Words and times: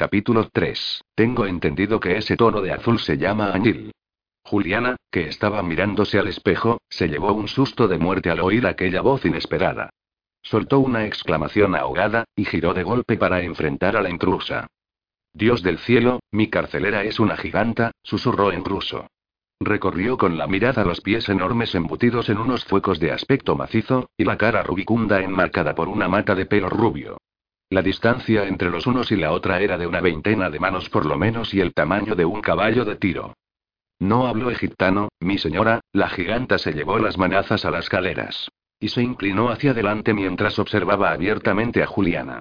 Capítulo 0.00 0.48
3. 0.50 1.04
Tengo 1.14 1.44
entendido 1.44 2.00
que 2.00 2.16
ese 2.16 2.34
tono 2.34 2.62
de 2.62 2.72
azul 2.72 2.98
se 3.00 3.18
llama 3.18 3.52
añil. 3.52 3.92
Juliana, 4.42 4.96
que 5.12 5.28
estaba 5.28 5.62
mirándose 5.62 6.18
al 6.18 6.28
espejo, 6.28 6.80
se 6.88 7.06
llevó 7.06 7.34
un 7.34 7.48
susto 7.48 7.86
de 7.86 7.98
muerte 7.98 8.30
al 8.30 8.40
oír 8.40 8.66
aquella 8.66 9.02
voz 9.02 9.26
inesperada. 9.26 9.90
Soltó 10.40 10.80
una 10.80 11.04
exclamación 11.04 11.74
ahogada, 11.74 12.24
y 12.34 12.46
giró 12.46 12.72
de 12.72 12.82
golpe 12.82 13.18
para 13.18 13.42
enfrentar 13.42 13.94
a 13.94 14.00
la 14.00 14.08
intrusa. 14.08 14.68
Dios 15.34 15.62
del 15.62 15.76
cielo, 15.76 16.20
mi 16.32 16.48
carcelera 16.48 17.04
es 17.04 17.20
una 17.20 17.36
giganta, 17.36 17.90
susurró 18.02 18.52
en 18.52 18.64
ruso. 18.64 19.06
Recorrió 19.60 20.16
con 20.16 20.38
la 20.38 20.46
mirada 20.46 20.82
los 20.82 21.02
pies 21.02 21.28
enormes 21.28 21.74
embutidos 21.74 22.30
en 22.30 22.38
unos 22.38 22.64
fuecos 22.64 23.00
de 23.00 23.12
aspecto 23.12 23.54
macizo, 23.54 24.08
y 24.16 24.24
la 24.24 24.38
cara 24.38 24.62
rubicunda 24.62 25.20
enmarcada 25.20 25.74
por 25.74 25.88
una 25.88 26.08
mata 26.08 26.34
de 26.34 26.46
pelo 26.46 26.70
rubio. 26.70 27.18
La 27.70 27.82
distancia 27.82 28.48
entre 28.48 28.68
los 28.68 28.88
unos 28.88 29.12
y 29.12 29.16
la 29.16 29.30
otra 29.30 29.60
era 29.60 29.78
de 29.78 29.86
una 29.86 30.00
veintena 30.00 30.50
de 30.50 30.58
manos 30.58 30.90
por 30.90 31.06
lo 31.06 31.16
menos 31.16 31.54
y 31.54 31.60
el 31.60 31.72
tamaño 31.72 32.16
de 32.16 32.24
un 32.24 32.40
caballo 32.40 32.84
de 32.84 32.96
tiro. 32.96 33.34
No 34.00 34.26
habló 34.26 34.50
egiptano, 34.50 35.10
mi 35.20 35.38
señora, 35.38 35.80
la 35.92 36.08
giganta 36.08 36.58
se 36.58 36.72
llevó 36.72 36.98
las 36.98 37.16
manazas 37.16 37.64
a 37.64 37.70
las 37.70 37.88
caleras. 37.88 38.50
Y 38.80 38.88
se 38.88 39.02
inclinó 39.02 39.50
hacia 39.50 39.70
adelante 39.70 40.12
mientras 40.14 40.58
observaba 40.58 41.12
abiertamente 41.12 41.80
a 41.80 41.86
Juliana. 41.86 42.40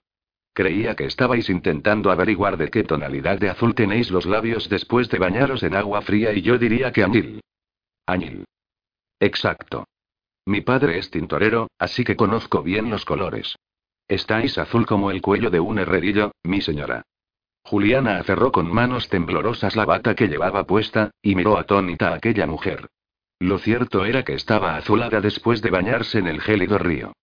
Creía 0.52 0.96
que 0.96 1.06
estabais 1.06 1.48
intentando 1.50 2.10
averiguar 2.10 2.58
de 2.58 2.70
qué 2.70 2.84
tonalidad 2.84 3.38
de 3.38 3.50
azul 3.50 3.76
tenéis 3.76 4.10
los 4.10 4.26
labios 4.26 4.68
después 4.68 5.10
de 5.10 5.20
bañaros 5.20 5.62
en 5.62 5.76
agua 5.76 6.02
fría 6.02 6.34
y 6.34 6.42
yo 6.42 6.58
diría 6.58 6.92
que 6.92 7.04
añil. 7.04 7.42
Añil. 8.08 8.46
Exacto. 9.20 9.86
Mi 10.46 10.62
padre 10.62 10.98
es 10.98 11.12
tintorero, 11.12 11.68
así 11.78 12.04
que 12.04 12.16
conozco 12.16 12.64
bien 12.64 12.90
los 12.90 13.06
colores. 13.06 13.56
Estáis 14.10 14.58
azul 14.58 14.88
como 14.88 15.12
el 15.12 15.22
cuello 15.22 15.52
de 15.52 15.60
un 15.60 15.78
herrerillo, 15.78 16.32
mi 16.44 16.62
señora. 16.62 17.04
Juliana 17.64 18.18
aferró 18.18 18.52
con 18.52 18.74
manos 18.74 19.08
temblorosas 19.08 19.76
la 19.76 19.86
bata 19.86 20.16
que 20.16 20.28
llevaba 20.28 20.64
puesta, 20.66 21.12
y 21.22 21.36
miró 21.36 21.60
atónita 21.60 22.10
a 22.10 22.16
aquella 22.16 22.48
mujer. 22.48 22.88
Lo 23.40 23.60
cierto 23.60 24.06
era 24.06 24.24
que 24.24 24.34
estaba 24.34 24.76
azulada 24.76 25.22
después 25.22 25.62
de 25.62 25.70
bañarse 25.70 26.18
en 26.18 26.28
el 26.28 26.42
gélido 26.42 26.80
río. 26.80 27.14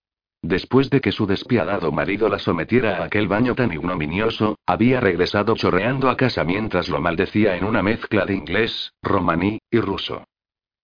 Después 0.42 0.88
de 0.88 1.00
que 1.00 1.10
su 1.10 1.26
despiadado 1.26 1.90
marido 1.90 2.28
la 2.28 2.38
sometiera 2.38 2.98
a 2.98 3.04
aquel 3.04 3.26
baño 3.26 3.56
tan 3.56 3.72
ignominioso, 3.72 4.56
había 4.64 5.00
regresado 5.00 5.56
chorreando 5.56 6.08
a 6.08 6.16
casa 6.16 6.44
mientras 6.44 6.88
lo 6.88 7.00
maldecía 7.00 7.56
en 7.56 7.64
una 7.64 7.82
mezcla 7.82 8.24
de 8.24 8.34
inglés, 8.34 8.92
romaní 9.02 9.58
y 9.72 9.80
ruso. 9.80 10.24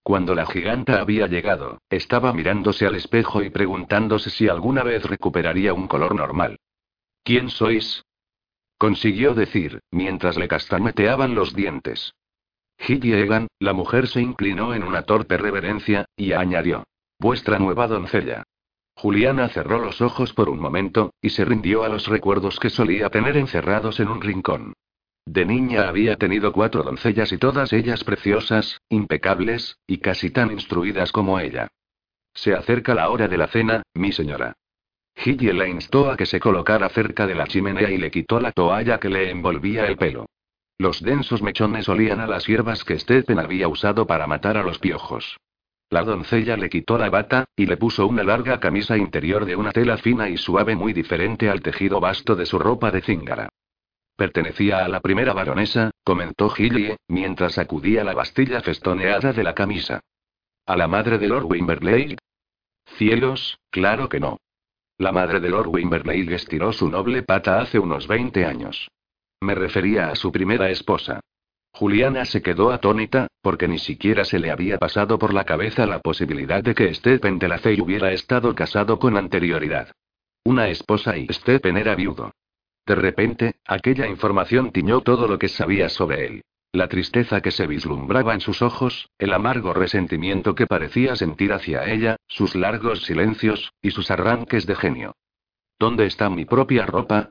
Cuando 0.03 0.34
la 0.34 0.47
giganta 0.47 1.00
había 1.00 1.28
llegado, 1.28 1.81
estaba 1.89 2.33
mirándose 2.33 2.86
al 2.86 2.97
espejo 2.97 3.42
y 3.42 3.50
preguntándose 3.50 4.31
si 4.31 4.48
alguna 4.48 4.83
vez 4.83 5.05
recuperaría 5.05 5.75
un 5.75 5.86
color 5.86 6.14
normal. 6.14 6.59
¿Quién 7.22 7.50
sois? 7.50 8.05
Consiguió 8.78 9.34
decir, 9.34 9.81
mientras 9.92 10.36
le 10.36 10.48
castañeteaban 10.48 11.36
los 11.36 11.55
dientes. 11.55 12.14
Hilly 12.78 13.12
Egan, 13.12 13.47
la 13.61 13.72
mujer 13.75 14.09
se 14.09 14.20
inclinó 14.20 14.75
en 14.75 14.83
una 14.83 15.03
torpe 15.03 15.36
reverencia, 15.36 16.06
y 16.16 16.33
añadió. 16.33 16.83
Vuestra 17.20 17.61
nueva 17.61 17.87
doncella. 17.87 18.42
Juliana 18.97 19.48
cerró 19.48 19.78
los 19.78 20.00
ojos 20.00 20.33
por 20.33 20.48
un 20.48 20.59
momento, 20.59 21.14
y 21.20 21.31
se 21.31 21.44
rindió 21.44 21.84
a 21.84 21.89
los 21.89 22.09
recuerdos 22.09 22.59
que 22.59 22.70
solía 22.70 23.09
tener 23.09 23.37
encerrados 23.37 24.00
en 24.00 24.09
un 24.09 24.20
rincón. 24.20 24.75
De 25.27 25.45
niña 25.45 25.89
había 25.89 26.17
tenido 26.17 26.53
cuatro 26.53 26.83
doncellas 26.83 27.33
y 27.33 27.39
todas 27.39 27.73
ellas 27.73 28.03
preciosas, 28.03 28.81
impecables, 28.89 29.78
y 29.87 29.98
casi 29.98 30.31
tan 30.31 30.51
instruidas 30.51 31.12
como 31.12 31.39
ella. 31.39 31.69
Se 32.34 32.55
acerca 32.55 32.95
la 32.95 33.09
hora 33.11 33.28
de 33.28 33.39
la 33.39 33.47
cena, 33.47 33.83
mi 33.95 34.12
señora. 34.12 34.55
Gilly 35.15 35.53
la 35.53 35.69
instó 35.69 36.11
a 36.11 36.17
que 36.17 36.27
se 36.27 36.41
colocara 36.41 36.89
cerca 36.89 37.27
de 37.27 37.34
la 37.34 37.47
chimenea 37.47 37.91
y 37.91 37.98
le 37.98 38.11
quitó 38.11 38.41
la 38.41 38.50
toalla 38.53 38.98
que 38.98 39.11
le 39.11 39.31
envolvía 39.31 39.87
el 39.87 39.97
pelo. 39.97 40.27
Los 40.78 41.03
densos 41.03 41.43
mechones 41.43 41.89
olían 41.89 42.19
a 42.20 42.27
las 42.27 42.47
hierbas 42.47 42.83
que 42.83 42.98
Stephen 42.98 43.39
había 43.39 43.69
usado 43.69 44.06
para 44.06 44.27
matar 44.27 44.56
a 44.56 44.62
los 44.62 44.78
piojos. 44.78 45.37
La 45.91 46.03
doncella 46.03 46.56
le 46.56 46.70
quitó 46.70 46.97
la 46.97 47.11
bata, 47.11 47.44
y 47.55 47.66
le 47.66 47.77
puso 47.77 48.06
una 48.06 48.25
larga 48.25 48.59
camisa 48.59 48.97
interior 48.97 49.44
de 49.44 49.55
una 49.55 49.71
tela 49.72 49.99
fina 49.99 50.28
y 50.31 50.38
suave 50.38 50.75
muy 50.75 50.94
diferente 50.94 51.50
al 51.50 51.61
tejido 51.61 52.00
vasto 52.00 52.34
de 52.34 52.47
su 52.47 52.59
ropa 52.59 52.91
de 52.91 53.03
cíngara. 53.03 53.50
Pertenecía 54.17 54.84
a 54.84 54.89
la 54.89 55.00
primera 55.00 55.33
baronesa, 55.33 55.91
comentó 56.05 56.49
Gillie, 56.50 56.97
mientras 57.09 57.55
sacudía 57.55 58.05
la 58.05 58.15
bastilla 58.15 58.61
festoneada 58.61 59.33
de 59.33 59.43
la 59.43 59.55
camisa. 59.55 60.00
¿A 60.67 60.77
la 60.77 60.87
madre 60.87 61.19
de 61.19 61.28
Lord 61.28 61.47
Wimberley? 61.47 62.17
Cielos, 62.97 63.59
claro 63.71 64.09
que 64.09 64.21
no. 64.21 64.39
La 64.99 65.12
madre 65.12 65.41
de 65.41 65.49
Lord 65.49 65.69
Wimberley 65.69 66.33
estiró 66.33 66.73
su 66.73 66.89
noble 66.89 67.23
pata 67.23 67.61
hace 67.61 67.78
unos 67.78 68.06
20 68.06 68.45
años. 68.45 68.89
Me 69.41 69.55
refería 69.55 70.11
a 70.11 70.15
su 70.15 70.31
primera 70.31 70.71
esposa. 70.71 71.21
Juliana 71.73 72.25
se 72.27 72.43
quedó 72.43 72.71
atónita, 72.71 73.29
porque 73.41 73.67
ni 73.67 73.79
siquiera 73.79 74.25
se 74.25 74.39
le 74.39 74.50
había 74.50 74.79
pasado 74.79 75.19
por 75.19 75.33
la 75.33 75.44
cabeza 75.44 75.87
la 75.87 76.00
posibilidad 76.00 76.62
de 76.62 76.75
que 76.75 76.94
Stephen 76.94 77.39
de 77.39 77.49
la 77.49 77.59
Fey 77.59 77.81
hubiera 77.81 78.12
estado 78.12 78.55
casado 78.55 78.99
con 78.99 79.17
anterioridad. 79.17 79.91
Una 80.44 80.69
esposa 80.69 81.17
y 81.17 81.27
Stephen 81.29 81.77
era 81.77 81.94
viudo. 81.94 82.33
De 82.87 82.94
repente, 82.94 83.56
aquella 83.66 84.06
información 84.09 84.72
tiñó 84.72 85.00
todo 85.00 85.28
lo 85.28 85.38
que 85.38 85.48
sabía 85.48 85.88
sobre 85.88 86.26
él. 86.26 86.43
La 86.72 86.88
tristeza 86.88 87.43
que 87.43 87.50
se 87.50 87.66
vislumbraba 87.66 88.32
en 88.32 88.41
sus 88.41 88.62
ojos, 88.62 89.10
el 89.19 89.34
amargo 89.34 89.75
resentimiento 89.75 90.54
que 90.54 90.66
parecía 90.66 91.16
sentir 91.16 91.53
hacia 91.53 91.84
ella, 91.84 92.16
sus 92.28 92.54
largos 92.54 93.03
silencios, 93.03 93.72
y 93.82 93.91
sus 93.91 94.10
arranques 94.10 94.66
de 94.66 94.75
genio. 94.75 95.15
¿Dónde 95.78 96.06
está 96.06 96.31
mi 96.31 96.44
propia 96.47 96.87
ropa? 96.87 97.28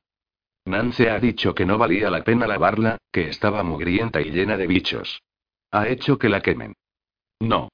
Nance 0.66 1.10
ha 1.10 1.20
dicho 1.20 1.56
que 1.56 1.66
no 1.66 1.80
valía 1.80 2.12
la 2.12 2.24
pena 2.24 2.46
lavarla, 2.46 2.98
que 3.12 3.30
estaba 3.30 3.64
mugrienta 3.64 4.22
y 4.22 4.30
llena 4.30 4.58
de 4.58 4.68
bichos. 4.68 5.24
Ha 5.72 5.88
hecho 5.88 6.20
que 6.20 6.30
la 6.30 6.42
quemen. 6.42 6.76
No. 7.40 7.70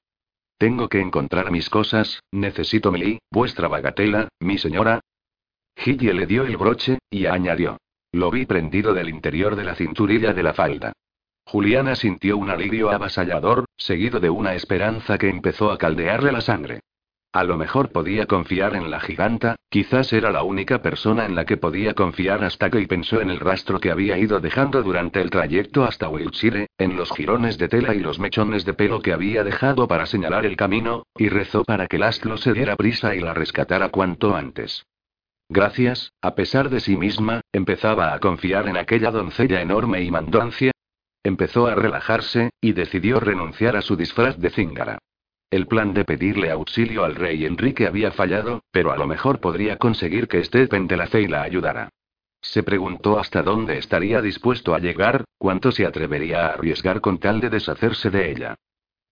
Tengo 0.56 0.88
que 0.88 1.00
encontrar 1.00 1.50
mis 1.50 1.68
cosas, 1.68 2.20
necesito 2.32 2.90
Meli, 2.90 3.18
vuestra 3.30 3.68
bagatela, 3.68 4.28
mi 4.40 4.56
señora. 4.56 5.00
Gilly 5.78 6.12
le 6.12 6.26
dio 6.26 6.44
el 6.44 6.56
broche, 6.56 6.98
y 7.08 7.26
añadió. 7.26 7.78
Lo 8.12 8.30
vi 8.30 8.46
prendido 8.46 8.94
del 8.94 9.08
interior 9.08 9.54
de 9.54 9.64
la 9.64 9.76
cinturilla 9.76 10.34
de 10.34 10.42
la 10.42 10.52
falda. 10.52 10.92
Juliana 11.44 11.94
sintió 11.94 12.36
un 12.36 12.50
alivio 12.50 12.90
avasallador, 12.90 13.64
seguido 13.76 14.18
de 14.18 14.28
una 14.28 14.54
esperanza 14.54 15.16
que 15.18 15.28
empezó 15.28 15.70
a 15.70 15.78
caldearle 15.78 16.32
la 16.32 16.40
sangre. 16.40 16.80
A 17.32 17.44
lo 17.44 17.56
mejor 17.56 17.92
podía 17.92 18.26
confiar 18.26 18.74
en 18.74 18.90
la 18.90 19.00
giganta, 19.00 19.56
quizás 19.68 20.12
era 20.12 20.32
la 20.32 20.42
única 20.42 20.82
persona 20.82 21.26
en 21.26 21.34
la 21.34 21.44
que 21.44 21.58
podía 21.58 21.94
confiar 21.94 22.42
hasta 22.42 22.70
que 22.70 22.86
pensó 22.88 23.20
en 23.20 23.30
el 23.30 23.38
rastro 23.38 23.78
que 23.78 23.90
había 23.90 24.18
ido 24.18 24.40
dejando 24.40 24.82
durante 24.82 25.20
el 25.20 25.30
trayecto 25.30 25.84
hasta 25.84 26.08
Wiltshire, 26.08 26.66
en 26.78 26.96
los 26.96 27.12
jirones 27.12 27.56
de 27.56 27.68
tela 27.68 27.94
y 27.94 28.00
los 28.00 28.18
mechones 28.18 28.64
de 28.64 28.74
pelo 28.74 29.00
que 29.00 29.12
había 29.12 29.44
dejado 29.44 29.86
para 29.86 30.06
señalar 30.06 30.44
el 30.44 30.56
camino, 30.56 31.04
y 31.16 31.28
rezó 31.28 31.64
para 31.64 31.86
que 31.86 31.98
Lastlo 31.98 32.36
se 32.36 32.52
diera 32.52 32.76
prisa 32.76 33.14
y 33.14 33.20
la 33.20 33.34
rescatara 33.34 33.90
cuanto 33.90 34.34
antes. 34.34 34.84
Gracias, 35.48 36.12
a 36.20 36.34
pesar 36.34 36.68
de 36.70 36.80
sí 36.80 36.96
misma, 36.96 37.40
empezaba 37.52 38.12
a 38.12 38.18
confiar 38.18 38.68
en 38.68 38.76
aquella 38.76 39.10
doncella 39.10 39.62
enorme 39.62 40.02
y 40.02 40.10
mandoncia, 40.10 40.72
Empezó 41.28 41.66
a 41.66 41.74
relajarse, 41.74 42.50
y 42.60 42.72
decidió 42.72 43.20
renunciar 43.20 43.76
a 43.76 43.82
su 43.82 43.96
disfraz 43.96 44.38
de 44.38 44.50
cíngara. 44.50 44.98
El 45.50 45.66
plan 45.66 45.92
de 45.94 46.04
pedirle 46.04 46.50
auxilio 46.50 47.04
al 47.04 47.14
rey 47.14 47.44
Enrique 47.44 47.86
había 47.86 48.12
fallado, 48.12 48.62
pero 48.70 48.92
a 48.92 48.96
lo 48.96 49.06
mejor 49.06 49.40
podría 49.40 49.76
conseguir 49.76 50.28
que 50.28 50.44
Stephen 50.44 50.86
de 50.86 50.96
la 50.96 51.06
Fey 51.06 51.26
la 51.26 51.42
ayudara. 51.42 51.90
Se 52.40 52.62
preguntó 52.62 53.18
hasta 53.18 53.42
dónde 53.42 53.78
estaría 53.78 54.22
dispuesto 54.22 54.74
a 54.74 54.78
llegar, 54.78 55.24
cuánto 55.38 55.72
se 55.72 55.84
atrevería 55.84 56.46
a 56.46 56.52
arriesgar 56.52 57.00
con 57.00 57.18
tal 57.18 57.40
de 57.40 57.50
deshacerse 57.50 58.10
de 58.10 58.30
ella. 58.30 58.54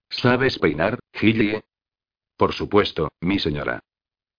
¿Sabes 0.08 0.58
peinar, 0.58 0.98
Gillie? 1.12 1.64
Por 2.36 2.53
supuesto, 2.53 3.10
mi 3.20 3.38
señora. 3.38 3.80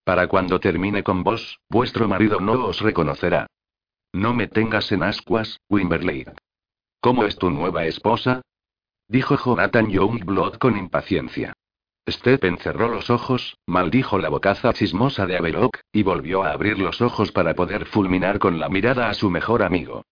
Para 0.07 0.27
cuando 0.27 0.61
termine 0.61 1.03
con 1.03 1.21
vos, 1.21 1.59
vuestro 1.67 2.07
marido 2.07 2.39
no 2.39 2.53
os 2.67 2.79
reconocerá. 2.79 3.47
No 4.13 4.33
me 4.33 4.47
tengas 4.47 4.89
en 4.93 5.03
ascuas, 5.03 5.59
Wimberley. 5.69 6.23
¿Cómo 7.01 7.25
es 7.25 7.35
tu 7.37 7.49
nueva 7.49 7.83
esposa? 7.83 8.41
Dijo 9.09 9.35
Jonathan 9.35 9.89
Youngblood 9.89 10.59
con 10.59 10.77
impaciencia. 10.77 11.51
Stephen 12.09 12.57
cerró 12.57 12.87
los 12.87 13.09
ojos, 13.09 13.57
maldijo 13.65 14.17
la 14.17 14.29
bocaza 14.29 14.71
chismosa 14.71 15.25
de 15.25 15.35
Abelock, 15.35 15.77
y 15.91 16.03
volvió 16.03 16.43
a 16.43 16.51
abrir 16.51 16.79
los 16.79 17.01
ojos 17.01 17.33
para 17.33 17.53
poder 17.53 17.85
fulminar 17.85 18.39
con 18.39 18.61
la 18.61 18.69
mirada 18.69 19.09
a 19.09 19.13
su 19.13 19.29
mejor 19.29 19.61
amigo. 19.61 20.03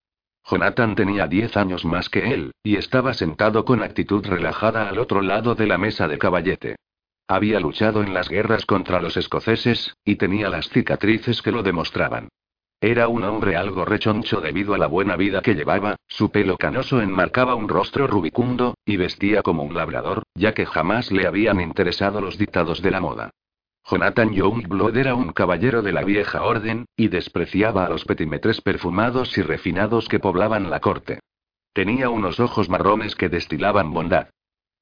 Jonathan 0.43 0.95
tenía 0.95 1.27
diez 1.27 1.55
años 1.55 1.85
más 1.85 2.09
que 2.09 2.33
él, 2.33 2.51
y 2.63 2.75
estaba 2.75 3.13
sentado 3.13 3.63
con 3.63 3.81
actitud 3.81 4.25
relajada 4.27 4.89
al 4.89 4.99
otro 4.99 5.21
lado 5.21 5.55
de 5.55 5.67
la 5.67 5.77
mesa 5.77 6.09
de 6.09 6.17
caballete. 6.17 6.75
Había 7.27 7.59
luchado 7.59 8.03
en 8.03 8.13
las 8.13 8.29
guerras 8.29 8.65
contra 8.65 9.01
los 9.01 9.17
escoceses, 9.17 9.95
y 10.05 10.15
tenía 10.15 10.49
las 10.49 10.69
cicatrices 10.69 11.41
que 11.41 11.51
lo 11.51 11.63
demostraban. 11.63 12.29
Era 12.81 13.07
un 13.07 13.23
hombre 13.23 13.55
algo 13.55 13.83
rechoncho 13.83 14.41
debido 14.41 14.75
a 14.75 14.77
la 14.77 14.85
buena 14.85 15.15
vida 15.15 15.41
que 15.41 15.55
llevaba, 15.55 15.95
su 16.07 16.29
pelo 16.29 16.55
canoso 16.57 17.01
enmarcaba 17.01 17.55
un 17.55 17.67
rostro 17.67 18.05
rubicundo, 18.05 18.75
y 18.85 18.97
vestía 18.97 19.41
como 19.41 19.63
un 19.63 19.73
labrador, 19.73 20.21
ya 20.35 20.53
que 20.53 20.67
jamás 20.67 21.11
le 21.11 21.25
habían 21.25 21.61
interesado 21.61 22.21
los 22.21 22.37
dictados 22.37 22.83
de 22.83 22.91
la 22.91 22.99
moda. 22.99 23.31
Jonathan 23.89 24.31
Youngblood 24.31 24.97
era 24.97 25.15
un 25.15 25.31
caballero 25.31 25.81
de 25.81 25.93
la 25.93 26.03
vieja 26.03 26.43
orden, 26.43 26.85
y 26.95 27.07
despreciaba 27.07 27.85
a 27.85 27.89
los 27.89 28.05
petimetres 28.05 28.61
perfumados 28.61 29.35
y 29.37 29.41
refinados 29.41 30.07
que 30.07 30.19
poblaban 30.19 30.69
la 30.69 30.79
corte. 30.79 31.21
Tenía 31.73 32.09
unos 32.09 32.39
ojos 32.39 32.69
marrones 32.69 33.15
que 33.15 33.29
destilaban 33.29 33.93
bondad. 33.93 34.27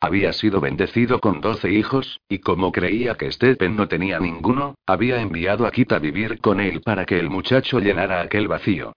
Había 0.03 0.33
sido 0.33 0.59
bendecido 0.59 1.21
con 1.21 1.39
doce 1.39 1.71
hijos, 1.71 2.19
y 2.27 2.39
como 2.39 2.73
creía 2.73 3.15
que 3.15 3.31
Stephen 3.31 3.77
no 3.77 3.87
tenía 3.87 4.19
ninguno, 4.19 4.75
había 4.85 5.21
enviado 5.21 5.65
a 5.65 5.71
Kit 5.71 5.93
a 5.93 5.99
vivir 5.99 6.41
con 6.41 6.59
él 6.59 6.81
para 6.81 7.05
que 7.05 7.17
el 7.17 7.29
muchacho 7.29 7.79
llenara 7.79 8.19
aquel 8.19 8.49
vacío. 8.49 8.91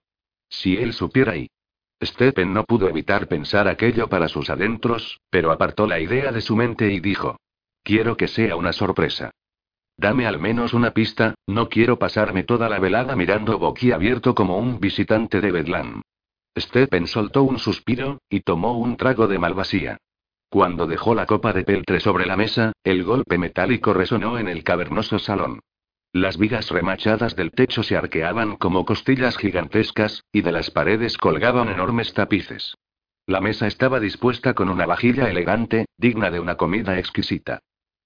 Si 0.49 0.75
él 0.75 0.91
supiera 0.91 1.37
y... 1.37 1.47
Stephen 2.03 2.51
no 2.51 2.65
pudo 2.65 2.89
evitar 2.89 3.29
pensar 3.29 3.69
aquello 3.69 4.09
para 4.09 4.27
sus 4.27 4.49
adentros, 4.49 5.21
pero 5.29 5.53
apartó 5.53 5.87
la 5.87 5.97
idea 6.01 6.33
de 6.33 6.41
su 6.41 6.57
mente 6.57 6.91
y 6.91 6.99
dijo. 6.99 7.37
Quiero 7.83 8.17
que 8.17 8.27
sea 8.27 8.57
una 8.57 8.73
sorpresa. 8.73 9.31
Dame 9.95 10.27
al 10.27 10.39
menos 10.39 10.73
una 10.73 10.91
pista, 10.91 11.35
no 11.47 11.69
quiero 11.69 11.97
pasarme 11.97 12.43
toda 12.43 12.67
la 12.67 12.79
velada 12.79 13.15
mirando 13.15 13.57
boquiabierto 13.57 14.35
como 14.35 14.57
un 14.57 14.81
visitante 14.81 15.39
de 15.39 15.53
Bedlam. 15.53 16.01
Stephen 16.59 17.07
soltó 17.07 17.43
un 17.43 17.59
suspiro, 17.59 18.19
y 18.29 18.41
tomó 18.41 18.77
un 18.77 18.97
trago 18.97 19.29
de 19.29 19.39
malvasía. 19.39 19.99
Cuando 20.49 20.87
dejó 20.87 21.13
la 21.13 21.25
copa 21.25 21.51
de 21.51 21.63
peltre 21.63 21.99
sobre 21.99 22.25
la 22.25 22.37
mesa, 22.37 22.71
el 22.83 23.03
golpe 23.03 23.37
metálico 23.37 23.93
resonó 23.93 24.37
en 24.39 24.47
el 24.47 24.63
cavernoso 24.63 25.19
salón. 25.19 25.59
Las 26.13 26.37
vigas 26.37 26.71
remachadas 26.71 27.35
del 27.35 27.51
techo 27.51 27.83
se 27.83 27.97
arqueaban 27.97 28.55
como 28.55 28.85
costillas 28.85 29.37
gigantescas, 29.37 30.23
y 30.31 30.41
de 30.41 30.53
las 30.53 30.71
paredes 30.71 31.17
colgaban 31.17 31.67
enormes 31.67 32.13
tapices. 32.13 32.75
La 33.25 33.41
mesa 33.41 33.67
estaba 33.67 33.99
dispuesta 33.99 34.53
con 34.53 34.69
una 34.69 34.85
vajilla 34.85 35.29
elegante, 35.29 35.85
digna 35.97 36.31
de 36.31 36.39
una 36.39 36.55
comida 36.55 36.97
exquisita. 36.97 37.59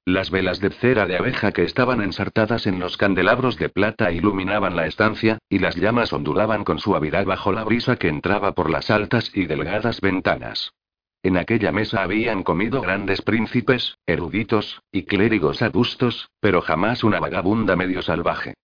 Las 0.03 0.31
velas 0.31 0.59
de 0.59 0.71
cera 0.71 1.05
de 1.05 1.17
abeja 1.17 1.51
que 1.51 1.61
estaban 1.61 2.01
ensartadas 2.01 2.65
en 2.65 2.79
los 2.79 2.97
candelabros 2.97 3.57
de 3.57 3.69
plata 3.69 4.11
iluminaban 4.11 4.75
la 4.75 4.87
estancia, 4.87 5.37
y 5.47 5.59
las 5.59 5.75
llamas 5.75 6.11
ondulaban 6.11 6.63
con 6.63 6.79
suavidad 6.79 7.25
bajo 7.25 7.51
la 7.51 7.63
brisa 7.63 7.97
que 7.97 8.07
entraba 8.07 8.53
por 8.53 8.71
las 8.71 8.89
altas 8.89 9.31
y 9.35 9.45
delgadas 9.45 10.01
ventanas. 10.01 10.73
En 11.23 11.37
aquella 11.37 11.71
mesa 11.71 12.01
habían 12.01 12.41
comido 12.43 12.81
grandes 12.81 13.21
príncipes, 13.21 13.97
eruditos, 14.07 14.81
y 14.91 15.03
clérigos 15.03 15.61
adustos, 15.61 16.29
pero 16.39 16.61
jamás 16.61 17.03
una 17.03 17.19
vagabunda 17.19 17.75
medio 17.75 18.01
salvaje. 18.01 18.55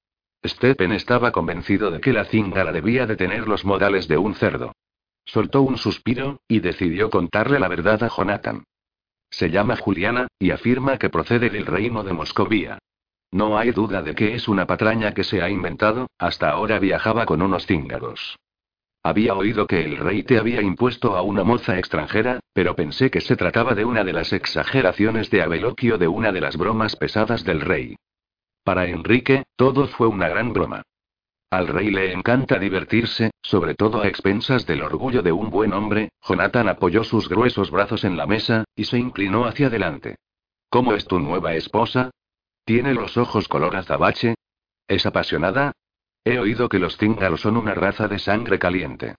Stephen 0.43 0.91
estaba 0.91 1.31
convencido 1.31 1.91
de 1.91 2.01
que 2.01 2.13
la 2.13 2.25
cíngara 2.25 2.71
debía 2.71 3.05
de 3.05 3.15
tener 3.15 3.47
los 3.47 3.63
modales 3.63 4.07
de 4.07 4.17
un 4.17 4.33
cerdo. 4.33 4.73
Soltó 5.25 5.61
un 5.61 5.77
suspiro, 5.77 6.39
y 6.47 6.59
decidió 6.59 7.09
contarle 7.09 7.59
la 7.59 7.67
verdad 7.67 8.03
a 8.03 8.09
Jonathan. 8.09 8.63
Se 9.29 9.51
llama 9.51 9.75
Juliana, 9.75 10.27
y 10.39 10.51
afirma 10.51 10.97
que 10.97 11.09
procede 11.09 11.49
del 11.49 11.65
reino 11.65 12.03
de 12.03 12.13
Moscovía. 12.13 12.79
No 13.31 13.57
hay 13.57 13.71
duda 13.71 14.01
de 14.01 14.15
que 14.15 14.35
es 14.35 14.47
una 14.47 14.65
patraña 14.65 15.13
que 15.13 15.23
se 15.23 15.41
ha 15.41 15.49
inventado, 15.49 16.07
hasta 16.17 16.49
ahora 16.49 16.79
viajaba 16.79 17.25
con 17.25 17.41
unos 17.41 17.65
cíngaros. 17.65 18.37
Había 19.07 19.35
oído 19.35 19.67
que 19.67 19.85
el 19.85 19.95
rey 19.95 20.23
te 20.23 20.37
había 20.37 20.61
impuesto 20.61 21.15
a 21.15 21.21
una 21.21 21.45
moza 21.45 21.79
extranjera, 21.79 22.41
pero 22.51 22.75
pensé 22.75 23.09
que 23.09 23.21
se 23.21 23.37
trataba 23.37 23.73
de 23.73 23.85
una 23.85 24.03
de 24.03 24.11
las 24.11 24.33
exageraciones 24.33 25.29
de 25.29 25.41
Abeloquio 25.41 25.97
de 25.97 26.09
una 26.09 26.33
de 26.33 26.41
las 26.41 26.57
bromas 26.57 26.97
pesadas 26.97 27.45
del 27.45 27.61
rey. 27.61 27.95
Para 28.65 28.87
Enrique, 28.87 29.45
todo 29.55 29.87
fue 29.87 30.07
una 30.07 30.27
gran 30.27 30.51
broma. 30.51 30.81
Al 31.49 31.69
rey 31.69 31.89
le 31.89 32.11
encanta 32.11 32.59
divertirse, 32.59 33.31
sobre 33.41 33.75
todo 33.75 34.01
a 34.01 34.09
expensas 34.09 34.65
del 34.65 34.81
orgullo 34.81 35.21
de 35.21 35.31
un 35.31 35.51
buen 35.51 35.71
hombre. 35.71 36.09
Jonathan 36.27 36.67
apoyó 36.67 37.05
sus 37.05 37.29
gruesos 37.29 37.71
brazos 37.71 38.03
en 38.03 38.17
la 38.17 38.25
mesa, 38.25 38.65
y 38.75 38.83
se 38.83 38.97
inclinó 38.97 39.45
hacia 39.45 39.67
adelante. 39.67 40.17
¿Cómo 40.69 40.91
es 40.91 41.05
tu 41.05 41.17
nueva 41.21 41.53
esposa? 41.53 42.11
¿Tiene 42.65 42.93
los 42.93 43.15
ojos 43.15 43.47
color 43.47 43.77
azabache? 43.77 44.35
¿Es 44.85 45.05
apasionada? 45.05 45.71
He 46.27 46.39
oído 46.39 46.67
que 46.67 46.77
los 46.77 46.97
cíngaros 46.97 47.39
son 47.39 47.55
una 47.55 47.73
raza 47.73 48.09
de 48.09 48.19
sangre 48.19 48.59
caliente. 48.59 49.15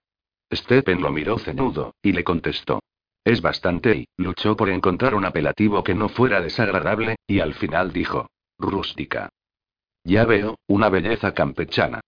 Stephen 0.53 1.01
lo 1.01 1.09
miró 1.09 1.39
ceñudo, 1.39 1.95
y 2.03 2.11
le 2.11 2.23
contestó. 2.23 2.83
Es 3.25 3.41
bastante 3.41 3.95
y, 3.95 4.07
luchó 4.15 4.55
por 4.55 4.69
encontrar 4.69 5.15
un 5.15 5.25
apelativo 5.25 5.83
que 5.83 5.95
no 5.95 6.09
fuera 6.09 6.39
desagradable, 6.39 7.15
y 7.25 7.39
al 7.39 7.55
final 7.55 7.91
dijo. 7.91 8.29
Rústica. 8.59 9.29
Ya 10.03 10.23
veo, 10.25 10.59
una 10.67 10.89
belleza 10.89 11.33
campechana. 11.33 11.99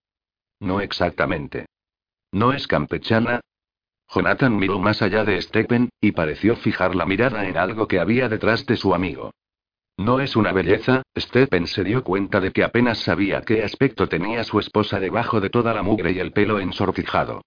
No 0.60 0.80
exactamente. 0.80 1.66
¿No 2.30 2.52
es 2.52 2.68
campechana? 2.68 3.40
Jonathan 4.08 4.56
miró 4.56 4.78
más 4.78 5.02
allá 5.02 5.24
de 5.24 5.42
Stephen, 5.42 5.88
y 6.00 6.12
pareció 6.12 6.54
fijar 6.54 6.94
la 6.94 7.06
mirada 7.06 7.48
en 7.48 7.56
algo 7.56 7.88
que 7.88 7.98
había 7.98 8.28
detrás 8.28 8.66
de 8.66 8.76
su 8.76 8.94
amigo. 8.94 9.32
No 10.02 10.18
es 10.18 10.34
una 10.34 10.50
belleza, 10.50 11.02
Stephen 11.16 11.68
se 11.68 11.84
dio 11.84 12.02
cuenta 12.02 12.40
de 12.40 12.50
que 12.50 12.64
apenas 12.64 12.98
sabía 12.98 13.42
qué 13.42 13.62
aspecto 13.62 14.08
tenía 14.08 14.42
su 14.42 14.58
esposa 14.58 14.98
debajo 14.98 15.40
de 15.40 15.48
toda 15.48 15.72
la 15.74 15.84
mugre 15.84 16.10
y 16.10 16.18
el 16.18 16.32
pelo 16.32 16.58
ensortijado. 16.58 17.42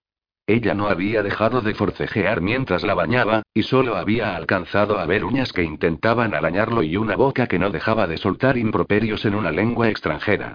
Ella 0.48 0.74
no 0.74 0.88
había 0.88 1.22
dejado 1.22 1.60
de 1.60 1.75
forcejear 1.75 2.40
mientras 2.40 2.84
la 2.84 2.94
bañaba, 2.94 3.44
y 3.54 3.63
solo 3.63 3.98
había 3.98 4.38
alcanzado 4.38 5.00
a 5.00 5.06
ver 5.06 5.25
uñas 5.25 5.52
que 5.52 5.63
intentaban 5.63 6.34
arañarlo 6.34 6.81
y 6.81 6.96
una 6.96 7.18
boca 7.18 7.48
que 7.48 7.60
no 7.60 7.72
dejaba 7.72 8.07
de 8.07 8.16
soltar 8.16 8.56
improperios 8.57 9.25
en 9.25 9.36
una 9.36 9.52
lengua 9.52 9.90
extranjera. 9.90 10.54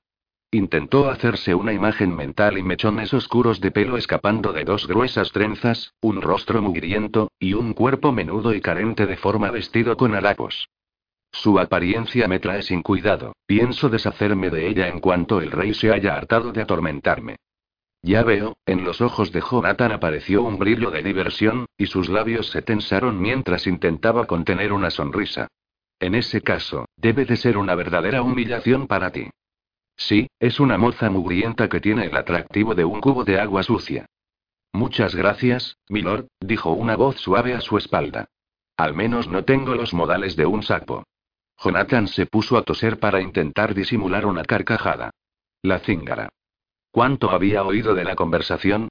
Intentó 0.53 1.11
hacerse 1.11 1.55
una 1.55 1.75
imagen 1.75 2.17
mental 2.17 2.57
y 2.57 2.63
mechones 2.63 3.13
oscuros 3.13 3.61
de 3.61 3.73
pelo 3.73 3.99
escapando 3.99 4.55
de 4.55 4.65
dos 4.65 4.87
gruesas 4.87 5.33
trenzas, 5.33 5.93
un 6.01 6.23
rostro 6.23 6.63
mugriento, 6.63 7.31
y 7.39 7.53
un 7.53 7.75
cuerpo 7.75 8.11
menudo 8.11 8.55
y 8.55 8.63
carente 8.63 9.05
de 9.05 9.19
forma 9.19 9.51
vestido 9.51 9.99
con 9.99 10.15
harapos. 10.15 10.67
Su 11.33 11.59
apariencia 11.59 12.29
me 12.29 12.41
trae 12.41 12.63
sin 12.63 12.83
cuidado, 12.83 13.35
pienso 13.47 13.89
deshacerme 13.89 14.51
de 14.51 14.69
ella 14.69 14.89
en 14.89 15.01
cuanto 15.01 15.41
el 15.41 15.51
rey 15.51 15.75
se 15.75 15.93
haya 15.93 16.15
hartado 16.15 16.53
de 16.53 16.63
atormentarme. 16.63 17.37
Ya 18.03 18.23
veo, 18.23 18.57
en 18.67 18.85
los 18.85 19.01
ojos 19.01 19.31
de 19.31 19.41
Jonathan 19.41 19.93
apareció 19.93 20.43
un 20.43 20.59
brillo 20.59 20.91
de 20.91 21.03
diversión, 21.03 21.67
y 21.77 21.87
sus 21.87 22.09
labios 22.09 22.49
se 22.51 22.63
tensaron 22.63 23.21
mientras 23.21 23.67
intentaba 23.67 24.27
contener 24.27 24.73
una 24.73 24.91
sonrisa. 24.91 25.49
En 25.99 26.15
ese 26.15 26.41
caso, 26.41 26.87
debe 26.97 27.27
de 27.27 27.37
ser 27.37 27.59
una 27.59 27.75
verdadera 27.75 28.23
humillación 28.23 28.87
para 28.87 29.11
ti. 29.11 29.29
Sí, 29.97 30.29
es 30.39 30.61
una 30.61 30.79
moza 30.79 31.11
mugrienta 31.11 31.69
que 31.69 31.81
tiene 31.81 32.07
el 32.07 32.17
atractivo 32.17 32.75
de 32.75 32.87
un 32.87 33.03
cubo 33.03 33.25
de 33.25 33.39
agua 33.39 33.63
sucia. 33.63 34.07
Muchas 34.73 35.15
gracias, 35.15 35.77
milord, 35.89 36.27
dijo 36.41 36.73
una 36.73 36.97
voz 36.97 37.17
suave 37.17 37.53
a 37.53 37.61
su 37.61 37.77
espalda. 37.77 38.29
Al 38.79 38.95
menos 38.95 39.29
no 39.29 39.45
tengo 39.45 39.75
los 39.75 39.93
modales 39.93 40.37
de 40.37 40.47
un 40.47 40.63
sapo. 40.63 41.05
Jonathan 41.63 42.09
se 42.09 42.25
puso 42.25 42.57
a 42.57 42.63
toser 42.63 42.99
para 42.99 43.21
intentar 43.21 43.75
disimular 43.75 44.25
una 44.25 44.45
carcajada. 44.45 45.11
La 45.63 45.79
cíngara. 45.81 46.31
¿Cuánto 46.91 47.31
había 47.31 47.63
oído 47.65 47.95
de 47.95 48.05
la 48.05 48.17
conversación? 48.17 48.89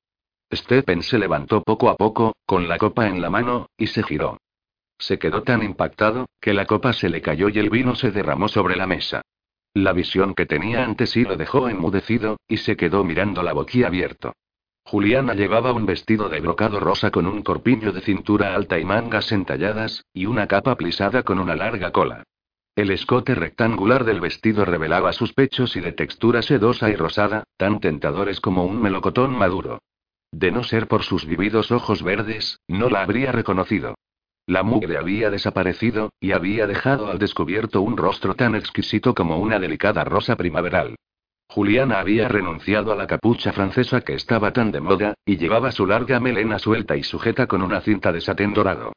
Stephen 0.54 1.02
se 1.02 1.18
levantó 1.18 1.64
poco 1.64 1.90
a 1.90 1.96
poco, 1.96 2.36
con 2.46 2.68
la 2.68 2.78
copa 2.78 3.08
en 3.08 3.22
la 3.22 3.32
mano, 3.32 3.70
y 3.76 3.88
se 3.88 4.04
giró. 4.04 4.38
Se 5.00 5.18
quedó 5.18 5.42
tan 5.42 5.64
impactado, 5.64 6.28
que 6.40 6.54
la 6.54 6.66
copa 6.66 6.94
se 6.94 7.10
le 7.10 7.22
cayó 7.22 7.50
y 7.50 7.58
el 7.58 7.72
vino 7.72 7.96
se 7.96 8.12
derramó 8.12 8.48
sobre 8.48 8.76
la 8.76 8.86
mesa. 8.86 9.24
La 9.74 9.94
visión 9.94 10.36
que 10.36 10.46
tenía 10.46 10.84
ante 10.84 11.08
sí 11.08 11.24
lo 11.24 11.38
dejó 11.38 11.70
enmudecido, 11.70 12.38
y 12.48 12.58
se 12.58 12.78
quedó 12.78 13.04
mirando 13.04 13.42
la 13.42 13.52
abierto. 13.52 14.34
Juliana 14.84 15.34
llevaba 15.34 15.72
un 15.74 15.86
vestido 15.86 16.30
de 16.30 16.40
brocado 16.40 16.80
rosa 16.80 17.12
con 17.12 17.26
un 17.26 17.42
corpiño 17.42 17.92
de 17.92 18.02
cintura 18.02 18.56
alta 18.56 18.80
y 18.80 18.86
mangas 18.86 19.32
entalladas, 19.32 20.06
y 20.14 20.26
una 20.28 20.48
capa 20.48 20.76
plisada 20.76 21.24
con 21.24 21.40
una 21.40 21.56
larga 21.56 21.92
cola. 21.92 22.24
El 22.80 22.92
escote 22.92 23.36
rectangular 23.36 24.06
del 24.06 24.22
vestido 24.22 24.64
revelaba 24.64 25.12
sus 25.12 25.34
pechos 25.34 25.76
y 25.76 25.82
de 25.82 25.92
textura 25.92 26.42
sedosa 26.42 26.90
y 26.90 26.96
rosada, 26.96 27.44
tan 27.58 27.82
tentadores 27.82 28.40
como 28.40 28.64
un 28.64 28.82
melocotón 28.82 29.38
maduro. 29.38 29.82
De 30.32 30.50
no 30.50 30.64
ser 30.64 30.88
por 30.88 31.04
sus 31.04 31.26
vividos 31.26 31.74
ojos 31.74 32.04
verdes, 32.04 32.62
no 32.70 32.90
la 32.90 33.02
habría 33.02 33.34
reconocido. 33.34 33.96
La 34.48 34.64
mugre 34.64 34.98
había 34.98 35.30
desaparecido, 35.30 36.14
y 36.22 36.32
había 36.32 36.68
dejado 36.68 37.12
al 37.12 37.20
descubierto 37.20 37.82
un 37.82 37.98
rostro 37.98 38.36
tan 38.36 38.56
exquisito 38.56 39.14
como 39.14 39.40
una 39.40 39.60
delicada 39.60 40.06
rosa 40.06 40.38
primaveral. 40.38 40.96
Juliana 41.50 42.00
había 42.00 42.30
renunciado 42.30 42.94
a 42.94 42.96
la 42.96 43.08
capucha 43.08 43.52
francesa 43.52 44.00
que 44.00 44.14
estaba 44.14 44.54
tan 44.54 44.72
de 44.72 44.80
moda, 44.80 45.16
y 45.26 45.36
llevaba 45.36 45.74
su 45.74 45.86
larga 45.86 46.22
melena 46.22 46.60
suelta 46.60 46.96
y 46.96 47.04
sujeta 47.04 47.46
con 47.46 47.62
una 47.62 47.82
cinta 47.82 48.14
de 48.14 48.22
satén 48.22 48.54
dorado. 48.54 48.94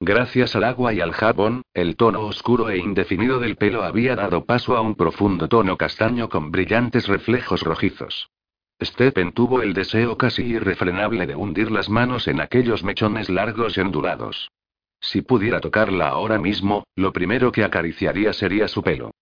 Gracias 0.00 0.56
al 0.56 0.64
agua 0.64 0.92
y 0.92 1.00
al 1.00 1.12
jabón, 1.12 1.62
el 1.72 1.96
tono 1.96 2.22
oscuro 2.22 2.68
e 2.68 2.78
indefinido 2.78 3.38
del 3.38 3.56
pelo 3.56 3.84
había 3.84 4.16
dado 4.16 4.44
paso 4.44 4.76
a 4.76 4.80
un 4.80 4.96
profundo 4.96 5.48
tono 5.48 5.76
castaño 5.76 6.28
con 6.28 6.50
brillantes 6.50 7.06
reflejos 7.06 7.62
rojizos. 7.62 8.28
Stephen 8.82 9.32
tuvo 9.32 9.62
el 9.62 9.72
deseo 9.72 10.18
casi 10.18 10.42
irrefrenable 10.42 11.26
de 11.26 11.36
hundir 11.36 11.70
las 11.70 11.88
manos 11.88 12.26
en 12.26 12.40
aquellos 12.40 12.82
mechones 12.82 13.30
largos 13.30 13.76
y 13.76 13.80
ondulados. 13.80 14.50
Si 15.00 15.22
pudiera 15.22 15.60
tocarla 15.60 16.08
ahora 16.08 16.38
mismo, 16.38 16.84
lo 16.96 17.12
primero 17.12 17.52
que 17.52 17.62
acariciaría 17.62 18.32
sería 18.32 18.68
su 18.68 18.82
pelo. 18.82 19.12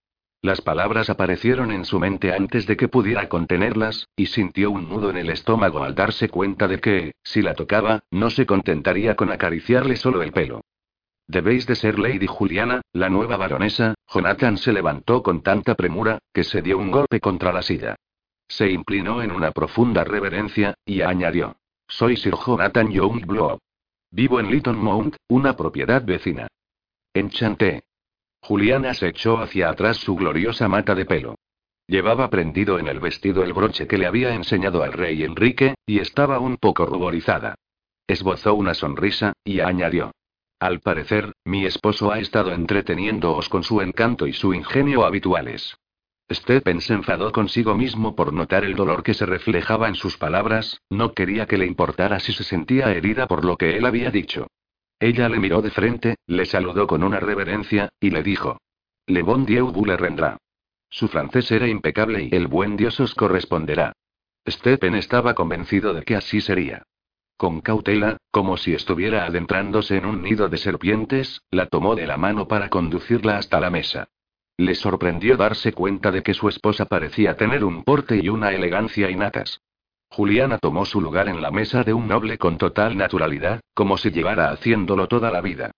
Las 0.43 0.61
palabras 0.61 1.09
aparecieron 1.09 1.71
en 1.71 1.85
su 1.85 2.01
mente 2.01 2.35
antes 2.35 2.67
de 2.67 2.77
que 2.77 2.89
pudiera 2.89 3.29
contenerlas, 3.29 4.09
y 4.17 4.27
sintió 4.27 4.73
un 4.73 4.89
nudo 4.89 5.09
en 5.11 5.17
el 5.17 5.31
estómago 5.31 5.85
al 5.85 5.95
darse 5.95 6.29
cuenta 6.29 6.67
de 6.67 6.81
que, 6.81 7.15
si 7.23 7.43
la 7.43 7.55
tocaba, 7.55 8.03
no 8.11 8.29
se 8.29 8.45
contentaría 8.45 9.15
con 9.15 9.31
acariciarle 9.31 9.95
solo 9.95 10.21
el 10.21 10.33
pelo. 10.33 10.63
Debéis 11.29 11.65
de 11.69 11.77
ser 11.77 11.97
Lady 12.01 12.27
Juliana, 12.27 12.81
la 12.93 13.09
nueva 13.09 13.37
baronesa. 13.37 13.95
Jonathan 14.13 14.59
se 14.59 14.73
levantó 14.73 15.23
con 15.23 15.45
tanta 15.45 15.77
premura, 15.77 16.19
que 16.35 16.43
se 16.43 16.61
dio 16.61 16.77
un 16.77 16.91
golpe 16.91 17.21
contra 17.21 17.53
la 17.53 17.63
silla. 17.63 17.95
Se 18.49 18.69
inclinó 18.69 19.23
en 19.23 19.31
una 19.31 19.53
profunda 19.53 20.03
reverencia, 20.03 20.75
y 20.85 21.03
añadió. 21.03 21.55
Soy 21.87 22.17
Sir 22.17 22.35
Jonathan 22.35 22.91
Youngblood. 22.91 23.61
Vivo 24.11 24.41
en 24.41 24.51
Litton 24.51 24.77
Mount, 24.77 25.15
una 25.29 25.57
propiedad 25.57 26.05
vecina. 26.05 26.49
Enchanté. 27.15 27.85
Juliana 28.43 28.93
se 28.93 29.09
echó 29.09 29.39
hacia 29.39 29.71
atrás 29.71 29.99
su 29.99 30.17
gloriosa 30.17 30.69
mata 30.69 30.97
de 30.97 31.05
pelo. 31.05 31.37
Llevaba 31.87 32.29
prendido 32.29 32.79
en 32.79 32.89
el 32.89 32.99
vestido 32.99 33.45
el 33.45 33.53
broche 33.53 33.87
que 33.87 33.99
le 33.99 34.07
había 34.07 34.35
enseñado 34.35 34.83
al 34.83 34.93
rey 34.93 35.23
Enrique, 35.23 35.77
y 35.87 36.01
estaba 36.01 36.41
un 36.41 36.57
poco 36.57 36.85
ruborizada. 36.85 37.55
Esbozó 38.07 38.55
una 38.55 38.75
sonrisa, 38.75 39.33
y 39.45 39.61
añadió. 39.61 40.11
Al 40.59 40.81
parecer, 40.81 41.33
mi 41.45 41.67
esposo 41.67 42.13
ha 42.13 42.19
estado 42.19 42.53
entreteniéndoos 42.53 43.49
con 43.49 43.63
su 43.63 43.81
encanto 43.81 44.27
y 44.27 44.33
su 44.33 44.55
ingenio 44.55 45.05
habituales. 45.05 45.77
Stephen 46.31 46.81
se 46.81 46.95
enfadó 46.95 47.31
consigo 47.31 47.75
mismo 47.75 48.17
por 48.17 48.33
notar 48.33 48.65
el 48.65 48.75
dolor 48.75 49.03
que 49.03 49.15
se 49.15 49.27
reflejaba 49.27 49.89
en 49.89 49.95
sus 49.95 50.17
palabras, 50.17 50.81
no 50.91 51.13
quería 51.13 51.47
que 51.47 51.59
le 51.59 51.67
importara 51.67 52.21
si 52.21 52.33
se 52.33 52.45
sentía 52.45 52.93
herida 52.93 53.27
por 53.27 53.45
lo 53.45 53.57
que 53.57 53.77
él 53.77 53.87
había 53.87 54.11
dicho. 54.11 54.49
Ella 55.03 55.29
le 55.29 55.41
miró 55.41 55.63
de 55.63 55.73
frente, 55.73 56.15
le 56.29 56.47
saludó 56.47 56.87
con 56.87 57.03
una 57.03 57.19
reverencia, 57.19 57.89
y 57.99 58.11
le 58.11 58.23
dijo. 58.23 58.61
Le 59.09 59.23
bon 59.23 59.45
Dieu 59.45 59.67
vous 59.67 59.85
le 59.85 59.97
rendrá. 59.97 60.37
Su 60.89 61.09
francés 61.09 61.51
era 61.51 61.67
impecable 61.67 62.29
y 62.31 62.37
el 62.37 62.47
buen 62.47 62.77
Dios 62.77 63.01
os 63.01 63.13
corresponderá. 63.17 63.95
Stephen 64.49 64.95
estaba 64.95 65.35
convencido 65.35 65.93
de 65.93 66.05
que 66.05 66.15
así 66.15 66.41
sería. 66.41 66.85
Con 67.37 67.63
cautela, 67.63 68.19
como 68.31 68.57
si 68.57 68.75
estuviera 68.75 69.25
adentrándose 69.27 69.97
en 69.97 70.07
un 70.07 70.23
nido 70.23 70.49
de 70.49 70.59
serpientes, 70.59 71.43
la 71.51 71.67
tomó 71.67 71.97
de 71.97 72.07
la 72.07 72.17
mano 72.17 72.47
para 72.47 72.69
conducirla 72.69 73.39
hasta 73.39 73.59
la 73.59 73.71
mesa. 73.71 74.07
Le 74.57 74.77
sorprendió 74.77 75.37
darse 75.37 75.73
cuenta 75.73 76.13
de 76.13 76.23
que 76.23 76.33
su 76.33 76.49
esposa 76.49 76.85
parecía 76.85 77.37
tener 77.37 77.65
un 77.65 77.83
porte 77.83 78.21
y 78.23 78.29
una 78.29 78.53
elegancia 78.53 79.11
innatas. 79.11 79.63
Juliana 80.13 80.59
tomó 80.59 80.85
su 80.85 81.01
lugar 81.01 81.31
en 81.31 81.41
la 81.41 81.51
mesa 81.51 81.85
de 81.85 81.95
un 81.95 82.07
noble 82.07 82.37
con 82.37 82.59
total 82.59 82.99
naturalidad, 82.99 83.63
como 83.73 83.97
si 83.97 84.11
llevara 84.11 84.51
haciéndolo 84.51 85.09
toda 85.09 85.31
la 85.31 85.41
vida. 85.41 85.71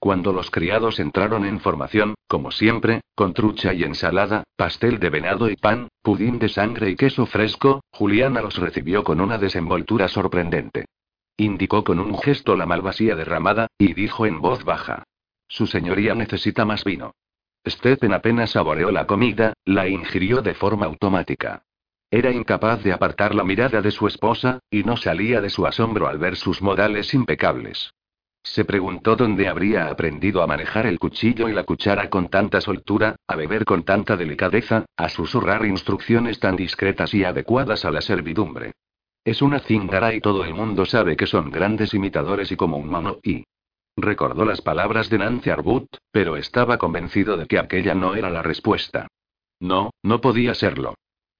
Cuando 0.00 0.32
los 0.32 0.50
criados 0.50 0.98
entraron 0.98 1.44
en 1.44 1.60
formación, 1.60 2.16
como 2.26 2.50
siempre, 2.50 3.02
con 3.14 3.32
trucha 3.32 3.72
y 3.72 3.84
ensalada, 3.84 4.42
pastel 4.56 4.98
de 4.98 5.08
venado 5.08 5.48
y 5.48 5.54
pan, 5.54 5.86
pudín 6.02 6.40
de 6.40 6.48
sangre 6.48 6.90
y 6.90 6.96
queso 6.96 7.26
fresco, 7.26 7.80
Juliana 7.92 8.42
los 8.42 8.56
recibió 8.58 9.04
con 9.04 9.20
una 9.20 9.38
desenvoltura 9.38 10.08
sorprendente. 10.08 10.86
Indicó 11.36 11.84
con 11.84 12.00
un 12.00 12.18
gesto 12.18 12.56
la 12.56 12.66
malvasía 12.66 13.14
derramada, 13.14 13.68
y 13.78 13.94
dijo 13.94 14.26
en 14.26 14.40
voz 14.40 14.64
baja. 14.64 15.04
Su 15.46 15.68
señoría 15.68 16.16
necesita 16.16 16.64
más 16.64 16.82
vino. 16.82 17.12
Stephen 17.64 18.12
apenas 18.12 18.50
saboreó 18.50 18.90
la 18.90 19.06
comida, 19.06 19.52
la 19.64 19.86
ingirió 19.86 20.42
de 20.42 20.54
forma 20.54 20.86
automática. 20.86 21.62
Era 22.10 22.30
incapaz 22.30 22.82
de 22.82 22.92
apartar 22.92 23.34
la 23.34 23.44
mirada 23.44 23.82
de 23.82 23.90
su 23.90 24.06
esposa, 24.06 24.60
y 24.70 24.84
no 24.84 24.96
salía 24.96 25.40
de 25.40 25.50
su 25.50 25.66
asombro 25.66 26.06
al 26.06 26.18
ver 26.18 26.36
sus 26.36 26.62
modales 26.62 27.12
impecables. 27.14 27.92
Se 28.44 28.64
preguntó 28.64 29.16
dónde 29.16 29.48
habría 29.48 29.88
aprendido 29.88 30.40
a 30.40 30.46
manejar 30.46 30.86
el 30.86 31.00
cuchillo 31.00 31.48
y 31.48 31.52
la 31.52 31.64
cuchara 31.64 32.08
con 32.08 32.28
tanta 32.28 32.60
soltura, 32.60 33.16
a 33.26 33.34
beber 33.34 33.64
con 33.64 33.82
tanta 33.82 34.16
delicadeza, 34.16 34.86
a 34.96 35.08
susurrar 35.08 35.66
instrucciones 35.66 36.38
tan 36.38 36.54
discretas 36.54 37.12
y 37.12 37.24
adecuadas 37.24 37.84
a 37.84 37.90
la 37.90 38.00
servidumbre. 38.00 38.72
Es 39.24 39.42
una 39.42 39.58
cingara 39.58 40.14
y 40.14 40.20
todo 40.20 40.44
el 40.44 40.54
mundo 40.54 40.86
sabe 40.86 41.16
que 41.16 41.26
son 41.26 41.50
grandes 41.50 41.92
imitadores 41.92 42.52
y 42.52 42.56
como 42.56 42.76
un 42.76 42.88
mono 42.88 43.18
y... 43.24 43.44
Recordó 43.96 44.44
las 44.44 44.60
palabras 44.60 45.10
de 45.10 45.18
Nancy 45.18 45.50
Arbut, 45.50 45.88
pero 46.12 46.36
estaba 46.36 46.78
convencido 46.78 47.36
de 47.36 47.46
que 47.46 47.58
aquella 47.58 47.94
no 47.94 48.14
era 48.14 48.30
la 48.30 48.42
respuesta. 48.42 49.08
No, 49.58 49.90
no 50.04 50.20
podía 50.20 50.54
serlo. 50.54 50.94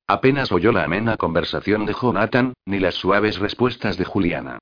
Apenas 0.08 0.52
oyó 0.52 0.70
la 0.70 0.84
amena 0.84 1.16
conversación 1.16 1.84
de 1.84 1.92
Jonathan, 1.92 2.52
ni 2.64 2.78
las 2.78 2.94
suaves 2.94 3.38
respuestas 3.38 3.96
de 3.96 4.04
Juliana. 4.04 4.58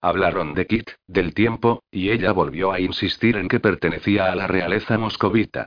Hablaron 0.00 0.54
de 0.54 0.66
Kit, 0.66 0.90
del 1.06 1.34
tiempo, 1.34 1.82
y 1.90 2.10
ella 2.10 2.32
volvió 2.32 2.72
a 2.72 2.80
insistir 2.80 3.36
en 3.36 3.48
que 3.48 3.60
pertenecía 3.60 4.32
a 4.32 4.34
la 4.34 4.46
realeza 4.46 4.96
moscovita. 4.96 5.66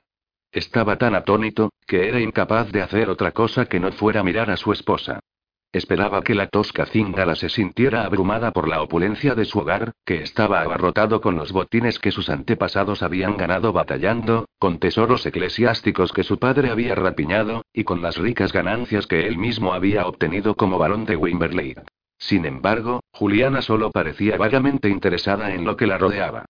Estaba 0.52 0.98
tan 0.98 1.14
atónito, 1.14 1.72
que 1.86 2.08
era 2.08 2.20
incapaz 2.20 2.72
de 2.72 2.82
hacer 2.82 3.10
otra 3.10 3.32
cosa 3.32 3.68
que 3.68 3.80
no 3.80 3.92
fuera 3.92 4.24
mirar 4.24 4.50
a 4.50 4.58
su 4.58 4.72
esposa. 4.72 5.20
Esperaba 5.72 6.24
que 6.24 6.34
la 6.34 6.48
tosca 6.48 6.88
cíngara 6.88 7.36
se 7.36 7.48
sintiera 7.48 8.04
abrumada 8.04 8.52
por 8.52 8.68
la 8.68 8.82
opulencia 8.82 9.36
de 9.36 9.46
su 9.46 9.60
hogar, 9.60 9.92
que 10.04 10.24
estaba 10.24 10.62
abarrotado 10.62 11.22
con 11.22 11.36
los 11.36 11.52
botines 11.52 12.00
que 12.00 12.10
sus 12.10 12.30
antepasados 12.30 13.04
habían 13.04 13.38
ganado 13.38 13.72
batallando, 13.72 14.46
con 14.58 14.80
tesoros 14.80 15.24
eclesiásticos 15.28 16.12
que 16.12 16.24
su 16.24 16.40
padre 16.40 16.72
había 16.72 16.96
rapiñado, 16.96 17.66
y 17.72 17.84
con 17.84 18.02
las 18.02 18.18
ricas 18.18 18.52
ganancias 18.52 19.06
que 19.06 19.28
él 19.28 19.38
mismo 19.38 19.74
había 19.74 20.08
obtenido 20.08 20.56
como 20.56 20.80
barón 20.80 21.06
de 21.06 21.16
Wimberley. 21.16 21.76
Sin 22.18 22.46
embargo, 22.46 23.02
Juliana 23.14 23.62
solo 23.62 23.92
parecía 23.92 24.38
vagamente 24.38 24.90
interesada 24.90 25.54
en 25.54 25.66
lo 25.66 25.78
que 25.78 25.86
la 25.86 26.00
rodeaba. 26.00 26.46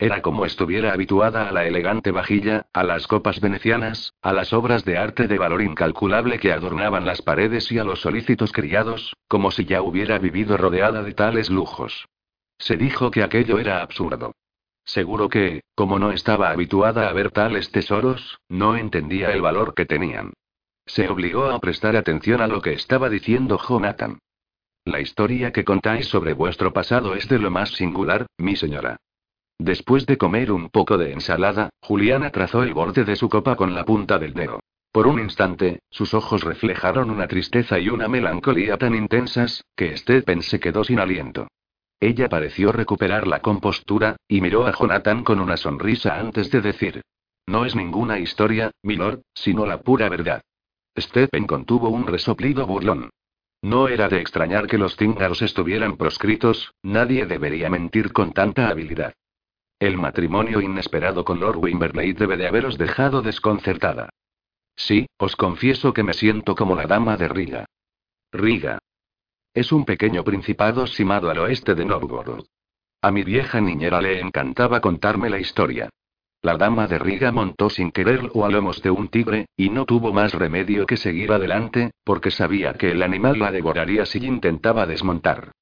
Era 0.00 0.22
como 0.22 0.46
estuviera 0.46 0.94
habituada 0.94 1.46
a 1.46 1.52
la 1.52 1.66
elegante 1.66 2.10
vajilla, 2.10 2.64
a 2.72 2.84
las 2.84 3.06
copas 3.06 3.38
venecianas, 3.38 4.14
a 4.22 4.32
las 4.32 4.54
obras 4.54 4.82
de 4.86 4.96
arte 4.96 5.28
de 5.28 5.36
valor 5.36 5.60
incalculable 5.60 6.38
que 6.38 6.52
adornaban 6.52 7.04
las 7.04 7.20
paredes 7.20 7.70
y 7.70 7.78
a 7.78 7.84
los 7.84 8.00
solícitos 8.00 8.50
criados, 8.50 9.14
como 9.28 9.50
si 9.50 9.66
ya 9.66 9.82
hubiera 9.82 10.18
vivido 10.18 10.56
rodeada 10.56 11.02
de 11.02 11.12
tales 11.12 11.50
lujos. 11.50 12.08
Se 12.56 12.78
dijo 12.78 13.10
que 13.10 13.22
aquello 13.22 13.58
era 13.58 13.82
absurdo. 13.82 14.32
Seguro 14.86 15.28
que, 15.28 15.60
como 15.74 15.98
no 15.98 16.12
estaba 16.12 16.48
habituada 16.48 17.10
a 17.10 17.12
ver 17.12 17.30
tales 17.30 17.70
tesoros, 17.70 18.38
no 18.48 18.76
entendía 18.76 19.32
el 19.32 19.42
valor 19.42 19.74
que 19.74 19.84
tenían. 19.84 20.32
Se 20.86 21.10
obligó 21.10 21.50
a 21.50 21.58
prestar 21.58 21.94
atención 21.96 22.40
a 22.40 22.46
lo 22.46 22.62
que 22.62 22.72
estaba 22.72 23.10
diciendo 23.10 23.60
Jonathan. 23.68 24.18
La 24.86 25.00
historia 25.00 25.52
que 25.52 25.62
contáis 25.62 26.06
sobre 26.06 26.32
vuestro 26.32 26.72
pasado 26.72 27.14
es 27.14 27.28
de 27.28 27.38
lo 27.38 27.50
más 27.50 27.72
singular, 27.72 28.24
mi 28.38 28.56
señora. 28.56 28.96
Después 29.60 30.06
de 30.06 30.16
comer 30.16 30.52
un 30.52 30.70
poco 30.70 30.96
de 30.96 31.12
ensalada, 31.12 31.68
Juliana 31.82 32.30
trazó 32.30 32.62
el 32.62 32.72
borde 32.72 33.04
de 33.04 33.14
su 33.14 33.28
copa 33.28 33.56
con 33.56 33.74
la 33.74 33.84
punta 33.84 34.18
del 34.18 34.32
dedo. 34.32 34.60
Por 34.90 35.06
un 35.06 35.20
instante, 35.20 35.80
sus 35.90 36.14
ojos 36.14 36.44
reflejaron 36.44 37.10
una 37.10 37.28
tristeza 37.28 37.78
y 37.78 37.90
una 37.90 38.08
melancolía 38.08 38.78
tan 38.78 38.94
intensas, 38.94 39.62
que 39.76 39.94
Stephen 39.98 40.40
se 40.40 40.60
quedó 40.60 40.82
sin 40.82 40.98
aliento. 40.98 41.46
Ella 42.00 42.30
pareció 42.30 42.72
recuperar 42.72 43.26
la 43.26 43.40
compostura, 43.40 44.16
y 44.26 44.40
miró 44.40 44.66
a 44.66 44.72
Jonathan 44.72 45.24
con 45.24 45.38
una 45.40 45.58
sonrisa 45.58 46.18
antes 46.18 46.50
de 46.50 46.62
decir. 46.62 47.02
No 47.46 47.66
es 47.66 47.76
ninguna 47.76 48.18
historia, 48.18 48.70
milord, 48.82 49.20
sino 49.34 49.66
la 49.66 49.82
pura 49.82 50.08
verdad. 50.08 50.40
Stephen 50.98 51.46
contuvo 51.46 51.90
un 51.90 52.06
resoplido 52.06 52.66
burlón. 52.66 53.10
No 53.60 53.88
era 53.88 54.08
de 54.08 54.22
extrañar 54.22 54.66
que 54.66 54.78
los 54.78 54.96
cíngaros 54.96 55.42
estuvieran 55.42 55.98
proscritos, 55.98 56.72
nadie 56.82 57.26
debería 57.26 57.68
mentir 57.68 58.14
con 58.14 58.32
tanta 58.32 58.70
habilidad. 58.70 59.12
El 59.80 59.96
matrimonio 59.96 60.60
inesperado 60.60 61.24
con 61.24 61.40
Lord 61.40 61.56
Wimberley 61.56 62.12
debe 62.12 62.36
de 62.36 62.46
haberos 62.46 62.76
dejado 62.76 63.22
desconcertada. 63.22 64.10
Sí, 64.76 65.06
os 65.16 65.36
confieso 65.36 65.94
que 65.94 66.02
me 66.02 66.12
siento 66.12 66.54
como 66.54 66.76
la 66.76 66.86
dama 66.86 67.16
de 67.16 67.28
Riga. 67.28 67.64
Riga. 68.30 68.78
Es 69.54 69.72
un 69.72 69.86
pequeño 69.86 70.22
principado 70.22 70.86
simado 70.86 71.30
al 71.30 71.38
oeste 71.38 71.74
de 71.74 71.86
Novgorod. 71.86 72.44
A 73.00 73.10
mi 73.10 73.24
vieja 73.24 73.62
niñera 73.62 74.02
le 74.02 74.20
encantaba 74.20 74.82
contarme 74.82 75.30
la 75.30 75.38
historia. 75.38 75.88
La 76.42 76.58
dama 76.58 76.86
de 76.86 76.98
Riga 76.98 77.32
montó 77.32 77.70
sin 77.70 77.90
quererlo 77.90 78.44
a 78.44 78.50
lomos 78.50 78.82
de 78.82 78.90
un 78.90 79.08
tigre, 79.08 79.46
y 79.56 79.70
no 79.70 79.86
tuvo 79.86 80.12
más 80.12 80.34
remedio 80.34 80.84
que 80.84 80.98
seguir 80.98 81.32
adelante, 81.32 81.92
porque 82.04 82.30
sabía 82.30 82.74
que 82.74 82.90
el 82.90 83.02
animal 83.02 83.38
la 83.38 83.50
devoraría 83.50 84.04
si 84.04 84.18
intentaba 84.26 84.84
desmontar. 84.84 85.52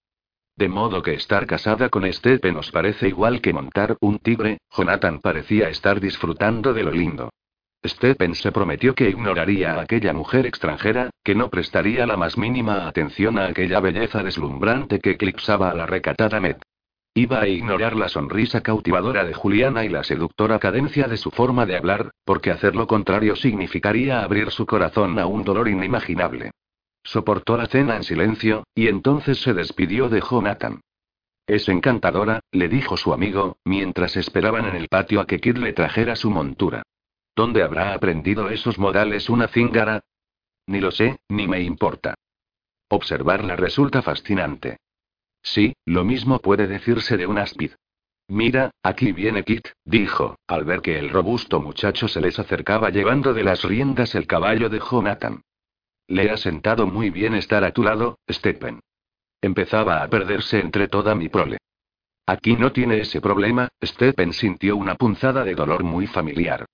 De 0.59 0.69
modo 0.69 1.03
que 1.03 1.15
estar 1.15 1.47
casada 1.47 1.89
con 1.89 2.05
Estepe 2.05 2.51
nos 2.51 2.73
parece 2.73 3.07
igual 3.07 3.41
que 3.41 3.53
montar 3.53 3.97
un 4.01 4.19
tigre, 4.19 4.59
Jonathan 4.77 5.21
parecía 5.21 5.69
estar 5.69 6.01
disfrutando 6.01 6.75
de 6.75 6.83
lo 6.83 6.91
lindo. 6.91 7.31
Stephen 7.87 8.35
se 8.35 8.51
prometió 8.51 8.93
que 8.93 9.09
ignoraría 9.09 9.75
a 9.75 9.83
aquella 9.83 10.13
mujer 10.13 10.47
extranjera, 10.47 11.11
que 11.23 11.37
no 11.37 11.49
prestaría 11.49 12.09
la 12.09 12.17
más 12.17 12.37
mínima 12.37 12.89
atención 12.89 13.39
a 13.39 13.47
aquella 13.47 13.79
belleza 13.79 14.25
deslumbrante 14.25 14.99
que 14.99 15.11
eclipsaba 15.11 15.71
a 15.71 15.75
la 15.75 15.87
recatada 15.87 16.41
Met. 16.41 16.61
Iba 17.15 17.41
a 17.43 17.47
ignorar 17.47 17.95
la 17.95 18.09
sonrisa 18.09 18.61
cautivadora 18.61 19.25
de 19.25 19.35
Juliana 19.35 19.85
y 19.85 19.89
la 19.89 20.03
seductora 20.03 20.59
cadencia 20.59 21.07
de 21.07 21.19
su 21.19 21.31
forma 21.31 21.67
de 21.67 21.77
hablar, 21.77 22.11
porque 22.25 22.51
hacer 22.51 22.75
lo 22.75 22.89
contrario 22.89 23.37
significaría 23.37 24.23
abrir 24.23 24.51
su 24.51 24.67
corazón 24.67 25.21
a 25.21 25.27
un 25.27 25.45
dolor 25.45 25.69
inimaginable. 25.69 26.51
Soportó 27.09 27.57
la 27.57 27.69
cena 27.69 27.97
en 27.97 28.05
silencio, 28.05 28.67
y 28.75 28.89
entonces 28.89 29.41
se 29.41 29.55
despidió 29.55 30.11
de 30.11 30.21
Jonathan. 30.21 30.83
Es 31.47 31.67
encantadora, 31.71 32.41
le 32.53 32.69
dijo 32.69 32.99
su 32.99 33.15
amigo, 33.15 33.57
mientras 33.65 34.15
esperaban 34.19 34.67
en 34.67 34.77
el 34.77 34.89
patio 34.89 35.23
a 35.23 35.27
que 35.27 35.41
Kid 35.41 35.57
le 35.57 35.73
trajera 35.73 36.17
su 36.17 36.29
montura. 36.29 36.83
¿Dónde 37.35 37.63
habrá 37.63 37.95
aprendido 37.95 38.51
esos 38.51 38.79
modales 38.79 39.31
una 39.31 39.49
cíngara? 39.49 40.05
Ni 40.67 40.81
lo 40.81 40.91
sé, 40.91 41.19
ni 41.31 41.49
me 41.49 41.63
importa. 41.63 42.13
Observarla 42.91 43.57
resulta 43.57 44.03
fascinante. 44.03 44.77
Sí, 45.43 45.73
lo 45.87 46.05
mismo 46.05 46.41
puede 46.41 46.67
decirse 46.67 47.17
de 47.17 47.27
un 47.27 47.39
áspid. 47.39 47.71
Mira, 48.29 48.71
aquí 48.83 49.13
viene 49.13 49.45
Kit, 49.45 49.69
dijo, 49.83 50.37
al 50.47 50.67
ver 50.67 50.83
que 50.83 50.99
el 50.99 51.09
robusto 51.09 51.59
muchacho 51.59 52.07
se 52.07 52.21
les 52.21 52.39
acercaba 52.39 52.91
llevando 52.91 53.33
de 53.33 53.45
las 53.45 53.65
riendas 53.65 54.15
el 54.15 54.27
caballo 54.27 54.69
de 54.69 54.81
Jonathan. 54.81 55.41
Le 56.09 56.31
ha 56.31 56.39
sentado 56.39 56.87
muy 56.87 57.11
bien 57.11 57.35
estar 57.35 57.63
a 57.65 57.73
tu 57.73 57.83
lado, 57.83 58.19
Stephen. 58.31 58.81
Empezaba 59.43 60.03
a 60.03 60.09
perderse 60.09 60.59
entre 60.59 60.89
toda 60.89 61.15
mi 61.15 61.29
prole. 61.29 61.59
Aquí 62.27 62.57
no 62.57 62.73
tiene 62.73 63.01
ese 63.01 63.21
problema, 63.21 63.69
Stephen 63.83 64.33
sintió 64.33 64.77
una 64.77 64.97
punzada 64.97 65.45
de 65.45 65.55
dolor 65.55 65.85
muy 65.85 66.07
familiar. 66.07 66.67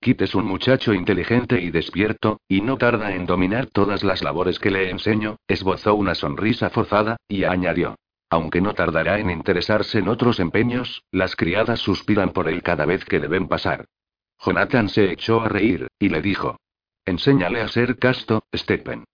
Kit 0.00 0.22
es 0.22 0.34
un 0.34 0.44
muchacho 0.46 0.94
inteligente 0.94 1.60
y 1.60 1.70
despierto, 1.70 2.40
y 2.48 2.60
no 2.60 2.76
tarda 2.78 3.14
en 3.14 3.26
dominar 3.26 3.66
todas 3.66 4.04
las 4.04 4.22
labores 4.22 4.58
que 4.58 4.70
le 4.70 4.90
enseño, 4.90 5.36
esbozó 5.48 5.94
una 5.94 6.14
sonrisa 6.14 6.70
forzada, 6.70 7.16
y 7.28 7.44
añadió. 7.44 7.96
Aunque 8.30 8.60
no 8.60 8.74
tardará 8.74 9.18
en 9.18 9.30
interesarse 9.30 9.98
en 9.98 10.08
otros 10.08 10.38
empeños, 10.38 11.02
las 11.10 11.34
criadas 11.34 11.80
suspiran 11.80 12.30
por 12.30 12.48
él 12.48 12.62
cada 12.62 12.86
vez 12.86 13.04
que 13.04 13.20
deben 13.20 13.48
pasar. 13.48 13.86
Jonathan 14.44 14.88
se 14.88 15.10
echó 15.10 15.40
a 15.40 15.48
reír, 15.48 15.88
y 15.98 16.08
le 16.08 16.22
dijo. 16.22 16.56
Enséñale 17.06 17.60
a 17.60 17.68
ser 17.68 17.98
casto, 17.98 18.44
Stephen. 18.54 19.04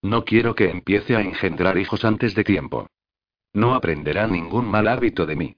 No 0.00 0.24
quiero 0.24 0.54
que 0.54 0.70
empiece 0.70 1.16
a 1.16 1.20
engendrar 1.20 1.76
hijos 1.76 2.04
antes 2.04 2.34
de 2.34 2.44
tiempo. 2.44 2.86
No 3.52 3.74
aprenderá 3.74 4.26
ningún 4.26 4.66
mal 4.66 4.86
hábito 4.86 5.26
de 5.26 5.36
mí. 5.36 5.56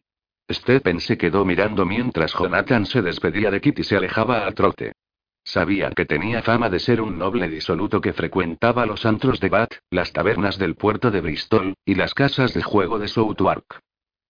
Stephen 0.50 1.00
se 1.00 1.17
quedó 1.17 1.45
mirando 1.45 1.87
mientras 1.87 2.33
Jonathan 2.33 2.87
se 2.87 3.03
despedía 3.03 3.50
de 3.50 3.61
Kitty 3.61 3.83
y 3.83 3.85
se 3.85 3.97
alejaba 3.97 4.47
a 4.47 4.53
trote. 4.53 4.93
Sabía 5.45 5.91
que 5.91 6.07
tenía 6.07 6.43
fama 6.43 6.71
de 6.71 6.79
ser 6.79 7.03
un 7.03 7.19
noble 7.19 7.49
disoluto 7.49 8.00
que 8.00 8.14
frecuentaba 8.14 8.87
los 8.87 9.05
antros 9.05 9.41
de 9.41 9.50
Bath, 9.50 9.75
las 9.91 10.12
tabernas 10.12 10.59
del 10.59 10.75
puerto 10.75 11.11
de 11.11 11.21
Bristol, 11.21 11.75
y 11.85 11.95
las 11.95 12.14
casas 12.14 12.55
de 12.55 12.62
juego 12.62 12.99
de 12.99 13.09
Southwark. 13.09 13.81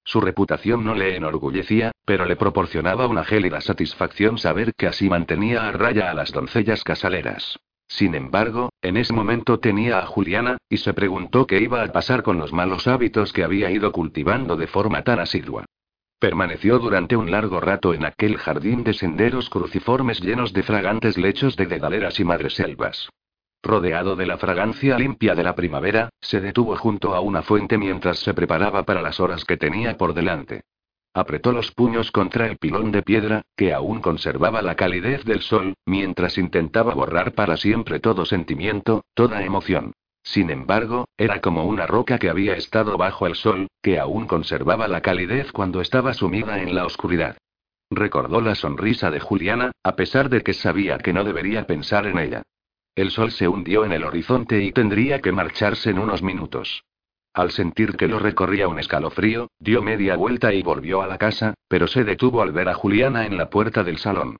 Su 0.04 0.20
reputación 0.20 0.84
no 0.84 0.94
le 0.94 1.16
enorgullecía, 1.16 1.92
pero 2.04 2.26
le 2.26 2.36
proporcionaba 2.36 3.06
una 3.06 3.24
gélida 3.24 3.60
satisfacción 3.60 4.38
saber 4.38 4.74
que 4.76 4.86
así 4.86 5.08
mantenía 5.08 5.66
a 5.66 5.72
raya 5.72 6.10
a 6.10 6.14
las 6.14 6.30
doncellas 6.30 6.84
casaleras. 6.84 7.58
Sin 7.88 8.14
embargo, 8.14 8.70
en 8.82 8.96
ese 8.96 9.12
momento 9.12 9.60
tenía 9.60 9.98
a 9.98 10.06
Juliana, 10.06 10.58
y 10.68 10.78
se 10.78 10.94
preguntó 10.94 11.46
qué 11.46 11.60
iba 11.60 11.82
a 11.82 11.92
pasar 11.92 12.22
con 12.22 12.38
los 12.38 12.52
malos 12.52 12.86
hábitos 12.86 13.32
que 13.32 13.44
había 13.44 13.70
ido 13.70 13.92
cultivando 13.92 14.56
de 14.56 14.66
forma 14.66 15.02
tan 15.02 15.20
asidua. 15.20 15.64
Permaneció 16.18 16.78
durante 16.78 17.16
un 17.16 17.30
largo 17.30 17.60
rato 17.60 17.92
en 17.94 18.04
aquel 18.04 18.36
jardín 18.36 18.84
de 18.84 18.94
senderos 18.94 19.50
cruciformes 19.50 20.20
llenos 20.20 20.52
de 20.52 20.62
fragantes 20.62 21.18
lechos 21.18 21.56
de 21.56 21.66
dedaleras 21.66 22.18
y 22.20 22.24
madreselvas. 22.24 23.08
Rodeado 23.64 24.14
de 24.14 24.26
la 24.26 24.36
fragancia 24.36 24.98
limpia 24.98 25.34
de 25.34 25.42
la 25.42 25.54
primavera, 25.54 26.10
se 26.20 26.42
detuvo 26.42 26.76
junto 26.76 27.14
a 27.14 27.20
una 27.20 27.40
fuente 27.40 27.78
mientras 27.78 28.18
se 28.18 28.34
preparaba 28.34 28.82
para 28.82 29.00
las 29.00 29.20
horas 29.20 29.46
que 29.46 29.56
tenía 29.56 29.96
por 29.96 30.12
delante. 30.12 30.64
Apretó 31.14 31.50
los 31.50 31.70
puños 31.72 32.10
contra 32.10 32.46
el 32.46 32.58
pilón 32.58 32.92
de 32.92 33.02
piedra, 33.02 33.40
que 33.56 33.72
aún 33.72 34.02
conservaba 34.02 34.60
la 34.60 34.74
calidez 34.74 35.24
del 35.24 35.40
sol, 35.40 35.72
mientras 35.86 36.36
intentaba 36.36 36.92
borrar 36.92 37.32
para 37.32 37.56
siempre 37.56 38.00
todo 38.00 38.26
sentimiento, 38.26 39.02
toda 39.14 39.42
emoción. 39.42 39.94
Sin 40.22 40.50
embargo, 40.50 41.06
era 41.16 41.40
como 41.40 41.64
una 41.64 41.86
roca 41.86 42.18
que 42.18 42.28
había 42.28 42.56
estado 42.56 42.98
bajo 42.98 43.26
el 43.26 43.34
sol, 43.34 43.68
que 43.80 43.98
aún 43.98 44.26
conservaba 44.26 44.88
la 44.88 45.00
calidez 45.00 45.52
cuando 45.52 45.80
estaba 45.80 46.12
sumida 46.12 46.60
en 46.60 46.74
la 46.74 46.84
oscuridad. 46.84 47.38
Recordó 47.90 48.42
la 48.42 48.56
sonrisa 48.56 49.10
de 49.10 49.20
Juliana, 49.20 49.72
a 49.82 49.96
pesar 49.96 50.28
de 50.28 50.42
que 50.42 50.52
sabía 50.52 50.98
que 50.98 51.14
no 51.14 51.24
debería 51.24 51.66
pensar 51.66 52.06
en 52.06 52.18
ella. 52.18 52.42
El 52.94 53.10
sol 53.10 53.32
se 53.32 53.48
hundió 53.48 53.84
en 53.84 53.92
el 53.92 54.04
horizonte 54.04 54.62
y 54.62 54.70
tendría 54.70 55.20
que 55.20 55.32
marcharse 55.32 55.90
en 55.90 55.98
unos 55.98 56.22
minutos. 56.22 56.84
Al 57.32 57.50
sentir 57.50 57.96
que 57.96 58.06
lo 58.06 58.20
recorría 58.20 58.68
un 58.68 58.78
escalofrío, 58.78 59.48
dio 59.58 59.82
media 59.82 60.14
vuelta 60.14 60.54
y 60.54 60.62
volvió 60.62 61.02
a 61.02 61.08
la 61.08 61.18
casa, 61.18 61.54
pero 61.66 61.88
se 61.88 62.04
detuvo 62.04 62.42
al 62.42 62.52
ver 62.52 62.68
a 62.68 62.74
Juliana 62.74 63.26
en 63.26 63.36
la 63.36 63.50
puerta 63.50 63.82
del 63.82 63.98
salón. 63.98 64.36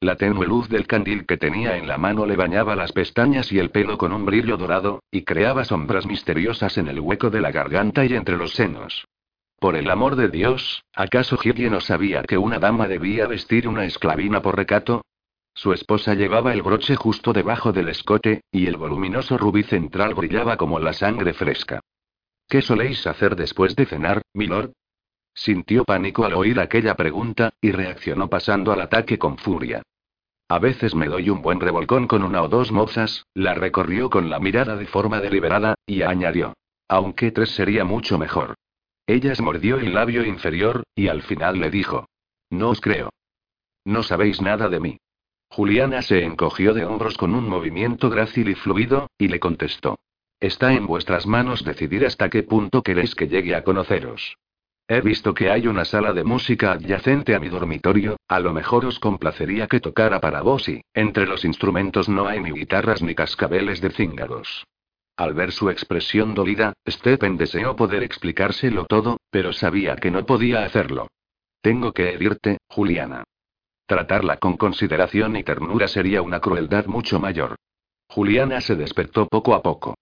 La 0.00 0.16
tenue 0.16 0.46
luz 0.46 0.68
del 0.68 0.86
candil 0.86 1.24
que 1.24 1.38
tenía 1.38 1.78
en 1.78 1.88
la 1.88 1.96
mano 1.96 2.26
le 2.26 2.36
bañaba 2.36 2.76
las 2.76 2.92
pestañas 2.92 3.50
y 3.50 3.58
el 3.58 3.70
pelo 3.70 3.96
con 3.96 4.12
un 4.12 4.26
brillo 4.26 4.58
dorado, 4.58 5.02
y 5.10 5.22
creaba 5.22 5.64
sombras 5.64 6.04
misteriosas 6.04 6.76
en 6.76 6.88
el 6.88 7.00
hueco 7.00 7.30
de 7.30 7.40
la 7.40 7.50
garganta 7.50 8.04
y 8.04 8.12
entre 8.12 8.36
los 8.36 8.52
senos. 8.52 9.06
Por 9.58 9.76
el 9.76 9.88
amor 9.88 10.16
de 10.16 10.28
Dios, 10.28 10.84
¿acaso 10.94 11.38
Gilly 11.38 11.70
no 11.70 11.80
sabía 11.80 12.22
que 12.22 12.36
una 12.36 12.58
dama 12.58 12.86
debía 12.86 13.26
vestir 13.26 13.66
una 13.66 13.86
esclavina 13.86 14.42
por 14.42 14.56
recato? 14.56 15.00
Su 15.54 15.72
esposa 15.72 16.14
llevaba 16.14 16.52
el 16.52 16.62
broche 16.62 16.96
justo 16.96 17.32
debajo 17.32 17.72
del 17.72 17.88
escote, 17.88 18.42
y 18.50 18.66
el 18.66 18.76
voluminoso 18.76 19.38
rubí 19.38 19.62
central 19.62 20.14
brillaba 20.14 20.56
como 20.56 20.80
la 20.80 20.92
sangre 20.92 21.32
fresca. 21.32 21.80
¿Qué 22.48 22.60
soléis 22.60 23.06
hacer 23.06 23.36
después 23.36 23.76
de 23.76 23.86
cenar, 23.86 24.22
milord? 24.34 24.72
Sintió 25.32 25.84
pánico 25.84 26.24
al 26.24 26.34
oír 26.34 26.60
aquella 26.60 26.94
pregunta, 26.96 27.54
y 27.60 27.70
reaccionó 27.70 28.28
pasando 28.28 28.72
al 28.72 28.80
ataque 28.80 29.18
con 29.18 29.38
furia. 29.38 29.82
A 30.48 30.58
veces 30.58 30.94
me 30.94 31.06
doy 31.06 31.30
un 31.30 31.40
buen 31.40 31.60
revolcón 31.60 32.06
con 32.06 32.22
una 32.22 32.42
o 32.42 32.48
dos 32.48 32.70
mozas, 32.70 33.24
la 33.32 33.54
recorrió 33.54 34.10
con 34.10 34.28
la 34.30 34.40
mirada 34.40 34.76
de 34.76 34.86
forma 34.86 35.20
deliberada, 35.20 35.76
y 35.86 36.02
añadió. 36.02 36.54
Aunque 36.88 37.30
tres 37.30 37.50
sería 37.50 37.84
mucho 37.84 38.18
mejor. 38.18 38.54
Ella 39.06 39.32
mordió 39.40 39.76
el 39.78 39.94
labio 39.94 40.24
inferior, 40.24 40.82
y 40.94 41.08
al 41.08 41.22
final 41.22 41.60
le 41.60 41.70
dijo. 41.70 42.06
No 42.50 42.70
os 42.70 42.80
creo. 42.80 43.10
No 43.84 44.02
sabéis 44.02 44.40
nada 44.40 44.68
de 44.68 44.80
mí. 44.80 44.98
Juliana 45.48 46.02
se 46.02 46.24
encogió 46.24 46.74
de 46.74 46.84
hombros 46.84 47.16
con 47.16 47.34
un 47.34 47.48
movimiento 47.48 48.10
grácil 48.10 48.48
y 48.48 48.54
fluido, 48.54 49.08
y 49.18 49.28
le 49.28 49.40
contestó. 49.40 49.98
Está 50.40 50.74
en 50.74 50.86
vuestras 50.86 51.26
manos 51.26 51.64
decidir 51.64 52.04
hasta 52.04 52.28
qué 52.28 52.42
punto 52.42 52.82
queréis 52.82 53.14
que 53.14 53.28
llegue 53.28 53.54
a 53.54 53.64
conoceros. 53.64 54.36
He 54.86 55.00
visto 55.00 55.32
que 55.32 55.50
hay 55.50 55.66
una 55.66 55.86
sala 55.86 56.12
de 56.12 56.24
música 56.24 56.72
adyacente 56.72 57.34
a 57.34 57.40
mi 57.40 57.48
dormitorio, 57.48 58.16
a 58.28 58.38
lo 58.40 58.52
mejor 58.52 58.84
os 58.84 58.98
complacería 58.98 59.66
que 59.66 59.80
tocara 59.80 60.20
para 60.20 60.42
vos 60.42 60.68
y, 60.68 60.82
entre 60.92 61.26
los 61.26 61.46
instrumentos 61.46 62.08
no 62.10 62.26
hay 62.26 62.40
ni 62.40 62.50
guitarras 62.50 63.02
ni 63.02 63.14
cascabeles 63.14 63.80
de 63.80 63.90
cíngaros. 63.90 64.66
Al 65.16 65.32
ver 65.32 65.52
su 65.52 65.70
expresión 65.70 66.34
dolida, 66.34 66.74
Stephen 66.86 67.38
deseó 67.38 67.76
poder 67.76 68.02
explicárselo 68.02 68.84
todo, 68.84 69.18
pero 69.30 69.52
sabía 69.52 69.96
que 69.96 70.10
no 70.10 70.26
podía 70.26 70.64
hacerlo. 70.64 71.06
Tengo 71.62 71.92
que 71.92 72.12
herirte, 72.12 72.58
Juliana. 72.68 73.24
Tratarla 73.86 74.38
con 74.38 74.56
consideración 74.56 75.36
y 75.36 75.44
ternura 75.44 75.88
sería 75.88 76.22
una 76.22 76.40
crueldad 76.40 76.86
mucho 76.86 77.20
mayor. 77.20 77.56
Juliana 78.08 78.60
se 78.60 78.76
despertó 78.76 79.26
poco 79.28 79.54
a 79.54 79.62
poco. 79.62 79.94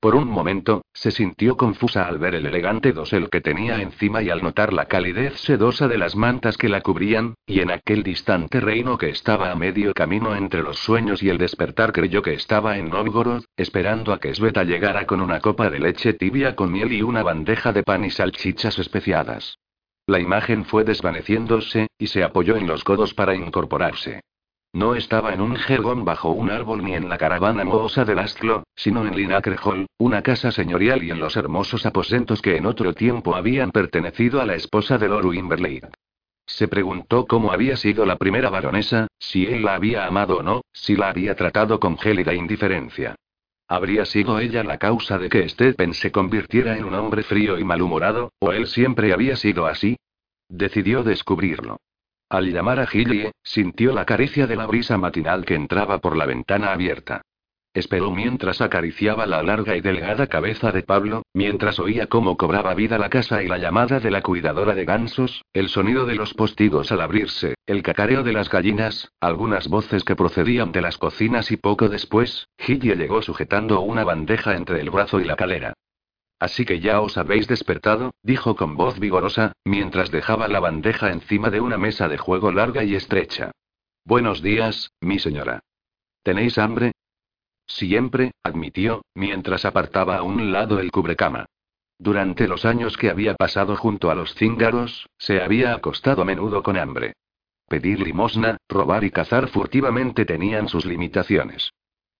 Por 0.00 0.14
un 0.14 0.28
momento, 0.28 0.82
se 0.92 1.10
sintió 1.10 1.56
confusa 1.56 2.06
al 2.06 2.18
ver 2.18 2.34
el 2.34 2.46
elegante 2.46 2.92
dosel 2.92 3.28
que 3.28 3.40
tenía 3.40 3.80
encima 3.82 4.22
y 4.22 4.30
al 4.30 4.42
notar 4.42 4.72
la 4.72 4.86
calidez 4.86 5.40
sedosa 5.40 5.88
de 5.88 5.98
las 5.98 6.14
mantas 6.14 6.56
que 6.56 6.68
la 6.68 6.80
cubrían, 6.80 7.34
y 7.46 7.60
en 7.60 7.70
aquel 7.70 8.02
distante 8.02 8.60
reino 8.60 8.98
que 8.98 9.08
estaba 9.08 9.50
a 9.50 9.56
medio 9.56 9.92
camino 9.94 10.36
entre 10.36 10.62
los 10.62 10.78
sueños 10.78 11.22
y 11.22 11.28
el 11.28 11.38
despertar 11.38 11.92
creyó 11.92 12.22
que 12.22 12.34
estaba 12.34 12.78
en 12.78 12.90
Novgorod, 12.90 13.44
esperando 13.56 14.12
a 14.12 14.20
que 14.20 14.34
Sveta 14.34 14.64
llegara 14.64 15.06
con 15.06 15.20
una 15.20 15.40
copa 15.40 15.70
de 15.70 15.80
leche 15.80 16.12
tibia 16.12 16.54
con 16.54 16.72
miel 16.72 16.92
y 16.92 17.02
una 17.02 17.22
bandeja 17.22 17.72
de 17.72 17.82
pan 17.82 18.04
y 18.04 18.10
salchichas 18.10 18.78
especiadas. 18.78 19.58
La 20.06 20.20
imagen 20.20 20.64
fue 20.64 20.84
desvaneciéndose, 20.84 21.88
y 21.98 22.06
se 22.06 22.22
apoyó 22.22 22.56
en 22.56 22.68
los 22.68 22.84
codos 22.84 23.12
para 23.12 23.34
incorporarse. 23.34 24.20
No 24.72 24.94
estaba 24.94 25.32
en 25.32 25.40
un 25.40 25.56
jergón 25.56 26.04
bajo 26.04 26.30
un 26.30 26.50
árbol 26.50 26.84
ni 26.84 26.94
en 26.94 27.08
la 27.08 27.18
caravana 27.18 27.64
mohosa 27.64 28.04
del 28.04 28.20
Astlo, 28.20 28.62
sino 28.76 29.06
en 29.06 29.16
Linacre 29.16 29.56
Hall, 29.64 29.86
una 29.98 30.22
casa 30.22 30.52
señorial 30.52 31.02
y 31.02 31.10
en 31.10 31.18
los 31.18 31.36
hermosos 31.36 31.86
aposentos 31.86 32.40
que 32.40 32.56
en 32.56 32.66
otro 32.66 32.94
tiempo 32.94 33.34
habían 33.34 33.72
pertenecido 33.72 34.40
a 34.40 34.46
la 34.46 34.54
esposa 34.54 34.98
de 34.98 35.08
Lord 35.08 35.26
Wimberley. 35.26 35.80
Se 36.46 36.68
preguntó 36.68 37.26
cómo 37.26 37.50
había 37.50 37.76
sido 37.76 38.06
la 38.06 38.16
primera 38.16 38.50
baronesa, 38.50 39.08
si 39.18 39.46
él 39.46 39.64
la 39.64 39.74
había 39.74 40.06
amado 40.06 40.38
o 40.38 40.42
no, 40.42 40.60
si 40.72 40.94
la 40.94 41.08
había 41.08 41.34
tratado 41.34 41.80
con 41.80 41.98
gélida 41.98 42.34
indiferencia. 42.34 43.16
¿Habría 43.68 44.04
sido 44.04 44.38
ella 44.38 44.62
la 44.62 44.78
causa 44.78 45.18
de 45.18 45.28
que 45.28 45.48
Stephen 45.48 45.92
se 45.92 46.12
convirtiera 46.12 46.76
en 46.76 46.84
un 46.84 46.94
hombre 46.94 47.24
frío 47.24 47.58
y 47.58 47.64
malhumorado, 47.64 48.32
o 48.38 48.52
él 48.52 48.66
siempre 48.68 49.12
había 49.12 49.34
sido 49.36 49.66
así? 49.66 49.96
Decidió 50.48 51.02
descubrirlo. 51.02 51.78
Al 52.28 52.52
llamar 52.52 52.78
a 52.78 52.86
Gillie, 52.86 53.32
sintió 53.42 53.92
la 53.92 54.04
caricia 54.04 54.46
de 54.46 54.56
la 54.56 54.66
brisa 54.66 54.98
matinal 54.98 55.44
que 55.44 55.54
entraba 55.54 55.98
por 55.98 56.16
la 56.16 56.26
ventana 56.26 56.72
abierta. 56.72 57.22
Esperó 57.76 58.10
mientras 58.10 58.62
acariciaba 58.62 59.26
la 59.26 59.42
larga 59.42 59.76
y 59.76 59.82
delgada 59.82 60.28
cabeza 60.28 60.72
de 60.72 60.82
Pablo, 60.82 61.24
mientras 61.34 61.78
oía 61.78 62.06
cómo 62.06 62.38
cobraba 62.38 62.72
vida 62.72 62.96
la 62.96 63.10
casa 63.10 63.42
y 63.42 63.48
la 63.48 63.58
llamada 63.58 64.00
de 64.00 64.10
la 64.10 64.22
cuidadora 64.22 64.74
de 64.74 64.86
gansos, 64.86 65.44
el 65.52 65.68
sonido 65.68 66.06
de 66.06 66.14
los 66.14 66.32
postigos 66.32 66.90
al 66.90 67.02
abrirse, 67.02 67.54
el 67.66 67.82
cacareo 67.82 68.22
de 68.22 68.32
las 68.32 68.48
gallinas, 68.48 69.12
algunas 69.20 69.68
voces 69.68 70.04
que 70.04 70.16
procedían 70.16 70.72
de 70.72 70.80
las 70.80 70.96
cocinas 70.96 71.50
y 71.50 71.58
poco 71.58 71.90
después, 71.90 72.48
Gillie 72.56 72.96
llegó 72.96 73.20
sujetando 73.20 73.82
una 73.82 74.04
bandeja 74.04 74.56
entre 74.56 74.80
el 74.80 74.88
brazo 74.88 75.20
y 75.20 75.24
la 75.24 75.36
calera. 75.36 75.74
Así 76.38 76.64
que 76.64 76.80
ya 76.80 77.02
os 77.02 77.18
habéis 77.18 77.46
despertado, 77.46 78.14
dijo 78.22 78.56
con 78.56 78.76
voz 78.76 78.98
vigorosa, 78.98 79.52
mientras 79.66 80.10
dejaba 80.10 80.48
la 80.48 80.60
bandeja 80.60 81.12
encima 81.12 81.50
de 81.50 81.60
una 81.60 81.76
mesa 81.76 82.08
de 82.08 82.16
juego 82.16 82.52
larga 82.52 82.84
y 82.84 82.94
estrecha. 82.94 83.50
Buenos 84.06 84.40
días, 84.40 84.92
mi 85.02 85.18
señora. 85.18 85.60
¿Tenéis 86.22 86.56
hambre? 86.56 86.92
Siempre, 87.66 88.32
admitió, 88.42 89.04
mientras 89.14 89.64
apartaba 89.64 90.16
a 90.16 90.22
un 90.22 90.52
lado 90.52 90.78
el 90.80 90.90
cubrecama. 90.90 91.46
Durante 91.98 92.46
los 92.46 92.64
años 92.64 92.96
que 92.96 93.10
había 93.10 93.34
pasado 93.34 93.76
junto 93.76 94.10
a 94.10 94.14
los 94.14 94.34
cíngaros, 94.34 95.08
se 95.18 95.40
había 95.40 95.74
acostado 95.74 96.22
a 96.22 96.24
menudo 96.24 96.62
con 96.62 96.76
hambre. 96.76 97.14
Pedir 97.68 98.00
limosna, 98.00 98.58
robar 98.68 99.02
y 99.04 99.10
cazar 99.10 99.48
furtivamente 99.48 100.24
tenían 100.24 100.68
sus 100.68 100.84
limitaciones. 100.84 101.72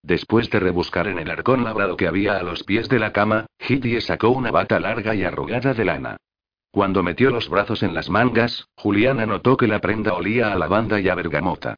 Después 0.02 0.50
de 0.50 0.60
rebuscar 0.60 1.08
en 1.08 1.18
el 1.18 1.30
arcón 1.30 1.64
labrado 1.64 1.96
que 1.96 2.06
había 2.06 2.36
a 2.36 2.42
los 2.42 2.64
pies 2.64 2.88
de 2.88 2.98
la 2.98 3.12
cama, 3.12 3.46
Hillie 3.58 4.00
sacó 4.00 4.30
una 4.30 4.50
bata 4.50 4.80
larga 4.80 5.14
y 5.14 5.24
arrugada 5.24 5.74
de 5.74 5.84
lana. 5.84 6.16
Cuando 6.70 7.02
metió 7.02 7.30
los 7.30 7.48
brazos 7.48 7.82
en 7.82 7.94
las 7.94 8.10
mangas, 8.10 8.68
Juliana 8.76 9.26
notó 9.26 9.56
que 9.56 9.66
la 9.66 9.80
prenda 9.80 10.14
olía 10.14 10.52
a 10.52 10.56
lavanda 10.56 11.00
y 11.00 11.08
a 11.08 11.14
bergamota. 11.14 11.76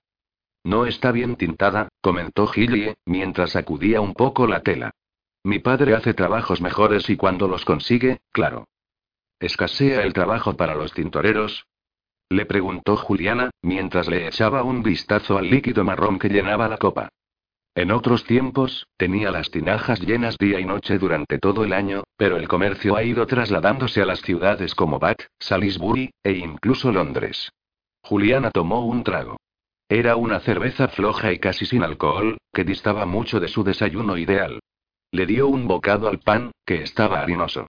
No 0.69 0.85
está 0.85 1.13
bien 1.13 1.37
tintada, 1.37 1.89
comentó 2.03 2.47
Hillie, 2.55 2.97
mientras 3.07 3.53
sacudía 3.53 4.03
un 4.03 4.13
poco 4.13 4.47
la 4.47 4.61
tela. 4.61 4.91
Mi 5.43 5.61
padre 5.61 5.95
hace 5.95 6.13
trabajos 6.13 6.61
mejores 6.61 7.09
y 7.09 7.17
cuando 7.17 7.49
los 7.49 7.65
consigue, 7.65 8.19
claro. 8.33 8.69
¿Escasea 9.41 10.03
el 10.03 10.13
trabajo 10.13 10.59
para 10.59 10.75
los 10.75 10.93
tintoreros? 10.93 11.65
Le 12.29 12.45
preguntó 12.45 12.99
Juliana, 12.99 13.49
mientras 13.63 14.09
le 14.09 14.29
echaba 14.29 14.63
un 14.63 14.83
vistazo 14.83 15.39
al 15.39 15.49
líquido 15.49 15.85
marrón 15.85 16.19
que 16.19 16.29
llenaba 16.29 16.69
la 16.69 16.77
copa. 16.77 17.09
En 17.75 17.91
otros 17.91 18.25
tiempos, 18.25 18.89
tenía 18.99 19.31
las 19.31 19.51
tinajas 19.51 20.03
llenas 20.03 20.37
día 20.37 20.61
y 20.61 20.67
noche 20.67 20.99
durante 20.99 21.39
todo 21.39 21.65
el 21.65 21.73
año, 21.73 22.03
pero 22.19 22.37
el 22.37 22.47
comercio 22.47 22.95
ha 22.95 23.03
ido 23.05 23.27
trasladándose 23.27 24.03
a 24.03 24.05
las 24.05 24.21
ciudades 24.21 24.75
como 24.75 24.99
Bath, 24.99 25.29
Salisbury, 25.39 26.11
e 26.23 26.33
incluso 26.33 26.93
Londres. 26.93 27.53
Juliana 28.03 28.51
tomó 28.51 28.85
un 28.85 29.03
trago. 29.03 29.39
Era 29.89 30.17
una 30.17 30.41
cerveza 30.41 30.89
floja 30.89 31.33
y 31.33 31.39
casi 31.39 31.65
sin 31.65 31.83
alcohol, 31.83 32.37
que 32.53 32.65
distaba 32.65 33.07
mucho 33.07 33.41
de 33.41 33.49
su 33.49 33.65
desayuno 33.65 34.19
ideal. 34.19 34.61
Le 35.13 35.25
dio 35.25 35.49
un 35.49 35.67
bocado 35.67 36.09
al 36.09 36.19
pan, 36.19 36.53
que 36.67 36.83
estaba 36.83 37.21
harinoso. 37.21 37.67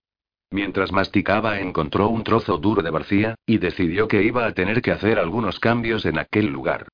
Mientras 0.51 0.91
masticaba 0.91 1.59
encontró 1.59 2.09
un 2.09 2.23
trozo 2.23 2.57
duro 2.57 2.81
de 2.81 2.89
barcía, 2.89 3.35
y 3.45 3.59
decidió 3.59 4.07
que 4.07 4.23
iba 4.23 4.45
a 4.45 4.53
tener 4.53 4.81
que 4.81 4.91
hacer 4.91 5.17
algunos 5.17 5.59
cambios 5.59 6.05
en 6.05 6.19
aquel 6.19 6.47
lugar. 6.47 6.87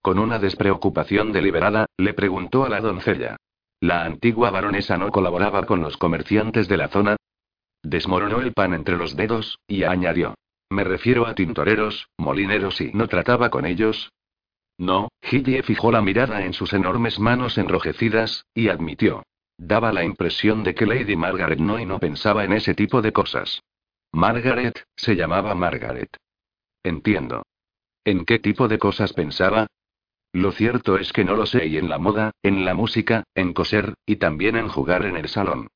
Con 0.00 0.20
una 0.20 0.38
despreocupación 0.38 1.32
deliberada, 1.32 1.86
le 1.96 2.14
preguntó 2.14 2.64
a 2.64 2.68
la 2.68 2.80
doncella. 2.80 3.36
¿La 3.80 4.04
antigua 4.04 4.50
baronesa 4.50 4.96
no 4.96 5.10
colaboraba 5.10 5.64
con 5.64 5.80
los 5.80 5.96
comerciantes 5.96 6.68
de 6.68 6.76
la 6.76 6.88
zona? 6.88 7.16
Desmoronó 7.82 8.40
el 8.40 8.52
pan 8.52 8.74
entre 8.74 8.96
los 8.96 9.16
dedos, 9.16 9.58
y 9.66 9.82
añadió. 9.82 10.34
Me 10.70 10.84
refiero 10.84 11.26
a 11.26 11.34
tintoreros, 11.34 12.08
molineros 12.18 12.80
y 12.80 12.92
no 12.92 13.08
trataba 13.08 13.50
con 13.50 13.66
ellos. 13.66 14.10
No, 14.78 15.08
Gillie 15.22 15.62
fijó 15.64 15.90
la 15.90 16.00
mirada 16.00 16.44
en 16.44 16.52
sus 16.52 16.72
enormes 16.72 17.18
manos 17.18 17.58
enrojecidas, 17.58 18.46
y 18.54 18.68
admitió. 18.68 19.24
Daba 19.58 19.92
la 19.92 20.04
impresión 20.04 20.62
de 20.62 20.74
que 20.74 20.86
Lady 20.86 21.16
Margaret 21.16 21.58
no 21.58 21.80
y 21.80 21.84
no 21.84 21.98
pensaba 21.98 22.44
en 22.44 22.52
ese 22.52 22.74
tipo 22.74 23.02
de 23.02 23.12
cosas. 23.12 23.60
Margaret, 24.12 24.84
se 24.94 25.16
llamaba 25.16 25.54
Margaret. 25.56 26.16
Entiendo. 26.84 27.42
¿En 28.04 28.24
qué 28.24 28.38
tipo 28.38 28.68
de 28.68 28.78
cosas 28.78 29.12
pensaba? 29.12 29.66
Lo 30.32 30.52
cierto 30.52 30.96
es 30.96 31.12
que 31.12 31.24
no 31.24 31.34
lo 31.34 31.46
sé 31.46 31.66
y 31.66 31.76
en 31.76 31.88
la 31.88 31.98
moda, 31.98 32.30
en 32.42 32.64
la 32.64 32.74
música, 32.74 33.24
en 33.34 33.52
coser, 33.52 33.94
y 34.06 34.16
también 34.16 34.56
en 34.56 34.68
jugar 34.68 35.04
en 35.04 35.16
el 35.16 35.28
salón. 35.28 35.68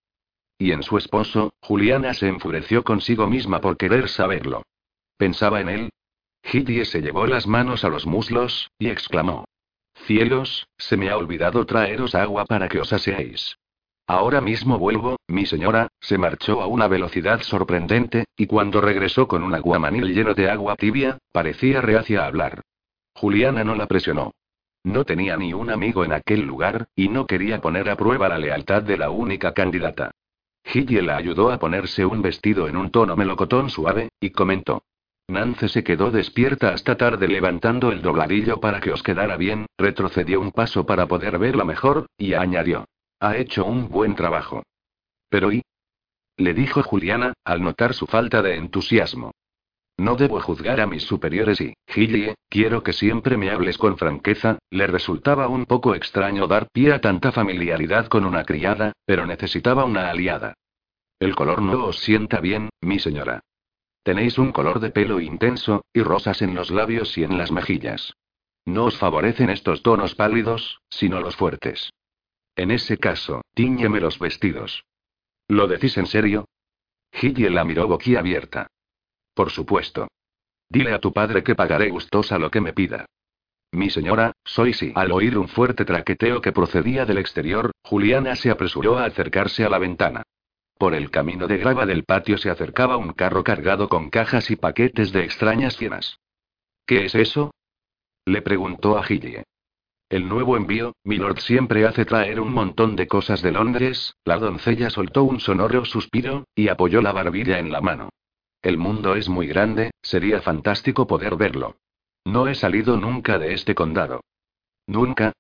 Y 0.59 0.71
en 0.71 0.85
su 0.85 0.97
esposo, 0.97 1.55
Juliana 1.61 2.15
se 2.15 2.29
enfureció 2.29 2.85
consigo 2.85 3.27
misma 3.27 3.61
por 3.61 3.77
querer 3.77 4.09
saberlo. 4.09 4.63
¿Pensaba 5.17 5.61
en 5.61 5.69
él? 5.69 5.91
Gillie 6.43 6.85
se 6.85 7.01
llevó 7.01 7.27
las 7.27 7.47
manos 7.47 7.85
a 7.85 7.89
los 7.89 8.07
muslos, 8.07 8.71
y 8.79 8.89
exclamó. 8.89 9.45
Cielos, 10.07 10.67
se 10.77 10.97
me 10.97 11.11
ha 11.11 11.17
olvidado 11.17 11.65
traeros 11.65 12.15
agua 12.15 12.45
para 12.45 12.69
que 12.69 12.81
os 12.81 12.93
aseéis. 12.93 13.57
Ahora 14.07 14.41
mismo 14.41 14.79
vuelvo, 14.79 15.17
mi 15.29 15.47
señora, 15.47 15.89
se 16.01 16.19
marchó 16.19 16.61
a 16.61 16.67
una 16.67 16.89
velocidad 16.89 17.41
sorprendente, 17.43 18.25
y 18.37 18.47
cuando 18.47 18.81
regresó 18.81 19.29
con 19.29 19.43
un 19.43 19.55
aguamanil 19.55 20.13
lleno 20.13 20.35
de 20.35 20.51
agua 20.51 20.77
tibia, 20.77 21.19
parecía 21.31 21.81
reacia 21.81 22.23
a 22.23 22.27
hablar. 22.27 22.63
Juliana 23.15 23.63
no 23.63 23.75
la 23.75 23.87
presionó. 23.87 24.33
No 24.85 25.05
tenía 25.05 25.37
ni 25.37 25.55
un 25.55 25.71
amigo 25.71 26.05
en 26.05 26.13
aquel 26.13 26.41
lugar, 26.41 26.89
y 26.97 27.09
no 27.09 27.27
quería 27.27 27.61
poner 27.61 27.89
a 27.89 27.97
prueba 27.97 28.29
la 28.29 28.39
lealtad 28.39 28.83
de 28.83 28.99
la 28.99 29.11
única 29.11 29.55
candidata. 29.55 30.11
Gillie 30.65 31.03
la 31.03 31.17
ayudó 31.17 31.53
a 31.53 31.59
ponerse 31.59 32.05
un 32.05 32.21
vestido 32.21 32.67
en 32.67 32.77
un 32.77 32.91
tono 32.91 33.17
melocotón 33.17 33.71
suave, 33.71 34.11
y 34.21 34.31
comentó. 34.31 34.83
Nance 35.29 35.69
se 35.69 35.85
quedó 35.85 36.11
despierta 36.11 36.73
hasta 36.73 36.97
tarde 36.97 37.29
levantando 37.29 37.93
el 37.93 38.03
dobladillo 38.03 38.61
para 38.61 38.81
que 38.81 38.93
os 38.93 39.03
quedara 39.03 39.37
bien, 39.37 39.67
retrocedió 39.79 40.41
un 40.41 40.53
paso 40.53 40.85
para 40.85 41.07
poder 41.07 41.39
verla 41.39 41.65
mejor, 41.65 42.07
y 42.17 42.35
añadió. 42.35 42.87
Ha 43.21 43.37
hecho 43.37 43.65
un 43.65 43.89
buen 43.89 44.15
trabajo. 44.15 44.63
Pero 45.29 45.53
¿y? 45.53 45.63
Le 46.37 46.55
dijo 46.55 46.83
Juliana, 46.83 47.35
al 47.45 47.63
notar 47.63 47.95
su 47.95 48.07
falta 48.07 48.43
de 48.43 48.57
entusiasmo. 48.57 49.33
No 49.99 50.17
debo 50.17 50.41
juzgar 50.41 50.81
a 50.81 50.87
mis 50.87 51.05
superiores 51.05 51.61
y, 51.61 51.75
Gillie, 51.87 52.35
quiero 52.49 52.83
que 52.83 52.93
siempre 52.93 53.37
me 53.37 53.51
hables 53.51 53.79
con 53.79 53.99
franqueza, 53.99 54.59
le 54.71 54.87
resultaba 54.87 55.49
un 55.49 55.67
poco 55.67 55.95
extraño 55.95 56.47
dar 56.47 56.69
pie 56.73 56.93
a 56.93 57.01
tanta 57.01 57.31
familiaridad 57.31 58.07
con 58.07 58.25
una 58.25 58.45
criada, 58.45 58.93
pero 59.05 59.27
necesitaba 59.27 59.85
una 59.85 60.11
aliada. 60.11 60.55
El 61.21 61.35
color 61.37 61.63
no 61.63 61.85
os 61.87 61.99
sienta 62.01 62.41
bien, 62.41 62.71
mi 62.81 62.99
señora. 62.99 63.43
Tenéis 64.03 64.39
un 64.39 64.53
color 64.53 64.81
de 64.81 64.91
pelo 64.91 65.21
intenso, 65.21 65.85
y 65.93 66.03
rosas 66.03 66.43
en 66.43 66.55
los 66.55 66.71
labios 66.71 67.17
y 67.17 67.25
en 67.25 67.39
las 67.39 67.53
mejillas. 67.53 68.15
No 68.65 68.85
os 68.87 68.99
favorecen 68.99 69.51
estos 69.51 69.83
tonos 69.83 70.15
pálidos, 70.15 70.81
sino 70.89 71.21
los 71.21 71.37
fuertes. 71.37 71.93
En 72.57 72.71
ese 72.71 72.99
caso, 72.99 73.43
tíñeme 73.55 74.01
los 74.01 74.19
vestidos. 74.19 74.85
¿Lo 75.49 75.67
decís 75.67 75.97
en 75.99 76.07
serio? 76.07 76.47
Gillie 77.13 77.51
la 77.51 77.65
miró 77.65 77.87
boquiabierta. 77.89 78.69
Por 79.35 79.51
supuesto. 79.51 80.09
Dile 80.69 80.93
a 80.93 80.99
tu 80.99 81.13
padre 81.13 81.43
que 81.43 81.55
pagaré 81.55 81.91
gustosa 81.91 82.39
lo 82.39 82.51
que 82.51 82.61
me 82.61 82.73
pida. 82.73 83.07
Mi 83.73 83.89
señora, 83.89 84.33
soy 84.45 84.75
sí. 84.75 84.93
Al 84.95 85.13
oír 85.13 85.39
un 85.39 85.49
fuerte 85.49 85.85
traqueteo 85.85 86.41
que 86.41 86.53
procedía 86.53 87.07
del 87.07 87.19
exterior, 87.19 87.71
Juliana 87.83 88.37
se 88.37 88.51
apresuró 88.51 88.99
a 88.99 89.05
acercarse 89.05 89.65
a 89.65 89.71
la 89.71 89.79
ventana. 89.79 90.23
Por 90.83 90.97
el 90.97 91.13
camino 91.13 91.47
de 91.47 91.59
grava 91.59 91.87
del 91.87 92.03
patio 92.03 92.37
se 92.39 92.51
acercaba 92.51 92.97
un 92.97 93.13
carro 93.13 93.45
cargado 93.45 93.89
con 93.89 94.11
cajas 94.11 94.51
y 94.51 94.57
paquetes 94.57 95.13
de 95.13 95.23
extrañas 95.23 95.77
fienas. 95.77 96.19
¿Qué 96.87 97.05
es 97.05 97.15
eso? 97.15 97.55
Le 98.25 98.43
preguntó 98.43 98.99
a 98.99 99.05
Gillie. 99.05 99.45
El 100.09 100.29
nuevo 100.29 100.57
envío, 100.57 100.97
Milord 101.05 101.39
siempre 101.39 101.87
hace 101.87 102.05
traer 102.05 102.41
un 102.41 102.53
montón 102.53 102.97
de 102.97 103.07
cosas 103.07 103.43
de 103.43 103.53
Londres, 103.53 104.17
la 104.25 104.39
doncella 104.39 104.91
soltó 104.91 105.23
un 105.23 105.39
sonoro 105.39 105.85
suspiro, 105.85 106.49
y 106.57 106.67
apoyó 106.67 107.01
la 107.01 107.13
barbilla 107.13 107.61
en 107.61 107.71
la 107.71 107.81
mano. 107.81 108.09
El 108.61 108.77
mundo 108.77 109.15
es 109.15 109.29
muy 109.29 109.47
grande, 109.47 109.93
sería 110.03 110.43
fantástico 110.43 111.07
poder 111.07 111.37
verlo. 111.37 111.77
No 112.25 112.49
he 112.49 112.57
salido 112.57 112.97
nunca 112.97 113.39
de 113.39 113.55
este 113.55 113.77
condado. 113.77 114.25
¿Nunca? 114.89 115.33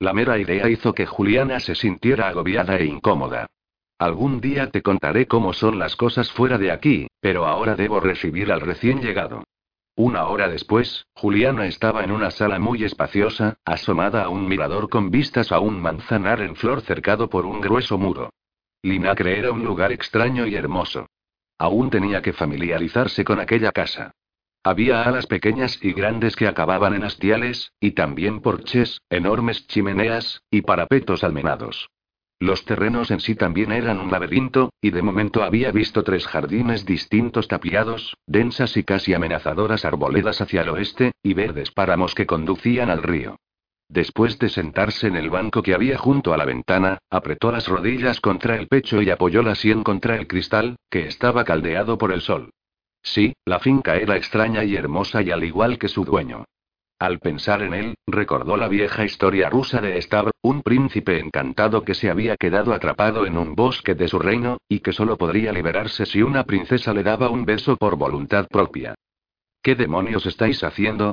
La 0.00 0.12
mera 0.12 0.36
idea 0.36 0.68
hizo 0.68 0.94
que 0.94 1.06
Juliana 1.06 1.60
se 1.60 1.76
sintiera 1.76 2.26
agobiada 2.26 2.76
e 2.76 2.86
incómoda. 2.86 3.46
Algún 3.98 4.40
día 4.40 4.70
te 4.70 4.82
contaré 4.82 5.26
cómo 5.26 5.52
son 5.52 5.78
las 5.78 5.94
cosas 5.94 6.30
fuera 6.32 6.58
de 6.58 6.72
aquí, 6.72 7.06
pero 7.20 7.46
ahora 7.46 7.76
debo 7.76 8.00
recibir 8.00 8.50
al 8.50 8.60
recién 8.60 9.00
llegado. 9.00 9.44
Una 9.96 10.26
hora 10.26 10.48
después, 10.48 11.06
Juliana 11.14 11.66
estaba 11.66 12.02
en 12.02 12.10
una 12.10 12.32
sala 12.32 12.58
muy 12.58 12.82
espaciosa, 12.82 13.58
asomada 13.64 14.24
a 14.24 14.28
un 14.28 14.48
mirador 14.48 14.88
con 14.88 15.12
vistas 15.12 15.52
a 15.52 15.60
un 15.60 15.80
manzanar 15.80 16.40
en 16.40 16.56
flor 16.56 16.80
cercado 16.80 17.30
por 17.30 17.46
un 17.46 17.60
grueso 17.60 17.96
muro. 17.96 18.30
Linacre 18.82 19.38
era 19.38 19.52
un 19.52 19.64
lugar 19.64 19.92
extraño 19.92 20.46
y 20.46 20.56
hermoso. 20.56 21.06
Aún 21.58 21.90
tenía 21.90 22.20
que 22.22 22.32
familiarizarse 22.32 23.24
con 23.24 23.38
aquella 23.38 23.70
casa. 23.70 24.10
Había 24.64 25.04
alas 25.04 25.26
pequeñas 25.26 25.78
y 25.80 25.92
grandes 25.92 26.34
que 26.34 26.48
acababan 26.48 26.94
en 26.94 27.04
hastiales, 27.04 27.70
y 27.78 27.92
también 27.92 28.40
porches, 28.40 29.00
enormes 29.08 29.68
chimeneas, 29.68 30.42
y 30.50 30.62
parapetos 30.62 31.22
almenados. 31.22 31.90
Los 32.44 32.66
terrenos 32.66 33.10
en 33.10 33.20
sí 33.20 33.36
también 33.36 33.72
eran 33.72 33.98
un 33.98 34.10
laberinto, 34.10 34.74
y 34.82 34.90
de 34.90 35.00
momento 35.00 35.42
había 35.42 35.72
visto 35.72 36.02
tres 36.02 36.26
jardines 36.26 36.84
distintos 36.84 37.48
tapiados, 37.48 38.18
densas 38.26 38.76
y 38.76 38.84
casi 38.84 39.14
amenazadoras 39.14 39.86
arboledas 39.86 40.42
hacia 40.42 40.60
el 40.60 40.68
oeste, 40.68 41.12
y 41.22 41.32
verdes 41.32 41.70
páramos 41.70 42.14
que 42.14 42.26
conducían 42.26 42.90
al 42.90 43.02
río. 43.02 43.36
Después 43.88 44.38
de 44.38 44.50
sentarse 44.50 45.06
en 45.06 45.16
el 45.16 45.30
banco 45.30 45.62
que 45.62 45.72
había 45.72 45.96
junto 45.96 46.34
a 46.34 46.36
la 46.36 46.44
ventana, 46.44 46.98
apretó 47.08 47.50
las 47.50 47.66
rodillas 47.66 48.20
contra 48.20 48.56
el 48.56 48.68
pecho 48.68 49.00
y 49.00 49.08
apoyó 49.08 49.42
la 49.42 49.54
sien 49.54 49.82
contra 49.82 50.16
el 50.16 50.26
cristal, 50.26 50.76
que 50.90 51.06
estaba 51.06 51.44
caldeado 51.44 51.96
por 51.96 52.12
el 52.12 52.20
sol. 52.20 52.50
Sí, 53.02 53.32
la 53.46 53.58
finca 53.58 53.96
era 53.96 54.18
extraña 54.18 54.64
y 54.64 54.76
hermosa 54.76 55.22
y 55.22 55.30
al 55.30 55.44
igual 55.44 55.78
que 55.78 55.88
su 55.88 56.04
dueño. 56.04 56.44
Al 57.04 57.18
pensar 57.18 57.60
en 57.60 57.74
él, 57.74 57.98
recordó 58.06 58.56
la 58.56 58.66
vieja 58.66 59.04
historia 59.04 59.50
rusa 59.50 59.82
de 59.82 60.00
Stavr, 60.00 60.30
un 60.40 60.62
príncipe 60.62 61.18
encantado 61.18 61.84
que 61.84 61.92
se 61.92 62.08
había 62.08 62.38
quedado 62.38 62.72
atrapado 62.72 63.26
en 63.26 63.36
un 63.36 63.54
bosque 63.54 63.94
de 63.94 64.08
su 64.08 64.18
reino, 64.18 64.56
y 64.70 64.80
que 64.80 64.94
solo 64.94 65.18
podría 65.18 65.52
liberarse 65.52 66.06
si 66.06 66.22
una 66.22 66.44
princesa 66.44 66.94
le 66.94 67.02
daba 67.02 67.28
un 67.28 67.44
beso 67.44 67.76
por 67.76 67.96
voluntad 67.96 68.48
propia. 68.48 68.94
¿Qué 69.62 69.74
demonios 69.74 70.24
estáis 70.24 70.64
haciendo? 70.64 71.12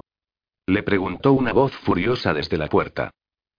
Le 0.65 0.82
preguntó 0.82 1.34
una 1.34 1.51
voz 1.51 1.73
furiosa 1.73 2.34
desde 2.34 2.58
la 2.58 2.67
puerta. 2.67 3.12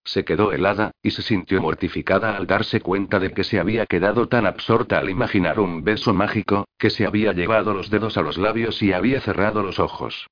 Se 0.02 0.24
quedó 0.24 0.52
helada, 0.52 0.92
y 1.02 1.10
se 1.10 1.20
sintió 1.20 1.60
mortificada 1.60 2.34
al 2.34 2.46
darse 2.46 2.80
cuenta 2.80 3.18
de 3.20 3.32
que 3.32 3.44
se 3.44 3.60
había 3.60 3.84
quedado 3.84 4.28
tan 4.28 4.46
absorta 4.46 4.98
al 4.98 5.10
imaginar 5.10 5.60
un 5.60 5.84
beso 5.84 6.14
mágico, 6.14 6.64
que 6.78 6.88
se 6.88 7.04
había 7.04 7.34
llevado 7.34 7.74
los 7.74 7.90
dedos 7.90 8.16
a 8.16 8.22
los 8.22 8.38
labios 8.38 8.82
y 8.82 8.94
había 8.94 9.20
cerrado 9.20 9.62
los 9.62 9.78
ojos. 9.78 10.28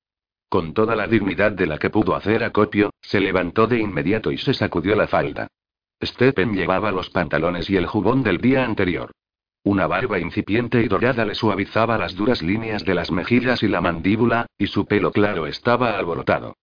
Con 0.50 0.74
toda 0.74 0.96
la 0.96 1.06
dignidad 1.06 1.52
de 1.52 1.68
la 1.68 1.78
que 1.78 1.90
pudo 1.90 2.16
hacer 2.16 2.42
acopio, 2.42 2.90
se 3.00 3.20
levantó 3.20 3.68
de 3.68 3.78
inmediato 3.78 4.32
y 4.32 4.36
se 4.36 4.52
sacudió 4.52 4.96
la 4.96 5.06
falda. 5.06 5.46
Stephen 6.02 6.54
llevaba 6.54 6.90
los 6.90 7.08
pantalones 7.08 7.70
y 7.70 7.76
el 7.76 7.86
jubón 7.86 8.24
del 8.24 8.38
día 8.38 8.64
anterior. 8.64 9.12
Una 9.62 9.86
barba 9.86 10.18
incipiente 10.18 10.82
y 10.82 10.88
dorada 10.88 11.24
le 11.24 11.36
suavizaba 11.36 11.98
las 11.98 12.16
duras 12.16 12.42
líneas 12.42 12.84
de 12.84 12.94
las 12.94 13.12
mejillas 13.12 13.62
y 13.62 13.68
la 13.68 13.80
mandíbula, 13.80 14.46
y 14.58 14.66
su 14.66 14.86
pelo 14.86 15.12
claro 15.12 15.46
estaba 15.46 15.96
alborotado. 15.96 16.56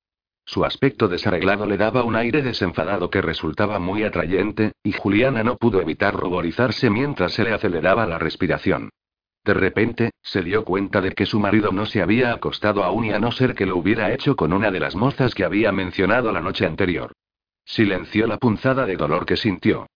Su 0.44 0.66
aspecto 0.66 1.08
desarreglado 1.08 1.66
le 1.66 1.78
daba 1.78 2.04
un 2.04 2.18
aire 2.18 2.42
desenfadado 2.42 3.10
que 3.10 3.22
resultaba 3.22 3.80
muy 3.80 4.04
atrayente, 4.04 4.74
y 4.84 4.92
Juliana 4.92 5.44
no 5.44 5.56
pudo 5.56 5.80
evitar 5.80 6.14
ruborizarse 6.14 6.90
mientras 6.90 7.32
se 7.32 7.46
le 7.46 7.54
aceleraba 7.54 8.06
la 8.06 8.20
respiración. 8.20 8.90
De 9.48 9.54
repente, 9.54 10.12
se 10.22 10.42
dio 10.42 10.66
cuenta 10.66 11.00
de 11.00 11.14
que 11.14 11.26
su 11.26 11.40
marido 11.40 11.72
no 11.72 11.86
se 11.86 12.02
había 12.02 12.34
acostado 12.34 12.84
aún 12.84 13.06
y 13.06 13.12
a 13.14 13.20
no 13.20 13.32
ser 13.32 13.56
que 13.56 13.66
lo 13.66 13.78
hubiera 13.78 14.12
hecho 14.12 14.36
con 14.36 14.52
una 14.52 14.72
de 14.72 14.82
las 14.82 14.94
mozas 14.94 15.34
que 15.34 15.46
había 15.46 15.72
mencionado 15.72 16.34
la 16.34 16.42
noche 16.42 16.66
anterior. 16.66 17.14
Silenció 17.64 18.28
la 18.28 18.40
punzada 18.40 18.86
de 18.86 18.98
dolor 18.98 19.26
que 19.26 19.38
sintió. 19.38 19.88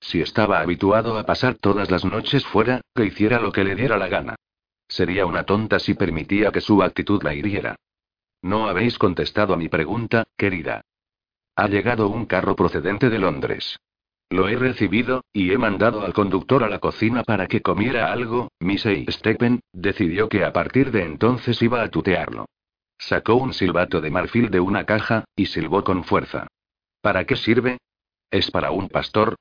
Si 0.00 0.20
estaba 0.20 0.58
habituado 0.58 1.16
a 1.18 1.24
pasar 1.24 1.54
todas 1.54 1.88
las 1.88 2.04
noches 2.04 2.44
fuera, 2.46 2.80
que 2.96 3.04
hiciera 3.04 3.38
lo 3.38 3.52
que 3.52 3.62
le 3.62 3.76
diera 3.76 3.96
la 3.96 4.08
gana. 4.08 4.34
Sería 4.88 5.24
una 5.24 5.44
tonta 5.44 5.78
si 5.78 5.94
permitía 5.94 6.50
que 6.50 6.60
su 6.60 6.82
actitud 6.82 7.22
la 7.22 7.32
hiriera. 7.32 7.76
No 8.42 8.66
habéis 8.66 8.98
contestado 8.98 9.54
a 9.54 9.56
mi 9.56 9.68
pregunta, 9.68 10.24
querida. 10.36 10.80
Ha 11.54 11.68
llegado 11.68 12.08
un 12.08 12.26
carro 12.26 12.56
procedente 12.56 13.08
de 13.08 13.20
Londres. 13.20 13.78
Lo 14.30 14.48
he 14.48 14.56
recibido, 14.56 15.24
y 15.32 15.52
he 15.52 15.58
mandado 15.58 16.02
al 16.02 16.12
conductor 16.12 16.64
a 16.64 16.68
la 16.68 16.80
cocina 16.80 17.22
para 17.22 17.46
que 17.46 17.62
comiera 17.62 18.12
algo. 18.12 18.48
Missy 18.58 19.06
Stephen 19.08 19.60
decidió 19.72 20.28
que 20.28 20.44
a 20.44 20.52
partir 20.52 20.90
de 20.90 21.04
entonces 21.04 21.62
iba 21.62 21.82
a 21.82 21.88
tutearlo. 21.88 22.46
Sacó 22.98 23.36
un 23.36 23.52
silbato 23.52 24.00
de 24.00 24.10
marfil 24.10 24.50
de 24.50 24.58
una 24.58 24.84
caja, 24.84 25.24
y 25.36 25.46
silbó 25.46 25.84
con 25.84 26.02
fuerza. 26.02 26.48
¿Para 27.00 27.24
qué 27.24 27.36
sirve? 27.36 27.78
¿Es 28.30 28.50
para 28.50 28.72
un 28.72 28.88
pastor? 28.88 29.36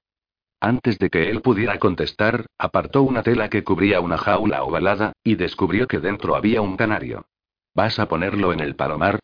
Antes 0.60 1.00
de 1.00 1.10
que 1.10 1.30
él 1.32 1.42
pudiera 1.42 1.80
contestar, 1.80 2.46
apartó 2.60 3.02
una 3.02 3.24
tela 3.24 3.50
que 3.50 3.64
cubría 3.64 4.02
una 4.02 4.18
jaula 4.18 4.64
ovalada, 4.64 5.14
y 5.24 5.36
descubrió 5.36 5.88
que 5.88 6.00
dentro 6.00 6.36
había 6.36 6.62
un 6.62 6.78
canario. 6.78 7.26
¿Vas 7.74 7.98
a 7.98 8.08
ponerlo 8.08 8.54
en 8.54 8.60
el 8.60 8.76
palomar? 8.76 9.20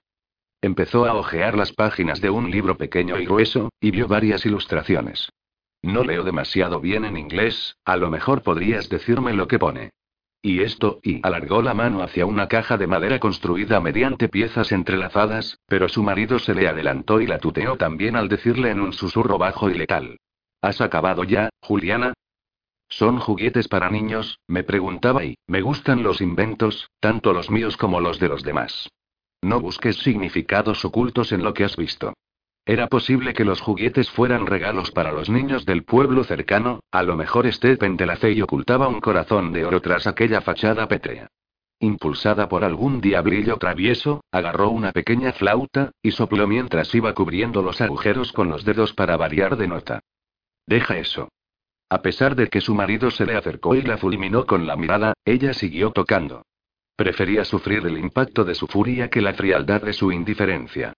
Empezó 0.62 1.06
a 1.06 1.14
hojear 1.14 1.56
las 1.56 1.72
páginas 1.72 2.20
de 2.20 2.32
un 2.32 2.50
libro 2.50 2.78
pequeño 2.78 3.20
y 3.20 3.26
grueso, 3.26 3.70
y 3.80 3.92
vio 3.92 4.08
varias 4.08 4.46
ilustraciones. 4.46 5.30
No 5.84 6.04
leo 6.04 6.24
demasiado 6.24 6.80
bien 6.80 7.06
en 7.06 7.18
inglés, 7.18 7.78
a 7.86 7.98
lo 7.98 8.10
mejor 8.10 8.44
podrías 8.44 8.90
decirme 8.90 9.34
lo 9.34 9.48
que 9.48 9.60
pone. 9.60 9.92
Y 10.44 10.62
esto, 10.62 11.00
y 11.04 11.20
alargó 11.24 11.62
la 11.62 11.74
mano 11.74 12.02
hacia 12.02 12.26
una 12.26 12.48
caja 12.48 12.78
de 12.78 12.88
madera 12.88 13.20
construida 13.20 13.80
mediante 13.80 14.28
piezas 14.28 14.72
entrelazadas, 14.72 15.60
pero 15.68 15.88
su 15.88 16.02
marido 16.02 16.40
se 16.40 16.56
le 16.56 16.68
adelantó 16.68 17.22
y 17.22 17.28
la 17.28 17.38
tuteó 17.38 17.78
también 17.78 18.16
al 18.16 18.28
decirle 18.28 18.72
en 18.72 18.80
un 18.80 18.94
susurro 18.94 19.38
bajo 19.38 19.70
y 19.70 19.76
letal. 19.76 20.18
¿Has 20.62 20.82
acabado 20.82 21.24
ya, 21.24 21.50
Juliana? 21.62 22.14
Son 22.90 23.20
juguetes 23.20 23.68
para 23.68 23.90
niños, 23.90 24.40
me 24.48 24.64
preguntaba 24.64 25.24
y, 25.24 25.36
me 25.48 25.62
gustan 25.62 26.04
los 26.04 26.22
inventos, 26.22 26.90
tanto 27.00 27.34
los 27.34 27.50
míos 27.50 27.78
como 27.78 28.00
los 28.00 28.20
de 28.20 28.28
los 28.28 28.44
demás. 28.44 28.90
No 29.42 29.60
busques 29.60 29.98
significados 29.98 30.86
ocultos 30.86 31.32
en 31.32 31.44
lo 31.44 31.54
que 31.54 31.64
has 31.64 31.76
visto. 31.76 32.14
Era 32.66 32.88
posible 32.88 33.34
que 33.34 33.44
los 33.44 33.60
juguetes 33.60 34.10
fueran 34.12 34.46
regalos 34.46 34.92
para 34.92 35.12
los 35.12 35.30
niños 35.30 35.66
del 35.66 35.84
pueblo 35.84 36.24
cercano, 36.24 36.82
a 36.92 37.02
lo 37.02 37.16
mejor 37.16 37.52
Stephen 37.52 37.98
de 37.98 38.06
la 38.06 38.18
fe 38.18 38.34
y 38.34 38.42
ocultaba 38.42 38.88
un 38.88 39.02
corazón 39.02 39.52
de 39.52 39.66
oro 39.66 39.82
tras 39.82 40.06
aquella 40.06 40.42
fachada 40.42 40.88
pétrea. 40.88 41.28
Impulsada 41.80 42.48
por 42.48 42.64
algún 42.64 43.02
diablillo 43.02 43.58
travieso, 43.58 44.24
agarró 44.32 44.70
una 44.70 44.92
pequeña 44.92 45.34
flauta, 45.34 45.92
y 46.04 46.12
sopló 46.12 46.48
mientras 46.48 46.94
iba 46.94 47.16
cubriendo 47.16 47.64
los 47.64 47.82
agujeros 47.82 48.32
con 48.32 48.50
los 48.50 48.64
dedos 48.64 48.94
para 48.94 49.18
variar 49.18 49.58
de 49.58 49.68
nota. 49.68 50.00
Deja 50.68 51.00
eso. 51.00 51.30
A 51.90 52.04
pesar 52.04 52.36
de 52.36 52.48
que 52.48 52.62
su 52.62 52.76
marido 52.76 53.10
se 53.10 53.26
le 53.26 53.36
acercó 53.36 53.74
y 53.74 53.82
la 53.82 53.98
fulminó 53.98 54.46
con 54.46 54.68
la 54.68 54.76
mirada, 54.76 55.14
ella 55.26 55.56
siguió 55.56 55.90
tocando. 55.90 56.46
Prefería 56.96 57.44
sufrir 57.44 57.84
el 57.88 57.98
impacto 57.98 58.46
de 58.46 58.54
su 58.54 58.68
furia 58.68 59.10
que 59.10 59.22
la 59.22 59.34
frialdad 59.34 59.82
de 59.82 59.94
su 59.94 60.12
indiferencia. 60.12 60.94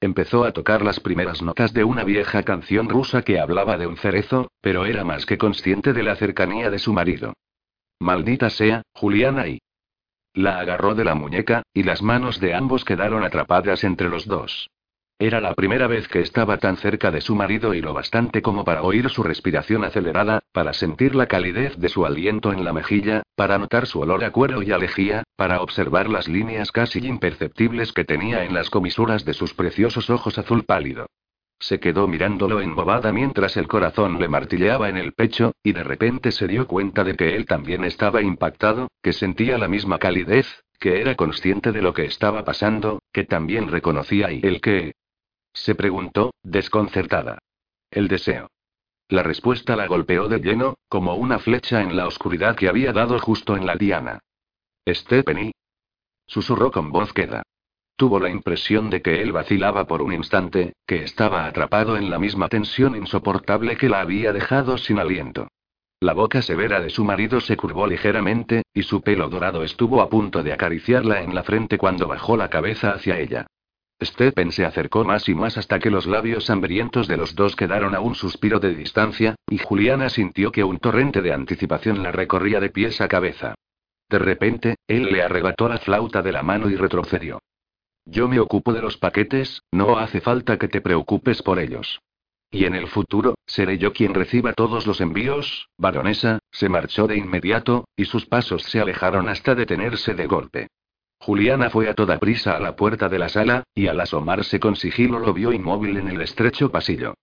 Empezó 0.00 0.44
a 0.44 0.52
tocar 0.52 0.82
las 0.82 1.00
primeras 1.00 1.40
notas 1.40 1.72
de 1.72 1.84
una 1.84 2.04
vieja 2.04 2.42
canción 2.42 2.88
rusa 2.88 3.22
que 3.22 3.40
hablaba 3.40 3.78
de 3.78 3.86
un 3.86 3.96
cerezo, 3.96 4.50
pero 4.60 4.84
era 4.84 5.04
más 5.04 5.24
que 5.24 5.38
consciente 5.38 5.94
de 5.94 6.02
la 6.02 6.16
cercanía 6.16 6.70
de 6.70 6.78
su 6.78 6.92
marido. 6.92 7.32
Maldita 7.98 8.50
sea, 8.50 8.82
Juliana 8.92 9.48
y... 9.48 9.58
La 10.34 10.58
agarró 10.58 10.94
de 10.94 11.04
la 11.04 11.14
muñeca, 11.14 11.62
y 11.72 11.82
las 11.82 12.02
manos 12.02 12.40
de 12.40 12.52
ambos 12.54 12.84
quedaron 12.84 13.24
atrapadas 13.24 13.84
entre 13.84 14.10
los 14.10 14.26
dos. 14.26 14.68
Era 15.18 15.40
la 15.40 15.54
primera 15.54 15.86
vez 15.86 16.08
que 16.08 16.20
estaba 16.20 16.58
tan 16.58 16.76
cerca 16.76 17.10
de 17.10 17.22
su 17.22 17.34
marido 17.34 17.72
y 17.72 17.80
lo 17.80 17.94
bastante 17.94 18.42
como 18.42 18.64
para 18.64 18.82
oír 18.82 19.08
su 19.08 19.22
respiración 19.22 19.82
acelerada, 19.82 20.40
para 20.52 20.74
sentir 20.74 21.14
la 21.14 21.26
calidez 21.26 21.74
de 21.78 21.88
su 21.88 22.04
aliento 22.04 22.52
en 22.52 22.64
la 22.66 22.74
mejilla, 22.74 23.22
para 23.34 23.56
notar 23.56 23.86
su 23.86 24.00
olor 24.00 24.22
a 24.24 24.30
cuero 24.30 24.62
y 24.62 24.72
alejía, 24.72 25.22
para 25.34 25.62
observar 25.62 26.10
las 26.10 26.28
líneas 26.28 26.70
casi 26.70 26.98
imperceptibles 26.98 27.94
que 27.94 28.04
tenía 28.04 28.44
en 28.44 28.52
las 28.52 28.68
comisuras 28.68 29.24
de 29.24 29.32
sus 29.32 29.54
preciosos 29.54 30.10
ojos 30.10 30.36
azul 30.36 30.64
pálido. 30.64 31.06
Se 31.58 31.80
quedó 31.80 32.06
mirándolo 32.06 32.60
embobada 32.60 33.10
mientras 33.10 33.56
el 33.56 33.68
corazón 33.68 34.20
le 34.20 34.28
martilleaba 34.28 34.90
en 34.90 34.98
el 34.98 35.14
pecho, 35.14 35.52
y 35.62 35.72
de 35.72 35.82
repente 35.82 36.30
se 36.30 36.46
dio 36.46 36.66
cuenta 36.66 37.04
de 37.04 37.16
que 37.16 37.34
él 37.36 37.46
también 37.46 37.84
estaba 37.84 38.20
impactado, 38.20 38.88
que 39.02 39.14
sentía 39.14 39.56
la 39.56 39.66
misma 39.66 39.98
calidez, 39.98 40.62
que 40.78 41.00
era 41.00 41.14
consciente 41.14 41.72
de 41.72 41.80
lo 41.80 41.94
que 41.94 42.04
estaba 42.04 42.44
pasando, 42.44 42.98
que 43.10 43.24
también 43.24 43.68
reconocía 43.68 44.30
y 44.30 44.40
el 44.42 44.60
que, 44.60 44.92
se 45.56 45.74
preguntó, 45.74 46.32
desconcertada. 46.42 47.38
El 47.90 48.08
deseo. 48.08 48.50
La 49.08 49.22
respuesta 49.22 49.74
la 49.74 49.86
golpeó 49.86 50.28
de 50.28 50.38
lleno, 50.38 50.74
como 50.88 51.14
una 51.14 51.38
flecha 51.38 51.80
en 51.80 51.96
la 51.96 52.06
oscuridad 52.06 52.56
que 52.56 52.68
había 52.68 52.92
dado 52.92 53.18
justo 53.18 53.56
en 53.56 53.66
la 53.66 53.76
diana. 53.76 54.20
Stephanie. 54.86 55.52
Susurró 56.26 56.70
con 56.70 56.92
voz 56.92 57.12
queda. 57.12 57.42
Tuvo 57.96 58.20
la 58.20 58.28
impresión 58.28 58.90
de 58.90 59.00
que 59.00 59.22
él 59.22 59.32
vacilaba 59.32 59.86
por 59.86 60.02
un 60.02 60.12
instante, 60.12 60.74
que 60.86 61.02
estaba 61.02 61.46
atrapado 61.46 61.96
en 61.96 62.10
la 62.10 62.18
misma 62.18 62.48
tensión 62.48 62.94
insoportable 62.94 63.76
que 63.76 63.88
la 63.88 64.00
había 64.00 64.32
dejado 64.32 64.76
sin 64.76 64.98
aliento. 64.98 65.48
La 66.00 66.12
boca 66.12 66.42
severa 66.42 66.80
de 66.80 66.90
su 66.90 67.04
marido 67.04 67.40
se 67.40 67.56
curvó 67.56 67.86
ligeramente, 67.86 68.64
y 68.74 68.82
su 68.82 69.00
pelo 69.00 69.30
dorado 69.30 69.62
estuvo 69.62 70.02
a 70.02 70.10
punto 70.10 70.42
de 70.42 70.52
acariciarla 70.52 71.22
en 71.22 71.34
la 71.34 71.42
frente 71.42 71.78
cuando 71.78 72.06
bajó 72.06 72.36
la 72.36 72.50
cabeza 72.50 72.90
hacia 72.90 73.18
ella. 73.18 73.46
Stephen 74.02 74.52
se 74.52 74.66
acercó 74.66 75.04
más 75.04 75.28
y 75.28 75.34
más 75.34 75.56
hasta 75.56 75.78
que 75.78 75.90
los 75.90 76.06
labios 76.06 76.50
hambrientos 76.50 77.08
de 77.08 77.16
los 77.16 77.34
dos 77.34 77.56
quedaron 77.56 77.94
a 77.94 78.00
un 78.00 78.14
suspiro 78.14 78.60
de 78.60 78.74
distancia, 78.74 79.36
y 79.48 79.58
Juliana 79.58 80.10
sintió 80.10 80.52
que 80.52 80.64
un 80.64 80.78
torrente 80.78 81.22
de 81.22 81.32
anticipación 81.32 82.02
la 82.02 82.12
recorría 82.12 82.60
de 82.60 82.70
pies 82.70 83.00
a 83.00 83.08
cabeza. 83.08 83.54
De 84.08 84.18
repente, 84.18 84.76
él 84.86 85.04
le 85.04 85.22
arrebató 85.22 85.68
la 85.68 85.78
flauta 85.78 86.22
de 86.22 86.32
la 86.32 86.42
mano 86.42 86.68
y 86.68 86.76
retrocedió. 86.76 87.40
Yo 88.04 88.28
me 88.28 88.38
ocupo 88.38 88.72
de 88.72 88.82
los 88.82 88.98
paquetes, 88.98 89.62
no 89.72 89.98
hace 89.98 90.20
falta 90.20 90.58
que 90.58 90.68
te 90.68 90.80
preocupes 90.80 91.42
por 91.42 91.58
ellos. 91.58 92.00
Y 92.50 92.64
en 92.64 92.74
el 92.74 92.86
futuro, 92.86 93.34
seré 93.46 93.78
yo 93.78 93.92
quien 93.92 94.14
reciba 94.14 94.52
todos 94.52 94.86
los 94.86 95.00
envíos, 95.00 95.68
baronesa, 95.76 96.38
se 96.52 96.68
marchó 96.68 97.08
de 97.08 97.16
inmediato, 97.16 97.88
y 97.96 98.04
sus 98.04 98.26
pasos 98.26 98.62
se 98.62 98.78
alejaron 98.80 99.28
hasta 99.28 99.54
detenerse 99.54 100.14
de 100.14 100.26
golpe. 100.26 100.68
Juliana 101.18 101.70
fue 101.70 101.88
a 101.88 101.94
toda 101.94 102.18
prisa 102.18 102.56
a 102.56 102.60
la 102.60 102.76
puerta 102.76 103.08
de 103.08 103.18
la 103.18 103.28
sala, 103.28 103.64
y 103.74 103.88
al 103.88 104.00
asomarse 104.00 104.60
con 104.60 104.76
sigilo 104.76 105.18
lo 105.18 105.32
vio 105.32 105.52
inmóvil 105.52 105.96
en 105.96 106.08
el 106.08 106.20
estrecho 106.20 106.70
pasillo. 106.70 107.14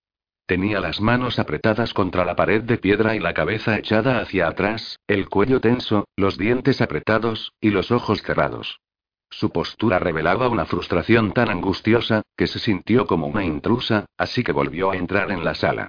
Tenía 0.46 0.78
las 0.78 1.00
manos 1.00 1.38
apretadas 1.38 1.94
contra 1.94 2.24
la 2.24 2.36
pared 2.36 2.62
de 2.62 2.76
piedra 2.76 3.16
y 3.16 3.20
la 3.20 3.32
cabeza 3.32 3.78
echada 3.78 4.20
hacia 4.20 4.46
atrás, 4.46 4.98
el 5.06 5.28
cuello 5.30 5.60
tenso, 5.60 6.06
los 6.16 6.36
dientes 6.36 6.82
apretados, 6.82 7.52
y 7.60 7.70
los 7.70 7.90
ojos 7.90 8.20
cerrados. 8.22 8.80
Su 9.30 9.50
postura 9.50 9.98
revelaba 9.98 10.48
una 10.48 10.66
frustración 10.66 11.32
tan 11.32 11.48
angustiosa, 11.48 12.22
que 12.36 12.46
se 12.46 12.58
sintió 12.58 13.06
como 13.06 13.26
una 13.26 13.44
intrusa, 13.44 14.04
así 14.18 14.44
que 14.44 14.52
volvió 14.52 14.90
a 14.90 14.96
entrar 14.96 15.32
en 15.32 15.44
la 15.44 15.54
sala. 15.54 15.88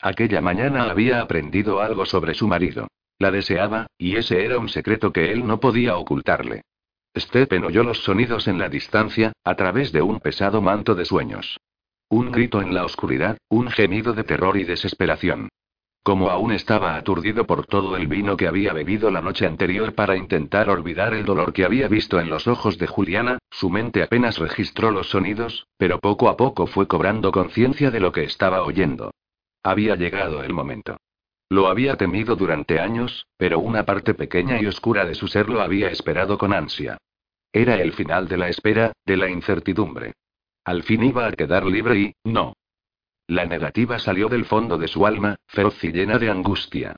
Aquella 0.00 0.40
mañana 0.40 0.90
había 0.90 1.20
aprendido 1.20 1.80
algo 1.80 2.04
sobre 2.06 2.34
su 2.34 2.48
marido. 2.48 2.88
La 3.20 3.30
deseaba, 3.30 3.86
y 3.96 4.16
ese 4.16 4.44
era 4.44 4.58
un 4.58 4.68
secreto 4.68 5.12
que 5.12 5.30
él 5.30 5.46
no 5.46 5.60
podía 5.60 5.96
ocultarle. 5.96 6.62
Stephen 7.16 7.64
oyó 7.64 7.84
los 7.84 8.04
sonidos 8.04 8.48
en 8.48 8.58
la 8.58 8.68
distancia, 8.68 9.32
a 9.44 9.54
través 9.54 9.92
de 9.92 10.02
un 10.02 10.20
pesado 10.20 10.62
manto 10.62 10.94
de 10.94 11.04
sueños. 11.04 11.58
Un 12.08 12.30
grito 12.32 12.60
en 12.62 12.74
la 12.74 12.84
oscuridad, 12.84 13.38
un 13.48 13.68
gemido 13.70 14.12
de 14.12 14.24
terror 14.24 14.56
y 14.56 14.64
desesperación. 14.64 15.48
como 16.02 16.30
aún 16.30 16.52
estaba 16.52 16.96
aturdido 16.96 17.46
por 17.46 17.66
todo 17.66 17.96
el 17.96 18.08
vino 18.08 18.36
que 18.36 18.48
había 18.48 18.72
bebido 18.72 19.10
la 19.10 19.20
noche 19.20 19.46
anterior 19.46 19.94
para 19.94 20.16
intentar 20.16 20.68
olvidar 20.68 21.14
el 21.14 21.24
dolor 21.24 21.52
que 21.52 21.64
había 21.64 21.86
visto 21.86 22.18
en 22.18 22.28
los 22.28 22.48
ojos 22.48 22.76
de 22.78 22.88
Juliana, 22.88 23.38
su 23.50 23.70
mente 23.70 24.02
apenas 24.02 24.38
registró 24.38 24.90
los 24.90 25.10
sonidos, 25.10 25.66
pero 25.76 26.00
poco 26.00 26.28
a 26.28 26.36
poco 26.36 26.66
fue 26.66 26.88
cobrando 26.88 27.30
conciencia 27.30 27.90
de 27.92 28.00
lo 28.00 28.10
que 28.10 28.24
estaba 28.24 28.62
oyendo. 28.62 29.12
Había 29.62 29.94
llegado 29.94 30.42
el 30.42 30.52
momento. 30.52 30.96
Lo 31.52 31.68
había 31.68 31.96
temido 31.96 32.34
durante 32.34 32.80
años, 32.80 33.26
pero 33.36 33.58
una 33.58 33.84
parte 33.84 34.14
pequeña 34.14 34.58
y 34.58 34.64
oscura 34.64 35.04
de 35.04 35.14
su 35.14 35.28
ser 35.28 35.50
lo 35.50 35.60
había 35.60 35.90
esperado 35.90 36.38
con 36.38 36.54
ansia. 36.54 36.96
Era 37.52 37.74
el 37.74 37.92
final 37.92 38.26
de 38.26 38.38
la 38.38 38.48
espera, 38.48 38.94
de 39.04 39.18
la 39.18 39.28
incertidumbre. 39.28 40.14
Al 40.64 40.82
fin 40.82 41.04
iba 41.04 41.26
a 41.26 41.32
quedar 41.32 41.66
libre 41.66 41.98
y, 41.98 42.14
no. 42.24 42.54
La 43.26 43.44
negativa 43.44 43.98
salió 43.98 44.30
del 44.30 44.46
fondo 44.46 44.78
de 44.78 44.88
su 44.88 45.06
alma, 45.06 45.36
feroz 45.46 45.84
y 45.84 45.92
llena 45.92 46.18
de 46.18 46.30
angustia. 46.30 46.96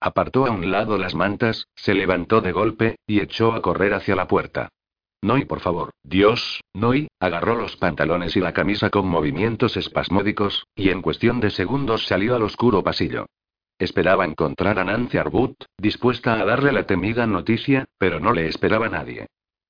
Apartó 0.00 0.44
a 0.44 0.50
un 0.50 0.70
lado 0.70 0.98
las 0.98 1.14
mantas, 1.14 1.68
se 1.74 1.94
levantó 1.94 2.42
de 2.42 2.52
golpe, 2.52 2.96
y 3.06 3.20
echó 3.20 3.54
a 3.54 3.62
correr 3.62 3.94
hacia 3.94 4.16
la 4.16 4.28
puerta. 4.28 4.68
No 5.22 5.38
y 5.38 5.46
por 5.46 5.60
favor, 5.60 5.92
Dios, 6.02 6.60
no 6.74 6.94
y, 6.94 7.08
agarró 7.20 7.54
los 7.54 7.78
pantalones 7.78 8.36
y 8.36 8.40
la 8.40 8.52
camisa 8.52 8.90
con 8.90 9.08
movimientos 9.08 9.78
espasmódicos, 9.78 10.66
y 10.76 10.90
en 10.90 11.00
cuestión 11.00 11.40
de 11.40 11.48
segundos 11.48 12.04
salió 12.04 12.36
al 12.36 12.42
oscuro 12.42 12.82
pasillo. 12.82 13.24
Esperaba 13.78 14.24
encontrar 14.24 14.78
a 14.78 14.84
Nancy 14.84 15.18
Arbut, 15.18 15.64
dispuesta 15.76 16.34
a 16.34 16.44
darle 16.44 16.72
la 16.72 16.86
temida 16.86 17.26
noticia, 17.26 17.86
pero 17.98 18.20
no 18.20 18.32
le 18.32 18.46
esperaba 18.46 18.88
nadie. 18.88 19.26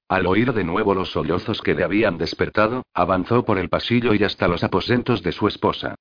Al 0.08 0.26
oír 0.26 0.52
de 0.52 0.64
nuevo 0.64 0.94
los 0.94 1.12
sollozos 1.12 1.62
que 1.62 1.74
le 1.74 1.82
habían 1.82 2.18
despertado, 2.18 2.82
avanzó 2.92 3.44
por 3.44 3.58
el 3.58 3.70
pasillo 3.70 4.12
y 4.14 4.22
hasta 4.22 4.48
los 4.48 4.62
aposentos 4.62 5.22
de 5.22 5.32
su 5.32 5.48
esposa. 5.48 5.94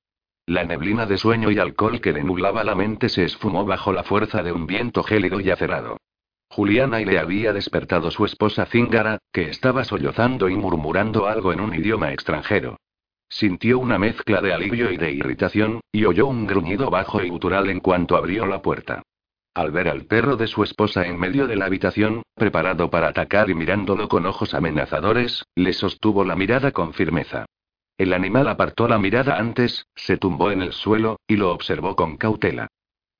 La 0.45 0.65
neblina 0.65 1.05
de 1.05 1.17
sueño 1.17 1.51
y 1.51 1.59
alcohol 1.59 2.01
que 2.01 2.11
le 2.11 2.23
nublaba 2.23 2.65
la 2.65 2.75
mente 2.75 3.07
se 3.07 3.23
esfumó 3.23 3.63
bajo 3.63 3.93
la 3.93 4.03
fuerza 4.03 4.43
de 4.43 4.51
un 4.51 4.67
viento 4.67 5.01
gélido 5.03 5.39
y 5.39 5.49
acerado. 5.49 5.97
Juliana 6.49 6.99
y 6.99 7.05
le 7.05 7.17
había 7.17 7.53
despertado 7.53 8.11
su 8.11 8.25
esposa 8.25 8.65
Zingara, 8.65 9.19
que 9.31 9.49
estaba 9.49 9.85
sollozando 9.85 10.49
y 10.49 10.55
murmurando 10.55 11.27
algo 11.27 11.53
en 11.53 11.61
un 11.61 11.73
idioma 11.73 12.11
extranjero. 12.11 12.77
Sintió 13.33 13.79
una 13.79 13.97
mezcla 13.97 14.41
de 14.41 14.53
alivio 14.53 14.91
y 14.91 14.97
de 14.97 15.11
irritación, 15.11 15.81
y 15.91 16.05
oyó 16.05 16.27
un 16.27 16.45
gruñido 16.45 16.91
bajo 16.91 17.19
y 17.23 17.29
gutural 17.29 17.67
en 17.67 17.79
cuanto 17.79 18.15
abrió 18.15 18.45
la 18.45 18.61
puerta. 18.61 19.01
Al 19.55 19.71
ver 19.71 19.89
al 19.89 20.05
perro 20.05 20.37
de 20.37 20.45
su 20.45 20.61
esposa 20.61 21.07
en 21.07 21.19
medio 21.19 21.47
de 21.47 21.55
la 21.55 21.65
habitación, 21.65 22.21
preparado 22.35 22.91
para 22.91 23.07
atacar 23.07 23.49
y 23.49 23.55
mirándolo 23.55 24.07
con 24.07 24.27
ojos 24.27 24.53
amenazadores, 24.53 25.43
le 25.55 25.73
sostuvo 25.73 26.23
la 26.23 26.35
mirada 26.35 26.71
con 26.71 26.93
firmeza. 26.93 27.47
El 27.97 28.13
animal 28.13 28.47
apartó 28.47 28.87
la 28.87 28.99
mirada 28.99 29.39
antes, 29.39 29.87
se 29.95 30.17
tumbó 30.17 30.51
en 30.51 30.61
el 30.61 30.71
suelo, 30.71 31.19
y 31.27 31.35
lo 31.35 31.51
observó 31.51 31.95
con 31.95 32.17
cautela. 32.17 32.67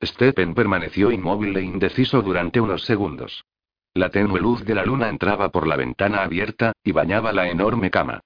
Stephen 0.03 0.53
permaneció 0.53 1.11
inmóvil 1.11 1.57
e 1.57 1.63
indeciso 1.63 2.21
durante 2.21 2.61
unos 2.61 2.83
segundos. 2.83 3.45
La 3.95 4.09
tenue 4.09 4.39
luz 4.39 4.63
de 4.63 4.75
la 4.75 4.85
luna 4.85 5.09
entraba 5.09 5.49
por 5.49 5.65
la 5.65 5.75
ventana 5.75 6.21
abierta, 6.21 6.73
y 6.83 6.91
bañaba 6.91 7.33
la 7.33 7.49
enorme 7.49 7.89
cama. 7.89 8.21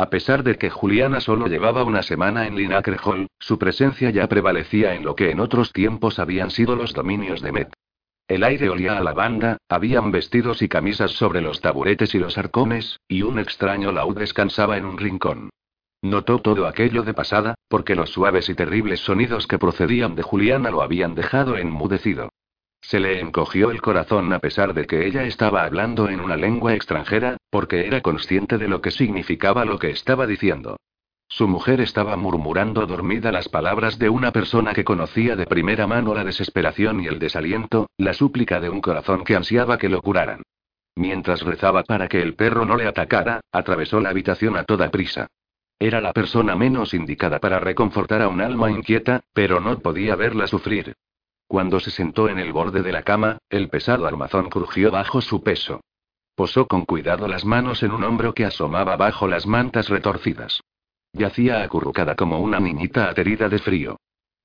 A 0.00 0.10
pesar 0.10 0.44
de 0.44 0.54
que 0.54 0.70
Juliana 0.70 1.20
solo 1.20 1.48
llevaba 1.48 1.82
una 1.82 2.04
semana 2.04 2.46
en 2.46 2.54
Linacre 2.54 2.98
Hall, 3.04 3.26
su 3.40 3.58
presencia 3.58 4.10
ya 4.10 4.28
prevalecía 4.28 4.94
en 4.94 5.04
lo 5.04 5.16
que 5.16 5.32
en 5.32 5.40
otros 5.40 5.72
tiempos 5.72 6.20
habían 6.20 6.52
sido 6.52 6.76
los 6.76 6.92
dominios 6.94 7.42
de 7.42 7.50
Met. 7.50 7.72
El 8.28 8.44
aire 8.44 8.68
olía 8.68 8.96
a 8.96 9.02
lavanda, 9.02 9.56
habían 9.68 10.12
vestidos 10.12 10.62
y 10.62 10.68
camisas 10.68 11.10
sobre 11.10 11.40
los 11.40 11.60
taburetes 11.60 12.14
y 12.14 12.20
los 12.20 12.38
arcones, 12.38 13.00
y 13.08 13.22
un 13.22 13.40
extraño 13.40 13.90
laúd 13.90 14.18
descansaba 14.18 14.76
en 14.76 14.84
un 14.84 14.98
rincón. 14.98 15.50
Notó 16.00 16.38
todo 16.38 16.68
aquello 16.68 17.02
de 17.02 17.14
pasada, 17.14 17.54
porque 17.66 17.96
los 17.96 18.10
suaves 18.10 18.48
y 18.48 18.54
terribles 18.54 19.00
sonidos 19.00 19.48
que 19.48 19.58
procedían 19.58 20.14
de 20.14 20.22
Juliana 20.22 20.70
lo 20.70 20.80
habían 20.80 21.16
dejado 21.16 21.56
enmudecido. 21.56 22.28
Se 22.80 23.00
le 23.00 23.20
encogió 23.20 23.70
el 23.70 23.82
corazón 23.82 24.32
a 24.32 24.38
pesar 24.38 24.72
de 24.74 24.86
que 24.86 25.06
ella 25.06 25.24
estaba 25.24 25.64
hablando 25.64 26.08
en 26.08 26.20
una 26.20 26.36
lengua 26.36 26.74
extranjera, 26.74 27.36
porque 27.50 27.86
era 27.86 28.00
consciente 28.00 28.58
de 28.58 28.68
lo 28.68 28.80
que 28.80 28.90
significaba 28.90 29.64
lo 29.64 29.78
que 29.78 29.90
estaba 29.90 30.26
diciendo. 30.26 30.76
Su 31.30 31.46
mujer 31.46 31.82
estaba 31.82 32.16
murmurando 32.16 32.86
dormida 32.86 33.30
las 33.30 33.50
palabras 33.50 33.98
de 33.98 34.08
una 34.08 34.32
persona 34.32 34.72
que 34.72 34.84
conocía 34.84 35.36
de 35.36 35.44
primera 35.44 35.86
mano 35.86 36.14
la 36.14 36.24
desesperación 36.24 37.00
y 37.02 37.06
el 37.06 37.18
desaliento, 37.18 37.90
la 37.98 38.14
súplica 38.14 38.60
de 38.60 38.70
un 38.70 38.80
corazón 38.80 39.24
que 39.24 39.36
ansiaba 39.36 39.76
que 39.76 39.90
lo 39.90 40.00
curaran. 40.00 40.42
Mientras 40.96 41.42
rezaba 41.42 41.82
para 41.84 42.08
que 42.08 42.22
el 42.22 42.34
perro 42.34 42.64
no 42.64 42.76
le 42.76 42.86
atacara, 42.86 43.40
atravesó 43.52 44.00
la 44.00 44.08
habitación 44.08 44.56
a 44.56 44.64
toda 44.64 44.90
prisa. 44.90 45.28
Era 45.78 46.00
la 46.00 46.12
persona 46.12 46.56
menos 46.56 46.94
indicada 46.94 47.38
para 47.38 47.60
reconfortar 47.60 48.22
a 48.22 48.28
un 48.28 48.40
alma 48.40 48.70
inquieta, 48.70 49.20
pero 49.32 49.60
no 49.60 49.78
podía 49.78 50.16
verla 50.16 50.46
sufrir. 50.46 50.94
Cuando 51.48 51.80
se 51.80 51.90
sentó 51.90 52.28
en 52.28 52.38
el 52.38 52.52
borde 52.52 52.82
de 52.82 52.92
la 52.92 53.02
cama, 53.02 53.38
el 53.48 53.70
pesado 53.70 54.06
armazón 54.06 54.50
crujió 54.50 54.90
bajo 54.90 55.22
su 55.22 55.42
peso. 55.42 55.80
Posó 56.34 56.68
con 56.68 56.84
cuidado 56.84 57.26
las 57.26 57.46
manos 57.46 57.82
en 57.82 57.90
un 57.90 58.04
hombro 58.04 58.34
que 58.34 58.44
asomaba 58.44 58.96
bajo 58.96 59.26
las 59.26 59.46
mantas 59.46 59.88
retorcidas. 59.88 60.60
Yacía 61.14 61.62
acurrucada 61.62 62.14
como 62.14 62.38
una 62.38 62.60
niñita 62.60 63.08
aterida 63.08 63.48
de 63.48 63.58
frío. 63.58 63.96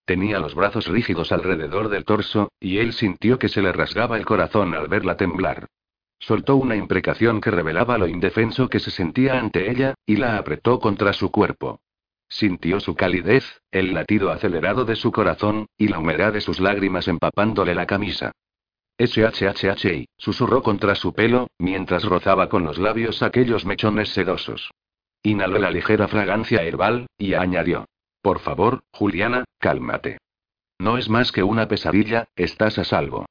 Tenía 0.06 0.40
los 0.40 0.56
brazos 0.56 0.88
rígidos 0.88 1.34
alrededor 1.34 1.90
del 1.90 2.06
torso, 2.06 2.52
y 2.60 2.78
él 2.78 2.94
sintió 2.94 3.38
que 3.38 3.50
se 3.50 3.62
le 3.62 3.74
rasgaba 3.74 4.18
el 4.18 4.26
corazón 4.26 4.74
al 4.74 4.88
verla 4.88 5.18
temblar. 5.18 5.68
Soltó 6.20 6.56
una 6.56 6.78
imprecación 6.78 7.42
que 7.42 7.52
revelaba 7.52 7.98
lo 7.98 8.08
indefenso 8.08 8.70
que 8.70 8.80
se 8.80 8.92
sentía 8.92 9.38
ante 9.38 9.70
ella, 9.70 9.94
y 10.06 10.16
la 10.16 10.38
apretó 10.38 10.80
contra 10.80 11.12
su 11.12 11.32
cuerpo. 11.32 11.82
Sintió 12.34 12.80
su 12.80 12.96
calidez, 12.96 13.62
el 13.70 13.94
latido 13.94 14.32
acelerado 14.32 14.86
de 14.86 14.96
su 14.96 15.12
corazón, 15.12 15.68
y 15.78 15.90
la 15.90 16.00
humedad 16.00 16.34
de 16.34 16.42
sus 16.42 16.60
lágrimas 16.60 17.08
empapándole 17.08 17.76
la 17.76 17.86
camisa. 17.86 18.32
SHHHI, 18.98 20.08
susurró 20.18 20.64
contra 20.64 20.96
su 20.96 21.14
pelo, 21.14 21.46
mientras 21.60 22.04
rozaba 22.04 22.50
con 22.50 22.64
los 22.64 22.80
labios 22.80 23.22
aquellos 23.22 23.66
mechones 23.68 24.10
sedosos. 24.10 24.72
Inhaló 25.22 25.60
la 25.60 25.70
ligera 25.70 26.08
fragancia 26.08 26.64
herbal, 26.64 27.06
y 27.20 27.36
añadió. 27.36 27.86
Por 28.24 28.40
favor, 28.40 28.82
Juliana, 28.92 29.44
cálmate. 29.60 30.18
No 30.80 30.98
es 30.98 31.10
más 31.10 31.32
que 31.32 31.44
una 31.44 31.68
pesadilla, 31.68 32.30
estás 32.36 32.80
a 32.80 32.84
salvo. 32.84 33.28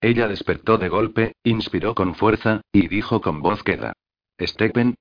Ella 0.00 0.28
despertó 0.28 0.78
de 0.78 0.88
golpe, 0.88 1.34
inspiró 1.44 1.94
con 1.94 2.14
fuerza, 2.14 2.62
y 2.72 2.88
dijo 2.88 3.20
con 3.20 3.42
voz 3.42 3.62
queda. 3.62 3.92
Stephen, 4.40 4.94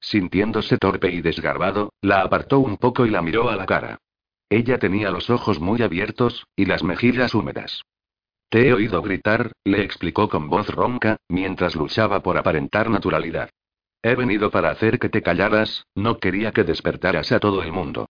Sintiéndose 0.00 0.78
torpe 0.78 1.12
y 1.12 1.20
desgarbado, 1.20 1.92
la 2.00 2.22
apartó 2.22 2.58
un 2.58 2.76
poco 2.78 3.06
y 3.06 3.10
la 3.10 3.22
miró 3.22 3.50
a 3.50 3.56
la 3.56 3.66
cara. 3.66 3.98
Ella 4.48 4.78
tenía 4.78 5.10
los 5.10 5.30
ojos 5.30 5.60
muy 5.60 5.82
abiertos, 5.82 6.46
y 6.56 6.64
las 6.64 6.82
mejillas 6.82 7.34
húmedas. 7.34 7.82
Te 8.48 8.66
he 8.66 8.72
oído 8.72 9.00
gritar, 9.02 9.52
le 9.64 9.82
explicó 9.82 10.28
con 10.28 10.48
voz 10.48 10.68
ronca, 10.68 11.18
mientras 11.28 11.76
luchaba 11.76 12.20
por 12.20 12.36
aparentar 12.36 12.90
naturalidad. 12.90 13.50
He 14.02 14.14
venido 14.14 14.50
para 14.50 14.70
hacer 14.70 14.98
que 14.98 15.08
te 15.08 15.22
callaras, 15.22 15.86
no 15.94 16.18
quería 16.18 16.50
que 16.50 16.64
despertaras 16.64 17.30
a 17.30 17.38
todo 17.38 17.62
el 17.62 17.70
mundo. 17.70 18.08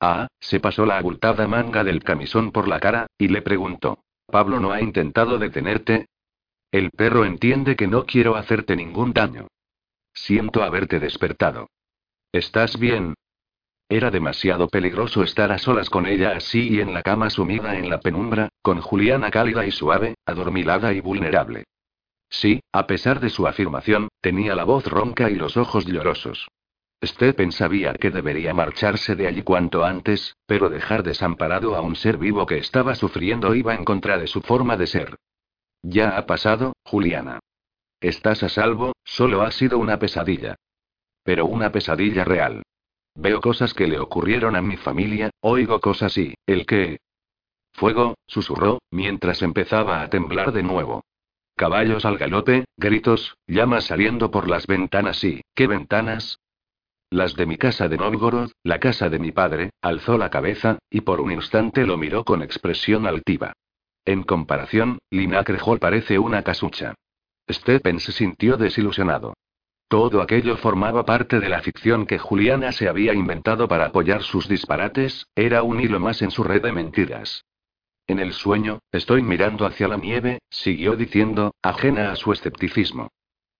Ah, 0.00 0.28
se 0.40 0.58
pasó 0.58 0.86
la 0.86 0.98
abultada 0.98 1.46
manga 1.46 1.84
del 1.84 2.02
camisón 2.02 2.50
por 2.50 2.66
la 2.66 2.80
cara, 2.80 3.06
y 3.18 3.28
le 3.28 3.42
preguntó. 3.42 4.00
Pablo 4.26 4.58
no 4.58 4.72
ha 4.72 4.80
intentado 4.80 5.38
detenerte. 5.38 6.06
El 6.72 6.90
perro 6.90 7.24
entiende 7.24 7.76
que 7.76 7.86
no 7.86 8.04
quiero 8.04 8.36
hacerte 8.36 8.74
ningún 8.74 9.12
daño. 9.12 9.48
Siento 10.20 10.62
haberte 10.62 10.98
despertado. 11.00 11.70
¿Estás 12.32 12.78
bien? 12.78 13.14
Era 13.88 14.10
demasiado 14.10 14.68
peligroso 14.68 15.22
estar 15.22 15.50
a 15.52 15.58
solas 15.58 15.88
con 15.88 16.06
ella 16.06 16.32
así 16.36 16.68
y 16.74 16.80
en 16.80 16.92
la 16.92 17.02
cama 17.02 17.30
sumida 17.30 17.78
en 17.78 17.88
la 17.88 18.00
penumbra, 18.00 18.50
con 18.60 18.80
Juliana 18.80 19.30
cálida 19.30 19.64
y 19.64 19.70
suave, 19.70 20.16
adormilada 20.26 20.92
y 20.92 21.00
vulnerable. 21.00 21.64
Sí, 22.28 22.60
a 22.72 22.86
pesar 22.86 23.20
de 23.20 23.30
su 23.30 23.46
afirmación, 23.46 24.08
tenía 24.20 24.54
la 24.54 24.64
voz 24.64 24.86
ronca 24.86 25.30
y 25.30 25.36
los 25.36 25.56
ojos 25.56 25.86
llorosos. 25.86 26.48
Stephen 27.02 27.52
sabía 27.52 27.94
que 27.94 28.10
debería 28.10 28.52
marcharse 28.52 29.14
de 29.14 29.28
allí 29.28 29.42
cuanto 29.42 29.84
antes, 29.84 30.36
pero 30.46 30.68
dejar 30.68 31.04
desamparado 31.04 31.76
a 31.76 31.80
un 31.80 31.96
ser 31.96 32.18
vivo 32.18 32.44
que 32.44 32.58
estaba 32.58 32.96
sufriendo 32.96 33.54
iba 33.54 33.74
en 33.74 33.84
contra 33.84 34.18
de 34.18 34.26
su 34.26 34.42
forma 34.42 34.76
de 34.76 34.88
ser. 34.88 35.16
Ya 35.82 36.18
ha 36.18 36.26
pasado, 36.26 36.74
Juliana. 36.84 37.38
Estás 38.00 38.42
a 38.42 38.48
salvo, 38.48 38.92
solo 39.04 39.42
ha 39.42 39.50
sido 39.50 39.78
una 39.78 39.98
pesadilla. 39.98 40.56
Pero 41.24 41.46
una 41.46 41.72
pesadilla 41.72 42.24
real. 42.24 42.62
Veo 43.14 43.40
cosas 43.40 43.74
que 43.74 43.88
le 43.88 43.98
ocurrieron 43.98 44.54
a 44.54 44.62
mi 44.62 44.76
familia, 44.76 45.30
oigo 45.40 45.80
cosas 45.80 46.16
y, 46.16 46.34
¿el 46.46 46.64
qué? 46.66 46.98
Fuego, 47.72 48.14
susurró, 48.26 48.78
mientras 48.90 49.42
empezaba 49.42 50.02
a 50.02 50.08
temblar 50.08 50.52
de 50.52 50.62
nuevo. 50.62 51.02
Caballos 51.56 52.04
al 52.04 52.18
galope, 52.18 52.64
gritos, 52.76 53.36
llamas 53.48 53.86
saliendo 53.86 54.30
por 54.30 54.48
las 54.48 54.68
ventanas 54.68 55.22
y, 55.24 55.42
¿qué 55.54 55.66
ventanas? 55.66 56.38
Las 57.10 57.34
de 57.34 57.46
mi 57.46 57.56
casa 57.56 57.88
de 57.88 57.96
Novgorod, 57.96 58.52
la 58.62 58.78
casa 58.78 59.08
de 59.08 59.18
mi 59.18 59.32
padre, 59.32 59.70
alzó 59.82 60.18
la 60.18 60.30
cabeza, 60.30 60.78
y 60.88 61.00
por 61.00 61.20
un 61.20 61.32
instante 61.32 61.84
lo 61.84 61.96
miró 61.96 62.24
con 62.24 62.42
expresión 62.42 63.06
altiva. 63.06 63.54
En 64.04 64.22
comparación, 64.22 64.98
Linacre 65.10 65.58
Hall 65.64 65.80
parece 65.80 66.18
una 66.20 66.42
casucha. 66.42 66.94
Stephen 67.50 68.00
se 68.00 68.12
sintió 68.12 68.56
desilusionado. 68.56 69.34
Todo 69.88 70.20
aquello 70.20 70.56
formaba 70.58 71.04
parte 71.04 71.40
de 71.40 71.48
la 71.48 71.62
ficción 71.62 72.06
que 72.06 72.18
Juliana 72.18 72.72
se 72.72 72.88
había 72.88 73.14
inventado 73.14 73.68
para 73.68 73.86
apoyar 73.86 74.22
sus 74.22 74.46
disparates, 74.46 75.26
era 75.34 75.62
un 75.62 75.80
hilo 75.80 75.98
más 75.98 76.20
en 76.20 76.30
su 76.30 76.44
red 76.44 76.62
de 76.62 76.72
mentiras. 76.72 77.44
En 78.06 78.18
el 78.18 78.32
sueño, 78.32 78.80
estoy 78.92 79.22
mirando 79.22 79.66
hacia 79.66 79.88
la 79.88 79.96
nieve, 79.96 80.40
siguió 80.50 80.96
diciendo, 80.96 81.54
ajena 81.62 82.12
a 82.12 82.16
su 82.16 82.32
escepticismo. 82.32 83.08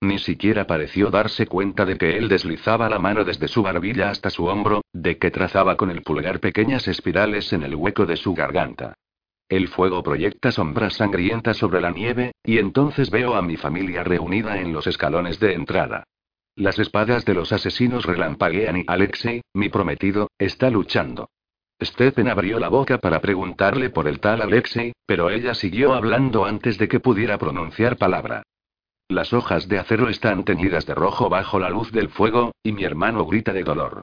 Ni 0.01 0.18
siquiera 0.18 0.66
pareció 0.66 1.11
darse 1.11 1.47
cuenta 1.47 1.84
de 1.84 1.99
que 1.99 2.16
él 2.16 2.28
deslizaba 2.28 2.89
la 2.89 2.99
mano 2.99 3.24
desde 3.24 3.49
su 3.49 3.62
barbilla 3.62 4.11
hasta 4.11 4.30
su 4.30 4.47
hombro, 4.47 4.82
de 4.93 5.18
que 5.18 5.30
trazaba 5.30 5.76
con 5.76 5.91
el 5.91 6.03
pulgar 6.03 6.41
pequeñas 6.41 6.86
espirales 6.89 7.53
en 7.53 7.62
el 7.62 7.74
hueco 7.74 8.07
de 8.07 8.16
su 8.16 8.32
garganta. 8.34 8.95
El 9.49 9.69
fuego 9.69 10.03
proyecta 10.03 10.53
sombras 10.53 10.95
sangrientas 10.95 11.57
sobre 11.57 11.81
la 11.81 11.91
nieve, 11.91 12.33
y 12.45 12.59
entonces 12.59 13.11
veo 13.11 13.35
a 13.35 13.41
mi 13.41 13.57
familia 13.57 14.05
reunida 14.05 14.61
en 14.61 14.75
los 14.75 14.87
escalones 14.87 15.41
de 15.41 15.55
entrada. 15.55 16.05
Las 16.55 16.79
espadas 16.79 17.25
de 17.25 17.35
los 17.35 17.53
asesinos 17.53 18.05
relampaguean 18.05 18.79
y 18.79 18.85
Alexei, 18.87 19.41
mi 19.55 19.69
prometido, 19.69 20.29
está 20.39 20.69
luchando. 20.71 21.31
Stephen 21.81 22.29
abrió 22.29 22.59
la 22.59 22.69
boca 22.69 22.99
para 22.99 23.21
preguntarle 23.21 23.89
por 23.89 24.07
el 24.09 24.21
tal 24.21 24.43
Alexei, 24.43 24.93
pero 25.07 25.31
ella 25.31 25.55
siguió 25.55 25.95
hablando 25.95 26.45
antes 26.45 26.77
de 26.77 26.89
que 26.89 27.01
pudiera 27.01 27.39
pronunciar 27.39 27.97
palabra. 27.97 28.43
Las 29.09 29.33
hojas 29.33 29.69
de 29.69 29.79
acero 29.79 30.11
están 30.11 30.45
teñidas 30.45 30.85
de 30.85 30.95
rojo 30.95 31.31
bajo 31.31 31.59
la 31.59 31.71
luz 31.71 31.91
del 31.93 32.11
fuego, 32.11 32.53
y 32.63 32.73
mi 32.73 32.85
hermano 32.85 33.25
grita 33.25 33.53
de 33.55 33.63
dolor. 33.63 34.03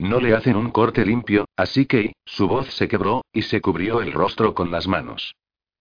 No 0.00 0.18
le 0.18 0.34
hacen 0.34 0.56
un 0.56 0.70
corte 0.70 1.04
limpio, 1.04 1.44
así 1.58 1.84
que, 1.84 2.14
su 2.24 2.48
voz 2.48 2.72
se 2.72 2.88
quebró, 2.88 3.20
y 3.34 3.42
se 3.42 3.60
cubrió 3.60 4.00
el 4.00 4.12
rostro 4.12 4.54
con 4.54 4.70
las 4.70 4.88
manos. 4.88 5.34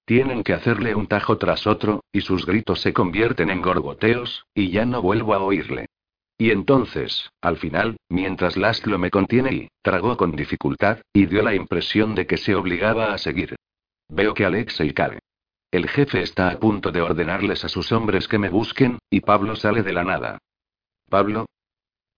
Tienen 0.04 0.44
que 0.44 0.52
hacerle 0.54 0.94
un 0.94 1.08
tajo 1.08 1.38
tras 1.38 1.66
otro, 1.66 2.04
y 2.12 2.20
sus 2.20 2.46
gritos 2.46 2.82
se 2.82 2.92
convierten 2.92 3.50
en 3.50 3.62
gorgoteos, 3.62 4.44
y 4.54 4.72
ya 4.72 4.86
no 4.86 5.02
vuelvo 5.02 5.34
a 5.34 5.40
oírle. 5.40 5.86
Y 6.38 6.52
entonces, 6.52 7.30
al 7.40 7.56
final, 7.56 7.96
mientras 8.10 8.58
Laszlo 8.58 9.00
me 9.00 9.10
contiene 9.10 9.54
y, 9.54 9.68
tragó 9.82 10.18
con 10.18 10.36
dificultad, 10.36 11.00
y 11.14 11.26
dio 11.26 11.42
la 11.42 11.56
impresión 11.56 12.14
de 12.14 12.28
que 12.28 12.36
se 12.36 12.56
obligaba 12.56 13.14
a 13.14 13.18
seguir. 13.20 13.56
Veo 14.10 14.34
que 14.34 14.44
Alexei 14.44 14.94
cae. 14.94 15.20
El 15.72 15.88
jefe 15.88 16.22
está 16.22 16.50
a 16.50 16.60
punto 16.60 16.92
de 16.92 17.00
ordenarles 17.00 17.64
a 17.64 17.70
sus 17.70 17.94
hombres 17.94 18.28
que 18.28 18.38
me 18.38 18.50
busquen, 18.50 19.00
y 19.10 19.22
Pablo 19.22 19.56
sale 19.56 19.82
de 19.82 19.94
la 19.94 20.04
nada. 20.04 20.40
Pablo. 21.10 21.46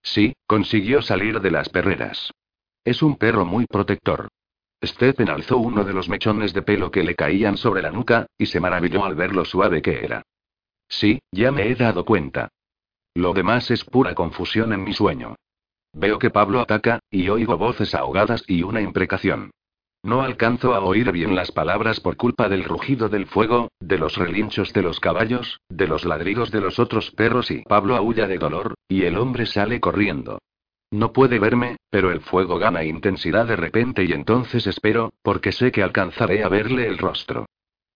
Sí, 0.03 0.33
consiguió 0.47 1.01
salir 1.01 1.39
de 1.41 1.51
las 1.51 1.69
perreras. 1.69 2.31
Es 2.83 3.01
un 3.03 3.17
perro 3.17 3.45
muy 3.45 3.65
protector. 3.65 4.29
Stephen 4.83 5.29
alzó 5.29 5.57
uno 5.57 5.83
de 5.83 5.93
los 5.93 6.09
mechones 6.09 6.53
de 6.53 6.63
pelo 6.63 6.89
que 6.89 7.03
le 7.03 7.15
caían 7.15 7.57
sobre 7.57 7.83
la 7.83 7.91
nuca, 7.91 8.25
y 8.37 8.47
se 8.47 8.59
maravilló 8.59 9.05
al 9.05 9.15
ver 9.15 9.35
lo 9.35 9.45
suave 9.45 9.81
que 9.81 10.03
era. 10.03 10.23
Sí, 10.87 11.21
ya 11.31 11.51
me 11.51 11.69
he 11.69 11.75
dado 11.75 12.03
cuenta. 12.03 12.49
Lo 13.13 13.33
demás 13.33 13.69
es 13.69 13.83
pura 13.83 14.15
confusión 14.15 14.73
en 14.73 14.83
mi 14.83 14.93
sueño. 14.93 15.35
Veo 15.93 16.17
que 16.17 16.29
Pablo 16.29 16.61
ataca, 16.61 16.99
y 17.09 17.29
oigo 17.29 17.57
voces 17.57 17.93
ahogadas 17.93 18.43
y 18.47 18.63
una 18.63 18.81
imprecación. 18.81 19.51
No 20.03 20.23
alcanzo 20.23 20.73
a 20.73 20.79
oír 20.79 21.11
bien 21.11 21.35
las 21.35 21.51
palabras 21.51 21.99
por 21.99 22.17
culpa 22.17 22.49
del 22.49 22.63
rugido 22.63 23.07
del 23.07 23.27
fuego, 23.27 23.69
de 23.79 23.99
los 23.99 24.17
relinchos 24.17 24.73
de 24.73 24.81
los 24.81 24.99
caballos, 24.99 25.61
de 25.69 25.87
los 25.87 26.05
ladridos 26.05 26.49
de 26.49 26.59
los 26.59 26.79
otros 26.79 27.11
perros 27.11 27.51
y 27.51 27.61
Pablo 27.63 27.95
aúlla 27.95 28.27
de 28.27 28.39
dolor, 28.39 28.73
y 28.87 29.03
el 29.03 29.17
hombre 29.17 29.45
sale 29.45 29.79
corriendo. 29.79 30.39
No 30.89 31.13
puede 31.13 31.37
verme, 31.37 31.77
pero 31.89 32.11
el 32.11 32.21
fuego 32.21 32.57
gana 32.57 32.83
intensidad 32.83 33.45
de 33.45 33.55
repente 33.55 34.03
y 34.03 34.11
entonces 34.11 34.65
espero, 34.65 35.13
porque 35.21 35.51
sé 35.51 35.71
que 35.71 35.83
alcanzaré 35.83 36.43
a 36.43 36.49
verle 36.49 36.87
el 36.87 36.97
rostro. 36.97 37.45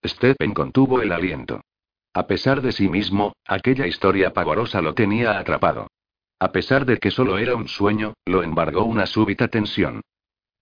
Stephen 0.05 0.53
contuvo 0.53 1.01
el 1.01 1.11
aliento. 1.11 1.61
A 2.13 2.27
pesar 2.27 2.61
de 2.61 2.71
sí 2.71 2.87
mismo, 2.87 3.33
aquella 3.45 3.87
historia 3.87 4.31
pavorosa 4.31 4.81
lo 4.81 4.93
tenía 4.93 5.37
atrapado. 5.39 5.87
A 6.39 6.51
pesar 6.51 6.85
de 6.85 6.97
que 6.97 7.11
solo 7.11 7.37
era 7.37 7.55
un 7.55 7.67
sueño, 7.67 8.13
lo 8.25 8.43
embargó 8.43 8.85
una 8.85 9.07
súbita 9.07 9.47
tensión. 9.47 10.01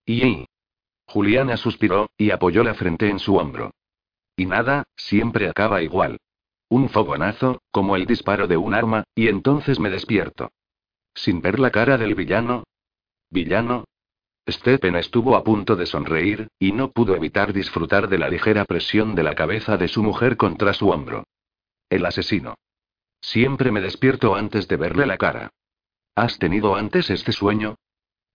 Y, 0.06 0.46
Juliana 1.06 1.58
suspiró, 1.58 2.10
y 2.18 2.32
apoyó 2.32 2.64
la 2.64 2.74
frente 2.74 3.10
en 3.10 3.20
su 3.20 3.36
hombro. 3.36 3.72
Y 4.36 4.46
nada, 4.46 4.84
siempre 4.96 5.50
acaba 5.50 5.82
igual. 5.82 6.18
Un 6.70 6.90
fogonazo, 6.90 7.62
como 7.72 7.96
el 7.96 8.06
disparo 8.06 8.48
de 8.48 8.58
un 8.58 8.74
arma, 8.74 9.04
y 9.14 9.28
entonces 9.28 9.80
me 9.80 9.90
despierto. 9.90 10.52
Sin 11.14 11.42
ver 11.42 11.60
la 11.60 11.70
cara 11.70 11.98
del 11.98 12.16
villano. 12.16 12.64
¿Villano? 13.30 13.86
Stephen 14.50 14.96
estuvo 14.96 15.36
a 15.36 15.44
punto 15.44 15.76
de 15.76 15.86
sonreír, 15.86 16.48
y 16.60 16.72
no 16.72 16.92
pudo 16.92 17.16
evitar 17.16 17.54
disfrutar 17.54 18.10
de 18.10 18.18
la 18.18 18.30
ligera 18.30 18.66
presión 18.66 19.16
de 19.16 19.24
la 19.24 19.36
cabeza 19.36 19.78
de 19.78 19.88
su 19.88 20.04
mujer 20.04 20.36
contra 20.36 20.74
su 20.74 20.90
hombro. 20.90 21.26
El 21.90 22.06
asesino. 22.06 22.56
Siempre 23.22 23.72
me 23.72 23.80
despierto 23.80 24.36
antes 24.36 24.68
de 24.68 24.76
verle 24.76 25.06
la 25.06 25.18
cara. 25.18 25.52
¿Has 26.16 26.40
tenido 26.40 26.76
antes 26.76 27.10
este 27.10 27.32
sueño? 27.32 27.76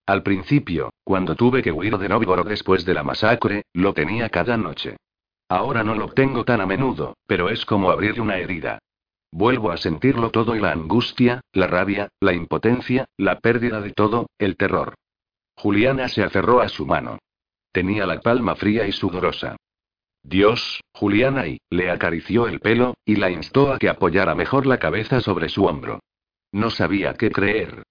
Al 0.08 0.22
principio, 0.22 0.88
cuando 1.04 1.34
tuve 1.34 1.62
que 1.62 1.70
huir 1.70 1.98
de 1.98 2.08
Novgorod 2.08 2.48
después 2.48 2.86
de 2.86 2.94
la 2.94 3.02
masacre, 3.02 3.66
lo 3.74 3.92
tenía 3.92 4.30
cada 4.30 4.56
noche. 4.56 4.96
Ahora 5.50 5.84
no 5.84 5.94
lo 5.94 6.08
tengo 6.08 6.46
tan 6.46 6.62
a 6.62 6.66
menudo, 6.66 7.18
pero 7.26 7.50
es 7.50 7.66
como 7.66 7.90
abrir 7.90 8.18
una 8.18 8.38
herida. 8.38 8.78
Vuelvo 9.30 9.70
a 9.70 9.76
sentirlo 9.76 10.30
todo 10.30 10.56
y 10.56 10.60
la 10.60 10.72
angustia, 10.72 11.42
la 11.52 11.66
rabia, 11.66 12.08
la 12.20 12.32
impotencia, 12.32 13.04
la 13.18 13.38
pérdida 13.40 13.82
de 13.82 13.92
todo, 13.92 14.30
el 14.38 14.56
terror. 14.56 14.94
Juliana 15.56 16.08
se 16.08 16.22
aferró 16.22 16.62
a 16.62 16.70
su 16.70 16.86
mano. 16.86 17.18
Tenía 17.70 18.06
la 18.06 18.18
palma 18.22 18.56
fría 18.56 18.86
y 18.86 18.92
sudorosa. 18.92 19.56
Dios, 20.22 20.80
Juliana 20.94 21.48
y, 21.48 21.60
le 21.68 21.90
acarició 21.90 22.48
el 22.48 22.60
pelo, 22.60 22.94
y 23.04 23.16
la 23.16 23.30
instó 23.30 23.74
a 23.74 23.78
que 23.78 23.90
apoyara 23.90 24.34
mejor 24.34 24.64
la 24.64 24.78
cabeza 24.78 25.20
sobre 25.20 25.50
su 25.50 25.66
hombro. 25.66 26.00
No 26.50 26.70
sabía 26.70 27.12
qué 27.12 27.30
creer. 27.30 27.82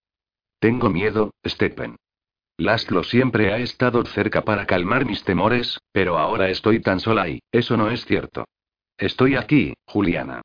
Tengo 0.59 0.89
miedo, 0.89 1.29
Stephen. 1.45 1.95
Laszlo 2.59 3.03
siempre 3.03 3.53
ha 3.53 3.59
estado 3.59 4.03
cerca 4.03 4.41
para 4.41 4.65
calmar 4.65 5.05
mis 5.05 5.23
temores, 5.23 5.79
pero 5.91 6.17
ahora 6.17 6.49
estoy 6.49 6.81
tan 6.81 6.99
sola 6.99 7.29
y, 7.29 7.39
eso 7.51 7.77
no 7.77 7.91
es 7.91 8.03
cierto. 8.05 8.45
Estoy 8.97 9.35
aquí, 9.35 9.75
Juliana. 9.85 10.41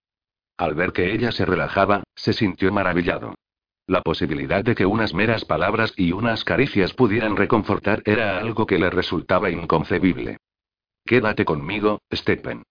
Al 0.58 0.74
ver 0.74 0.92
que 0.92 1.14
ella 1.14 1.32
se 1.32 1.46
relajaba, 1.46 2.04
se 2.14 2.34
sintió 2.34 2.70
maravillado. 2.70 3.34
La 3.86 4.02
posibilidad 4.02 4.62
de 4.62 4.74
que 4.74 4.84
unas 4.84 5.14
meras 5.14 5.46
palabras 5.46 5.94
y 5.96 6.12
unas 6.12 6.44
caricias 6.44 6.92
pudieran 6.92 7.34
reconfortar 7.34 8.02
era 8.04 8.38
algo 8.38 8.66
que 8.66 8.78
le 8.78 8.90
resultaba 8.90 9.50
inconcebible. 9.50 10.36
Quédate 11.06 11.46
conmigo, 11.46 12.02
Stephen. 12.12 12.62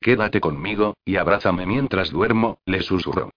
Quédate 0.00 0.40
conmigo, 0.40 0.94
y 1.04 1.16
abrázame 1.16 1.66
mientras 1.66 2.10
duermo, 2.10 2.60
le 2.64 2.82
susurró. 2.82 3.30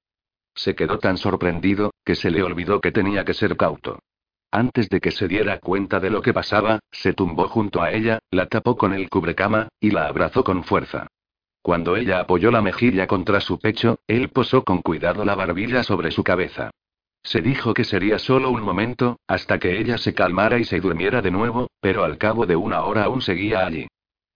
Se 0.54 0.76
quedó 0.76 1.00
tan 1.00 1.18
sorprendido, 1.18 1.92
que 2.06 2.16
se 2.16 2.30
le 2.30 2.44
olvidó 2.44 2.82
que 2.82 2.92
tenía 2.92 3.26
que 3.26 3.34
ser 3.34 3.58
cauto. 3.58 4.00
Antes 4.52 4.90
de 4.90 5.00
que 5.00 5.12
se 5.12 5.28
diera 5.28 5.60
cuenta 5.60 6.00
de 6.00 6.10
lo 6.10 6.22
que 6.22 6.34
pasaba, 6.34 6.80
se 6.92 7.14
tumbó 7.14 7.48
junto 7.48 7.82
a 7.82 7.92
ella, 7.92 8.20
la 8.32 8.48
tapó 8.48 8.76
con 8.78 8.94
el 8.94 9.10
cubrecama, 9.10 9.70
y 9.80 9.92
la 9.92 10.08
abrazó 10.08 10.44
con 10.44 10.64
fuerza. 10.64 11.08
Cuando 11.62 11.96
ella 11.96 12.20
apoyó 12.20 12.50
la 12.50 12.62
mejilla 12.62 13.06
contra 13.06 13.42
su 13.42 13.60
pecho, 13.60 14.00
él 14.08 14.30
posó 14.30 14.64
con 14.64 14.82
cuidado 14.82 15.24
la 15.24 15.36
barbilla 15.36 15.84
sobre 15.84 16.10
su 16.10 16.24
cabeza. 16.24 16.72
Se 17.22 17.42
dijo 17.42 17.74
que 17.74 17.84
sería 17.84 18.18
solo 18.18 18.50
un 18.50 18.62
momento, 18.62 19.20
hasta 19.28 19.60
que 19.60 19.80
ella 19.80 19.98
se 19.98 20.14
calmara 20.14 20.58
y 20.58 20.64
se 20.64 20.80
durmiera 20.80 21.22
de 21.22 21.32
nuevo, 21.32 21.70
pero 21.82 22.04
al 22.04 22.18
cabo 22.18 22.46
de 22.46 22.56
una 22.56 22.84
hora 22.84 23.04
aún 23.04 23.22
seguía 23.22 23.66
allí. 23.66 23.88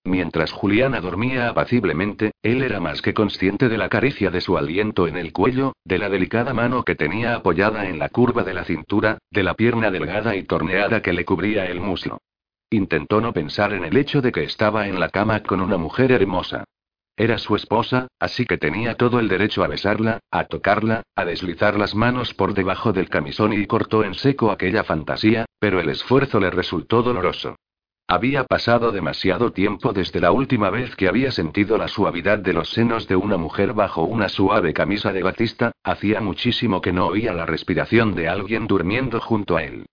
Mientras 0.05 0.51
Juliana 0.51 0.99
dormía 0.99 1.47
apaciblemente, 1.47 2.33
él 2.41 2.61
era 2.61 2.81
más 2.81 3.01
que 3.01 3.13
consciente 3.13 3.69
de 3.69 3.77
la 3.77 3.87
caricia 3.87 4.29
de 4.29 4.41
su 4.41 4.57
aliento 4.57 5.07
en 5.07 5.15
el 5.15 5.31
cuello, 5.31 5.73
de 5.85 5.97
la 5.97 6.09
delicada 6.09 6.53
mano 6.53 6.83
que 6.83 6.95
tenía 6.95 7.35
apoyada 7.35 7.87
en 7.87 7.99
la 7.99 8.09
curva 8.09 8.43
de 8.43 8.53
la 8.53 8.65
cintura, 8.65 9.19
de 9.31 9.43
la 9.43 9.53
pierna 9.53 9.91
delgada 9.91 10.35
y 10.35 10.43
torneada 10.43 11.01
que 11.01 11.13
le 11.13 11.23
cubría 11.23 11.67
el 11.67 11.79
muslo. 11.79 12.19
Intentó 12.69 13.21
no 13.21 13.31
pensar 13.31 13.71
en 13.71 13.85
el 13.85 13.95
hecho 13.95 14.21
de 14.21 14.33
que 14.33 14.43
estaba 14.43 14.87
en 14.87 14.99
la 14.99 15.07
cama 15.07 15.41
con 15.41 15.61
una 15.61 15.77
mujer 15.77 16.11
hermosa. 16.11 16.65
Era 17.15 17.37
su 17.37 17.55
esposa, 17.55 18.07
así 18.19 18.45
que 18.45 18.57
tenía 18.57 18.95
todo 18.95 19.19
el 19.19 19.29
derecho 19.29 19.63
a 19.63 19.67
besarla, 19.67 20.19
a 20.31 20.45
tocarla, 20.45 21.03
a 21.15 21.23
deslizar 21.23 21.77
las 21.77 21.95
manos 21.95 22.33
por 22.33 22.53
debajo 22.53 22.91
del 22.91 23.07
camisón 23.07 23.53
y 23.53 23.67
cortó 23.67 24.03
en 24.03 24.15
seco 24.15 24.51
aquella 24.51 24.83
fantasía, 24.83 25.45
pero 25.59 25.79
el 25.79 25.89
esfuerzo 25.89 26.39
le 26.39 26.49
resultó 26.49 27.03
doloroso. 27.03 27.55
Había 28.13 28.43
pasado 28.43 28.91
demasiado 28.91 29.53
tiempo 29.53 29.91
desde 29.91 30.19
la 30.19 30.31
última 30.31 30.69
vez 30.69 30.95
que 30.95 31.07
había 31.07 31.31
sentido 31.31 31.79
la 31.79 31.87
suavidad 31.87 32.37
de 32.37 32.53
los 32.53 32.69
senos 32.69 33.07
de 33.07 33.15
una 33.15 33.37
mujer 33.37 33.73
bajo 33.73 34.03
una 34.03 34.29
suave 34.29 34.71
camisa 34.71 35.11
de 35.11 35.23
batista, 35.23 35.71
hacía 35.83 36.21
muchísimo 36.21 36.79
que 36.79 36.93
no 36.93 37.07
oía 37.07 37.33
la 37.33 37.47
respiración 37.47 38.13
de 38.13 38.27
alguien 38.27 38.67
durmiendo 38.67 39.19
junto 39.19 39.57
a 39.57 39.63
él. 39.63 39.87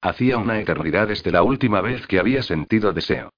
Hacía 0.00 0.38
una 0.38 0.58
eternidad 0.58 1.08
desde 1.08 1.30
la 1.30 1.42
última 1.42 1.82
vez 1.82 2.06
que 2.06 2.18
había 2.18 2.42
sentido 2.42 2.94
deseo. 2.94 3.28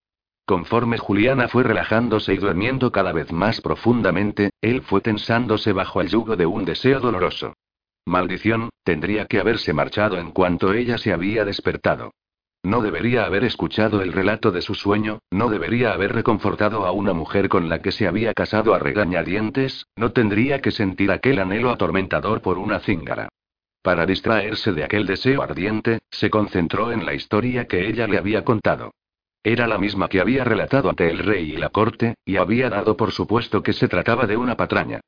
Conforme 0.47 0.99
Juliana 0.99 1.49
fue 1.49 1.64
relajándose 1.64 2.32
y 2.32 2.36
durmiendo 2.36 2.93
cada 2.93 3.11
vez 3.11 3.32
más 3.32 3.61
profundamente, 3.61 4.51
él 4.61 4.82
fue 4.82 5.01
tensándose 5.01 5.72
bajo 5.72 6.01
el 6.01 6.11
yugo 6.11 6.36
de 6.36 6.47
un 6.47 6.64
deseo 6.64 7.01
doloroso. 7.01 7.55
Maldición, 8.07 8.70
tendría 8.84 9.26
que 9.26 9.41
haberse 9.41 9.72
marchado 9.72 10.16
en 10.16 10.30
cuanto 10.30 10.74
ella 10.74 10.97
se 10.97 11.12
había 11.12 11.45
despertado. 11.45 12.12
No 12.62 12.82
debería 12.82 13.24
haber 13.24 13.44
escuchado 13.44 14.02
el 14.02 14.12
relato 14.12 14.50
de 14.50 14.62
su 14.62 14.74
sueño, 14.74 15.20
no 15.30 15.48
debería 15.48 15.92
haber 15.92 16.12
reconfortado 16.12 16.86
a 16.86 16.92
una 16.92 17.12
mujer 17.12 17.48
con 17.48 17.68
la 17.68 17.80
que 17.80 17.92
se 17.92 18.09
había 18.09 18.34
casado 18.34 18.74
a 18.74 18.78
regañadientes, 18.78 19.86
no 19.96 20.12
tendría 20.12 20.61
que 20.61 20.70
sentir 20.70 21.11
aquel 21.12 21.38
anhelo 21.38 21.70
atormentador 21.70 22.42
por 22.42 22.59
una 22.59 22.80
cíngara. 22.80 23.28
Para 23.82 24.06
distraerse 24.06 24.72
de 24.72 24.84
aquel 24.84 25.06
deseo 25.06 25.42
ardiente, 25.42 26.00
se 26.11 26.30
concentró 26.30 26.92
en 26.92 27.06
la 27.06 27.14
historia 27.14 27.66
que 27.66 27.88
ella 27.88 28.06
le 28.09 28.18
había 28.18 28.44
contado. 28.44 28.92
Era 29.44 29.68
la 29.68 29.78
misma 29.78 30.09
que 30.09 30.20
había 30.20 30.44
relatado 30.44 30.90
ante 30.90 31.09
el 31.09 31.20
rey 31.20 31.52
y 31.52 31.56
la 31.56 31.68
corte, 31.68 32.16
y 32.24 32.36
había 32.36 32.68
dado 32.68 32.96
por 32.96 33.12
supuesto 33.12 33.62
que 33.62 33.72
se 33.72 33.88
trataba 33.88 34.26
de 34.26 34.36
una 34.36 34.56
patraña. 34.56 35.00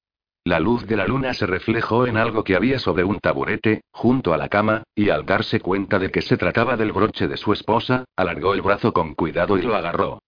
La 0.51 0.59
luz 0.59 0.85
de 0.85 0.97
la 0.97 1.07
luna 1.07 1.33
se 1.33 1.47
reflejó 1.47 2.09
en 2.09 2.17
algo 2.17 2.43
que 2.43 2.57
había 2.57 2.81
sobre 2.81 3.05
un 3.05 3.21
taburete, 3.21 3.83
junto 3.93 4.35
a 4.35 4.37
la 4.37 4.49
cama, 4.49 4.83
y 4.97 5.11
al 5.11 5.25
darse 5.25 5.61
cuenta 5.61 6.01
de 6.01 6.11
que 6.11 6.23
se 6.23 6.37
trataba 6.37 6.77
del 6.77 6.91
broche 6.91 7.29
de 7.29 7.37
su 7.37 7.53
esposa, 7.53 8.05
alargó 8.17 8.53
el 8.53 8.61
brazo 8.61 8.93
con 8.93 9.15
cuidado 9.15 9.59
y 9.59 9.63
lo 9.63 9.77
agarró. 9.77 10.19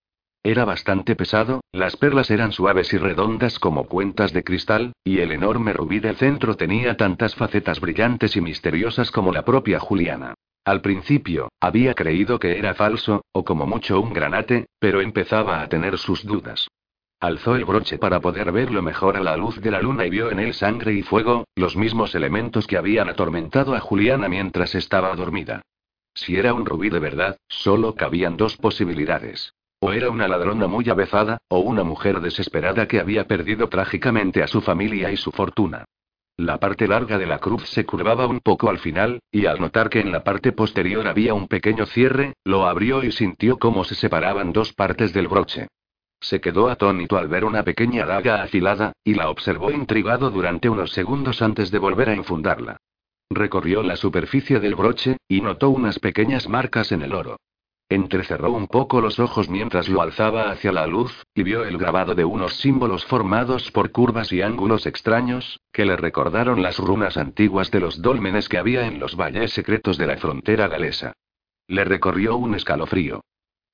Era 0.44 0.64
bastante 0.64 1.16
pesado, 1.16 1.62
las 1.72 1.96
perlas 1.96 2.30
eran 2.30 2.52
suaves 2.52 2.92
y 2.92 2.98
redondas 2.98 3.58
como 3.58 3.88
cuentas 3.88 4.32
de 4.32 4.44
cristal, 4.44 4.92
y 5.02 5.18
el 5.18 5.32
enorme 5.32 5.72
rubí 5.72 5.98
del 5.98 6.14
centro 6.14 6.54
tenía 6.54 6.96
tantas 6.96 7.34
facetas 7.34 7.80
brillantes 7.80 8.36
y 8.36 8.40
misteriosas 8.40 9.10
como 9.10 9.32
la 9.32 9.44
propia 9.44 9.80
Juliana. 9.80 10.34
Al 10.64 10.82
principio, 10.82 11.48
había 11.58 11.94
creído 11.94 12.38
que 12.38 12.60
era 12.60 12.74
falso, 12.74 13.24
o 13.32 13.44
como 13.44 13.66
mucho 13.66 14.00
un 14.00 14.12
granate, 14.12 14.66
pero 14.78 15.00
empezaba 15.00 15.62
a 15.62 15.68
tener 15.68 15.98
sus 15.98 16.24
dudas. 16.24 16.68
Alzó 17.22 17.54
el 17.54 17.64
broche 17.64 17.98
para 17.98 18.18
poder 18.18 18.50
verlo 18.50 18.82
mejor 18.82 19.16
a 19.16 19.20
la 19.20 19.36
luz 19.36 19.60
de 19.60 19.70
la 19.70 19.80
luna 19.80 20.04
y 20.04 20.10
vio 20.10 20.32
en 20.32 20.40
él 20.40 20.54
sangre 20.54 20.92
y 20.92 21.02
fuego, 21.02 21.44
los 21.54 21.76
mismos 21.76 22.16
elementos 22.16 22.66
que 22.66 22.76
habían 22.76 23.08
atormentado 23.08 23.76
a 23.76 23.80
Juliana 23.80 24.28
mientras 24.28 24.74
estaba 24.74 25.14
dormida. 25.14 25.62
Si 26.14 26.34
era 26.34 26.52
un 26.52 26.66
rubí 26.66 26.90
de 26.90 26.98
verdad, 26.98 27.36
solo 27.46 27.94
cabían 27.94 28.36
dos 28.36 28.56
posibilidades. 28.56 29.54
O 29.78 29.92
era 29.92 30.10
una 30.10 30.26
ladrona 30.26 30.66
muy 30.66 30.90
avezada, 30.90 31.38
o 31.46 31.60
una 31.60 31.84
mujer 31.84 32.20
desesperada 32.20 32.88
que 32.88 32.98
había 32.98 33.28
perdido 33.28 33.68
trágicamente 33.68 34.42
a 34.42 34.48
su 34.48 34.60
familia 34.60 35.12
y 35.12 35.16
su 35.16 35.30
fortuna. 35.30 35.84
La 36.36 36.58
parte 36.58 36.88
larga 36.88 37.18
de 37.18 37.26
la 37.26 37.38
cruz 37.38 37.68
se 37.68 37.86
curvaba 37.86 38.26
un 38.26 38.40
poco 38.40 38.68
al 38.68 38.80
final, 38.80 39.20
y 39.30 39.46
al 39.46 39.60
notar 39.60 39.90
que 39.90 40.00
en 40.00 40.10
la 40.10 40.24
parte 40.24 40.50
posterior 40.50 41.06
había 41.06 41.34
un 41.34 41.46
pequeño 41.46 41.86
cierre, 41.86 42.34
lo 42.42 42.66
abrió 42.66 43.04
y 43.04 43.12
sintió 43.12 43.60
cómo 43.60 43.84
se 43.84 43.94
separaban 43.94 44.52
dos 44.52 44.72
partes 44.72 45.12
del 45.12 45.28
broche. 45.28 45.68
Se 46.22 46.40
quedó 46.40 46.70
atónito 46.70 47.18
al 47.18 47.26
ver 47.26 47.44
una 47.44 47.64
pequeña 47.64 48.06
daga 48.06 48.42
afilada, 48.42 48.92
y 49.02 49.14
la 49.14 49.28
observó 49.28 49.72
intrigado 49.72 50.30
durante 50.30 50.68
unos 50.68 50.92
segundos 50.92 51.42
antes 51.42 51.72
de 51.72 51.80
volver 51.80 52.08
a 52.08 52.14
infundarla. 52.14 52.76
Recorrió 53.28 53.82
la 53.82 53.96
superficie 53.96 54.60
del 54.60 54.76
broche, 54.76 55.16
y 55.26 55.40
notó 55.40 55.70
unas 55.70 55.98
pequeñas 55.98 56.48
marcas 56.48 56.92
en 56.92 57.02
el 57.02 57.12
oro. 57.12 57.38
Entrecerró 57.88 58.52
un 58.52 58.68
poco 58.68 59.00
los 59.00 59.18
ojos 59.18 59.50
mientras 59.50 59.88
lo 59.88 60.00
alzaba 60.00 60.50
hacia 60.50 60.70
la 60.70 60.86
luz, 60.86 61.24
y 61.34 61.42
vio 61.42 61.64
el 61.64 61.76
grabado 61.76 62.14
de 62.14 62.24
unos 62.24 62.54
símbolos 62.54 63.04
formados 63.04 63.72
por 63.72 63.90
curvas 63.90 64.32
y 64.32 64.42
ángulos 64.42 64.86
extraños, 64.86 65.60
que 65.72 65.84
le 65.84 65.96
recordaron 65.96 66.62
las 66.62 66.78
runas 66.78 67.16
antiguas 67.16 67.72
de 67.72 67.80
los 67.80 68.00
dólmenes 68.00 68.48
que 68.48 68.58
había 68.58 68.86
en 68.86 69.00
los 69.00 69.16
valles 69.16 69.52
secretos 69.52 69.98
de 69.98 70.06
la 70.06 70.16
frontera 70.18 70.68
galesa. 70.68 71.14
Le 71.66 71.84
recorrió 71.84 72.36
un 72.36 72.54
escalofrío. 72.54 73.22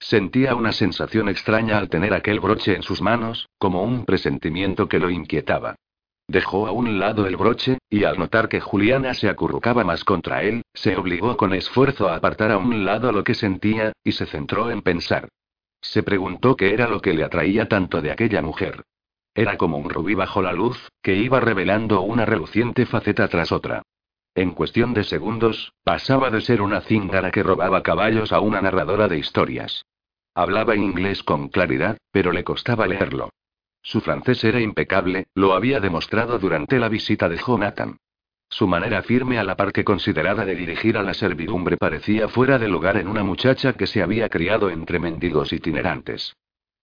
Sentía 0.00 0.54
una 0.54 0.72
sensación 0.72 1.28
extraña 1.28 1.78
al 1.78 1.88
tener 1.88 2.14
aquel 2.14 2.40
broche 2.40 2.74
en 2.74 2.82
sus 2.82 3.02
manos, 3.02 3.48
como 3.58 3.82
un 3.82 4.04
presentimiento 4.04 4.88
que 4.88 4.98
lo 4.98 5.10
inquietaba. 5.10 5.74
Dejó 6.28 6.66
a 6.66 6.72
un 6.72 6.98
lado 6.98 7.26
el 7.26 7.36
broche, 7.36 7.78
y 7.88 8.04
al 8.04 8.18
notar 8.18 8.48
que 8.48 8.60
Juliana 8.60 9.14
se 9.14 9.28
acurrucaba 9.28 9.82
más 9.82 10.04
contra 10.04 10.42
él, 10.42 10.62
se 10.74 10.96
obligó 10.96 11.36
con 11.36 11.54
esfuerzo 11.54 12.08
a 12.08 12.16
apartar 12.16 12.50
a 12.52 12.58
un 12.58 12.84
lado 12.84 13.12
lo 13.12 13.24
que 13.24 13.34
sentía, 13.34 13.92
y 14.04 14.12
se 14.12 14.26
centró 14.26 14.70
en 14.70 14.82
pensar. 14.82 15.28
Se 15.80 16.02
preguntó 16.02 16.54
qué 16.54 16.74
era 16.74 16.86
lo 16.86 17.00
que 17.00 17.14
le 17.14 17.24
atraía 17.24 17.66
tanto 17.68 18.02
de 18.02 18.10
aquella 18.10 18.42
mujer. 18.42 18.82
Era 19.34 19.56
como 19.56 19.78
un 19.78 19.88
rubí 19.88 20.14
bajo 20.14 20.42
la 20.42 20.52
luz, 20.52 20.88
que 21.02 21.14
iba 21.16 21.40
revelando 21.40 22.02
una 22.02 22.26
reluciente 22.26 22.86
faceta 22.86 23.28
tras 23.28 23.52
otra. 23.52 23.82
En 24.38 24.52
cuestión 24.52 24.94
de 24.94 25.02
segundos, 25.02 25.72
pasaba 25.82 26.30
de 26.30 26.40
ser 26.40 26.62
una 26.62 26.80
cíngara 26.82 27.32
que 27.32 27.42
robaba 27.42 27.82
caballos 27.82 28.32
a 28.32 28.38
una 28.38 28.62
narradora 28.62 29.08
de 29.08 29.18
historias. 29.18 29.84
Hablaba 30.32 30.76
inglés 30.76 31.24
con 31.24 31.48
claridad, 31.48 31.98
pero 32.12 32.30
le 32.30 32.44
costaba 32.44 32.86
leerlo. 32.86 33.30
Su 33.82 34.00
francés 34.00 34.44
era 34.44 34.60
impecable, 34.60 35.26
lo 35.34 35.54
había 35.54 35.80
demostrado 35.80 36.38
durante 36.38 36.78
la 36.78 36.88
visita 36.88 37.28
de 37.28 37.36
Jonathan. 37.36 37.96
Su 38.48 38.68
manera 38.68 39.02
firme 39.02 39.40
a 39.40 39.42
la 39.42 39.56
par 39.56 39.72
que 39.72 39.82
considerada 39.82 40.44
de 40.44 40.54
dirigir 40.54 40.96
a 40.96 41.02
la 41.02 41.14
servidumbre 41.14 41.76
parecía 41.76 42.28
fuera 42.28 42.60
de 42.60 42.68
lugar 42.68 42.96
en 42.96 43.08
una 43.08 43.24
muchacha 43.24 43.72
que 43.72 43.88
se 43.88 44.04
había 44.04 44.28
criado 44.28 44.70
entre 44.70 45.00
mendigos 45.00 45.52
itinerantes. 45.52 46.36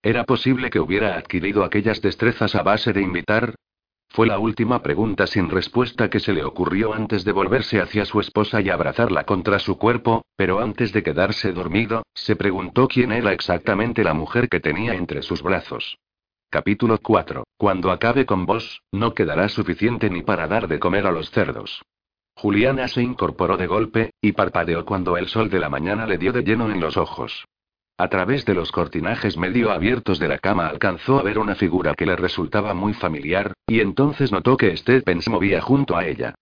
¿Era 0.04 0.26
posible 0.26 0.70
que 0.70 0.82
hubiera 0.82 1.16
adquirido 1.16 1.64
aquellas 1.64 2.02
destrezas 2.02 2.54
a 2.54 2.64
base 2.64 2.92
de 2.92 3.02
invitar, 3.02 3.56
fue 4.10 4.28
la 4.28 4.40
última 4.40 4.82
pregunta 4.82 5.28
sin 5.28 5.50
respuesta 5.50 6.10
que 6.10 6.22
se 6.22 6.32
le 6.32 6.46
ocurrió 6.46 6.94
antes 6.94 7.26
de 7.26 7.34
volverse 7.34 7.82
hacia 7.82 8.06
su 8.06 8.20
esposa 8.22 8.62
y 8.62 8.70
abrazarla 8.70 9.26
contra 9.26 9.60
su 9.60 9.78
cuerpo, 9.78 10.24
pero 10.38 10.60
antes 10.60 10.94
de 10.94 11.04
quedarse 11.04 11.52
dormido, 11.52 12.04
se 12.14 12.36
preguntó 12.36 12.88
quién 12.88 13.12
era 13.12 13.34
exactamente 13.34 14.04
la 14.04 14.14
mujer 14.14 14.48
que 14.48 14.62
tenía 14.62 14.96
entre 14.96 15.22
sus 15.22 15.42
brazos. 15.42 15.98
Capítulo 16.50 16.98
4. 16.98 17.44
Cuando 17.58 17.92
acabe 17.92 18.26
con 18.26 18.46
vos, 18.46 18.82
no 18.92 19.14
quedará 19.14 19.50
suficiente 19.50 20.10
ni 20.10 20.22
para 20.22 20.48
dar 20.48 20.70
de 20.70 20.80
comer 20.80 21.06
a 21.08 21.12
los 21.12 21.30
cerdos. 21.32 21.82
Juliana 22.38 22.88
se 22.88 23.02
incorporó 23.02 23.58
de 23.58 23.68
golpe, 23.68 24.12
y 24.22 24.32
parpadeó 24.32 24.86
cuando 24.86 25.18
el 25.18 25.28
sol 25.28 25.50
de 25.50 25.60
la 25.60 25.70
mañana 25.70 26.06
le 26.06 26.18
dio 26.18 26.32
de 26.32 26.44
lleno 26.44 26.72
en 26.72 26.80
los 26.80 26.96
ojos. 26.96 27.46
A 27.98 28.10
través 28.10 28.44
de 28.44 28.54
los 28.54 28.74
cortinajes 28.74 29.38
medio 29.38 29.72
abiertos 29.72 30.20
de 30.20 30.28
la 30.28 30.38
cama 30.38 30.68
alcanzó 30.68 31.18
a 31.18 31.24
ver 31.24 31.40
una 31.40 31.56
figura 31.56 31.94
que 31.94 32.06
le 32.06 32.18
resultaba 32.18 32.74
muy 32.74 32.94
familiar, 32.94 33.54
y 33.68 33.80
entonces 33.80 34.34
notó 34.34 34.58
que 34.58 34.76
Stephen 34.76 35.22
se 35.22 35.30
movía 35.30 35.62
junto 35.62 35.96
a 35.96 36.06
ella. 36.06 36.36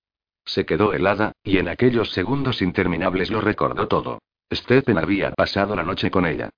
Se 0.46 0.66
quedó 0.66 0.94
helada, 0.94 1.34
y 1.44 1.60
en 1.60 1.68
aquellos 1.68 2.12
segundos 2.12 2.64
interminables 2.64 3.30
lo 3.30 3.40
recordó 3.40 3.88
todo. 3.88 4.20
Stephen 4.52 4.98
había 4.98 5.32
pasado 5.32 5.76
la 5.76 5.84
noche 5.84 6.10
con 6.10 6.26
ella. 6.26 6.50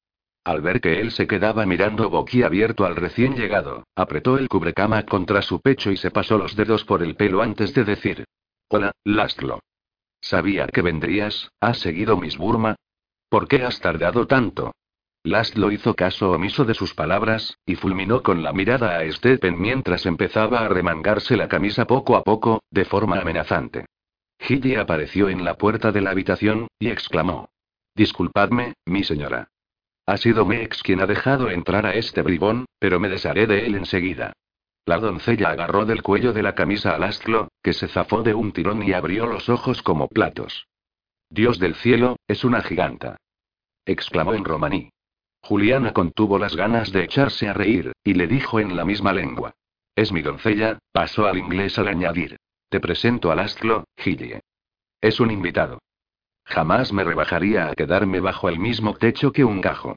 Al 0.45 0.61
ver 0.61 0.79
que 0.79 1.01
él 1.01 1.11
se 1.11 1.27
quedaba 1.27 1.65
mirando 1.65 2.09
boquiabierto 2.09 2.85
al 2.85 2.95
recién 2.95 3.35
llegado, 3.35 3.83
apretó 3.95 4.37
el 4.37 4.47
cubrecama 4.47 5.03
contra 5.03 5.41
su 5.41 5.59
pecho 5.59 5.91
y 5.91 5.97
se 5.97 6.11
pasó 6.11 6.37
los 6.37 6.55
dedos 6.55 6.85
por 6.85 7.03
el 7.03 7.15
pelo 7.15 7.41
antes 7.41 7.73
de 7.73 7.83
decir: 7.83 8.23
Hola, 8.69 8.91
Lastlo. 9.03 9.59
Sabía 10.21 10.67
que 10.67 10.81
vendrías, 10.81 11.49
¿has 11.59 11.79
seguido 11.79 12.15
Miss 12.15 12.37
Burma? 12.37 12.75
¿Por 13.27 13.47
qué 13.47 13.63
has 13.63 13.81
tardado 13.81 14.25
tanto? 14.27 14.71
Laszlo 15.25 15.71
hizo 15.71 15.95
caso 15.95 16.29
omiso 16.33 16.65
de 16.65 16.75
sus 16.75 16.93
palabras, 16.93 17.57
y 17.65 17.73
fulminó 17.73 18.21
con 18.21 18.43
la 18.43 18.53
mirada 18.53 18.99
a 18.99 19.11
Stephen 19.11 19.59
mientras 19.59 20.05
empezaba 20.05 20.59
a 20.59 20.69
remangarse 20.69 21.35
la 21.35 21.47
camisa 21.47 21.85
poco 21.85 22.15
a 22.15 22.23
poco, 22.23 22.61
de 22.69 22.85
forma 22.85 23.19
amenazante. 23.19 23.87
Gilly 24.39 24.75
apareció 24.75 25.29
en 25.29 25.43
la 25.43 25.55
puerta 25.55 25.91
de 25.91 26.01
la 26.01 26.11
habitación, 26.11 26.67
y 26.77 26.89
exclamó. 26.89 27.49
Disculpadme, 27.95 28.75
mi 28.85 29.03
señora. 29.03 29.47
Ha 30.05 30.17
sido 30.17 30.45
mi 30.45 30.57
ex 30.57 30.83
quien 30.83 31.01
ha 31.01 31.07
dejado 31.07 31.49
entrar 31.49 31.87
a 31.87 31.95
este 31.95 32.21
bribón, 32.21 32.65
pero 32.77 32.99
me 32.99 33.09
desharé 33.09 33.47
de 33.47 33.65
él 33.65 33.73
enseguida. 33.73 34.33
La 34.85 34.99
doncella 34.99 35.49
agarró 35.49 35.87
del 35.87 36.03
cuello 36.03 36.33
de 36.33 36.43
la 36.43 36.53
camisa 36.53 36.93
a 36.93 36.99
Laszlo, 36.99 37.47
que 37.63 37.73
se 37.73 37.87
zafó 37.87 38.21
de 38.21 38.35
un 38.35 38.51
tirón 38.51 38.83
y 38.83 38.93
abrió 38.93 39.25
los 39.25 39.49
ojos 39.49 39.81
como 39.81 40.07
platos. 40.07 40.67
Dios 41.31 41.57
del 41.57 41.73
cielo, 41.73 42.17
es 42.27 42.43
una 42.43 42.61
giganta. 42.61 43.17
exclamó 43.87 44.35
en 44.35 44.45
romaní. 44.45 44.91
Juliana 45.47 45.93
contuvo 45.93 46.39
las 46.39 46.55
ganas 46.55 46.91
de 46.91 47.03
echarse 47.03 47.47
a 47.47 47.53
reír, 47.53 47.91
y 48.03 48.15
le 48.15 48.25
dijo 48.25 48.59
en 48.59 48.75
la 48.75 48.83
misma 48.83 49.13
lengua. 49.13 49.53
Es 49.93 50.11
mi 50.11 50.23
doncella, 50.23 50.79
pasó 50.91 51.27
al 51.27 51.37
inglés 51.37 51.77
al 51.77 51.87
añadir. 51.87 52.37
Te 52.67 52.79
presento 52.79 53.31
a 53.31 53.35
Lastlo, 53.35 53.83
Gillie. 53.95 54.41
Es 55.01 55.19
un 55.19 55.29
invitado. 55.29 55.77
Jamás 56.45 56.91
me 56.91 57.03
rebajaría 57.03 57.67
a 57.67 57.75
quedarme 57.75 58.21
bajo 58.21 58.49
el 58.49 58.57
mismo 58.57 58.95
techo 58.95 59.31
que 59.31 59.45
un 59.45 59.61
gajo. 59.61 59.95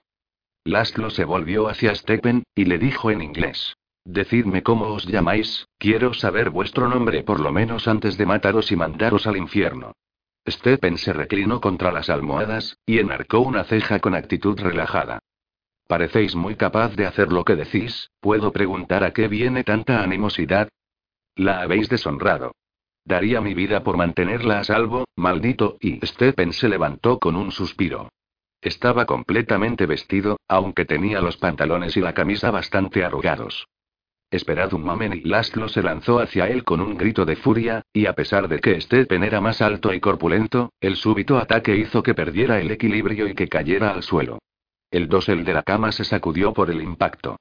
Lastlo 0.64 1.08
se 1.08 1.24
volvió 1.24 1.68
hacia 1.68 1.94
Stephen, 1.94 2.44
y 2.54 2.66
le 2.66 2.76
dijo 2.76 3.10
en 3.10 3.22
inglés. 3.22 3.74
Decidme 4.04 4.62
cómo 4.62 4.88
os 4.88 5.06
llamáis, 5.06 5.66
quiero 5.78 6.12
saber 6.12 6.50
vuestro 6.50 6.90
nombre 6.90 7.22
por 7.22 7.40
lo 7.40 7.52
menos 7.52 7.88
antes 7.88 8.18
de 8.18 8.26
mataros 8.26 8.70
y 8.70 8.76
mandaros 8.76 9.26
al 9.26 9.38
infierno. 9.38 9.92
Stephen 10.46 10.98
se 10.98 11.14
reclinó 11.14 11.62
contra 11.62 11.90
las 11.90 12.10
almohadas, 12.10 12.76
y 12.84 12.98
enarcó 12.98 13.40
una 13.40 13.64
ceja 13.64 13.98
con 14.00 14.14
actitud 14.14 14.60
relajada. 14.60 15.20
Parecéis 15.88 16.36
muy 16.36 16.54
capaz 16.54 16.94
de 16.96 17.06
hacer 17.06 17.32
lo 17.32 17.44
que 17.44 17.56
decís, 17.56 18.10
¿puedo 18.20 18.52
preguntar 18.52 19.02
a 19.04 19.14
qué 19.14 19.26
viene 19.26 19.64
tanta 19.64 20.02
animosidad? 20.02 20.68
La 21.34 21.62
habéis 21.62 21.88
deshonrado. 21.88 22.52
Daría 23.06 23.40
mi 23.40 23.54
vida 23.54 23.82
por 23.82 23.96
mantenerla 23.96 24.58
a 24.58 24.64
salvo, 24.64 25.06
maldito, 25.16 25.78
y 25.80 25.98
Stephen 26.04 26.52
se 26.52 26.68
levantó 26.68 27.18
con 27.18 27.36
un 27.36 27.52
suspiro. 27.52 28.10
Estaba 28.60 29.06
completamente 29.06 29.86
vestido, 29.86 30.36
aunque 30.46 30.84
tenía 30.84 31.22
los 31.22 31.38
pantalones 31.38 31.96
y 31.96 32.02
la 32.02 32.12
camisa 32.12 32.50
bastante 32.50 33.02
arrugados. 33.02 33.66
Esperad 34.30 34.74
un 34.74 34.82
momento 34.82 35.16
y 35.16 35.22
Laszlo 35.22 35.70
se 35.70 35.82
lanzó 35.82 36.20
hacia 36.20 36.48
él 36.48 36.64
con 36.64 36.82
un 36.82 36.98
grito 36.98 37.24
de 37.24 37.36
furia, 37.36 37.80
y 37.94 38.04
a 38.04 38.12
pesar 38.12 38.48
de 38.48 38.58
que 38.58 38.78
Stephen 38.78 39.24
era 39.24 39.40
más 39.40 39.62
alto 39.62 39.94
y 39.94 40.00
corpulento, 40.00 40.70
el 40.82 40.96
súbito 40.96 41.38
ataque 41.38 41.74
hizo 41.76 42.02
que 42.02 42.12
perdiera 42.12 42.60
el 42.60 42.70
equilibrio 42.70 43.26
y 43.26 43.34
que 43.34 43.48
cayera 43.48 43.92
al 43.92 44.02
suelo. 44.02 44.38
El 44.90 45.08
dosel 45.08 45.44
de 45.44 45.52
la 45.52 45.62
cama 45.62 45.92
se 45.92 46.04
sacudió 46.04 46.52
por 46.52 46.70
el 46.70 46.82
impacto. 46.82 47.36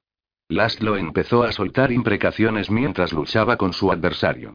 Laszlo 0.48 0.96
empezó 0.96 1.42
a 1.42 1.52
soltar 1.52 1.92
imprecaciones 1.92 2.70
mientras 2.70 3.12
luchaba 3.12 3.56
con 3.56 3.72
su 3.72 3.90
adversario. 3.90 4.54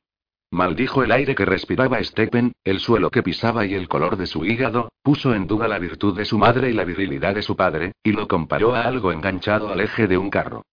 Maldijo 0.52 1.04
el 1.04 1.12
aire 1.12 1.34
que 1.34 1.46
respiraba 1.46 2.04
Stephen, 2.04 2.54
el 2.64 2.80
suelo 2.80 3.10
que 3.10 3.24
pisaba 3.24 3.66
y 3.66 3.74
el 3.74 3.88
color 3.88 4.18
de 4.18 4.28
su 4.28 4.46
hígado, 4.46 4.92
puso 5.02 5.34
en 5.34 5.48
duda 5.48 5.68
la 5.68 5.80
virtud 5.80 6.16
de 6.16 6.26
su 6.26 6.38
madre 6.38 6.70
y 6.70 6.74
la 6.74 6.84
virilidad 6.84 7.34
de 7.34 7.42
su 7.42 7.56
padre, 7.56 7.94
y 8.04 8.12
lo 8.12 8.28
comparó 8.28 8.76
a 8.76 8.84
algo 8.84 9.12
enganchado 9.12 9.70
al 9.70 9.82
eje 9.82 10.08
de 10.08 10.20
un 10.20 10.30
carro. 10.30 10.64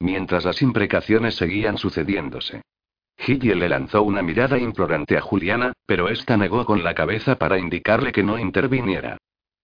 Mientras 0.00 0.44
las 0.44 0.60
imprecaciones 0.62 1.36
seguían 1.36 1.78
sucediéndose. 1.78 2.62
Gilliel 3.16 3.60
le 3.60 3.68
lanzó 3.68 4.02
una 4.02 4.22
mirada 4.22 4.58
implorante 4.58 5.16
a 5.16 5.20
Juliana, 5.20 5.72
pero 5.86 6.08
ésta 6.08 6.36
negó 6.36 6.64
con 6.64 6.82
la 6.82 6.94
cabeza 6.94 7.36
para 7.36 7.58
indicarle 7.58 8.10
que 8.10 8.24
no 8.24 8.38
interviniera. 8.38 9.18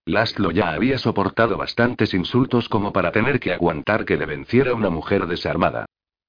Laszlo 0.06 0.50
ya 0.50 0.70
había 0.70 0.98
soportado 0.98 1.56
bastantes 1.56 2.12
insultos 2.12 2.68
como 2.68 2.92
para 2.92 3.10
tener 3.10 3.40
que 3.40 3.54
aguantar 3.54 4.04
que 4.04 4.18
le 4.18 4.26
venciera 4.26 4.74
una 4.74 4.90
mujer 4.90 5.26
desarmada. 5.26 5.86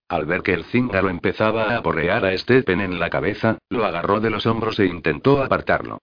Al 0.08 0.26
ver 0.26 0.44
que 0.44 0.54
el 0.54 0.64
cíngaro 0.66 1.10
empezaba 1.10 1.72
a 1.72 1.78
aporrear 1.78 2.26
a 2.26 2.38
Stephen 2.38 2.80
en 2.80 3.00
la 3.00 3.10
cabeza, 3.10 3.58
lo 3.70 3.86
agarró 3.86 4.22
de 4.22 4.30
los 4.30 4.46
hombros 4.46 4.80
e 4.80 4.86
intentó 4.86 5.44
apartarlo. 5.44 6.00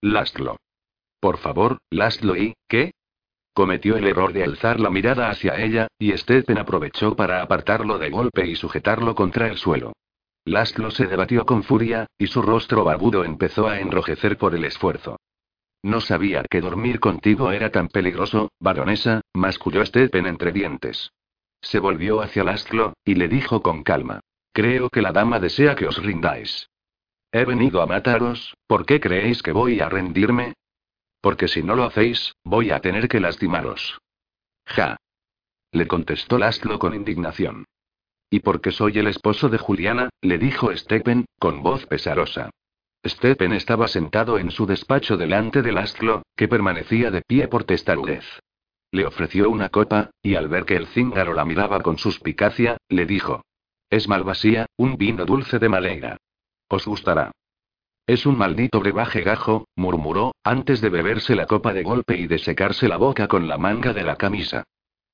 Laszlo. 0.00 0.56
Por 1.20 1.38
favor, 1.38 1.78
Laszlo 1.90 2.36
y, 2.36 2.54
¿qué? 2.66 2.92
Cometió 3.52 3.96
el 3.96 4.06
error 4.06 4.32
de 4.32 4.44
alzar 4.44 4.80
la 4.80 4.88
mirada 4.88 5.28
hacia 5.28 5.60
ella, 5.60 5.88
y 5.98 6.16
Stephen 6.16 6.56
aprovechó 6.56 7.14
para 7.14 7.42
apartarlo 7.42 7.98
de 7.98 8.08
golpe 8.08 8.46
y 8.46 8.56
sujetarlo 8.56 9.14
contra 9.14 9.48
el 9.48 9.58
suelo. 9.58 9.92
Laszlo 10.46 10.90
se 10.90 11.06
debatió 11.06 11.44
con 11.44 11.62
furia, 11.62 12.06
y 12.16 12.28
su 12.28 12.40
rostro 12.40 12.84
barbudo 12.84 13.24
empezó 13.24 13.68
a 13.68 13.80
enrojecer 13.80 14.38
por 14.38 14.54
el 14.54 14.64
esfuerzo. 14.64 15.18
No 15.82 16.00
sabía 16.00 16.44
que 16.48 16.60
dormir 16.60 17.00
contigo 17.00 17.50
era 17.50 17.70
tan 17.70 17.88
peligroso, 17.88 18.52
baronesa, 18.60 19.20
masculló 19.34 19.84
Stephen 19.84 20.26
entre 20.26 20.52
dientes. 20.52 21.12
Se 21.60 21.80
volvió 21.80 22.22
hacia 22.22 22.44
Lastlo, 22.44 22.94
y 23.04 23.16
le 23.16 23.28
dijo 23.28 23.62
con 23.62 23.82
calma. 23.82 24.20
Creo 24.52 24.90
que 24.90 25.02
la 25.02 25.12
dama 25.12 25.40
desea 25.40 25.74
que 25.74 25.86
os 25.86 26.00
rindáis. 26.02 26.68
He 27.32 27.44
venido 27.44 27.82
a 27.82 27.86
mataros, 27.86 28.54
¿por 28.66 28.86
qué 28.86 29.00
creéis 29.00 29.42
que 29.42 29.52
voy 29.52 29.80
a 29.80 29.88
rendirme? 29.88 30.54
Porque 31.20 31.48
si 31.48 31.62
no 31.62 31.74
lo 31.74 31.84
hacéis, 31.84 32.34
voy 32.44 32.70
a 32.70 32.80
tener 32.80 33.08
que 33.08 33.20
lastimaros. 33.20 33.98
Ja. 34.66 34.98
Le 35.72 35.86
contestó 35.86 36.38
Lastlo 36.38 36.78
con 36.78 36.94
indignación. 36.94 37.64
Y 38.28 38.40
porque 38.40 38.72
soy 38.72 38.98
el 38.98 39.06
esposo 39.06 39.48
de 39.48 39.58
Juliana, 39.58 40.10
le 40.20 40.38
dijo 40.38 40.74
Stephen, 40.76 41.24
con 41.38 41.62
voz 41.62 41.86
pesarosa. 41.86 42.50
Stephen 43.04 43.52
estaba 43.52 43.88
sentado 43.88 44.38
en 44.38 44.50
su 44.50 44.66
despacho 44.66 45.16
delante 45.16 45.62
de 45.62 45.72
Lastlo, 45.72 46.22
que 46.36 46.48
permanecía 46.48 47.10
de 47.10 47.22
pie 47.22 47.48
por 47.48 47.64
testarudez. 47.64 48.24
Le 48.92 49.06
ofreció 49.06 49.50
una 49.50 49.70
copa, 49.70 50.10
y 50.22 50.36
al 50.36 50.48
ver 50.48 50.64
que 50.64 50.76
el 50.76 50.86
cíngaro 50.86 51.34
la 51.34 51.44
miraba 51.44 51.80
con 51.80 51.98
suspicacia, 51.98 52.76
le 52.88 53.06
dijo: 53.06 53.42
Es 53.90 54.06
malvasía, 54.06 54.66
un 54.76 54.96
vino 54.96 55.24
dulce 55.24 55.58
de 55.58 55.68
Maleira. 55.68 56.16
Os 56.68 56.86
gustará. 56.86 57.32
Es 58.06 58.26
un 58.26 58.36
maldito 58.36 58.80
brebaje 58.80 59.22
gajo, 59.22 59.66
murmuró, 59.76 60.34
antes 60.44 60.80
de 60.80 60.90
beberse 60.90 61.34
la 61.34 61.46
copa 61.46 61.72
de 61.72 61.82
golpe 61.82 62.16
y 62.16 62.26
de 62.26 62.38
secarse 62.38 62.88
la 62.88 62.96
boca 62.96 63.28
con 63.28 63.48
la 63.48 63.58
manga 63.58 63.92
de 63.92 64.02
la 64.02 64.16
camisa. 64.16 64.64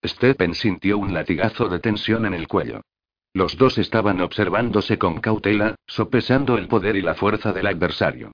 Stephen 0.05 0.55
sintió 0.55 0.99
un 0.99 1.13
latigazo 1.15 1.69
de 1.69 1.81
tensión 1.81 2.27
en 2.27 2.35
el 2.35 2.49
cuello. 2.49 2.83
Los 3.35 3.57
dos 3.57 3.79
estaban 3.79 4.21
observándose 4.21 4.99
con 4.99 5.21
cautela, 5.21 5.75
sopesando 5.87 6.57
el 6.57 6.69
poder 6.69 6.97
y 6.97 7.03
la 7.03 7.15
fuerza 7.15 7.53
del 7.53 7.67
adversario. 7.67 8.33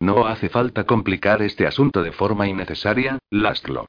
No 0.00 0.26
hace 0.26 0.48
falta 0.48 0.84
complicar 0.84 1.42
este 1.42 1.66
asunto 1.66 2.02
de 2.02 2.12
forma 2.12 2.48
innecesaria, 2.48 3.18
Lastlo. 3.30 3.86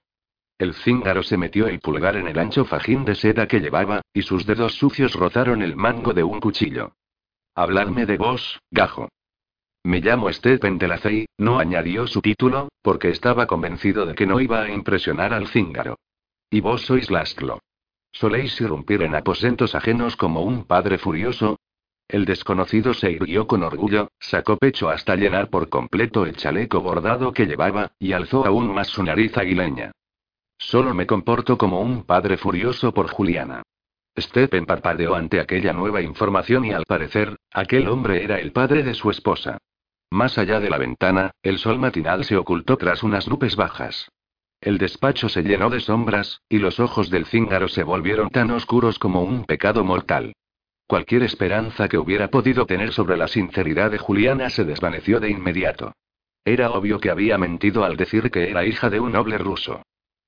El 0.57 0.73
cíngaro 0.75 1.23
se 1.23 1.37
metió 1.37 1.67
el 1.67 1.79
pulgar 1.79 2.17
en 2.17 2.27
el 2.27 2.37
ancho 2.37 2.65
fajín 2.65 3.05
de 3.05 3.15
seda 3.15 3.47
que 3.47 3.59
llevaba, 3.59 4.01
y 4.13 4.21
sus 4.21 4.45
dedos 4.45 4.75
sucios 4.75 5.13
rozaron 5.13 5.61
el 5.61 5.75
mango 5.75 6.13
de 6.13 6.23
un 6.23 6.39
cuchillo. 6.39 6.93
Hablarme 7.55 8.05
de 8.05 8.17
vos, 8.17 8.59
gajo. 8.69 9.09
Me 9.83 10.01
llamo 10.01 10.31
Stephen 10.31 10.77
de 10.77 10.87
la 10.87 10.99
Fey, 10.99 11.25
no 11.37 11.57
añadió 11.57 12.05
su 12.05 12.21
título, 12.21 12.69
porque 12.81 13.09
estaba 13.09 13.47
convencido 13.47 14.05
de 14.05 14.13
que 14.13 14.27
no 14.27 14.39
iba 14.39 14.61
a 14.61 14.69
impresionar 14.69 15.33
al 15.33 15.47
cíngaro. 15.47 15.97
Y 16.49 16.59
vos 16.61 16.83
sois 16.83 17.09
Lastlo. 17.09 17.59
¿Soléis 18.11 18.59
irrumpir 18.59 19.01
en 19.03 19.15
aposentos 19.15 19.75
ajenos 19.75 20.15
como 20.15 20.41
un 20.41 20.65
padre 20.65 20.97
furioso? 20.97 21.57
El 22.07 22.25
desconocido 22.25 22.93
se 22.93 23.09
irguió 23.09 23.47
con 23.47 23.63
orgullo, 23.63 24.09
sacó 24.19 24.57
pecho 24.57 24.89
hasta 24.89 25.15
llenar 25.15 25.49
por 25.49 25.69
completo 25.69 26.25
el 26.25 26.35
chaleco 26.35 26.81
bordado 26.81 27.31
que 27.31 27.45
llevaba, 27.45 27.93
y 27.99 28.11
alzó 28.11 28.45
aún 28.45 28.73
más 28.73 28.87
su 28.87 29.01
nariz 29.01 29.37
aguileña. 29.37 29.91
Solo 30.57 30.93
me 30.93 31.07
comporto 31.07 31.57
como 31.57 31.81
un 31.81 32.03
padre 32.03 32.37
furioso 32.37 32.93
por 32.93 33.07
Juliana. 33.07 33.63
Stephen 34.19 34.65
parpadeó 34.65 35.15
ante 35.15 35.39
aquella 35.39 35.71
nueva 35.71 36.01
información 36.01 36.65
y 36.65 36.73
al 36.73 36.83
parecer, 36.85 37.37
aquel 37.51 37.87
hombre 37.87 38.23
era 38.23 38.39
el 38.39 38.51
padre 38.51 38.83
de 38.83 38.93
su 38.93 39.09
esposa. 39.09 39.57
Más 40.09 40.37
allá 40.37 40.59
de 40.59 40.69
la 40.69 40.77
ventana, 40.77 41.31
el 41.41 41.57
sol 41.57 41.79
matinal 41.79 42.25
se 42.25 42.35
ocultó 42.35 42.75
tras 42.75 43.03
unas 43.03 43.29
nubes 43.29 43.55
bajas. 43.55 44.09
El 44.61 44.77
despacho 44.77 45.27
se 45.27 45.41
llenó 45.41 45.71
de 45.71 45.79
sombras, 45.79 46.43
y 46.47 46.59
los 46.59 46.79
ojos 46.79 47.09
del 47.09 47.25
cíngaro 47.25 47.67
se 47.67 47.81
volvieron 47.81 48.29
tan 48.29 48.51
oscuros 48.51 48.99
como 48.99 49.23
un 49.23 49.45
pecado 49.45 49.83
mortal. 49.83 50.33
Cualquier 50.85 51.23
esperanza 51.23 51.89
que 51.89 51.97
hubiera 51.97 52.27
podido 52.27 52.67
tener 52.67 52.93
sobre 52.93 53.17
la 53.17 53.27
sinceridad 53.27 53.89
de 53.89 53.97
Juliana 53.97 54.51
se 54.51 54.63
desvaneció 54.63 55.19
de 55.19 55.31
inmediato. 55.31 55.93
Era 56.45 56.69
obvio 56.71 56.99
que 56.99 57.09
había 57.09 57.39
mentido 57.39 57.83
al 57.83 57.97
decir 57.97 58.29
que 58.29 58.51
era 58.51 58.63
hija 58.65 58.91
de 58.91 58.99
un 58.99 59.13
noble 59.13 59.39
ruso. 59.39 59.81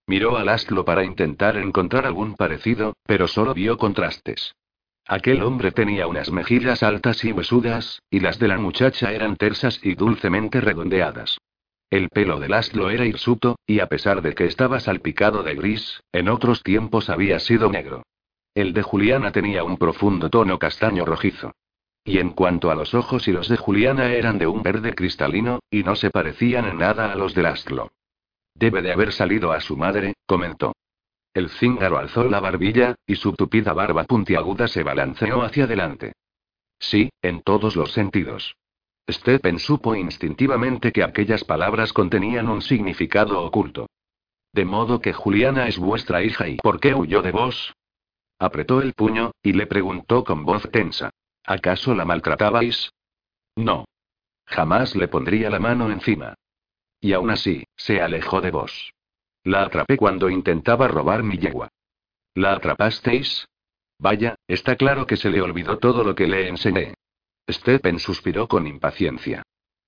Miró 0.07 0.35
a 0.35 0.43
Laszlo 0.43 0.83
para 0.83 1.03
intentar 1.03 1.57
encontrar 1.57 2.07
algún 2.07 2.35
parecido, 2.35 2.93
pero 3.05 3.27
solo 3.27 3.53
vio 3.53 3.77
contrastes. 3.77 4.55
Aquel 5.05 5.43
hombre 5.43 5.71
tenía 5.71 6.07
unas 6.07 6.31
mejillas 6.31 6.81
altas 6.81 7.23
y 7.23 7.33
huesudas, 7.33 8.01
y 8.09 8.19
las 8.19 8.39
de 8.39 8.47
la 8.47 8.57
muchacha 8.57 9.11
eran 9.11 9.35
tersas 9.35 9.79
y 9.83 9.93
dulcemente 9.93 10.59
redondeadas. 10.59 11.37
El 11.93 12.09
pelo 12.09 12.39
de 12.39 12.49
Laszlo 12.49 12.89
era 12.89 13.05
hirsuto, 13.05 13.59
y 13.67 13.79
a 13.79 13.85
pesar 13.85 14.23
de 14.23 14.33
que 14.33 14.45
estaba 14.45 14.79
salpicado 14.79 15.43
de 15.43 15.53
gris, 15.53 16.01
en 16.11 16.27
otros 16.27 16.63
tiempos 16.63 17.07
había 17.07 17.37
sido 17.37 17.69
negro. 17.69 18.01
El 18.55 18.73
de 18.73 18.81
Juliana 18.81 19.31
tenía 19.31 19.63
un 19.63 19.77
profundo 19.77 20.27
tono 20.31 20.57
castaño 20.57 21.05
rojizo. 21.05 21.51
Y 22.03 22.17
en 22.17 22.31
cuanto 22.31 22.71
a 22.71 22.75
los 22.75 22.95
ojos 22.95 23.27
y 23.27 23.31
los 23.31 23.47
de 23.47 23.57
Juliana 23.57 24.11
eran 24.11 24.39
de 24.39 24.47
un 24.47 24.63
verde 24.63 24.95
cristalino, 24.95 25.59
y 25.69 25.83
no 25.83 25.95
se 25.95 26.09
parecían 26.09 26.65
en 26.65 26.79
nada 26.79 27.11
a 27.11 27.15
los 27.15 27.35
de 27.35 27.43
Laszlo. 27.43 27.91
Debe 28.55 28.81
de 28.81 28.91
haber 28.91 29.11
salido 29.11 29.51
a 29.51 29.61
su 29.61 29.77
madre, 29.77 30.15
comentó. 30.25 30.73
El 31.31 31.51
cíngaro 31.51 31.99
alzó 31.99 32.23
la 32.23 32.39
barbilla, 32.39 32.95
y 33.05 33.17
su 33.17 33.33
tupida 33.33 33.71
barba 33.71 34.05
puntiaguda 34.05 34.67
se 34.67 34.81
balanceó 34.81 35.43
hacia 35.43 35.65
adelante. 35.65 36.13
Sí, 36.79 37.11
en 37.21 37.43
todos 37.43 37.75
los 37.75 37.91
sentidos. 37.91 38.55
Stephen 39.09 39.59
supo 39.59 39.95
instintivamente 39.95 40.91
que 40.91 41.03
aquellas 41.03 41.43
palabras 41.43 41.91
contenían 41.91 42.47
un 42.47 42.61
significado 42.61 43.43
oculto. 43.43 43.87
De 44.53 44.65
modo 44.65 45.01
que 45.01 45.13
Juliana 45.13 45.67
es 45.67 45.77
vuestra 45.77 46.23
hija 46.23 46.47
y 46.47 46.57
¿por 46.57 46.79
qué 46.79 46.93
huyó 46.93 47.21
de 47.21 47.31
vos? 47.31 47.73
Apretó 48.39 48.81
el 48.81 48.93
puño, 48.93 49.31
y 49.41 49.53
le 49.53 49.67
preguntó 49.67 50.23
con 50.23 50.45
voz 50.45 50.69
tensa. 50.71 51.09
¿Acaso 51.45 51.93
la 51.93 52.05
maltratabais? 52.05 52.91
No. 53.55 53.85
Jamás 54.45 54.95
le 54.95 55.07
pondría 55.07 55.49
la 55.49 55.59
mano 55.59 55.91
encima. 55.91 56.35
Y 56.99 57.13
aún 57.13 57.31
así, 57.31 57.65
se 57.75 58.01
alejó 58.01 58.41
de 58.41 58.51
vos. 58.51 58.93
La 59.43 59.63
atrapé 59.63 59.97
cuando 59.97 60.29
intentaba 60.29 60.87
robar 60.87 61.23
mi 61.23 61.37
yegua. 61.37 61.69
¿La 62.35 62.53
atrapasteis? 62.53 63.47
Vaya, 63.99 64.35
está 64.47 64.75
claro 64.75 65.05
que 65.05 65.17
se 65.17 65.29
le 65.29 65.41
olvidó 65.41 65.79
todo 65.79 66.03
lo 66.03 66.15
que 66.15 66.27
le 66.27 66.47
enseñé. 66.47 66.93
Stephen 67.49 67.99
suspiró 67.99 68.47
con 68.47 68.67
impaciencia. 68.67 69.43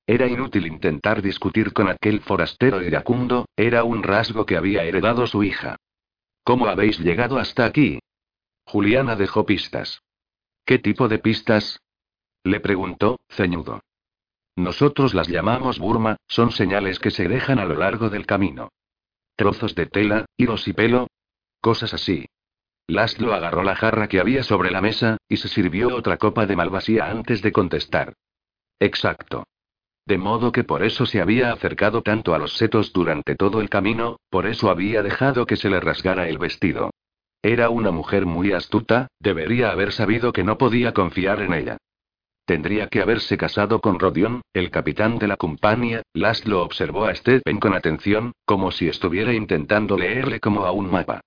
Era 0.08 0.28
inútil 0.28 0.68
intentar 0.68 1.22
discutir 1.22 1.74
con 1.74 1.88
aquel 1.90 2.22
forastero 2.22 2.82
iracundo, 2.84 3.48
era 3.56 3.84
un 3.84 4.04
rasgo 4.04 4.46
que 4.46 4.58
había 4.58 4.84
heredado 4.84 5.26
su 5.26 5.44
hija. 5.44 5.78
¿Cómo 6.44 6.68
habéis 6.68 7.00
llegado 7.00 7.38
hasta 7.40 7.66
aquí? 7.66 8.00
Juliana 8.66 9.16
dejó 9.16 9.46
pistas. 9.46 10.02
¿Qué 10.66 10.78
tipo 10.80 11.08
de 11.08 11.20
pistas? 11.20 11.80
Le 12.44 12.60
preguntó, 12.60 13.20
ceñudo. 13.30 13.82
Nosotros 14.56 15.14
las 15.14 15.28
llamamos 15.28 15.80
Burma, 15.80 16.18
son 16.28 16.52
señales 16.52 17.00
que 17.00 17.12
se 17.12 17.28
dejan 17.28 17.60
a 17.60 17.66
lo 17.66 17.76
largo 17.76 18.10
del 18.10 18.26
camino. 18.26 18.70
Trozos 19.36 19.76
de 19.76 19.88
tela, 19.88 20.26
hilos 20.38 20.68
y 20.68 20.74
pelo. 20.74 21.08
Cosas 21.62 21.94
así. 21.94 22.28
Laszlo 22.88 23.34
agarró 23.34 23.64
la 23.64 23.76
jarra 23.76 24.08
que 24.08 24.20
había 24.20 24.44
sobre 24.44 24.70
la 24.70 24.82
mesa, 24.82 25.18
y 25.28 25.38
se 25.38 25.48
sirvió 25.48 25.96
otra 25.96 26.18
copa 26.18 26.46
de 26.46 26.56
malvasía 26.56 27.10
antes 27.10 27.42
de 27.42 27.52
contestar. 27.52 28.14
Exacto. 28.80 29.46
De 30.06 30.20
modo 30.20 30.52
que 30.52 30.64
por 30.64 30.84
eso 30.84 31.08
se 31.08 31.20
había 31.20 31.52
acercado 31.52 32.04
tanto 32.04 32.36
a 32.36 32.38
los 32.38 32.58
setos 32.58 32.94
durante 32.94 33.36
todo 33.36 33.60
el 33.60 33.70
camino, 33.70 34.20
por 34.30 34.46
eso 34.46 34.70
había 34.70 35.02
dejado 35.02 35.48
que 35.48 35.56
se 35.56 35.70
le 35.70 35.80
rasgara 35.80 36.30
el 36.30 36.38
vestido. 36.38 36.92
Era 37.42 37.70
una 37.70 37.90
mujer 37.90 38.28
muy 38.28 38.54
astuta, 38.54 39.08
debería 39.20 39.72
haber 39.72 39.92
sabido 39.92 40.32
que 40.32 40.44
no 40.44 40.60
podía 40.60 40.94
confiar 40.94 41.42
en 41.42 41.54
ella. 41.54 41.78
Tendría 42.46 42.88
que 42.90 43.02
haberse 43.02 43.38
casado 43.38 43.82
con 43.82 44.00
Rodion, 44.00 44.42
el 44.54 44.70
capitán 44.70 45.18
de 45.18 45.28
la 45.28 45.38
compañía. 45.38 46.04
Laszlo 46.14 46.62
observó 46.62 47.06
a 47.06 47.16
Stephen 47.16 47.60
con 47.60 47.74
atención, 47.74 48.34
como 48.46 48.72
si 48.72 48.88
estuviera 48.88 49.34
intentando 49.34 49.98
leerle 49.98 50.40
como 50.40 50.66
a 50.66 50.72
un 50.72 50.92
mapa. 50.92 51.22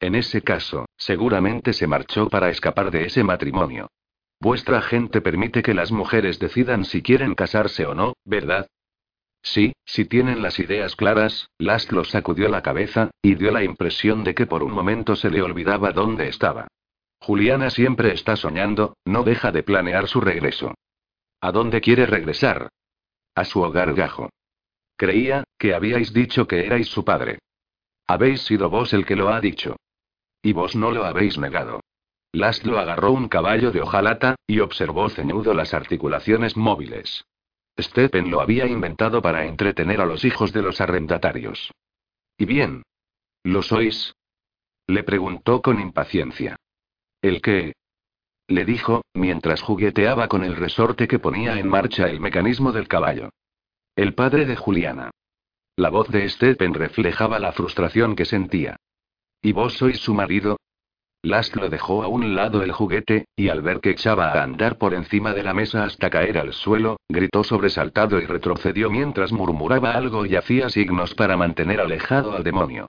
En 0.00 0.16
ese 0.16 0.42
caso, 0.42 0.86
seguramente 0.98 1.72
se 1.72 1.86
marchó 1.86 2.28
para 2.28 2.50
escapar 2.50 2.90
de 2.90 3.06
ese 3.06 3.24
matrimonio. 3.24 3.90
Vuestra 4.40 4.82
gente 4.82 5.20
permite 5.20 5.62
que 5.62 5.74
las 5.74 5.90
mujeres 5.90 6.38
decidan 6.38 6.84
si 6.84 7.02
quieren 7.02 7.34
casarse 7.34 7.86
o 7.86 7.94
no, 7.94 8.12
¿verdad? 8.24 8.68
Sí, 9.42 9.72
si 9.84 10.04
tienen 10.04 10.42
las 10.42 10.58
ideas 10.58 10.94
claras, 10.96 11.48
Laszlo 11.58 12.04
sacudió 12.04 12.48
la 12.48 12.62
cabeza, 12.62 13.10
y 13.22 13.34
dio 13.36 13.50
la 13.50 13.64
impresión 13.64 14.24
de 14.24 14.34
que 14.34 14.46
por 14.46 14.62
un 14.62 14.72
momento 14.72 15.16
se 15.16 15.30
le 15.30 15.42
olvidaba 15.42 15.92
dónde 15.92 16.28
estaba. 16.28 16.68
Juliana 17.20 17.70
siempre 17.70 18.12
está 18.12 18.36
soñando, 18.36 18.96
no 19.04 19.22
deja 19.22 19.50
de 19.50 19.62
planear 19.62 20.06
su 20.06 20.20
regreso. 20.20 20.74
¿A 21.40 21.52
dónde 21.52 21.80
quiere 21.80 22.06
regresar? 22.06 22.68
A 23.34 23.44
su 23.44 23.60
hogar 23.62 23.94
gajo. 23.94 24.30
Creía, 24.96 25.44
que 25.58 25.74
habíais 25.74 26.12
dicho 26.12 26.46
que 26.46 26.66
erais 26.66 26.88
su 26.88 27.04
padre. 27.04 27.38
Habéis 28.06 28.42
sido 28.42 28.68
vos 28.70 28.92
el 28.92 29.06
que 29.06 29.16
lo 29.16 29.28
ha 29.28 29.40
dicho. 29.40 29.76
Y 30.42 30.52
vos 30.52 30.76
no 30.76 30.90
lo 30.90 31.04
habéis 31.04 31.38
negado. 31.38 31.80
Laszlo 32.32 32.78
agarró 32.78 33.12
un 33.12 33.28
caballo 33.28 33.70
de 33.70 33.80
hojalata, 33.80 34.36
y 34.46 34.60
observó 34.60 35.08
ceñudo 35.08 35.54
las 35.54 35.74
articulaciones 35.74 36.56
móviles. 36.56 37.24
Stephen 37.80 38.30
lo 38.30 38.40
había 38.40 38.66
inventado 38.66 39.22
para 39.22 39.46
entretener 39.46 40.00
a 40.00 40.06
los 40.06 40.24
hijos 40.24 40.52
de 40.52 40.62
los 40.62 40.80
arrendatarios. 40.80 41.72
¿Y 42.36 42.44
bien? 42.44 42.82
¿Lo 43.44 43.62
sois? 43.62 44.14
Le 44.86 45.04
preguntó 45.04 45.62
con 45.62 45.80
impaciencia. 45.80 46.56
¿El 47.22 47.40
qué? 47.40 47.74
Le 48.46 48.64
dijo, 48.64 49.02
mientras 49.14 49.60
jugueteaba 49.60 50.28
con 50.28 50.44
el 50.44 50.56
resorte 50.56 51.06
que 51.06 51.18
ponía 51.18 51.58
en 51.58 51.68
marcha 51.68 52.08
el 52.08 52.20
mecanismo 52.20 52.72
del 52.72 52.88
caballo. 52.88 53.30
El 53.94 54.14
padre 54.14 54.46
de 54.46 54.56
Juliana. 54.56 55.10
La 55.76 55.90
voz 55.90 56.08
de 56.08 56.28
Stephen 56.28 56.74
reflejaba 56.74 57.38
la 57.38 57.52
frustración 57.52 58.16
que 58.16 58.24
sentía. 58.24 58.76
¿Y 59.42 59.52
vos 59.52 59.74
sois 59.74 59.98
su 59.98 60.14
marido? 60.14 60.58
Laszlo 61.22 61.68
dejó 61.68 62.02
a 62.02 62.08
un 62.08 62.34
lado 62.34 62.62
el 62.62 62.72
juguete, 62.72 63.26
y 63.34 63.48
al 63.48 63.60
ver 63.60 63.80
que 63.80 63.90
echaba 63.90 64.32
a 64.32 64.42
andar 64.42 64.78
por 64.78 64.94
encima 64.94 65.32
de 65.32 65.42
la 65.42 65.52
mesa 65.52 65.84
hasta 65.84 66.10
caer 66.10 66.38
al 66.38 66.52
suelo, 66.52 66.98
gritó 67.08 67.42
sobresaltado 67.42 68.20
y 68.20 68.26
retrocedió 68.26 68.88
mientras 68.88 69.32
murmuraba 69.32 69.92
algo 69.92 70.26
y 70.26 70.36
hacía 70.36 70.70
signos 70.70 71.14
para 71.14 71.36
mantener 71.36 71.80
alejado 71.80 72.36
al 72.36 72.44
demonio. 72.44 72.86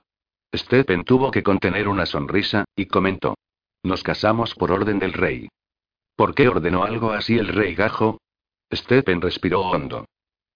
Stephen 0.54 1.04
tuvo 1.04 1.30
que 1.30 1.42
contener 1.42 1.88
una 1.88 2.06
sonrisa, 2.06 2.64
y 2.76 2.86
comentó. 2.86 3.34
Nos 3.82 4.02
casamos 4.02 4.54
por 4.54 4.72
orden 4.72 4.98
del 4.98 5.12
rey. 5.12 5.48
¿Por 6.16 6.34
qué 6.34 6.48
ordenó 6.48 6.84
algo 6.84 7.12
así 7.12 7.38
el 7.38 7.48
rey 7.48 7.74
gajo? 7.74 8.20
Stephen 8.72 9.20
respiró 9.20 9.62
hondo. 9.62 10.06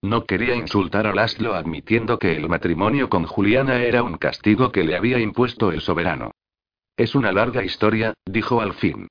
No 0.05 0.26
quería 0.26 0.55
insultar 0.55 1.07
a 1.07 1.14
Laszlo 1.14 1.55
admitiendo 1.55 2.18
que 2.18 2.36
el 2.36 2.46
matrimonio 2.46 3.09
con 3.09 3.24
Juliana 3.24 3.80
era 3.80 4.02
un 4.02 4.18
castigo 4.18 4.70
que 4.70 4.84
le 4.84 4.98
había 4.98 5.18
impuesto 5.18 5.72
el 5.72 5.80
soberano. 5.80 6.32
Es 6.94 7.14
una 7.14 7.32
larga 7.32 7.64
historia, 7.64 8.12
dijo 8.26 8.61
al 8.61 8.74
fin. 8.74 9.09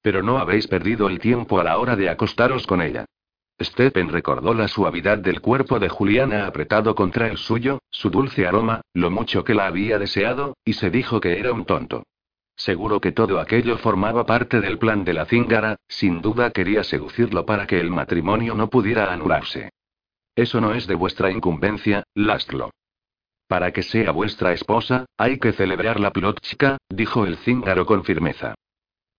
Pero 0.00 0.22
no 0.22 0.38
habéis 0.38 0.68
perdido 0.68 1.08
el 1.08 1.18
tiempo 1.18 1.58
a 1.58 1.64
la 1.64 1.76
hora 1.76 1.96
de 1.96 2.08
acostaros 2.08 2.68
con 2.68 2.82
ella. 2.82 3.04
Stephen 3.60 4.10
recordó 4.10 4.54
la 4.54 4.68
suavidad 4.68 5.18
del 5.18 5.40
cuerpo 5.40 5.80
de 5.80 5.88
Juliana 5.88 6.46
apretado 6.46 6.94
contra 6.94 7.26
el 7.26 7.36
suyo, 7.36 7.80
su 7.90 8.08
dulce 8.08 8.46
aroma, 8.46 8.82
lo 8.94 9.10
mucho 9.10 9.42
que 9.42 9.54
la 9.54 9.66
había 9.66 9.98
deseado, 9.98 10.56
y 10.64 10.74
se 10.74 10.90
dijo 10.90 11.20
que 11.20 11.40
era 11.40 11.52
un 11.52 11.64
tonto. 11.64 12.04
Seguro 12.54 13.00
que 13.00 13.10
todo 13.10 13.40
aquello 13.40 13.76
formaba 13.76 14.24
parte 14.24 14.60
del 14.60 14.78
plan 14.78 15.02
de 15.04 15.14
la 15.14 15.24
cíngara, 15.24 15.78
sin 15.88 16.22
duda 16.22 16.52
quería 16.52 16.84
seducirlo 16.84 17.44
para 17.44 17.66
que 17.66 17.80
el 17.80 17.90
matrimonio 17.90 18.54
no 18.54 18.70
pudiera 18.70 19.12
anularse. 19.12 19.72
Eso 20.34 20.60
no 20.60 20.74
es 20.74 20.86
de 20.86 20.94
vuestra 20.94 21.30
incumbencia, 21.30 22.04
Lastlo. 22.14 22.70
Para 23.46 23.72
que 23.72 23.82
sea 23.82 24.12
vuestra 24.12 24.52
esposa, 24.52 25.04
hay 25.18 25.38
que 25.38 25.52
celebrar 25.52 26.00
la 26.00 26.10
plotchka, 26.10 26.78
dijo 26.88 27.26
el 27.26 27.36
cíngaro 27.38 27.84
con 27.84 28.02
firmeza. 28.02 28.54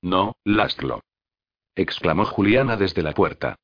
No, 0.02 0.36
Lastlo. 0.44 1.02
exclamó 1.76 2.26
Juliana 2.26 2.76
desde 2.76 3.04
la 3.04 3.14
puerta. 3.14 3.56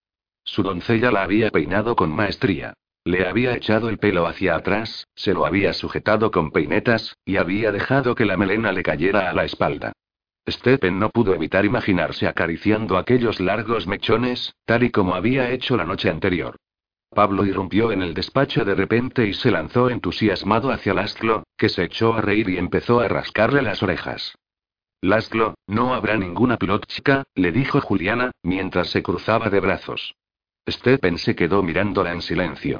Su 0.43 0.63
doncella 0.63 1.11
la 1.11 1.23
había 1.23 1.49
peinado 1.49 1.95
con 1.95 2.11
maestría. 2.11 2.73
Le 3.03 3.27
había 3.27 3.55
echado 3.55 3.89
el 3.89 3.97
pelo 3.97 4.27
hacia 4.27 4.55
atrás, 4.55 5.07
se 5.15 5.33
lo 5.33 5.45
había 5.45 5.73
sujetado 5.73 6.31
con 6.31 6.51
peinetas, 6.51 7.15
y 7.25 7.37
había 7.37 7.71
dejado 7.71 8.13
que 8.13 8.25
la 8.25 8.37
melena 8.37 8.71
le 8.71 8.83
cayera 8.83 9.29
a 9.29 9.33
la 9.33 9.45
espalda. 9.45 9.93
Stephen 10.47 10.99
no 10.99 11.09
pudo 11.09 11.33
evitar 11.33 11.65
imaginarse 11.65 12.27
acariciando 12.27 12.97
aquellos 12.97 13.39
largos 13.39 13.87
mechones, 13.87 14.53
tal 14.65 14.83
y 14.83 14.91
como 14.91 15.15
había 15.15 15.51
hecho 15.51 15.77
la 15.77 15.85
noche 15.85 16.09
anterior. 16.09 16.55
Pablo 17.11 17.45
irrumpió 17.45 17.91
en 17.91 18.01
el 18.01 18.13
despacho 18.13 18.63
de 18.63 18.75
repente 18.75 19.27
y 19.27 19.33
se 19.33 19.51
lanzó 19.51 19.89
entusiasmado 19.89 20.71
hacia 20.71 20.93
Laszlo, 20.93 21.43
que 21.57 21.69
se 21.69 21.83
echó 21.83 22.13
a 22.13 22.21
reír 22.21 22.49
y 22.49 22.57
empezó 22.57 22.99
a 22.99 23.07
rascarle 23.07 23.61
las 23.61 23.81
orejas. 23.81 24.35
Laszlo, 25.01 25.55
no 25.65 25.93
habrá 25.93 26.17
ninguna 26.17 26.57
plotchka, 26.57 27.23
le 27.35 27.51
dijo 27.51 27.81
Juliana, 27.81 28.31
mientras 28.43 28.89
se 28.89 29.01
cruzaba 29.01 29.49
de 29.49 29.59
brazos. 29.59 30.15
Stephen 30.69 31.17
se 31.17 31.35
quedó 31.35 31.63
mirándola 31.63 32.11
en 32.11 32.21
silencio. 32.21 32.79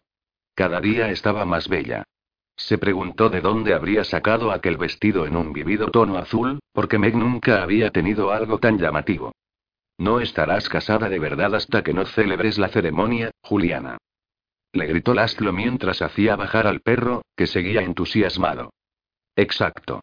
Cada 0.54 0.80
día 0.80 1.10
estaba 1.10 1.46
más 1.46 1.68
bella. 1.68 2.04
Se 2.56 2.78
preguntó 2.78 3.30
de 3.30 3.40
dónde 3.40 3.74
habría 3.74 4.04
sacado 4.04 4.52
aquel 4.52 4.78
vestido 4.78 5.26
en 5.26 5.38
un 5.38 5.54
vivido 5.54 5.88
tono 5.88 6.18
azul, 6.18 6.60
porque 6.74 7.00
Meg 7.00 7.16
nunca 7.16 7.64
había 7.64 7.90
tenido 7.92 8.32
algo 8.32 8.60
tan 8.60 8.78
llamativo. 8.78 9.32
No 9.98 10.20
estarás 10.20 10.68
casada 10.68 11.10
de 11.10 11.20
verdad 11.20 11.56
hasta 11.56 11.84
que 11.84 11.94
no 11.94 12.06
celebres 12.06 12.58
la 12.58 12.68
ceremonia, 12.68 13.32
Juliana. 13.42 13.98
Le 14.72 14.86
gritó 14.86 15.14
Laszlo 15.14 15.52
mientras 15.52 16.02
hacía 16.02 16.36
bajar 16.36 16.68
al 16.68 16.82
perro, 16.82 17.24
que 17.36 17.48
seguía 17.48 17.82
entusiasmado. 17.82 18.72
Exacto. 19.36 20.02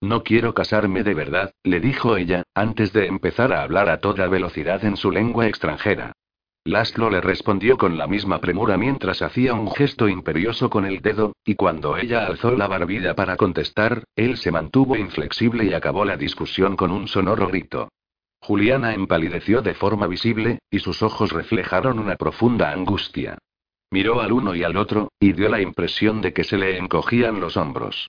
No 0.00 0.22
quiero 0.22 0.54
casarme 0.54 1.02
de 1.02 1.12
verdad, 1.12 1.52
le 1.64 1.80
dijo 1.80 2.16
ella, 2.16 2.44
antes 2.54 2.92
de 2.92 3.06
empezar 3.06 3.52
a 3.52 3.62
hablar 3.62 3.88
a 3.88 3.98
toda 3.98 4.28
velocidad 4.28 4.84
en 4.84 4.96
su 4.96 5.10
lengua 5.10 5.46
extranjera. 5.46 6.12
Laszlo 6.64 7.10
le 7.10 7.20
respondió 7.20 7.76
con 7.76 7.98
la 7.98 8.06
misma 8.06 8.40
premura 8.40 8.76
mientras 8.76 9.22
hacía 9.22 9.54
un 9.54 9.70
gesto 9.72 10.08
imperioso 10.08 10.70
con 10.70 10.84
el 10.84 11.00
dedo, 11.00 11.32
y 11.44 11.54
cuando 11.54 11.96
ella 11.96 12.26
alzó 12.26 12.52
la 12.52 12.68
barbilla 12.68 13.14
para 13.14 13.36
contestar, 13.36 14.04
él 14.14 14.36
se 14.36 14.52
mantuvo 14.52 14.96
inflexible 14.96 15.64
y 15.64 15.74
acabó 15.74 16.04
la 16.04 16.16
discusión 16.16 16.76
con 16.76 16.92
un 16.92 17.08
sonoro 17.08 17.48
grito. 17.48 17.88
Juliana 18.40 18.94
empalideció 18.94 19.62
de 19.62 19.74
forma 19.74 20.06
visible, 20.06 20.60
y 20.70 20.78
sus 20.78 21.02
ojos 21.02 21.32
reflejaron 21.32 21.98
una 21.98 22.16
profunda 22.16 22.70
angustia. 22.70 23.38
Miró 23.90 24.20
al 24.20 24.32
uno 24.32 24.54
y 24.54 24.62
al 24.62 24.76
otro, 24.76 25.12
y 25.18 25.32
dio 25.32 25.48
la 25.48 25.60
impresión 25.60 26.20
de 26.20 26.32
que 26.32 26.44
se 26.44 26.58
le 26.58 26.76
encogían 26.76 27.40
los 27.40 27.56
hombros. 27.56 28.08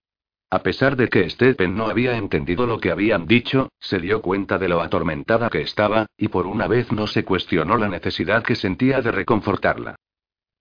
A 0.52 0.64
pesar 0.64 0.96
de 0.96 1.10
que 1.10 1.30
Stephen 1.30 1.76
no 1.76 1.88
había 1.88 2.18
entendido 2.18 2.66
lo 2.66 2.80
que 2.80 2.92
habían 2.92 3.28
dicho, 3.28 3.70
se 3.80 4.00
dio 4.00 4.22
cuenta 4.22 4.58
de 4.58 4.68
lo 4.68 4.82
atormentada 4.82 5.50
que 5.50 5.62
estaba, 5.62 6.08
y 6.18 6.28
por 6.28 6.48
una 6.48 6.68
vez 6.68 6.92
no 6.92 7.06
se 7.06 7.24
cuestionó 7.24 7.78
la 7.78 7.88
necesidad 7.88 8.44
que 8.44 8.56
sentía 8.56 9.02
de 9.02 9.12
reconfortarla. 9.12 9.96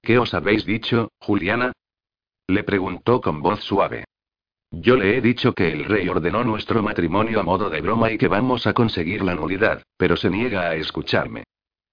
¿Qué 0.02 0.18
os 0.18 0.34
habéis 0.34 0.66
dicho, 0.66 1.10
Juliana? 1.18 1.72
Le 2.46 2.64
preguntó 2.64 3.20
con 3.20 3.40
voz 3.40 3.60
suave. 3.60 4.04
Yo 4.70 4.96
le 4.96 5.16
he 5.16 5.20
dicho 5.22 5.54
que 5.54 5.72
el 5.72 5.86
rey 5.86 6.08
ordenó 6.08 6.44
nuestro 6.44 6.82
matrimonio 6.82 7.40
a 7.40 7.42
modo 7.42 7.70
de 7.70 7.80
broma 7.80 8.12
y 8.12 8.18
que 8.18 8.28
vamos 8.28 8.66
a 8.66 8.74
conseguir 8.74 9.22
la 9.22 9.34
nulidad, 9.34 9.82
pero 9.96 10.16
se 10.16 10.28
niega 10.28 10.68
a 10.68 10.74
escucharme. 10.74 11.44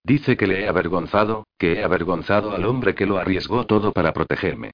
Dice 0.06 0.38
que 0.38 0.46
le 0.46 0.62
he 0.62 0.68
avergonzado, 0.68 1.48
que 1.58 1.74
he 1.74 1.84
avergonzado 1.84 2.52
al 2.52 2.66
hombre 2.66 2.94
que 2.94 3.08
lo 3.08 3.18
arriesgó 3.18 3.66
todo 3.66 3.92
para 3.92 4.14
protegerme. 4.14 4.70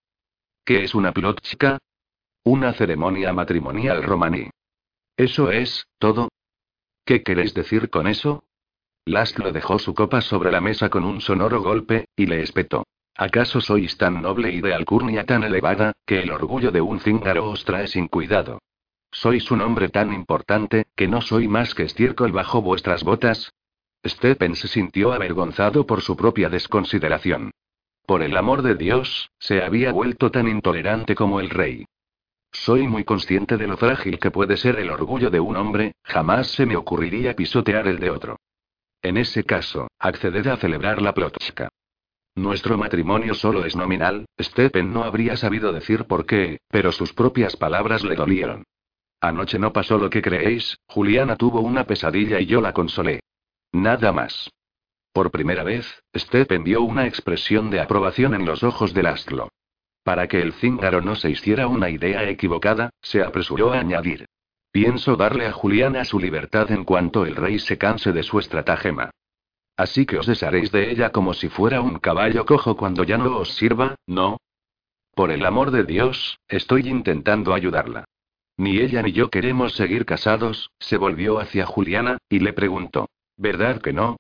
¿Qué 0.66 0.84
es 0.84 0.94
una 0.94 1.14
plotchka? 1.14 1.78
Una 2.44 2.74
ceremonia 2.74 3.32
matrimonial 3.32 4.04
romaní. 4.04 4.50
¿Eso 5.16 5.50
es, 5.50 5.88
todo? 6.00 6.28
¿Qué 7.06 7.24
queréis 7.24 7.54
decir 7.54 7.90
con 7.90 8.08
eso? 8.08 8.44
Laszlo 9.06 9.54
dejó 9.54 9.80
su 9.80 9.94
copa 9.94 10.20
sobre 10.20 10.52
la 10.52 10.60
mesa 10.60 10.90
con 10.90 11.06
un 11.06 11.22
sonoro 11.22 11.62
golpe, 11.62 12.10
y 12.18 12.26
le 12.26 12.42
espetó. 12.42 12.84
¿Acaso 13.16 13.62
sois 13.62 13.96
tan 13.98 14.22
noble 14.22 14.52
y 14.52 14.60
de 14.60 14.74
alcurnia 14.74 15.26
tan 15.26 15.46
elevada, 15.46 15.94
que 16.06 16.20
el 16.20 16.32
orgullo 16.32 16.72
de 16.72 16.82
un 16.82 17.00
cíngaro 17.00 17.50
os 17.50 17.64
trae 17.64 17.88
sin 17.88 18.10
cuidado? 18.10 18.60
¿Sois 19.12 19.50
un 19.50 19.62
hombre 19.62 19.88
tan 19.88 20.12
importante, 20.12 20.88
que 20.98 21.08
no 21.08 21.22
soy 21.22 21.48
más 21.48 21.74
que 21.74 21.84
estiércol 21.84 22.34
bajo 22.34 22.62
vuestras 22.62 23.06
botas? 23.06 23.54
Stephen 24.06 24.56
se 24.56 24.68
sintió 24.68 25.14
avergonzado 25.14 25.86
por 25.86 26.02
su 26.02 26.18
propia 26.18 26.50
desconsideración. 26.50 27.52
Por 28.06 28.24
el 28.24 28.36
amor 28.36 28.62
de 28.62 28.76
Dios, 28.76 29.30
se 29.40 29.64
había 29.64 29.92
vuelto 29.92 30.32
tan 30.32 30.48
intolerante 30.48 31.16
como 31.16 31.40
el 31.40 31.50
rey. 31.50 31.86
Soy 32.52 32.88
muy 32.88 33.04
consciente 33.06 33.58
de 33.58 33.68
lo 33.68 33.78
frágil 33.78 34.20
que 34.20 34.32
puede 34.32 34.58
ser 34.58 34.78
el 34.80 34.90
orgullo 34.90 35.30
de 35.30 35.40
un 35.40 35.56
hombre, 35.56 35.94
jamás 36.04 36.48
se 36.48 36.66
me 36.66 36.76
ocurriría 36.76 37.36
pisotear 37.36 37.88
el 37.88 38.00
de 38.00 38.10
otro. 38.10 38.38
En 39.02 39.18
ese 39.18 39.44
caso, 39.44 39.88
acceded 39.98 40.48
a 40.48 40.58
celebrar 40.58 41.02
la 41.02 41.14
plotchka. 41.14 41.70
Nuestro 42.36 42.78
matrimonio 42.78 43.34
solo 43.34 43.66
es 43.66 43.76
nominal, 43.76 44.26
Stephen 44.40 44.94
no 44.94 45.04
habría 45.04 45.38
sabido 45.38 45.74
decir 45.74 46.06
por 46.06 46.26
qué, 46.26 46.60
pero 46.70 46.92
sus 46.92 47.14
propias 47.14 47.56
palabras 47.56 48.04
le 48.04 48.16
dolieron. 48.16 48.64
Anoche 49.20 49.60
no 49.60 49.72
pasó 49.72 49.98
lo 49.98 50.10
que 50.10 50.22
creéis, 50.22 50.78
Juliana 50.88 51.36
tuvo 51.36 51.62
una 51.62 51.86
pesadilla 51.86 52.40
y 52.40 52.46
yo 52.46 52.62
la 52.62 52.74
consolé. 52.74 53.22
Nada 53.72 54.12
más. 54.12 54.50
Por 55.14 55.32
primera 55.32 55.64
vez, 55.64 55.86
Stephen 56.16 56.64
vio 56.64 56.82
una 56.82 57.06
expresión 57.08 57.70
de 57.70 57.80
aprobación 57.80 58.34
en 58.34 58.46
los 58.46 58.64
ojos 58.64 58.94
de 58.94 59.04
Laszlo. 59.04 59.50
Para 60.04 60.28
que 60.28 60.42
el 60.42 60.54
cíngaro 60.54 61.02
no 61.02 61.16
se 61.16 61.30
hiciera 61.30 61.68
una 61.68 61.90
idea 61.90 62.28
equivocada, 62.30 62.90
se 63.02 63.22
apresuró 63.22 63.74
a 63.74 63.80
añadir. 63.80 64.26
Pienso 64.72 65.16
darle 65.16 65.48
a 65.48 65.52
Juliana 65.52 66.06
su 66.06 66.20
libertad 66.20 66.72
en 66.72 66.86
cuanto 66.86 67.26
el 67.26 67.36
rey 67.36 67.60
se 67.60 67.78
canse 67.78 68.14
de 68.14 68.24
su 68.24 68.40
estratagema. 68.40 69.12
Así 69.76 70.06
que 70.06 70.18
os 70.18 70.28
desharéis 70.28 70.72
de 70.72 70.92
ella 70.92 71.12
como 71.12 71.34
si 71.34 71.50
fuera 71.50 71.82
un 71.82 72.00
caballo 72.00 72.46
cojo 72.46 72.78
cuando 72.78 73.04
ya 73.04 73.18
no 73.18 73.38
os 73.38 73.54
sirva, 73.56 73.96
¿no? 74.08 74.38
Por 75.14 75.32
el 75.32 75.46
amor 75.46 75.72
de 75.72 75.84
Dios, 75.84 76.40
estoy 76.48 76.88
intentando 76.88 77.54
ayudarla. 77.54 78.06
Ni 78.58 78.78
ella 78.78 79.02
ni 79.02 79.12
yo 79.12 79.30
queremos 79.30 79.74
seguir 79.74 80.06
casados, 80.06 80.72
se 80.80 80.98
volvió 80.98 81.40
hacia 81.40 81.66
Juliana, 81.66 82.18
y 82.30 82.40
le 82.40 82.54
preguntó. 82.54 83.08
¿Verdad 83.42 83.82
que 83.82 83.92
no? 83.92 84.18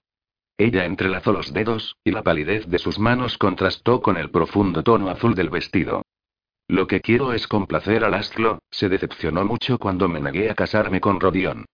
Ella 0.57 0.85
entrelazó 0.85 1.31
los 1.31 1.53
dedos, 1.53 1.95
y 2.03 2.09
la 2.09 2.23
palidez 2.23 2.65
de 2.65 2.79
sus 2.79 2.97
manos 2.97 3.37
contrastó 3.37 4.01
con 4.01 4.17
el 4.17 4.31
profundo 4.31 4.81
tono 4.81 5.11
azul 5.11 5.35
del 5.35 5.51
vestido. 5.51 6.01
Lo 6.67 6.87
que 6.87 7.01
quiero 7.01 7.31
es 7.31 7.47
complacer 7.47 8.03
a 8.03 8.09
Lastlo, 8.09 8.63
se 8.71 8.89
decepcionó 8.89 9.45
mucho 9.45 9.77
cuando 9.77 10.09
me 10.09 10.19
negué 10.19 10.49
a 10.49 10.55
casarme 10.55 10.99
con 11.01 11.19
Rodion. 11.19 11.65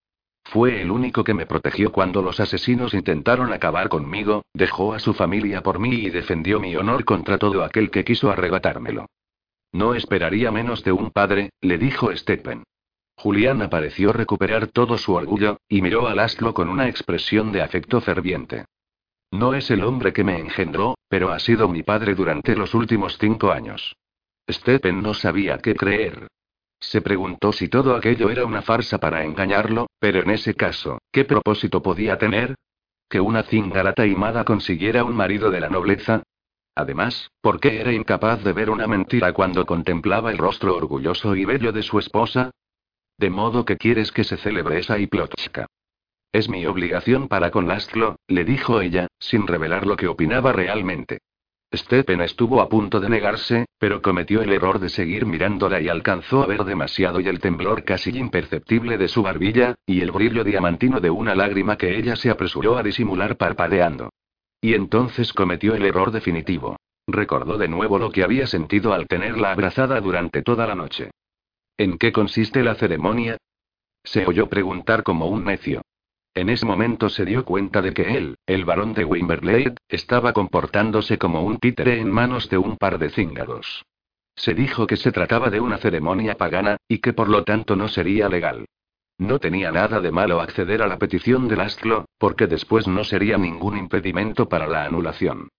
Fue 0.43 0.82
el 0.82 0.91
único 0.91 1.24
que 1.24 1.34
me 1.34 1.45
protegió 1.45 1.93
cuando 1.93 2.22
los 2.22 2.41
asesinos 2.41 2.93
intentaron 2.93 3.54
acabar 3.54 3.88
conmigo, 3.88 4.43
dejó 4.54 4.93
a 4.93 5.00
su 5.00 5.14
familia 5.14 5.64
por 5.64 5.80
mí 5.80 5.95
y 5.95 6.10
defendió 6.10 6.60
mi 6.60 6.76
honor 6.76 7.06
contra 7.06 7.38
todo 7.38 7.64
aquel 7.64 7.91
que 7.91 8.04
quiso 8.04 8.30
arrebatármelo. 8.30 9.06
No 9.72 9.95
esperaría 9.95 10.52
menos 10.52 10.84
de 10.84 10.91
un 10.91 11.12
padre, 11.12 11.52
le 11.62 11.78
dijo 11.78 12.14
Stephen. 12.14 12.64
Juliana 13.18 13.68
pareció 13.68 14.13
recuperar 14.13 14.68
todo 14.68 14.97
su 14.99 15.13
orgullo, 15.13 15.57
y 15.68 15.82
miró 15.82 16.07
a 16.07 16.13
Lastlo 16.13 16.53
con 16.53 16.70
una 16.70 16.88
expresión 16.88 17.51
de 17.51 17.63
afecto 17.63 17.99
ferviente. 17.99 18.65
No 19.32 19.55
es 19.55 19.72
el 19.72 19.84
hombre 19.84 20.13
que 20.13 20.24
me 20.24 20.39
engendró, 20.39 20.95
pero 21.09 21.32
ha 21.32 21.39
sido 21.39 21.68
mi 21.68 21.82
padre 21.82 22.13
durante 22.13 22.55
los 22.55 22.76
últimos 22.76 23.18
cinco 23.18 23.51
años. 23.51 23.95
Stephen 24.49 25.01
no 25.01 25.15
sabía 25.15 25.57
qué 25.57 25.76
creer. 25.76 26.28
Se 26.80 27.01
preguntó 27.01 27.51
si 27.51 27.68
todo 27.68 27.95
aquello 27.95 28.30
era 28.30 28.45
una 28.45 28.61
farsa 28.61 28.99
para 28.99 29.24
engañarlo, 29.24 29.88
pero 29.99 30.22
en 30.22 30.30
ese 30.30 30.53
caso, 30.53 30.99
¿qué 31.11 31.26
propósito 31.26 31.82
podía 31.82 32.20
tener? 32.20 32.55
¿Que 33.09 33.20
una 33.20 33.41
cingara 33.43 33.93
taimada 33.93 34.45
consiguiera 34.45 35.03
un 35.03 35.15
marido 35.15 35.49
de 35.49 35.59
la 35.59 35.70
nobleza? 35.70 36.22
Además, 36.76 37.32
¿por 37.41 37.59
qué 37.59 37.82
era 37.82 37.91
incapaz 37.91 38.43
de 38.43 38.53
ver 38.53 38.70
una 38.70 38.86
mentira 38.86 39.34
cuando 39.34 39.65
contemplaba 39.65 40.30
el 40.30 40.38
rostro 40.38 40.76
orgulloso 40.76 41.36
y 41.36 41.45
bello 41.45 41.72
de 41.72 41.82
su 41.82 41.97
esposa? 41.97 42.51
De 43.18 43.30
modo 43.32 43.65
que 43.65 43.78
quieres 43.78 44.11
que 44.11 44.24
se 44.24 44.38
celebre 44.38 44.80
esa 44.80 44.99
hiplotchka. 44.99 45.65
Es 46.32 46.49
mi 46.49 46.65
obligación 46.68 47.28
para 47.28 47.49
con 47.49 47.68
Lastlo, 47.68 48.20
le 48.28 48.45
dijo 48.45 48.80
ella, 48.80 49.07
sin 49.18 49.47
revelar 49.47 49.88
lo 49.88 49.97
que 49.97 50.07
opinaba 50.07 50.51
realmente. 50.53 51.20
Stephen 51.74 52.22
estuvo 52.22 52.61
a 52.61 52.70
punto 52.70 52.99
de 52.99 53.09
negarse, 53.09 53.65
pero 53.80 54.01
cometió 54.01 54.41
el 54.41 54.53
error 54.53 54.80
de 54.80 54.89
seguir 54.89 55.26
mirándola 55.26 55.82
y 55.82 55.89
alcanzó 55.89 56.43
a 56.43 56.45
ver 56.45 56.63
demasiado 56.63 57.20
y 57.20 57.28
el 57.28 57.39
temblor 57.39 57.84
casi 57.84 58.18
imperceptible 58.18 58.97
de 58.97 59.07
su 59.07 59.24
barbilla, 59.24 59.76
y 59.86 60.01
el 60.01 60.11
brillo 60.11 60.43
diamantino 60.43 60.99
de 60.99 61.09
una 61.09 61.36
lágrima 61.36 61.78
que 61.78 61.97
ella 61.97 62.15
se 62.15 62.30
apresuró 62.30 62.78
a 62.78 62.84
disimular 62.84 63.36
parpadeando. 63.36 64.11
Y 64.61 64.76
entonces 64.76 65.34
cometió 65.34 65.76
el 65.76 65.86
error 65.86 66.11
definitivo. 66.11 66.78
Recordó 67.07 67.57
de 67.57 67.68
nuevo 67.68 67.99
lo 67.99 68.11
que 68.11 68.24
había 68.24 68.47
sentido 68.47 68.93
al 68.93 69.07
tenerla 69.07 69.51
abrazada 69.51 69.99
durante 70.01 70.43
toda 70.43 70.68
la 70.68 70.76
noche. 70.76 71.11
¿En 71.80 71.99
qué 71.99 72.11
consiste 72.11 72.63
la 72.63 72.73
ceremonia? 72.73 73.38
Se 74.03 74.25
oyó 74.25 74.49
preguntar 74.49 75.03
como 75.03 75.28
un 75.28 75.45
necio. 75.45 75.84
En 76.34 76.49
ese 76.49 76.65
momento 76.65 77.07
se 77.09 77.23
dio 77.23 77.45
cuenta 77.45 77.84
de 77.84 77.93
que 77.93 78.17
él, 78.17 78.36
el 78.47 78.65
barón 78.65 78.95
de 78.95 79.05
Wimberley, 79.05 79.75
estaba 79.88 80.34
comportándose 80.34 81.19
como 81.19 81.43
un 81.43 81.59
títere 81.59 81.99
en 81.99 82.11
manos 82.11 82.49
de 82.49 82.57
un 82.57 82.78
par 82.78 82.97
de 82.97 83.11
cíngaros. 83.11 83.86
Se 84.36 84.55
dijo 84.55 84.88
que 84.88 84.97
se 84.97 85.11
trataba 85.11 85.51
de 85.51 85.59
una 85.59 85.78
ceremonia 85.78 86.36
pagana, 86.36 86.78
y 86.88 86.97
que 86.97 87.13
por 87.13 87.30
lo 87.30 87.43
tanto 87.43 87.75
no 87.75 87.88
sería 87.88 88.28
legal. 88.28 88.65
No 89.19 89.39
tenía 89.39 89.71
nada 89.71 89.99
de 89.99 90.11
malo 90.11 90.41
acceder 90.41 90.82
a 90.82 90.88
la 90.88 90.97
petición 90.97 91.47
del 91.47 91.61
astro, 91.61 92.05
porque 92.17 92.47
después 92.47 92.88
no 92.88 93.03
sería 93.03 93.38
ningún 93.38 93.78
impedimento 93.78 94.49
para 94.49 94.67
la 94.67 94.86
anulación. 94.86 95.49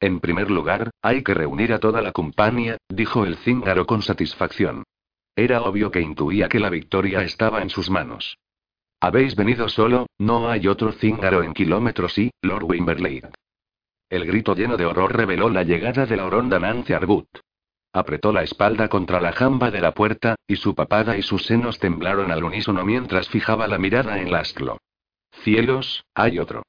En 0.00 0.20
primer 0.20 0.50
lugar, 0.50 0.90
hay 1.02 1.22
que 1.22 1.34
reunir 1.34 1.74
a 1.74 1.80
toda 1.80 2.00
la 2.00 2.12
compañía, 2.12 2.78
dijo 2.88 3.26
el 3.26 3.36
cíngaro 3.36 3.86
con 3.86 4.00
satisfacción. 4.00 4.84
Era 5.36 5.62
obvio 5.62 5.90
que 5.90 6.00
intuía 6.00 6.48
que 6.48 6.60
la 6.60 6.70
victoria 6.70 7.22
estaba 7.22 7.62
en 7.62 7.70
sus 7.70 7.90
manos. 7.90 8.38
Habéis 9.00 9.34
venido 9.34 9.68
solo, 9.68 10.06
no 10.18 10.50
hay 10.50 10.68
otro 10.68 10.92
cíngaro 10.92 11.42
en 11.42 11.54
kilómetros 11.54 12.18
y, 12.18 12.30
Lord 12.42 12.64
Wimberley. 12.64 13.22
El 14.10 14.26
grito 14.26 14.54
lleno 14.54 14.76
de 14.76 14.86
horror 14.86 15.16
reveló 15.16 15.48
la 15.48 15.62
llegada 15.62 16.04
de 16.04 16.16
la 16.16 16.26
oronda 16.26 16.58
Nancy 16.58 16.92
Arbut. 16.92 17.28
Apretó 17.92 18.32
la 18.32 18.42
espalda 18.42 18.88
contra 18.88 19.20
la 19.20 19.32
jamba 19.32 19.70
de 19.70 19.80
la 19.80 19.92
puerta, 19.92 20.36
y 20.46 20.56
su 20.56 20.74
papada 20.74 21.16
y 21.16 21.22
sus 21.22 21.46
senos 21.46 21.78
temblaron 21.78 22.30
al 22.30 22.44
unísono 22.44 22.84
mientras 22.84 23.28
fijaba 23.28 23.66
la 23.66 23.78
mirada 23.78 24.20
en 24.20 24.30
Lastlo. 24.30 24.78
Cielos, 25.42 26.04
hay 26.14 26.38
otro. 26.38 26.62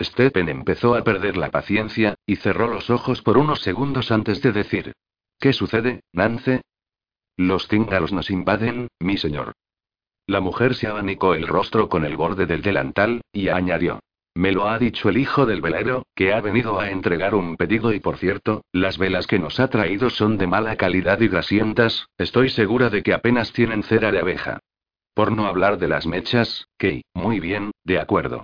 Stephen 0.00 0.48
empezó 0.48 0.94
a 0.94 1.02
perder 1.02 1.36
la 1.36 1.50
paciencia, 1.50 2.14
y 2.26 2.36
cerró 2.36 2.68
los 2.68 2.90
ojos 2.90 3.22
por 3.22 3.38
unos 3.38 3.60
segundos 3.60 4.10
antes 4.10 4.40
de 4.42 4.52
decir: 4.52 4.92
¿Qué 5.38 5.52
sucede, 5.52 6.00
Nance? 6.12 6.62
Los 7.36 7.68
cíngaros 7.68 8.12
nos 8.12 8.30
invaden, 8.30 8.88
mi 9.00 9.16
señor. 9.16 9.52
La 10.26 10.40
mujer 10.40 10.74
se 10.74 10.86
abanicó 10.86 11.34
el 11.34 11.46
rostro 11.46 11.88
con 11.88 12.04
el 12.04 12.16
borde 12.16 12.46
del 12.46 12.62
delantal, 12.62 13.22
y 13.32 13.48
añadió. 13.48 14.00
Me 14.36 14.50
lo 14.50 14.68
ha 14.68 14.78
dicho 14.78 15.08
el 15.08 15.18
hijo 15.18 15.46
del 15.46 15.60
velero, 15.60 16.06
que 16.14 16.32
ha 16.32 16.40
venido 16.40 16.80
a 16.80 16.90
entregar 16.90 17.34
un 17.34 17.56
pedido 17.56 17.92
y 17.92 18.00
por 18.00 18.16
cierto, 18.16 18.64
las 18.72 18.98
velas 18.98 19.28
que 19.28 19.38
nos 19.38 19.60
ha 19.60 19.68
traído 19.68 20.10
son 20.10 20.38
de 20.38 20.48
mala 20.48 20.76
calidad 20.76 21.20
y 21.20 21.28
grasientas, 21.28 22.08
estoy 22.18 22.50
segura 22.50 22.90
de 22.90 23.02
que 23.02 23.14
apenas 23.14 23.52
tienen 23.52 23.84
cera 23.84 24.10
de 24.10 24.18
abeja. 24.18 24.58
Por 25.14 25.30
no 25.30 25.46
hablar 25.46 25.78
de 25.78 25.86
las 25.86 26.06
mechas, 26.06 26.66
que, 26.78 27.02
muy 27.14 27.38
bien, 27.38 27.70
de 27.84 28.00
acuerdo. 28.00 28.42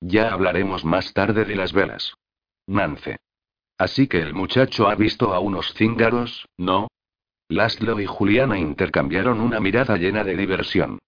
Ya 0.00 0.32
hablaremos 0.32 0.84
más 0.84 1.12
tarde 1.12 1.44
de 1.44 1.54
las 1.54 1.72
velas. 1.72 2.14
Nance. 2.66 3.18
Así 3.78 4.08
que 4.08 4.20
el 4.20 4.34
muchacho 4.34 4.88
ha 4.88 4.96
visto 4.96 5.32
a 5.32 5.38
unos 5.38 5.72
cíngaros, 5.74 6.46
¿no? 6.56 6.88
Laszlo 7.50 8.00
y 8.00 8.06
Juliana 8.06 8.60
intercambiaron 8.60 9.40
una 9.40 9.58
mirada 9.58 9.96
llena 9.96 10.22
de 10.22 10.36
diversión. 10.36 11.00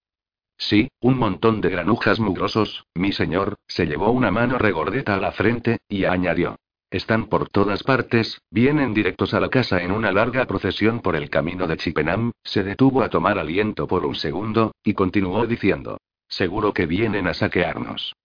Sí, 0.57 0.89
un 0.99 1.17
montón 1.17 1.61
de 1.61 1.69
granujas 1.69 2.19
mugrosos, 2.19 2.85
mi 2.95 3.13
señor, 3.13 3.55
se 3.65 3.85
llevó 3.85 4.11
una 4.11 4.29
mano 4.29 4.57
regordeta 4.57 5.15
a 5.15 5.21
la 5.21 5.31
frente, 5.31 5.77
y 5.87 6.03
añadió. 6.03 6.57
Están 6.91 7.27
por 7.27 7.47
todas 7.47 7.81
partes, 7.83 8.41
vienen 8.51 8.93
directos 8.93 9.33
a 9.33 9.39
la 9.39 9.49
casa 9.49 9.81
en 9.81 9.93
una 9.93 10.11
larga 10.11 10.45
procesión 10.45 10.99
por 10.99 11.15
el 11.15 11.29
camino 11.29 11.65
de 11.65 11.77
Chippenham, 11.77 12.33
se 12.43 12.61
detuvo 12.61 13.03
a 13.03 13.09
tomar 13.09 13.39
aliento 13.39 13.87
por 13.87 14.05
un 14.05 14.15
segundo, 14.15 14.73
y 14.83 14.93
continuó 14.95 15.47
diciendo. 15.47 15.97
Seguro 16.27 16.73
que 16.73 16.87
vienen 16.87 17.27
a 17.27 17.33
saquearnos. 17.33 18.15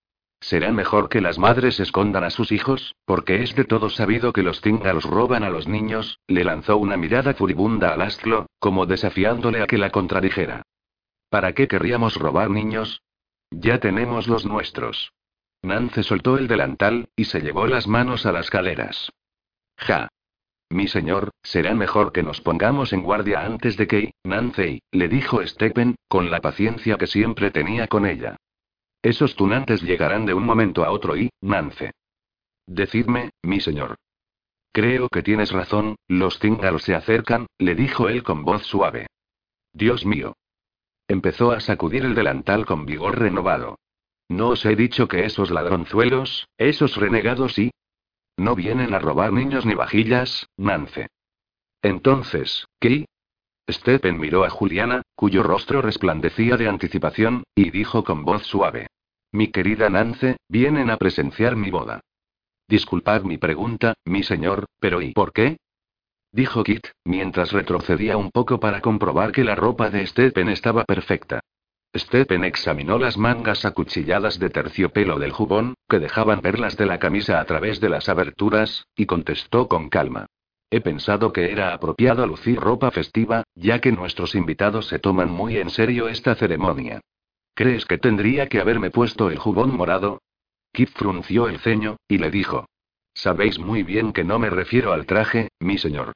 Será 0.41 0.73
mejor 0.73 1.09
que 1.09 1.21
las 1.21 1.39
madres 1.39 1.81
escondan 1.81 2.25
a 2.25 2.31
sus 2.31 2.53
hijos, 2.53 2.95
porque 3.05 3.43
es 3.43 3.55
de 3.55 3.65
todo 3.65 3.91
sabido 3.91 4.33
que 4.33 4.43
los 4.43 4.61
cíngaros 4.61 5.05
roban 5.05 5.43
a 5.43 5.51
los 5.51 5.67
niños, 5.67 6.21
le 6.29 6.45
lanzó 6.45 6.77
una 6.77 6.97
mirada 6.97 7.35
furibunda 7.35 7.93
al 7.93 8.03
astro, 8.03 8.47
como 8.59 8.87
desafiándole 8.87 9.63
a 9.63 9.67
que 9.67 9.79
la 9.79 9.91
contradijera. 9.91 10.63
¿Para 11.29 11.53
qué 11.53 11.67
querríamos 11.67 12.15
robar 12.15 12.51
niños? 12.51 13.03
Ya 13.51 13.79
tenemos 13.81 14.29
los 14.29 14.47
nuestros. 14.47 15.13
Nance 15.63 16.03
soltó 16.05 16.39
el 16.39 16.47
delantal, 16.47 17.09
y 17.17 17.25
se 17.25 17.41
llevó 17.41 17.67
las 17.67 17.89
manos 17.89 18.25
a 18.25 18.33
las 18.33 18.49
caleras. 18.49 19.11
Ja. 19.77 20.09
Mi 20.71 20.87
señor, 20.87 21.31
será 21.43 21.75
mejor 21.75 22.13
que 22.13 22.23
nos 22.23 22.41
pongamos 22.43 22.93
en 22.93 23.03
guardia 23.03 23.41
antes 23.41 23.77
de 23.77 23.87
que, 23.87 24.13
Nance, 24.23 24.83
le 24.93 25.09
dijo 25.09 25.45
Stephen, 25.47 25.97
con 26.09 26.31
la 26.31 26.41
paciencia 26.41 26.97
que 26.97 27.07
siempre 27.07 27.51
tenía 27.51 27.89
con 27.89 28.07
ella. 28.07 28.37
Esos 29.03 29.37
tunantes 29.37 29.83
llegarán 29.83 30.27
de 30.27 30.35
un 30.35 30.45
momento 30.45 30.85
a 30.85 30.91
otro 30.91 31.17
y, 31.17 31.31
Nance. 31.41 31.93
Decidme, 32.67 33.31
mi 33.43 33.61
señor. 33.61 33.97
Creo 34.73 35.09
que 35.09 35.23
tienes 35.23 35.53
razón, 35.53 35.97
los 36.09 36.39
cíngaros 36.39 36.83
se 36.83 36.95
acercan, 36.95 37.47
le 37.59 37.75
dijo 37.75 38.09
él 38.09 38.23
con 38.23 38.45
voz 38.45 38.65
suave. 38.65 39.07
Dios 39.73 40.05
mío. 40.05 40.35
Empezó 41.09 41.53
a 41.53 41.61
sacudir 41.61 42.05
el 42.05 42.15
delantal 42.15 42.67
con 42.67 42.85
vigor 42.85 43.19
renovado. 43.19 43.79
¿No 44.29 44.49
os 44.49 44.65
he 44.67 44.77
dicho 44.77 45.09
que 45.09 45.25
esos 45.25 45.51
ladronzuelos, 45.51 46.49
esos 46.59 46.97
renegados 46.97 47.55
sí? 47.55 47.71
No 48.37 48.55
vienen 48.55 48.93
a 48.93 48.99
robar 48.99 49.33
niños 49.33 49.65
ni 49.65 49.75
vajillas, 49.75 50.47
Nance. 50.57 51.09
Entonces, 51.83 52.67
¿qué? 52.79 53.07
Stephen 53.71 54.19
miró 54.19 54.45
a 54.45 54.51
Juliana, 54.51 55.03
cuyo 55.15 55.43
rostro 55.43 55.83
resplandecía 55.83 56.57
de 56.57 56.69
anticipación, 56.69 57.45
y 57.55 57.71
dijo 57.71 58.03
con 58.05 58.25
voz 58.25 58.45
suave. 58.45 58.87
Mi 59.31 59.49
querida 59.49 59.91
Nance, 59.91 60.39
vienen 60.49 60.91
a 60.91 60.97
presenciar 60.97 61.55
mi 61.55 61.71
boda. 61.71 62.01
Disculpad 62.67 63.23
mi 63.23 63.37
pregunta, 63.39 63.95
mi 64.05 64.23
señor, 64.23 64.67
pero 64.81 65.03
¿y 65.03 65.13
por 65.13 65.33
qué? 65.33 65.59
dijo 66.33 66.63
Kit, 66.65 66.87
mientras 67.05 67.53
retrocedía 67.53 68.17
un 68.17 68.31
poco 68.31 68.61
para 68.61 68.81
comprobar 68.81 69.33
que 69.33 69.45
la 69.45 69.55
ropa 69.55 69.91
de 69.91 70.07
Stephen 70.07 70.49
estaba 70.49 70.85
perfecta. 70.85 71.41
Stephen 71.97 72.45
examinó 72.45 72.99
las 72.99 73.17
mangas 73.17 73.65
acuchilladas 73.65 74.39
de 74.39 74.51
terciopelo 74.51 75.19
del 75.19 75.33
jubón, 75.33 75.75
que 75.89 75.99
dejaban 75.99 76.41
perlas 76.41 76.77
de 76.77 76.87
la 76.87 76.99
camisa 76.99 77.41
a 77.41 77.45
través 77.45 77.81
de 77.81 77.89
las 77.89 78.09
aberturas, 78.09 78.87
y 78.95 79.07
contestó 79.07 79.69
con 79.69 79.89
calma. 79.89 80.27
He 80.71 80.81
pensado 80.81 81.33
que 81.33 81.51
era 81.51 81.73
apropiado 81.73 82.27
lucir 82.27 82.61
ropa 82.61 82.91
festiva, 82.91 83.45
ya 83.55 83.81
que 83.81 83.93
nuestros 83.93 84.35
invitados 84.35 84.87
se 84.89 84.99
toman 84.99 85.31
muy 85.31 85.57
en 85.57 85.71
serio 85.71 86.09
esta 86.09 86.35
ceremonia. 86.35 87.01
¿Crees 87.55 87.87
que 87.87 87.99
tendría 87.99 88.49
que 88.49 88.61
haberme 88.61 88.91
puesto 88.91 89.31
el 89.31 89.39
jubón 89.39 89.75
morado? 89.75 90.21
Kit 90.73 90.91
frunció 90.91 91.49
el 91.49 91.59
ceño, 91.59 91.97
y 92.07 92.19
le 92.19 92.31
dijo. 92.31 92.67
Sabéis 93.15 93.59
muy 93.59 93.83
bien 93.83 94.13
que 94.13 94.25
no 94.25 94.39
me 94.39 94.51
refiero 94.51 94.93
al 94.93 95.07
traje, 95.07 95.49
mi 95.59 95.79
señor. 95.79 96.13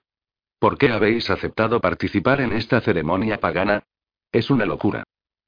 ¿Por 0.59 0.79
qué 0.79 0.91
habéis 0.91 1.31
aceptado 1.31 1.81
participar 1.81 2.41
en 2.41 2.53
esta 2.53 2.81
ceremonia 2.81 3.41
pagana? 3.41 3.83
Es 4.31 4.51
una 4.51 4.67
locura. 4.67 5.03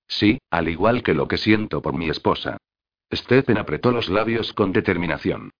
Sí, 0.09 0.39
al 0.51 0.69
igual 0.69 1.03
que 1.03 1.15
lo 1.15 1.29
que 1.29 1.37
siento 1.37 1.81
por 1.81 1.95
mi 1.95 2.09
esposa. 2.09 2.57
Stephen 3.13 3.59
apretó 3.59 3.93
los 3.93 4.09
labios 4.09 4.53
con 4.53 4.73
determinación. 4.73 5.53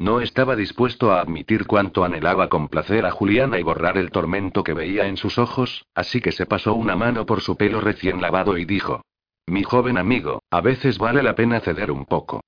No 0.00 0.22
estaba 0.22 0.56
dispuesto 0.56 1.12
a 1.12 1.20
admitir 1.20 1.66
cuánto 1.66 2.04
anhelaba 2.04 2.48
complacer 2.48 3.04
a 3.04 3.10
Juliana 3.10 3.58
y 3.58 3.62
borrar 3.62 3.98
el 3.98 4.10
tormento 4.10 4.64
que 4.64 4.72
veía 4.72 5.06
en 5.06 5.18
sus 5.18 5.36
ojos, 5.36 5.84
así 5.94 6.22
que 6.22 6.32
se 6.32 6.46
pasó 6.46 6.72
una 6.72 6.96
mano 6.96 7.26
por 7.26 7.42
su 7.42 7.54
pelo 7.58 7.82
recién 7.82 8.22
lavado 8.22 8.56
y 8.56 8.64
dijo. 8.64 9.02
Mi 9.46 9.62
joven 9.62 9.98
amigo, 9.98 10.42
a 10.50 10.62
veces 10.62 10.96
vale 10.96 11.22
la 11.22 11.34
pena 11.34 11.60
ceder 11.60 11.90
un 11.90 12.06
poco. 12.06 12.40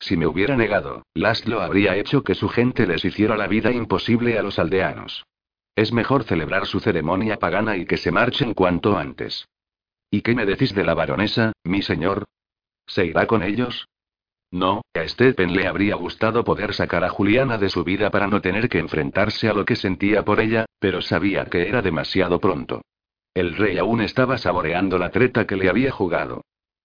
Si 0.00 0.16
me 0.16 0.26
hubiera 0.26 0.56
negado, 0.56 1.04
Laszlo 1.14 1.60
habría 1.60 1.94
hecho 1.94 2.24
que 2.24 2.34
su 2.34 2.48
gente 2.48 2.88
les 2.88 3.04
hiciera 3.04 3.36
la 3.36 3.46
vida 3.46 3.70
imposible 3.70 4.36
a 4.36 4.42
los 4.42 4.58
aldeanos. 4.58 5.24
Es 5.76 5.92
mejor 5.92 6.24
celebrar 6.24 6.66
su 6.66 6.80
ceremonia 6.80 7.36
pagana 7.36 7.76
y 7.76 7.86
que 7.86 7.98
se 7.98 8.10
marchen 8.10 8.52
cuanto 8.52 8.98
antes. 8.98 9.46
¿Y 10.10 10.22
qué 10.22 10.34
me 10.34 10.44
decís 10.44 10.74
de 10.74 10.82
la 10.82 10.94
baronesa, 10.94 11.52
mi 11.62 11.82
señor? 11.82 12.24
¿Se 12.84 13.06
irá 13.06 13.28
con 13.28 13.44
ellos? 13.44 13.86
No, 14.50 14.82
a 14.94 15.08
Stephen 15.08 15.54
le 15.54 15.66
habría 15.66 15.96
gustado 15.96 16.44
poder 16.44 16.72
sacar 16.72 17.04
a 17.04 17.08
Juliana 17.08 17.58
de 17.58 17.68
su 17.68 17.84
vida 17.84 18.10
para 18.10 18.26
no 18.26 18.40
tener 18.40 18.68
que 18.68 18.78
enfrentarse 18.78 19.48
a 19.48 19.52
lo 19.52 19.64
que 19.64 19.76
sentía 19.76 20.24
por 20.24 20.40
ella, 20.40 20.66
pero 20.78 21.02
sabía 21.02 21.44
que 21.46 21.68
era 21.68 21.82
demasiado 21.82 22.40
pronto. 22.40 22.82
El 23.34 23.56
rey 23.56 23.76
aún 23.78 24.00
estaba 24.00 24.38
saboreando 24.38 24.98
la 24.98 25.10
treta 25.10 25.46
que 25.46 25.56
le 25.56 25.68
había 25.68 25.90
jugado. 25.90 26.42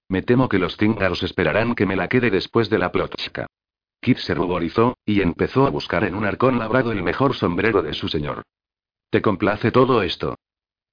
Me 0.10 0.22
temo 0.22 0.50
que 0.50 0.60
los 0.60 0.76
tíngaros 0.76 1.24
esperarán 1.24 1.76
que 1.76 1.86
me 1.86 1.96
la 1.96 2.10
quede 2.10 2.30
después 2.30 2.70
de 2.70 2.80
la 2.80 2.92
plotchka. 2.92 3.48
Kit 4.02 4.18
se 4.18 4.34
ruborizó, 4.34 4.98
y 5.06 5.22
empezó 5.22 5.66
a 5.66 5.70
buscar 5.70 6.04
en 6.04 6.16
un 6.16 6.26
arcón 6.26 6.60
labrado 6.60 6.92
el 6.92 7.04
mejor 7.04 7.36
sombrero 7.36 7.82
de 7.82 7.94
su 7.94 8.10
señor. 8.10 8.42
¿Te 9.12 9.22
complace 9.22 9.72
todo 9.72 10.02
esto? 10.02 10.36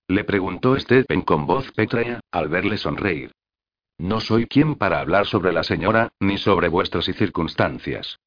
Le 0.06 0.24
preguntó 0.24 0.78
Stephen 0.78 1.22
con 1.22 1.46
voz 1.46 1.72
pétrea, 1.72 2.20
al 2.30 2.48
verle 2.48 2.76
sonreír. 2.76 3.32
No 3.98 4.20
soy 4.20 4.46
quien 4.46 4.76
para 4.76 5.00
hablar 5.00 5.26
sobre 5.26 5.52
la 5.52 5.64
señora, 5.64 6.12
ni 6.20 6.38
sobre 6.38 6.68
vuestras 6.68 7.08
y 7.08 7.12
circunstancias. 7.12 8.20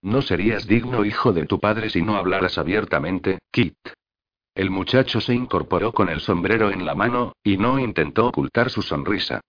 No 0.00 0.22
serías 0.22 0.66
digno 0.66 1.04
hijo 1.04 1.32
de 1.32 1.44
tu 1.44 1.58
padre 1.58 1.90
si 1.90 2.02
no 2.02 2.16
hablaras 2.16 2.56
abiertamente, 2.56 3.40
Kit. 3.50 3.76
El 4.54 4.70
muchacho 4.70 5.20
se 5.20 5.34
incorporó 5.34 5.92
con 5.92 6.08
el 6.08 6.20
sombrero 6.20 6.70
en 6.70 6.86
la 6.86 6.94
mano, 6.94 7.32
y 7.42 7.56
no 7.56 7.80
intentó 7.80 8.28
ocultar 8.28 8.70
su 8.70 8.82
sonrisa. 8.82 9.40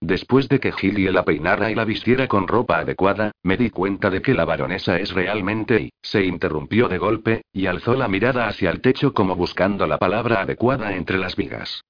Después 0.00 0.48
de 0.48 0.58
que 0.58 0.72
Gilly 0.72 1.04
la 1.12 1.24
peinara 1.24 1.70
y 1.70 1.74
la 1.74 1.84
vistiera 1.84 2.26
con 2.26 2.48
ropa 2.48 2.78
adecuada, 2.78 3.32
me 3.44 3.56
di 3.56 3.70
cuenta 3.70 4.10
de 4.10 4.20
que 4.20 4.34
la 4.34 4.44
baronesa 4.44 4.98
es 4.98 5.12
realmente 5.12 5.80
y, 5.80 5.90
se 6.02 6.24
interrumpió 6.24 6.88
de 6.88 6.98
golpe, 6.98 7.42
y 7.52 7.66
alzó 7.66 7.94
la 7.94 8.08
mirada 8.08 8.48
hacia 8.48 8.70
el 8.70 8.80
techo 8.80 9.14
como 9.14 9.36
buscando 9.36 9.86
la 9.86 9.98
palabra 9.98 10.40
adecuada 10.40 10.94
entre 10.96 11.18
las 11.18 11.36
vigas. 11.36 11.84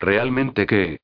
Realmente 0.00 0.66
que, 0.66 0.98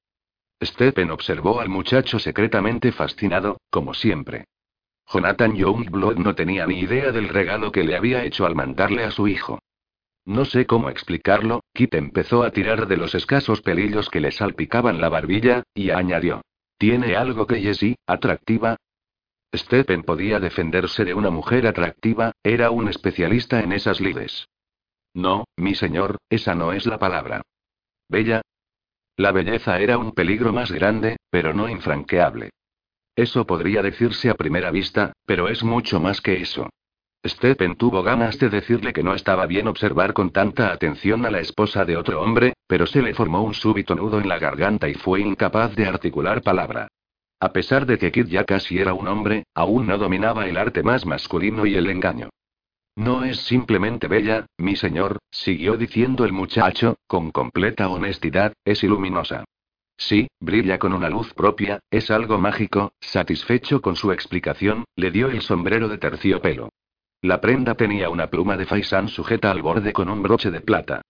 Stephen 0.63 1.11
observó 1.11 1.61
al 1.61 1.69
muchacho 1.69 2.19
secretamente 2.19 2.93
fascinado, 2.93 3.61
como 3.71 3.95
siempre. 3.95 4.45
Jonathan 5.13 5.57
Youngblood 5.57 6.19
no 6.19 6.35
tenía 6.35 6.67
ni 6.67 6.81
idea 6.81 7.11
del 7.13 7.29
regalo 7.29 7.73
que 7.73 7.83
le 7.83 7.97
había 7.97 8.25
hecho 8.25 8.47
al 8.47 8.55
mandarle 8.55 9.05
a 9.05 9.11
su 9.11 9.27
hijo. 9.27 9.59
No 10.25 10.45
sé 10.45 10.67
cómo 10.67 10.91
explicarlo, 10.91 11.65
Kit 11.73 11.95
empezó 11.95 12.43
a 12.43 12.51
tirar 12.51 12.87
de 12.87 12.97
los 12.97 13.15
escasos 13.15 13.63
pelillos 13.63 14.09
que 14.11 14.21
le 14.21 14.31
salpicaban 14.31 15.01
la 15.01 15.09
barbilla, 15.09 15.65
y 15.75 15.91
añadió. 15.91 16.43
¿Tiene 16.79 17.17
algo 17.17 17.47
que 17.47 17.61
Jessie, 17.61 17.97
atractiva? 18.07 18.77
Stephen 19.55 20.03
podía 20.05 20.39
defenderse 20.39 21.05
de 21.05 21.15
una 21.15 21.31
mujer 21.31 21.67
atractiva, 21.67 22.33
era 22.45 22.71
un 22.71 22.89
especialista 22.89 23.61
en 23.61 23.73
esas 23.73 24.01
lides. 24.01 24.47
No, 25.13 25.45
mi 25.57 25.75
señor, 25.75 26.19
esa 26.29 26.55
no 26.55 26.73
es 26.73 26.87
la 26.87 26.99
palabra. 26.99 27.43
Bella, 28.09 28.43
la 29.21 29.33
belleza 29.33 29.79
era 29.79 29.99
un 29.99 30.13
peligro 30.13 30.53
más 30.53 30.73
grande, 30.73 31.17
pero 31.31 31.53
no 31.53 31.69
infranqueable. 31.69 32.51
Eso 33.15 33.47
podría 33.47 33.83
decirse 33.83 34.31
a 34.31 34.35
primera 34.35 34.71
vista, 34.71 35.13
pero 35.27 35.49
es 35.49 35.63
mucho 35.63 36.01
más 36.01 36.23
que 36.23 36.41
eso. 36.41 36.71
Stephen 37.27 37.77
tuvo 37.77 38.03
ganas 38.03 38.39
de 38.39 38.49
decirle 38.49 38.95
que 38.95 39.03
no 39.03 39.15
estaba 39.15 39.45
bien 39.45 39.69
observar 39.69 40.15
con 40.15 40.31
tanta 40.31 40.73
atención 40.73 41.27
a 41.27 41.31
la 41.31 41.41
esposa 41.41 41.85
de 41.85 41.99
otro 41.99 42.23
hombre, 42.23 42.55
pero 42.67 42.87
se 42.87 43.03
le 43.03 43.13
formó 43.13 43.43
un 43.43 43.53
súbito 43.53 43.95
nudo 43.95 44.19
en 44.19 44.29
la 44.29 44.39
garganta 44.39 44.89
y 44.89 44.95
fue 44.95 45.21
incapaz 45.21 45.77
de 45.77 45.85
articular 45.85 46.41
palabra. 46.41 46.89
A 47.41 47.53
pesar 47.53 47.85
de 47.85 47.99
que 47.99 48.11
Kid 48.11 48.29
ya 48.29 48.45
casi 48.45 48.79
era 48.79 48.95
un 48.95 49.07
hombre, 49.07 49.45
aún 49.55 49.87
no 49.87 49.99
dominaba 49.99 50.47
el 50.47 50.57
arte 50.57 50.83
más 50.83 51.05
masculino 51.05 51.67
y 51.67 51.75
el 51.75 51.91
engaño. 51.91 52.31
No 52.97 53.25
es 53.25 53.41
simplemente 53.41 54.09
bella, 54.09 54.47
mi 54.59 54.77
señor, 54.77 55.19
siguió 55.31 55.77
diciendo 55.77 56.25
el 56.25 56.33
muchacho, 56.33 56.97
con 57.07 57.31
completa 57.31 57.89
honestidad, 57.89 58.53
es 58.65 58.83
iluminosa. 58.83 59.45
Sí, 59.97 60.29
brilla 60.41 60.79
con 60.79 60.93
una 60.93 61.11
luz 61.11 61.33
propia, 61.35 61.81
es 61.91 62.11
algo 62.11 62.39
mágico, 62.39 62.93
satisfecho 63.01 63.81
con 63.81 63.97
su 63.97 64.13
explicación, 64.13 64.85
le 64.97 65.11
dio 65.11 65.29
el 65.29 65.43
sombrero 65.43 65.89
de 65.89 65.99
terciopelo. 65.99 66.71
La 67.23 67.41
prenda 67.41 67.75
tenía 67.75 68.09
una 68.09 68.29
pluma 68.29 68.57
de 68.57 68.65
faisán 68.65 69.09
sujeta 69.09 69.51
al 69.51 69.61
borde 69.61 69.93
con 69.93 70.09
un 70.09 70.23
broche 70.23 70.51
de 70.51 70.63
plata. 70.63 71.03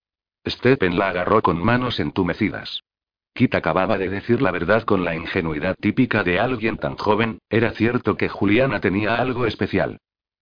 Stephen 0.45 0.99
la 0.99 1.11
agarró 1.11 1.41
con 1.41 1.62
manos 1.62 2.01
entumecidas. 2.01 2.83
Kit 3.33 3.55
acababa 3.55 3.97
de 3.97 4.09
decir 4.09 4.43
la 4.43 4.51
verdad 4.51 4.83
con 4.83 5.05
la 5.05 5.14
ingenuidad 5.14 5.76
típica 5.81 6.24
de 6.24 6.41
alguien 6.41 6.76
tan 6.76 6.97
joven, 6.97 7.39
era 7.49 7.70
cierto 7.70 8.16
que 8.16 8.28
Juliana 8.28 8.81
tenía 8.81 9.16
algo 9.16 9.47
especial. 9.47 10.01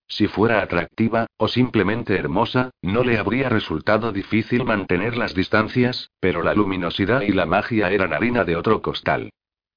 Si 0.09 0.27
fuera 0.27 0.63
atractiva, 0.63 1.27
o 1.37 1.49
simplemente 1.49 2.17
hermosa, 2.17 2.71
no 2.81 3.05
le 3.05 3.19
habría 3.19 3.51
resultado 3.51 4.11
difícil 4.11 4.65
mantener 4.65 5.17
las 5.17 5.35
distancias, 5.35 6.11
pero 6.19 6.43
la 6.43 6.55
luminosidad 6.55 7.21
y 7.21 7.33
la 7.33 7.45
magia 7.45 7.91
eran 7.91 8.15
harina 8.15 8.45
de 8.45 8.57
otro 8.57 8.81
costal. 8.81 9.31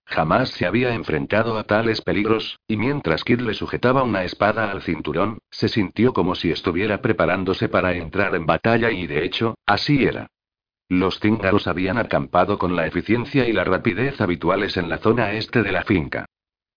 Jamás 0.05 0.49
se 0.49 0.65
había 0.65 0.93
enfrentado 0.93 1.57
a 1.57 1.63
tales 1.63 2.01
peligros, 2.01 2.59
y 2.67 2.77
mientras 2.77 3.23
Kid 3.23 3.41
le 3.41 3.53
sujetaba 3.53 4.03
una 4.03 4.23
espada 4.23 4.71
al 4.71 4.81
cinturón, 4.81 5.39
se 5.49 5.67
sintió 5.67 6.13
como 6.13 6.35
si 6.35 6.51
estuviera 6.51 7.01
preparándose 7.01 7.69
para 7.69 7.93
entrar 7.93 8.35
en 8.35 8.45
batalla 8.45 8.91
y 8.91 9.07
de 9.07 9.23
hecho, 9.23 9.55
así 9.65 10.03
era. 10.03 10.27
Los 10.89 11.19
cíngaros 11.19 11.67
habían 11.67 11.97
acampado 11.97 12.57
con 12.57 12.75
la 12.75 12.85
eficiencia 12.87 13.47
y 13.47 13.53
la 13.53 13.63
rapidez 13.63 14.19
habituales 14.19 14.75
en 14.75 14.89
la 14.89 14.97
zona 14.97 15.31
este 15.33 15.63
de 15.63 15.71
la 15.71 15.83
finca. 15.83 16.25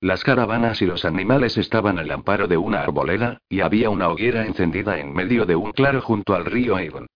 Las 0.01 0.23
caravanas 0.23 0.83
y 0.83 0.87
los 0.87 1.05
animales 1.05 1.57
estaban 1.57 1.99
al 1.99 2.11
amparo 2.11 2.47
de 2.47 2.57
una 2.57 2.83
arboleda, 2.83 3.39
y 3.49 3.61
había 3.61 3.91
una 3.91 4.09
hoguera 4.09 4.47
encendida 4.47 4.99
en 4.99 5.13
medio 5.15 5.47
de 5.47 5.57
un 5.57 5.73
claro 5.73 6.01
junto 6.01 6.35
al 6.35 6.45
río 6.45 6.77
Avon. 6.77 7.07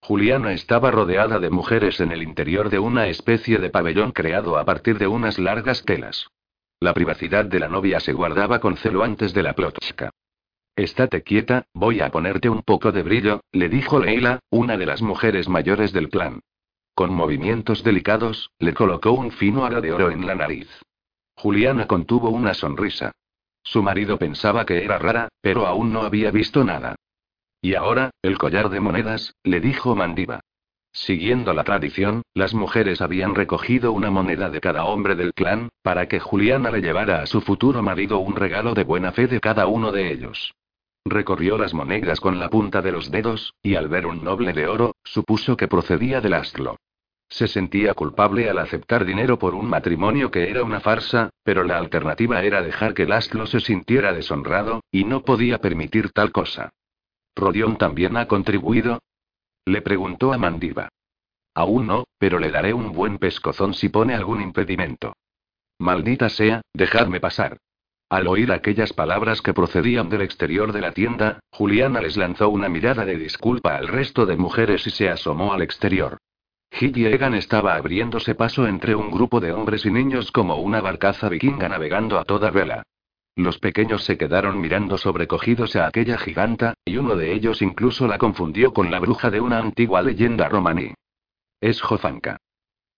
Juliana 0.00 0.52
estaba 0.52 0.92
rodeada 0.92 1.40
de 1.40 1.50
mujeres 1.50 2.00
en 2.00 2.12
el 2.12 2.22
interior 2.22 2.70
de 2.70 2.78
una 2.78 3.08
especie 3.08 3.58
de 3.58 3.70
pabellón 3.70 4.12
creado 4.12 4.56
a 4.56 4.64
partir 4.64 4.98
de 4.98 5.08
unas 5.08 5.38
largas 5.38 5.84
telas. 5.84 6.28
La 6.78 6.94
privacidad 6.94 7.44
de 7.46 7.58
la 7.58 7.68
novia 7.68 7.98
se 7.98 8.12
guardaba 8.12 8.60
con 8.60 8.76
celo 8.76 9.02
antes 9.02 9.34
de 9.34 9.42
la 9.42 9.54
plotchka. 9.54 10.10
Estate 10.76 11.22
quieta, 11.22 11.64
voy 11.72 12.00
a 12.00 12.10
ponerte 12.10 12.50
un 12.50 12.62
poco 12.62 12.92
de 12.92 13.02
brillo, 13.02 13.40
le 13.50 13.68
dijo 13.68 13.98
Leila, 13.98 14.40
una 14.50 14.76
de 14.76 14.84
las 14.86 15.00
mujeres 15.00 15.48
mayores 15.48 15.92
del 15.92 16.10
clan. 16.10 16.40
Con 16.94 17.12
movimientos 17.12 17.82
delicados, 17.82 18.50
le 18.58 18.74
colocó 18.74 19.12
un 19.12 19.30
fino 19.30 19.64
aro 19.64 19.80
de 19.80 19.92
oro 19.92 20.10
en 20.10 20.26
la 20.26 20.34
nariz. 20.34 20.68
Juliana 21.36 21.86
contuvo 21.86 22.30
una 22.30 22.54
sonrisa. 22.54 23.12
Su 23.62 23.82
marido 23.82 24.18
pensaba 24.18 24.64
que 24.64 24.82
era 24.84 24.98
rara, 24.98 25.28
pero 25.40 25.66
aún 25.66 25.92
no 25.92 26.02
había 26.02 26.30
visto 26.30 26.64
nada. 26.64 26.96
Y 27.60 27.74
ahora, 27.74 28.10
el 28.22 28.38
collar 28.38 28.70
de 28.70 28.80
monedas, 28.80 29.34
le 29.42 29.60
dijo 29.60 29.94
Mandiva. 29.94 30.40
Siguiendo 30.92 31.52
la 31.52 31.64
tradición, 31.64 32.22
las 32.32 32.54
mujeres 32.54 33.02
habían 33.02 33.34
recogido 33.34 33.92
una 33.92 34.10
moneda 34.10 34.48
de 34.48 34.60
cada 34.60 34.84
hombre 34.84 35.14
del 35.14 35.34
clan, 35.34 35.68
para 35.82 36.08
que 36.08 36.20
Juliana 36.20 36.70
le 36.70 36.80
llevara 36.80 37.20
a 37.20 37.26
su 37.26 37.42
futuro 37.42 37.82
marido 37.82 38.18
un 38.18 38.34
regalo 38.34 38.72
de 38.72 38.84
buena 38.84 39.12
fe 39.12 39.26
de 39.26 39.40
cada 39.40 39.66
uno 39.66 39.92
de 39.92 40.10
ellos. 40.10 40.54
Recorrió 41.04 41.58
las 41.58 41.74
monedas 41.74 42.18
con 42.18 42.38
la 42.38 42.48
punta 42.48 42.80
de 42.80 42.92
los 42.92 43.10
dedos, 43.10 43.52
y 43.62 43.74
al 43.74 43.88
ver 43.88 44.06
un 44.06 44.24
noble 44.24 44.54
de 44.54 44.68
oro, 44.68 44.96
supuso 45.04 45.56
que 45.56 45.68
procedía 45.68 46.22
del 46.22 46.32
astro. 46.32 46.76
Se 47.28 47.48
sentía 47.48 47.94
culpable 47.94 48.48
al 48.48 48.58
aceptar 48.58 49.04
dinero 49.04 49.38
por 49.38 49.54
un 49.54 49.68
matrimonio 49.68 50.30
que 50.30 50.48
era 50.48 50.62
una 50.62 50.80
farsa, 50.80 51.30
pero 51.42 51.64
la 51.64 51.76
alternativa 51.76 52.42
era 52.42 52.62
dejar 52.62 52.94
que 52.94 53.06
Laszlo 53.06 53.46
se 53.46 53.60
sintiera 53.60 54.12
deshonrado, 54.12 54.82
y 54.90 55.04
no 55.04 55.22
podía 55.22 55.58
permitir 55.58 56.10
tal 56.10 56.32
cosa. 56.32 56.70
¿Rodion 57.34 57.76
también 57.76 58.16
ha 58.16 58.26
contribuido? 58.28 59.00
Le 59.64 59.82
preguntó 59.82 60.32
a 60.32 60.38
Mandiva. 60.38 60.88
Aún 61.54 61.86
no, 61.86 62.04
pero 62.18 62.38
le 62.38 62.50
daré 62.50 62.72
un 62.72 62.92
buen 62.92 63.18
pescozón 63.18 63.74
si 63.74 63.88
pone 63.88 64.14
algún 64.14 64.40
impedimento. 64.40 65.14
Maldita 65.78 66.28
sea, 66.28 66.62
dejadme 66.72 67.20
pasar. 67.20 67.58
Al 68.08 68.28
oír 68.28 68.52
aquellas 68.52 68.92
palabras 68.92 69.42
que 69.42 69.52
procedían 69.52 70.08
del 70.08 70.22
exterior 70.22 70.72
de 70.72 70.80
la 70.80 70.92
tienda, 70.92 71.40
Juliana 71.50 72.00
les 72.00 72.16
lanzó 72.16 72.48
una 72.48 72.68
mirada 72.68 73.04
de 73.04 73.16
disculpa 73.16 73.76
al 73.76 73.88
resto 73.88 74.26
de 74.26 74.36
mujeres 74.36 74.86
y 74.86 74.90
se 74.90 75.08
asomó 75.08 75.52
al 75.52 75.62
exterior. 75.62 76.18
Hit 76.78 76.94
Egan 76.98 77.32
estaba 77.32 77.74
abriéndose 77.74 78.34
paso 78.34 78.66
entre 78.66 78.94
un 78.94 79.10
grupo 79.10 79.40
de 79.40 79.50
hombres 79.50 79.86
y 79.86 79.90
niños 79.90 80.30
como 80.30 80.56
una 80.56 80.82
barcaza 80.82 81.30
vikinga 81.30 81.70
navegando 81.70 82.18
a 82.18 82.24
toda 82.24 82.50
vela. 82.50 82.82
Los 83.34 83.58
pequeños 83.58 84.04
se 84.04 84.18
quedaron 84.18 84.60
mirando 84.60 84.98
sobrecogidos 84.98 85.74
a 85.76 85.86
aquella 85.86 86.18
giganta, 86.18 86.74
y 86.84 86.98
uno 86.98 87.16
de 87.16 87.32
ellos 87.32 87.62
incluso 87.62 88.06
la 88.06 88.18
confundió 88.18 88.74
con 88.74 88.90
la 88.90 88.98
bruja 88.98 89.30
de 89.30 89.40
una 89.40 89.58
antigua 89.58 90.02
leyenda 90.02 90.50
romaní. 90.50 90.92
Es 91.62 91.80
Jofanka. 91.80 92.36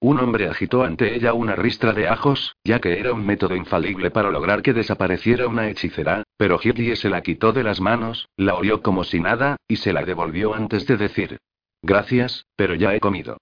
Un 0.01 0.19
hombre 0.19 0.49
agitó 0.49 0.83
ante 0.83 1.15
ella 1.15 1.33
una 1.33 1.55
ristra 1.55 1.93
de 1.93 2.09
ajos, 2.09 2.57
ya 2.65 2.81
que 2.81 2.99
era 2.99 3.13
un 3.13 3.25
método 3.25 3.55
infalible 3.55 4.11
para 4.11 4.33
lograr 4.33 4.61
que 4.61 4.73
desapareciera 4.73 5.47
una 5.47 5.69
hechicera, 5.69 6.25
pero 6.37 6.59
Hitler 6.61 6.97
se 6.97 7.11
la 7.11 7.23
quitó 7.23 7.53
de 7.53 7.63
las 7.63 7.81
manos, 7.81 8.29
la 8.37 8.57
olió 8.57 8.83
como 8.83 9.05
si 9.05 9.21
nada, 9.21 9.57
y 9.69 9.77
se 9.77 9.93
la 9.93 10.05
devolvió 10.05 10.53
antes 10.53 10.85
de 10.89 10.97
decir: 10.97 11.39
Gracias, 11.81 12.45
pero 12.57 12.75
ya 12.75 12.93
he 12.93 12.99
comido. 12.99 13.39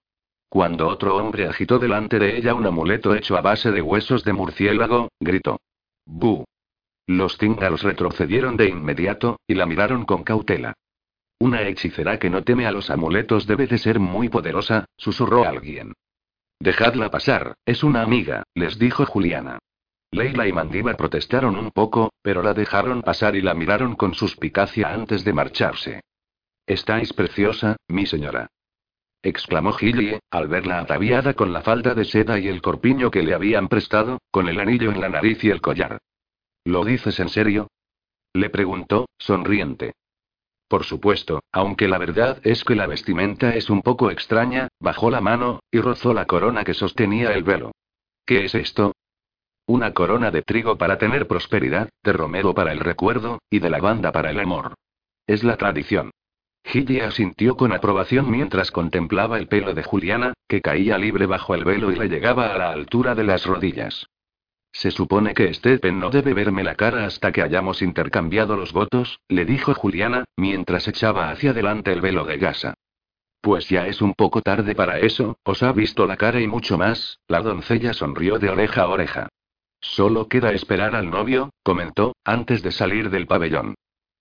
Cuando 0.49 0.89
otro 0.89 1.17
hombre 1.17 1.47
agitó 1.47 1.79
delante 1.79 2.19
de 2.19 2.37
ella 2.37 2.55
un 2.55 2.67
amuleto 2.67 3.15
hecho 3.15 3.37
a 3.37 3.41
base 3.41 3.71
de 3.73 3.83
huesos 3.83 4.25
de 4.25 4.33
murciélago, 4.33 5.09
gritó: 5.21 5.61
¡Bu! 6.05 6.45
Los 7.07 7.37
cíngaros 7.39 7.83
retrocedieron 7.83 8.57
de 8.57 8.69
inmediato, 8.69 9.39
y 9.47 9.55
la 9.55 9.67
miraron 9.67 10.05
con 10.05 10.25
cautela. 10.25 10.75
Una 11.39 11.63
hechicera 11.63 12.19
que 12.19 12.31
no 12.31 12.43
teme 12.43 12.67
a 12.67 12.73
los 12.73 12.91
amuletos 12.91 13.47
debe 13.47 13.67
de 13.67 13.79
ser 13.79 14.01
muy 14.01 14.29
poderosa, 14.29 14.87
susurró 14.97 15.45
alguien. 15.45 15.93
Dejadla 16.59 17.11
pasar, 17.11 17.55
es 17.67 17.85
una 17.85 18.03
amiga, 18.03 18.45
les 18.55 18.79
dijo 18.79 19.05
Juliana. 19.05 19.59
Leila 20.11 20.49
y 20.49 20.53
Mandiba 20.53 20.95
protestaron 20.95 21.57
un 21.57 21.71
poco, 21.71 22.13
pero 22.23 22.43
la 22.43 22.55
dejaron 22.55 23.03
pasar 23.03 23.37
y 23.37 23.43
la 23.43 23.55
miraron 23.55 23.97
con 23.97 24.15
suspicacia 24.15 24.93
antes 24.93 25.25
de 25.25 25.33
marcharse. 25.35 26.01
Estáis 26.67 27.13
preciosa, 27.13 27.77
mi 27.89 28.07
señora. 28.07 28.49
Exclamó 29.29 29.73
Gillie, 29.73 30.21
al 30.31 30.49
verla 30.49 30.81
ataviada 30.81 31.35
con 31.35 31.53
la 31.53 31.63
falda 31.63 31.95
de 31.95 32.05
seda 32.05 32.39
y 32.39 32.49
el 32.49 32.63
corpiño 32.63 33.11
que 33.11 33.23
le 33.23 33.35
habían 33.35 33.69
prestado, 33.69 34.19
con 34.31 34.49
el 34.49 34.61
anillo 34.61 34.91
en 34.91 35.01
la 35.01 35.09
nariz 35.09 35.43
y 35.43 35.51
el 35.51 35.61
collar. 35.61 35.99
¿Lo 36.65 36.85
dices 36.85 37.19
en 37.21 37.29
serio? 37.29 37.69
Le 38.33 38.51
preguntó, 38.51 39.09
sonriente. 39.19 39.95
Por 40.69 40.85
supuesto, 40.85 41.43
aunque 41.53 41.89
la 41.89 41.99
verdad 41.99 42.41
es 42.43 42.65
que 42.65 42.75
la 42.75 42.87
vestimenta 42.87 43.55
es 43.55 43.71
un 43.71 43.83
poco 43.83 44.11
extraña, 44.11 44.69
bajó 44.81 45.11
la 45.11 45.21
mano, 45.21 45.61
y 45.71 45.81
rozó 45.81 46.13
la 46.13 46.27
corona 46.27 46.65
que 46.65 46.75
sostenía 46.75 47.33
el 47.33 47.45
velo. 47.45 47.73
¿Qué 48.25 48.45
es 48.45 48.55
esto? 48.55 48.93
Una 49.67 49.93
corona 49.95 50.31
de 50.31 50.43
trigo 50.43 50.77
para 50.77 50.99
tener 50.99 51.27
prosperidad, 51.27 51.89
de 52.03 52.13
romero 52.13 52.55
para 52.55 52.73
el 52.73 52.81
recuerdo, 52.81 53.39
y 53.51 53.61
de 53.61 53.71
lavanda 53.71 54.13
para 54.13 54.31
el 54.31 54.41
amor. 54.41 54.75
Es 55.27 55.45
la 55.45 55.57
tradición. 55.57 56.11
Gilly 56.67 57.01
asintió 57.01 57.57
con 57.57 57.73
aprobación 57.73 58.29
mientras 58.31 58.73
contemplaba 58.73 59.39
el 59.39 59.47
pelo 59.47 59.73
de 59.73 59.85
Juliana, 59.85 60.35
que 60.49 60.61
caía 60.61 60.99
libre 60.99 61.27
bajo 61.27 61.55
el 61.55 61.65
velo 61.65 61.93
y 61.93 61.97
le 61.97 62.09
llegaba 62.09 62.53
a 62.53 62.59
la 62.59 62.71
altura 62.71 63.15
de 63.15 63.23
las 63.23 63.47
rodillas. 63.47 64.09
Se 64.73 64.91
supone 64.91 65.33
que 65.33 65.55
Stephen 65.55 66.01
no 66.01 66.11
debe 66.11 66.35
verme 66.35 66.65
la 66.65 66.75
cara 66.75 67.07
hasta 67.07 67.31
que 67.31 67.41
hayamos 67.41 67.83
intercambiado 67.83 68.57
los 68.57 68.73
votos, 68.73 69.21
le 69.29 69.45
dijo 69.45 69.75
Juliana, 69.75 70.25
mientras 70.37 70.89
echaba 70.89 71.31
hacia 71.31 71.53
adelante 71.53 71.93
el 71.93 72.01
velo 72.01 72.25
de 72.25 72.37
gasa. 72.37 72.75
Pues 73.41 73.69
ya 73.69 73.87
es 73.87 74.03
un 74.03 74.15
poco 74.15 74.43
tarde 74.43 74.75
para 74.75 74.99
eso, 74.99 75.39
os 75.45 75.63
ha 75.63 75.71
visto 75.71 76.05
la 76.05 76.17
cara 76.17 76.41
y 76.41 76.49
mucho 76.49 76.77
más, 76.77 77.21
la 77.29 77.43
doncella 77.43 77.95
sonrió 77.95 78.41
de 78.41 78.51
oreja 78.51 78.83
a 78.83 78.89
oreja. 78.89 79.29
Solo 79.81 80.27
queda 80.27 80.51
esperar 80.51 80.97
al 80.97 81.11
novio, 81.11 81.51
comentó, 81.63 82.17
antes 82.25 82.63
de 82.63 82.73
salir 82.73 83.09
del 83.09 83.29
pabellón. 83.29 83.77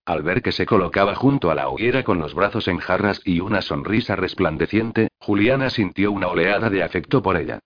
Al 0.05 0.21
ver 0.21 0.43
que 0.43 0.51
se 0.51 0.67
colocaba 0.67 1.15
junto 1.15 1.49
a 1.49 1.55
la 1.55 1.67
hoguera 1.67 2.03
con 2.03 2.19
los 2.19 2.35
brazos 2.35 2.67
en 2.67 2.77
jarras 2.77 3.21
y 3.25 3.39
una 3.39 3.63
sonrisa 3.63 4.15
resplandeciente, 4.15 5.07
Juliana 5.19 5.71
sintió 5.71 6.11
una 6.11 6.27
oleada 6.27 6.69
de 6.69 6.83
afecto 6.83 7.23
por 7.23 7.37
ella. 7.37 7.59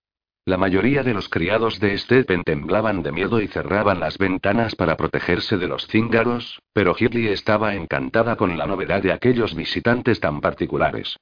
La 0.45 0.57
mayoría 0.57 1.03
de 1.03 1.13
los 1.13 1.27
criados 1.27 1.81
de 1.81 1.97
Steppen 1.97 2.43
temblaban 2.43 3.03
de 3.03 3.11
miedo 3.11 3.41
y 3.41 3.47
cerraban 3.49 3.99
las 3.99 4.17
ventanas 4.17 4.73
para 4.75 4.95
protegerse 4.95 5.57
de 5.57 5.67
los 5.67 5.85
cíngaros, 5.87 6.61
pero 6.71 6.95
Hitly 6.97 7.27
estaba 7.27 7.75
encantada 7.75 8.37
con 8.37 8.57
la 8.57 8.65
novedad 8.65 9.03
de 9.03 9.11
aquellos 9.11 9.53
visitantes 9.53 10.21
tan 10.21 10.39
particulares. 10.39 11.17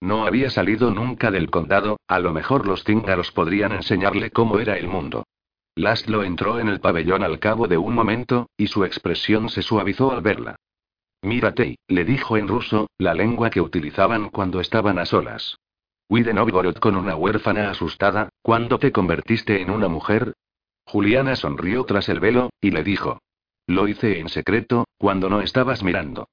No 0.00 0.26
había 0.26 0.50
salido 0.50 0.90
nunca 0.90 1.30
del 1.30 1.50
condado, 1.50 1.98
a 2.06 2.20
lo 2.20 2.32
mejor 2.32 2.66
los 2.66 2.84
cíngaros 2.84 3.32
podrían 3.32 3.72
enseñarle 3.72 4.30
cómo 4.30 4.60
era 4.60 4.76
el 4.76 4.86
mundo. 4.86 5.24
Laszlo 5.78 6.24
entró 6.24 6.58
en 6.58 6.66
el 6.66 6.80
pabellón 6.80 7.22
al 7.22 7.38
cabo 7.38 7.68
de 7.68 7.78
un 7.78 7.94
momento, 7.94 8.50
y 8.56 8.66
su 8.66 8.84
expresión 8.84 9.48
se 9.48 9.62
suavizó 9.62 10.10
al 10.10 10.22
verla. 10.22 10.56
Mírate, 11.22 11.78
le 11.86 12.04
dijo 12.04 12.36
en 12.36 12.48
ruso, 12.48 12.88
la 12.98 13.14
lengua 13.14 13.48
que 13.50 13.60
utilizaban 13.60 14.30
cuando 14.30 14.60
estaban 14.60 14.98
a 14.98 15.06
solas. 15.06 15.56
Huí 16.08 16.22
Novgorod 16.22 16.78
con 16.78 16.96
una 16.96 17.14
huérfana 17.14 17.70
asustada, 17.70 18.28
¿cuándo 18.42 18.80
te 18.80 18.90
convertiste 18.90 19.62
en 19.62 19.70
una 19.70 19.86
mujer? 19.86 20.34
Juliana 20.84 21.36
sonrió 21.36 21.84
tras 21.84 22.08
el 22.08 22.18
velo, 22.18 22.50
y 22.60 22.72
le 22.72 22.82
dijo. 22.82 23.20
Lo 23.68 23.86
hice 23.86 24.18
en 24.18 24.28
secreto, 24.30 24.84
cuando 24.98 25.28
no 25.28 25.42
estabas 25.42 25.84
mirando. 25.84 26.28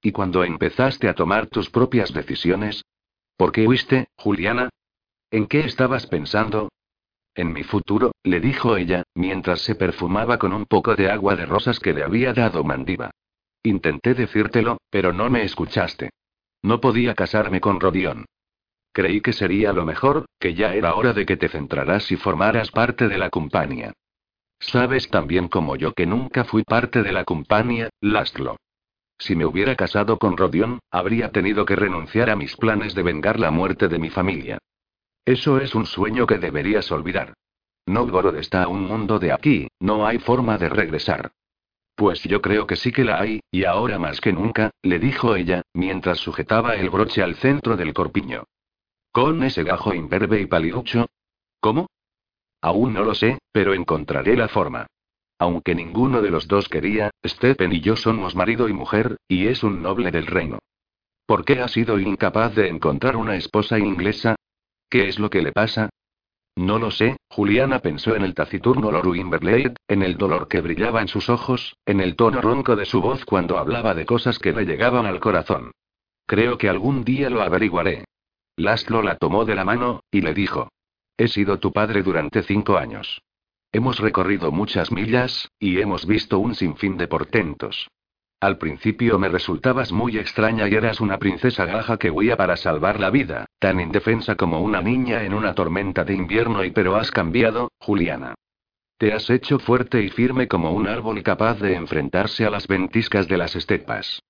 ¿Y 0.00 0.12
cuando 0.12 0.44
empezaste 0.44 1.10
a 1.10 1.14
tomar 1.14 1.48
tus 1.48 1.68
propias 1.68 2.14
decisiones? 2.14 2.86
¿Por 3.36 3.52
qué 3.52 3.66
huiste, 3.66 4.08
Juliana? 4.16 4.70
¿En 5.30 5.46
qué 5.46 5.60
estabas 5.60 6.06
pensando? 6.06 6.70
En 7.38 7.52
mi 7.52 7.62
futuro, 7.62 8.10
le 8.24 8.40
dijo 8.40 8.76
ella, 8.76 9.04
mientras 9.14 9.60
se 9.60 9.76
perfumaba 9.76 10.40
con 10.40 10.52
un 10.52 10.66
poco 10.66 10.96
de 10.96 11.08
agua 11.08 11.36
de 11.36 11.46
rosas 11.46 11.78
que 11.78 11.94
le 11.94 12.02
había 12.02 12.32
dado 12.32 12.64
Mandiva. 12.64 13.12
Intenté 13.62 14.14
decírtelo, 14.14 14.78
pero 14.90 15.12
no 15.12 15.30
me 15.30 15.44
escuchaste. 15.44 16.10
No 16.62 16.80
podía 16.80 17.14
casarme 17.14 17.60
con 17.60 17.78
Rodión. 17.78 18.24
Creí 18.90 19.20
que 19.20 19.32
sería 19.32 19.72
lo 19.72 19.84
mejor, 19.84 20.26
que 20.40 20.54
ya 20.54 20.74
era 20.74 20.96
hora 20.96 21.12
de 21.12 21.26
que 21.26 21.36
te 21.36 21.48
centraras 21.48 22.10
y 22.10 22.16
formaras 22.16 22.72
parte 22.72 23.06
de 23.06 23.18
la 23.18 23.30
compañía. 23.30 23.92
Sabes 24.58 25.08
también 25.08 25.46
como 25.46 25.76
yo 25.76 25.92
que 25.92 26.06
nunca 26.06 26.42
fui 26.42 26.64
parte 26.64 27.04
de 27.04 27.12
la 27.12 27.22
compañía, 27.22 27.88
Lastlo. 28.00 28.56
Si 29.16 29.36
me 29.36 29.46
hubiera 29.46 29.76
casado 29.76 30.18
con 30.18 30.36
Rodion, 30.36 30.80
habría 30.90 31.30
tenido 31.30 31.64
que 31.64 31.76
renunciar 31.76 32.30
a 32.30 32.36
mis 32.36 32.56
planes 32.56 32.96
de 32.96 33.04
vengar 33.04 33.38
la 33.38 33.52
muerte 33.52 33.86
de 33.86 34.00
mi 34.00 34.10
familia. 34.10 34.58
Eso 35.28 35.58
es 35.58 35.74
un 35.74 35.84
sueño 35.84 36.26
que 36.26 36.38
deberías 36.38 36.90
olvidar. 36.90 37.34
Novgorod 37.84 38.36
está 38.36 38.62
a 38.62 38.68
un 38.68 38.86
mundo 38.86 39.18
de 39.18 39.30
aquí, 39.30 39.68
no 39.78 40.06
hay 40.06 40.18
forma 40.18 40.56
de 40.56 40.70
regresar. 40.70 41.32
Pues 41.94 42.22
yo 42.22 42.40
creo 42.40 42.66
que 42.66 42.76
sí 42.76 42.92
que 42.92 43.04
la 43.04 43.20
hay, 43.20 43.40
y 43.50 43.64
ahora 43.64 43.98
más 43.98 44.22
que 44.22 44.32
nunca, 44.32 44.70
le 44.80 44.98
dijo 44.98 45.36
ella, 45.36 45.60
mientras 45.74 46.16
sujetaba 46.16 46.76
el 46.76 46.88
broche 46.88 47.22
al 47.22 47.34
centro 47.34 47.76
del 47.76 47.92
corpiño. 47.92 48.44
¿Con 49.12 49.42
ese 49.42 49.64
gajo 49.64 49.92
imberbe 49.92 50.40
y 50.40 50.46
paliducho? 50.46 51.10
¿Cómo? 51.60 51.88
Aún 52.62 52.94
no 52.94 53.04
lo 53.04 53.14
sé, 53.14 53.38
pero 53.52 53.74
encontraré 53.74 54.34
la 54.34 54.48
forma. 54.48 54.86
Aunque 55.38 55.74
ninguno 55.74 56.22
de 56.22 56.30
los 56.30 56.48
dos 56.48 56.70
quería, 56.70 57.10
Stephen 57.22 57.74
y 57.74 57.82
yo 57.82 57.96
somos 57.96 58.34
marido 58.34 58.66
y 58.66 58.72
mujer, 58.72 59.18
y 59.28 59.48
es 59.48 59.62
un 59.62 59.82
noble 59.82 60.10
del 60.10 60.26
reino. 60.26 60.58
¿Por 61.26 61.44
qué 61.44 61.60
ha 61.60 61.68
sido 61.68 62.00
incapaz 62.00 62.54
de 62.54 62.68
encontrar 62.68 63.14
una 63.16 63.36
esposa 63.36 63.78
inglesa? 63.78 64.34
¿Qué 64.90 65.08
es 65.08 65.18
lo 65.18 65.28
que 65.28 65.42
le 65.42 65.52
pasa? 65.52 65.90
No 66.56 66.78
lo 66.78 66.90
sé, 66.90 67.18
Juliana 67.30 67.78
pensó 67.80 68.16
en 68.16 68.22
el 68.22 68.34
taciturno 68.34 68.90
Lord 68.90 69.06
Wimberley, 69.06 69.72
en 69.86 70.02
el 70.02 70.16
dolor 70.16 70.48
que 70.48 70.60
brillaba 70.60 71.00
en 71.02 71.08
sus 71.08 71.28
ojos, 71.28 71.76
en 71.86 72.00
el 72.00 72.16
tono 72.16 72.40
ronco 72.40 72.74
de 72.74 72.84
su 72.84 73.00
voz 73.00 73.24
cuando 73.24 73.58
hablaba 73.58 73.94
de 73.94 74.06
cosas 74.06 74.38
que 74.38 74.52
le 74.52 74.64
llegaban 74.64 75.06
al 75.06 75.20
corazón. 75.20 75.70
Creo 76.26 76.58
que 76.58 76.68
algún 76.68 77.04
día 77.04 77.30
lo 77.30 77.42
averiguaré. 77.42 78.04
Laszlo 78.56 79.02
la 79.02 79.16
tomó 79.16 79.44
de 79.44 79.54
la 79.54 79.64
mano, 79.64 80.02
y 80.10 80.20
le 80.20 80.34
dijo. 80.34 80.68
He 81.16 81.28
sido 81.28 81.58
tu 81.58 81.72
padre 81.72 82.02
durante 82.02 82.42
cinco 82.42 82.76
años. 82.76 83.22
Hemos 83.70 84.00
recorrido 84.00 84.50
muchas 84.50 84.90
millas, 84.90 85.48
y 85.60 85.80
hemos 85.80 86.06
visto 86.06 86.38
un 86.38 86.54
sinfín 86.54 86.96
de 86.96 87.06
portentos. 87.06 87.88
Al 88.40 88.56
principio 88.56 89.18
me 89.18 89.28
resultabas 89.28 89.90
muy 89.90 90.16
extraña 90.16 90.68
y 90.68 90.74
eras 90.74 91.00
una 91.00 91.18
princesa 91.18 91.64
gaja 91.64 91.96
que 91.96 92.10
huía 92.10 92.36
para 92.36 92.56
salvar 92.56 93.00
la 93.00 93.10
vida, 93.10 93.46
tan 93.58 93.80
indefensa 93.80 94.36
como 94.36 94.60
una 94.60 94.80
niña 94.80 95.24
en 95.24 95.34
una 95.34 95.54
tormenta 95.54 96.04
de 96.04 96.14
invierno 96.14 96.64
y 96.64 96.70
pero 96.70 96.94
has 96.94 97.10
cambiado, 97.10 97.72
Juliana. 97.80 98.36
Te 98.96 99.12
has 99.12 99.28
hecho 99.28 99.58
fuerte 99.58 100.02
y 100.02 100.08
firme 100.08 100.46
como 100.46 100.70
un 100.70 100.86
árbol 100.86 101.20
capaz 101.24 101.58
de 101.58 101.74
enfrentarse 101.74 102.44
a 102.44 102.50
las 102.50 102.68
ventiscas 102.68 103.26
de 103.26 103.38
las 103.38 103.56
estepas. 103.56 104.22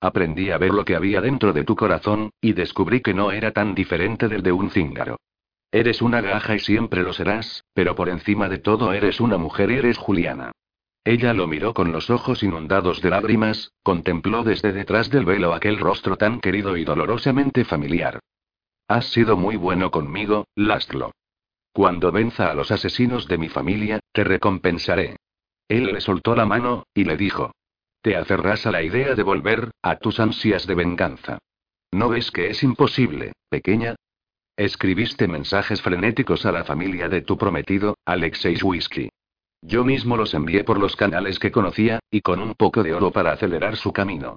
Aprendí 0.00 0.50
a 0.50 0.58
ver 0.58 0.72
lo 0.72 0.84
que 0.84 0.94
había 0.94 1.20
dentro 1.20 1.52
de 1.52 1.64
tu 1.64 1.74
corazón, 1.74 2.30
y 2.40 2.52
descubrí 2.52 3.00
que 3.00 3.14
no 3.14 3.32
era 3.32 3.50
tan 3.50 3.74
diferente 3.74 4.28
del 4.28 4.42
de 4.44 4.52
un 4.52 4.70
cíngaro. 4.70 5.16
Eres 5.72 6.02
una 6.02 6.20
gaja 6.20 6.54
y 6.54 6.60
siempre 6.60 7.02
lo 7.02 7.12
serás, 7.12 7.64
pero 7.74 7.96
por 7.96 8.08
encima 8.10 8.48
de 8.48 8.58
todo 8.58 8.92
eres 8.92 9.20
una 9.20 9.38
mujer 9.38 9.72
y 9.72 9.74
eres 9.74 9.98
Juliana. 9.98 10.52
Ella 11.06 11.32
lo 11.34 11.46
miró 11.46 11.72
con 11.72 11.92
los 11.92 12.10
ojos 12.10 12.42
inundados 12.42 13.00
de 13.00 13.10
lágrimas, 13.10 13.72
contempló 13.84 14.42
desde 14.42 14.72
detrás 14.72 15.08
del 15.08 15.24
velo 15.24 15.54
aquel 15.54 15.78
rostro 15.78 16.16
tan 16.16 16.40
querido 16.40 16.76
y 16.76 16.84
dolorosamente 16.84 17.64
familiar. 17.64 18.18
Has 18.88 19.12
sido 19.12 19.36
muy 19.36 19.54
bueno 19.54 19.92
conmigo, 19.92 20.48
Lastlo. 20.56 21.12
Cuando 21.72 22.10
venza 22.10 22.50
a 22.50 22.54
los 22.54 22.72
asesinos 22.72 23.28
de 23.28 23.38
mi 23.38 23.48
familia, 23.48 24.00
te 24.10 24.24
recompensaré. 24.24 25.14
Él 25.68 25.84
le 25.84 26.00
soltó 26.00 26.34
la 26.34 26.44
mano, 26.44 26.88
y 26.92 27.04
le 27.04 27.16
dijo, 27.16 27.52
te 28.02 28.16
aferras 28.16 28.66
a 28.66 28.72
la 28.72 28.82
idea 28.82 29.14
de 29.14 29.22
volver, 29.22 29.70
a 29.82 29.96
tus 29.98 30.18
ansias 30.18 30.66
de 30.66 30.74
venganza. 30.74 31.38
¿No 31.92 32.08
ves 32.08 32.32
que 32.32 32.50
es 32.50 32.64
imposible, 32.64 33.32
pequeña? 33.48 33.94
Escribiste 34.56 35.28
mensajes 35.28 35.80
frenéticos 35.80 36.46
a 36.46 36.50
la 36.50 36.64
familia 36.64 37.08
de 37.08 37.22
tu 37.22 37.38
prometido, 37.38 37.94
Alexei 38.04 38.56
Whisky. 38.60 39.08
Yo 39.62 39.84
mismo 39.84 40.16
los 40.16 40.34
envié 40.34 40.64
por 40.64 40.78
los 40.78 40.96
canales 40.96 41.38
que 41.38 41.50
conocía, 41.50 42.00
y 42.10 42.20
con 42.20 42.40
un 42.40 42.54
poco 42.54 42.82
de 42.82 42.94
oro 42.94 43.10
para 43.10 43.32
acelerar 43.32 43.76
su 43.76 43.92
camino. 43.92 44.36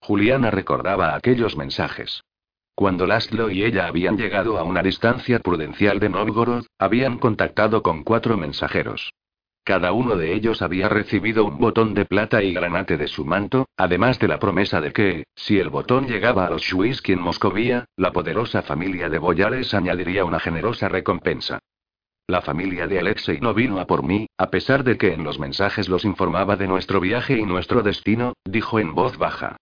Juliana 0.00 0.50
recordaba 0.50 1.14
aquellos 1.14 1.56
mensajes. 1.56 2.22
Cuando 2.74 3.06
Laszlo 3.06 3.50
y 3.50 3.64
ella 3.64 3.88
habían 3.88 4.16
llegado 4.16 4.56
a 4.56 4.62
una 4.62 4.82
distancia 4.82 5.40
prudencial 5.40 5.98
de 5.98 6.10
Novgorod, 6.10 6.66
habían 6.78 7.18
contactado 7.18 7.82
con 7.82 8.04
cuatro 8.04 8.36
mensajeros. 8.36 9.12
Cada 9.64 9.92
uno 9.92 10.16
de 10.16 10.32
ellos 10.32 10.62
había 10.62 10.88
recibido 10.88 11.44
un 11.44 11.58
botón 11.58 11.92
de 11.92 12.06
plata 12.06 12.42
y 12.42 12.54
granate 12.54 12.96
de 12.96 13.08
su 13.08 13.26
manto, 13.26 13.66
además 13.76 14.18
de 14.18 14.28
la 14.28 14.38
promesa 14.38 14.80
de 14.80 14.92
que, 14.92 15.24
si 15.34 15.58
el 15.58 15.68
botón 15.68 16.06
llegaba 16.06 16.46
a 16.46 16.50
los 16.50 16.62
Shuisky 16.62 17.12
en 17.12 17.20
Moscovía, 17.20 17.84
la 17.96 18.12
poderosa 18.12 18.62
familia 18.62 19.10
de 19.10 19.18
Boyares 19.18 19.74
añadiría 19.74 20.24
una 20.24 20.40
generosa 20.40 20.88
recompensa. 20.88 21.58
La 22.30 22.42
familia 22.42 22.86
de 22.86 22.98
Alexei 22.98 23.40
no 23.40 23.54
vino 23.54 23.80
a 23.80 23.86
por 23.86 24.02
mí, 24.02 24.28
a 24.36 24.50
pesar 24.50 24.84
de 24.84 24.98
que 24.98 25.14
en 25.14 25.24
los 25.24 25.38
mensajes 25.38 25.88
los 25.88 26.04
informaba 26.04 26.56
de 26.56 26.68
nuestro 26.68 27.00
viaje 27.00 27.38
y 27.38 27.46
nuestro 27.46 27.82
destino, 27.82 28.34
dijo 28.44 28.78
en 28.78 28.94
voz 28.94 29.16
baja. 29.16 29.56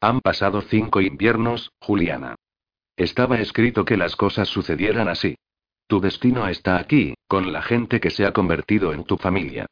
Han 0.00 0.20
pasado 0.20 0.60
cinco 0.60 1.00
inviernos, 1.00 1.72
Juliana. 1.80 2.36
Estaba 2.96 3.40
escrito 3.40 3.84
que 3.84 3.96
las 3.96 4.14
cosas 4.14 4.46
sucedieran 4.46 5.08
así. 5.08 5.34
Tu 5.88 6.00
destino 6.00 6.46
está 6.46 6.78
aquí, 6.78 7.14
con 7.26 7.52
la 7.52 7.60
gente 7.60 7.98
que 7.98 8.10
se 8.10 8.24
ha 8.24 8.32
convertido 8.32 8.92
en 8.92 9.02
tu 9.02 9.16
familia. 9.16 9.66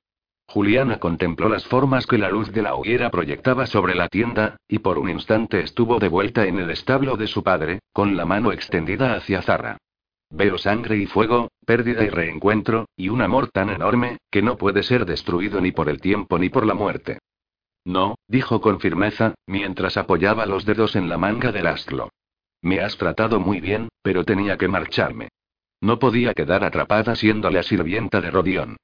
Juliana 0.49 0.99
contempló 0.99 1.49
las 1.49 1.65
formas 1.65 2.05
que 2.05 2.19
la 2.19 2.31
luz 2.31 2.51
de 2.51 2.63
la 2.63 2.75
hoguera 2.75 3.11
proyectaba 3.11 3.67
sobre 3.67 3.95
la 3.95 4.09
tienda, 4.09 4.57
y 4.67 4.81
por 4.81 4.99
un 4.99 5.09
instante 5.09 5.61
estuvo 5.61 6.01
de 6.01 6.09
vuelta 6.09 6.45
en 6.47 6.59
el 6.59 6.71
establo 6.71 7.17
de 7.17 7.29
su 7.29 7.45
padre, 7.45 7.79
con 7.93 8.17
la 8.17 8.25
mano 8.25 8.51
extendida 8.51 9.15
hacia 9.15 9.41
Zarra. 9.41 9.79
Veo 10.37 10.59
sangre 10.59 10.97
y 10.97 11.07
fuego, 11.07 11.53
pérdida 11.65 12.03
y 12.03 12.09
reencuentro, 12.09 12.89
y 12.97 13.09
un 13.09 13.23
amor 13.23 13.51
tan 13.53 13.71
enorme, 13.71 14.19
que 14.33 14.43
no 14.43 14.57
puede 14.57 14.83
ser 14.83 15.07
destruido 15.07 15.61
ni 15.61 15.71
por 15.71 15.89
el 15.89 16.01
tiempo 16.01 16.41
ni 16.41 16.49
por 16.49 16.67
la 16.67 16.75
muerte. 16.75 17.21
No, 17.85 18.17
dijo 18.27 18.61
con 18.61 18.81
firmeza, 18.81 19.35
mientras 19.47 19.97
apoyaba 19.97 20.45
los 20.47 20.65
dedos 20.65 20.97
en 20.97 21.09
la 21.09 21.19
manga 21.19 21.53
del 21.53 21.69
astro. 21.69 22.11
Me 22.63 22.81
has 22.81 22.97
tratado 22.97 23.39
muy 23.39 23.61
bien, 23.61 23.91
pero 24.03 24.25
tenía 24.25 24.57
que 24.57 24.67
marcharme. 24.67 25.29
No 25.81 26.01
podía 26.01 26.35
quedar 26.35 26.65
atrapada 26.65 27.15
siendo 27.15 27.49
la 27.51 27.63
sirvienta 27.63 28.21
de 28.21 28.33
Rodión. 28.33 28.77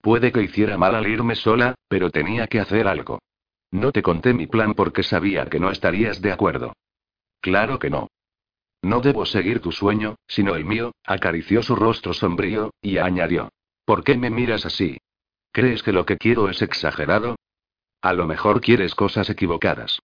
Puede 0.00 0.32
que 0.32 0.42
hiciera 0.42 0.78
mal 0.78 0.94
al 0.94 1.06
irme 1.06 1.34
sola, 1.34 1.74
pero 1.86 2.10
tenía 2.10 2.46
que 2.46 2.60
hacer 2.60 2.88
algo. 2.88 3.18
No 3.70 3.92
te 3.92 4.02
conté 4.02 4.32
mi 4.32 4.46
plan 4.46 4.72
porque 4.72 5.02
sabía 5.02 5.44
que 5.46 5.60
no 5.60 5.70
estarías 5.70 6.22
de 6.22 6.32
acuerdo. 6.32 6.72
Claro 7.40 7.78
que 7.78 7.90
no. 7.90 8.08
No 8.84 9.00
debo 9.00 9.24
seguir 9.24 9.60
tu 9.60 9.72
sueño, 9.72 10.16
sino 10.28 10.54
el 10.56 10.66
mío, 10.66 10.92
acarició 11.06 11.62
su 11.62 11.74
rostro 11.74 12.12
sombrío, 12.12 12.74
y 12.82 12.98
añadió. 12.98 13.48
¿Por 13.86 14.04
qué 14.04 14.18
me 14.18 14.28
miras 14.28 14.66
así? 14.66 14.98
¿Crees 15.52 15.82
que 15.82 15.92
lo 15.92 16.04
que 16.04 16.18
quiero 16.18 16.50
es 16.50 16.60
exagerado? 16.60 17.36
A 18.02 18.12
lo 18.12 18.26
mejor 18.26 18.60
quieres 18.60 18.94
cosas 18.94 19.30
equivocadas. 19.30 20.00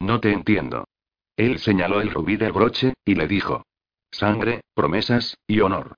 No 0.00 0.18
te 0.18 0.32
entiendo. 0.32 0.88
Él 1.36 1.60
señaló 1.60 2.00
el 2.00 2.10
rubí 2.10 2.36
del 2.36 2.50
broche, 2.50 2.94
y 3.04 3.14
le 3.14 3.28
dijo. 3.28 3.62
Sangre, 4.10 4.62
promesas, 4.74 5.38
y 5.46 5.60
honor. 5.60 5.94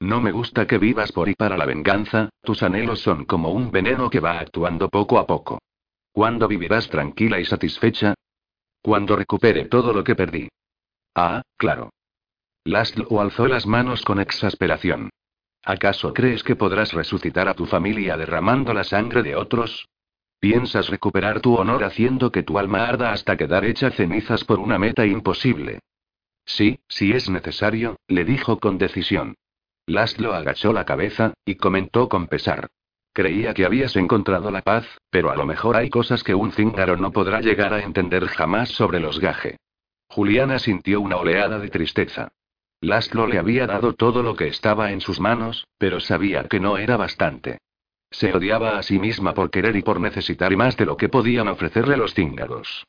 No 0.00 0.20
me 0.20 0.32
gusta 0.32 0.66
que 0.66 0.78
vivas 0.78 1.12
por 1.12 1.28
y 1.28 1.36
para 1.36 1.56
la 1.56 1.64
venganza, 1.64 2.30
tus 2.42 2.64
anhelos 2.64 3.02
son 3.02 3.24
como 3.24 3.52
un 3.52 3.70
veneno 3.70 4.10
que 4.10 4.18
va 4.18 4.40
actuando 4.40 4.88
poco 4.88 5.16
a 5.16 5.28
poco. 5.28 5.60
¿Cuándo 6.10 6.48
vivirás 6.48 6.88
tranquila 6.88 7.38
y 7.38 7.44
satisfecha? 7.44 8.14
Cuando 8.82 9.14
recupere 9.14 9.66
todo 9.66 9.92
lo 9.92 10.02
que 10.02 10.16
perdí. 10.16 10.48
Ah, 11.14 11.42
claro. 11.56 11.90
Laszlo 12.64 13.20
alzó 13.20 13.46
las 13.46 13.66
manos 13.66 14.02
con 14.02 14.20
exasperación. 14.20 15.10
¿Acaso 15.64 16.12
crees 16.12 16.42
que 16.42 16.56
podrás 16.56 16.92
resucitar 16.92 17.48
a 17.48 17.54
tu 17.54 17.66
familia 17.66 18.16
derramando 18.16 18.72
la 18.74 18.84
sangre 18.84 19.22
de 19.22 19.36
otros? 19.36 19.88
¿Piensas 20.40 20.88
recuperar 20.88 21.40
tu 21.40 21.54
honor 21.54 21.84
haciendo 21.84 22.32
que 22.32 22.42
tu 22.42 22.58
alma 22.58 22.86
arda 22.86 23.12
hasta 23.12 23.36
quedar 23.36 23.64
hecha 23.64 23.90
cenizas 23.90 24.42
por 24.44 24.58
una 24.58 24.78
meta 24.78 25.06
imposible? 25.06 25.80
Sí, 26.44 26.80
si 26.88 27.12
es 27.12 27.30
necesario, 27.30 27.96
le 28.08 28.24
dijo 28.24 28.58
con 28.58 28.78
decisión. 28.78 29.36
Laszlo 29.86 30.34
agachó 30.34 30.72
la 30.72 30.84
cabeza, 30.84 31.34
y 31.44 31.56
comentó 31.56 32.08
con 32.08 32.26
pesar. 32.26 32.68
Creía 33.12 33.54
que 33.54 33.64
habías 33.64 33.94
encontrado 33.96 34.50
la 34.50 34.62
paz, 34.62 34.86
pero 35.10 35.30
a 35.30 35.36
lo 35.36 35.44
mejor 35.44 35.76
hay 35.76 35.90
cosas 35.90 36.24
que 36.24 36.34
un 36.34 36.52
cíngaro 36.52 36.96
no 36.96 37.12
podrá 37.12 37.40
llegar 37.40 37.74
a 37.74 37.82
entender 37.82 38.26
jamás 38.26 38.70
sobre 38.70 39.00
los 39.00 39.20
gaje. 39.20 39.58
Juliana 40.14 40.58
sintió 40.58 41.00
una 41.00 41.16
oleada 41.16 41.58
de 41.58 41.70
tristeza. 41.70 42.32
Laszlo 42.82 43.26
le 43.26 43.38
había 43.38 43.66
dado 43.66 43.94
todo 43.94 44.22
lo 44.22 44.36
que 44.36 44.46
estaba 44.46 44.92
en 44.92 45.00
sus 45.00 45.20
manos, 45.20 45.66
pero 45.78 46.00
sabía 46.00 46.44
que 46.48 46.60
no 46.60 46.76
era 46.76 46.98
bastante. 46.98 47.60
Se 48.10 48.30
odiaba 48.30 48.76
a 48.76 48.82
sí 48.82 48.98
misma 48.98 49.32
por 49.32 49.50
querer 49.50 49.74
y 49.74 49.80
por 49.80 50.00
necesitar 50.00 50.54
más 50.54 50.76
de 50.76 50.84
lo 50.84 50.98
que 50.98 51.08
podían 51.08 51.48
ofrecerle 51.48 51.96
los 51.96 52.12
cíngaros. 52.12 52.84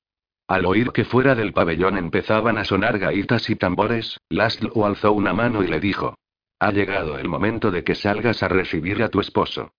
Al 0.50 0.66
oír 0.66 0.92
que 0.92 1.06
fuera 1.06 1.34
del 1.34 1.54
pabellón 1.54 1.98
empezaban 1.98 2.58
a 2.58 2.66
sonar 2.66 3.00
gaitas 3.00 3.50
y 3.50 3.56
tambores, 3.56 4.20
Laszlo 4.28 4.86
alzó 4.86 5.14
una 5.14 5.32
mano 5.32 5.64
y 5.64 5.68
le 5.68 5.80
dijo: 5.80 6.18
Ha 6.60 6.74
llegado 6.74 7.18
el 7.18 7.30
momento 7.30 7.72
de 7.72 7.86
que 7.86 7.96
salgas 7.96 8.44
a 8.44 8.50
recibir 8.50 9.02
a 9.02 9.08
tu 9.08 9.22
esposo. 9.22 9.72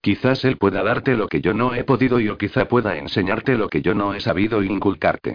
Quizás 0.00 0.44
él 0.44 0.56
pueda 0.56 0.84
darte 0.84 1.16
lo 1.16 1.26
que 1.26 1.40
yo 1.40 1.52
no 1.52 1.74
he 1.74 1.82
podido 1.82 2.20
y 2.20 2.28
o 2.28 2.38
quizá 2.38 2.68
pueda 2.68 2.96
enseñarte 2.96 3.56
lo 3.56 3.68
que 3.68 3.82
yo 3.82 3.92
no 3.92 4.14
he 4.14 4.20
sabido 4.20 4.62
inculcarte. 4.62 5.34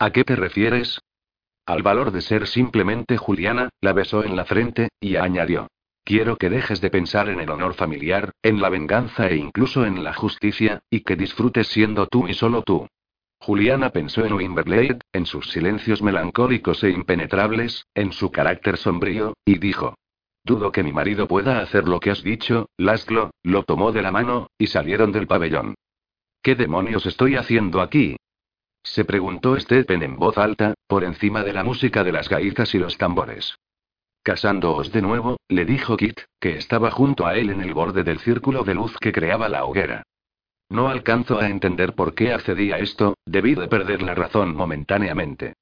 ¿A 0.00 0.12
qué 0.12 0.24
te 0.24 0.34
refieres? 0.34 0.98
Al 1.66 1.82
valor 1.82 2.10
de 2.10 2.22
ser 2.22 2.46
simplemente 2.46 3.18
Juliana, 3.18 3.68
la 3.82 3.92
besó 3.92 4.24
en 4.24 4.34
la 4.34 4.46
frente, 4.46 4.88
y 4.98 5.16
añadió. 5.16 5.68
Quiero 6.04 6.36
que 6.36 6.48
dejes 6.48 6.80
de 6.80 6.88
pensar 6.88 7.28
en 7.28 7.38
el 7.38 7.50
honor 7.50 7.74
familiar, 7.74 8.32
en 8.42 8.62
la 8.62 8.70
venganza 8.70 9.28
e 9.28 9.36
incluso 9.36 9.84
en 9.84 10.02
la 10.02 10.14
justicia, 10.14 10.80
y 10.88 11.00
que 11.00 11.16
disfrutes 11.16 11.68
siendo 11.68 12.06
tú 12.06 12.26
y 12.28 12.32
solo 12.32 12.62
tú. 12.62 12.88
Juliana 13.40 13.90
pensó 13.90 14.24
en 14.24 14.32
Wimberlade, 14.32 15.00
en 15.12 15.26
sus 15.26 15.50
silencios 15.50 16.00
melancólicos 16.00 16.82
e 16.82 16.88
impenetrables, 16.88 17.86
en 17.94 18.12
su 18.12 18.30
carácter 18.30 18.78
sombrío, 18.78 19.34
y 19.44 19.58
dijo. 19.58 19.96
Dudo 20.42 20.72
que 20.72 20.82
mi 20.82 20.94
marido 20.94 21.28
pueda 21.28 21.60
hacer 21.60 21.86
lo 21.86 22.00
que 22.00 22.10
has 22.10 22.22
dicho, 22.22 22.70
Laszlo, 22.78 23.32
lo 23.42 23.64
tomó 23.64 23.92
de 23.92 24.00
la 24.00 24.12
mano, 24.12 24.48
y 24.56 24.68
salieron 24.68 25.12
del 25.12 25.26
pabellón. 25.26 25.74
¿Qué 26.42 26.54
demonios 26.54 27.04
estoy 27.04 27.36
haciendo 27.36 27.82
aquí? 27.82 28.16
Se 28.82 29.04
preguntó 29.04 29.58
Stephen 29.58 30.02
en 30.02 30.16
voz 30.16 30.38
alta, 30.38 30.74
por 30.86 31.04
encima 31.04 31.42
de 31.44 31.52
la 31.52 31.64
música 31.64 32.02
de 32.04 32.12
las 32.12 32.28
gaitas 32.28 32.74
y 32.74 32.78
los 32.78 32.96
tambores. 32.98 33.54
Casándoos 34.22 34.92
de 34.92 35.02
nuevo, 35.02 35.38
le 35.48 35.64
dijo 35.64 35.96
Kit, 35.96 36.20
que 36.38 36.56
estaba 36.56 36.90
junto 36.90 37.26
a 37.26 37.36
él 37.36 37.50
en 37.50 37.62
el 37.62 37.72
borde 37.72 38.04
del 38.04 38.18
círculo 38.18 38.64
de 38.64 38.74
luz 38.74 38.96
que 38.98 39.12
creaba 39.12 39.48
la 39.48 39.64
hoguera. 39.64 40.02
No 40.68 40.88
alcanzo 40.88 41.40
a 41.40 41.48
entender 41.48 41.94
por 41.94 42.14
qué 42.14 42.32
accedí 42.32 42.70
a 42.70 42.78
esto, 42.78 43.14
debí 43.26 43.54
de 43.54 43.66
perder 43.66 44.02
la 44.02 44.14
razón 44.14 44.54
momentáneamente. 44.54 45.54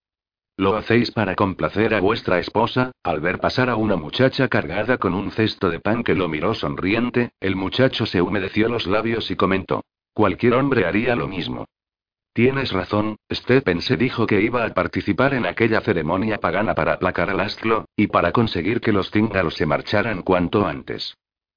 Lo 0.56 0.76
hacéis 0.76 1.12
para 1.12 1.36
complacer 1.36 1.94
a 1.94 2.00
vuestra 2.00 2.40
esposa, 2.40 2.90
al 3.04 3.20
ver 3.20 3.38
pasar 3.38 3.70
a 3.70 3.76
una 3.76 3.96
muchacha 3.96 4.48
cargada 4.48 4.98
con 4.98 5.14
un 5.14 5.30
cesto 5.30 5.70
de 5.70 5.78
pan 5.78 6.02
que 6.02 6.16
lo 6.16 6.28
miró 6.28 6.52
sonriente, 6.54 7.30
el 7.38 7.54
muchacho 7.54 8.06
se 8.06 8.20
humedeció 8.20 8.68
los 8.68 8.88
labios 8.88 9.30
y 9.30 9.36
comentó. 9.36 9.84
Cualquier 10.12 10.54
hombre 10.54 10.84
haría 10.84 11.14
lo 11.14 11.28
mismo. 11.28 11.64
Tienes 12.38 12.70
razón, 12.70 13.16
Stephen 13.32 13.82
se 13.82 13.96
dijo 13.96 14.28
que 14.28 14.40
iba 14.40 14.64
a 14.64 14.72
participar 14.72 15.34
en 15.34 15.44
aquella 15.44 15.80
ceremonia 15.80 16.38
pagana 16.38 16.76
para 16.76 16.92
aplacar 16.92 17.30
al 17.30 17.40
astro, 17.40 17.86
y 17.96 18.06
para 18.06 18.30
conseguir 18.30 18.80
que 18.80 18.92
los 18.92 19.10
cíngaros 19.10 19.54
se 19.54 19.66
marcharan 19.66 20.22
cuanto 20.22 20.64
antes. 20.64 21.16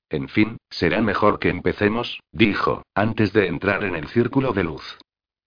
En 0.10 0.28
fin, 0.28 0.58
será 0.72 1.00
mejor 1.04 1.38
que 1.38 1.50
empecemos, 1.50 2.20
dijo, 2.32 2.82
antes 2.96 3.32
de 3.32 3.46
entrar 3.46 3.84
en 3.84 3.96
el 3.96 4.08
círculo 4.08 4.54
de 4.54 4.64
luz. 4.64 4.98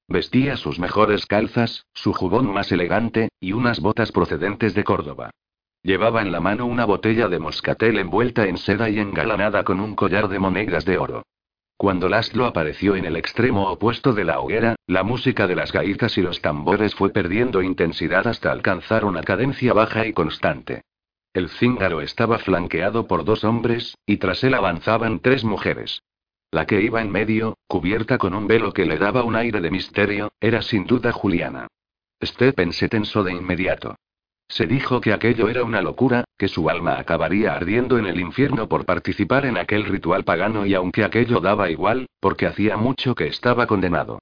Vestía 0.07 0.57
sus 0.57 0.79
mejores 0.79 1.27
calzas, 1.27 1.85
su 1.95 2.13
jubón 2.13 2.55
más 2.55 2.71
elegante, 2.71 3.31
y 3.41 3.55
unas 3.55 3.81
botas 3.81 4.13
procedentes 4.13 4.73
de 4.73 4.85
Córdoba. 4.85 5.31
Llevaba 5.83 6.23
en 6.23 6.31
la 6.31 6.39
mano 6.39 6.65
una 6.67 6.85
botella 6.85 7.27
de 7.27 7.41
moscatel 7.41 7.99
envuelta 7.99 8.47
en 8.47 8.57
seda 8.57 8.89
y 8.89 9.01
engalanada 9.01 9.65
con 9.65 9.81
un 9.81 9.97
collar 9.97 10.29
de 10.29 10.39
monedas 10.39 10.85
de 10.85 10.97
oro. 10.97 11.25
Cuando 11.77 12.09
Laszlo 12.09 12.47
apareció 12.47 12.95
en 12.95 13.05
el 13.05 13.17
extremo 13.17 13.69
opuesto 13.71 14.13
de 14.13 14.25
la 14.25 14.41
hoguera, 14.41 14.77
la 14.87 15.03
música 15.03 15.47
de 15.47 15.57
las 15.57 15.73
gaitas 15.73 16.17
y 16.17 16.23
los 16.23 16.41
tambores 16.41 16.95
fue 16.95 17.11
perdiendo 17.11 17.63
intensidad 17.63 18.27
hasta 18.27 18.53
alcanzar 18.53 19.05
una 19.05 19.23
cadencia 19.23 19.73
baja 19.73 20.07
y 20.07 20.13
constante. 20.13 20.83
El 21.33 21.49
cíngaro 21.49 22.01
estaba 22.01 22.39
flanqueado 22.39 23.09
por 23.09 23.25
dos 23.25 23.43
hombres, 23.43 23.97
y 24.07 24.19
tras 24.19 24.45
él 24.45 24.55
avanzaban 24.55 25.19
tres 25.19 25.43
mujeres. 25.43 26.01
La 26.53 26.67
que 26.67 26.81
iba 26.81 27.03
en 27.03 27.11
medio, 27.11 27.59
cubierta 27.67 28.19
con 28.19 28.35
un 28.35 28.47
velo 28.47 28.73
que 28.73 28.87
le 28.87 28.97
daba 28.97 29.25
un 29.25 29.35
aire 29.35 29.61
de 29.61 29.73
misterio, 29.73 30.31
era 30.41 30.63
sin 30.63 30.87
duda 30.87 31.11
Juliana. 31.11 31.67
Stephen 32.23 32.73
se 32.73 32.89
tensó 32.89 33.25
de 33.25 33.33
inmediato. 33.33 33.97
Se 34.49 34.67
dijo 34.67 35.01
que 35.01 35.13
aquello 35.13 35.49
era 35.49 35.65
una 35.65 35.83
locura, 35.83 36.25
que 36.39 36.49
su 36.49 36.69
alma 36.69 36.99
acabaría 36.99 37.55
ardiendo 37.55 37.99
en 37.99 38.07
el 38.07 38.21
infierno 38.21 38.69
por 38.69 38.85
participar 38.85 39.47
en 39.47 39.57
aquel 39.57 39.85
ritual 39.85 40.25
pagano 40.25 40.67
y 40.67 40.75
aunque 40.75 41.05
aquello 41.05 41.41
daba 41.41 41.71
igual, 41.71 42.07
porque 42.21 42.47
hacía 42.47 42.77
mucho 42.77 43.15
que 43.15 43.27
estaba 43.27 43.67
condenado. 43.67 44.19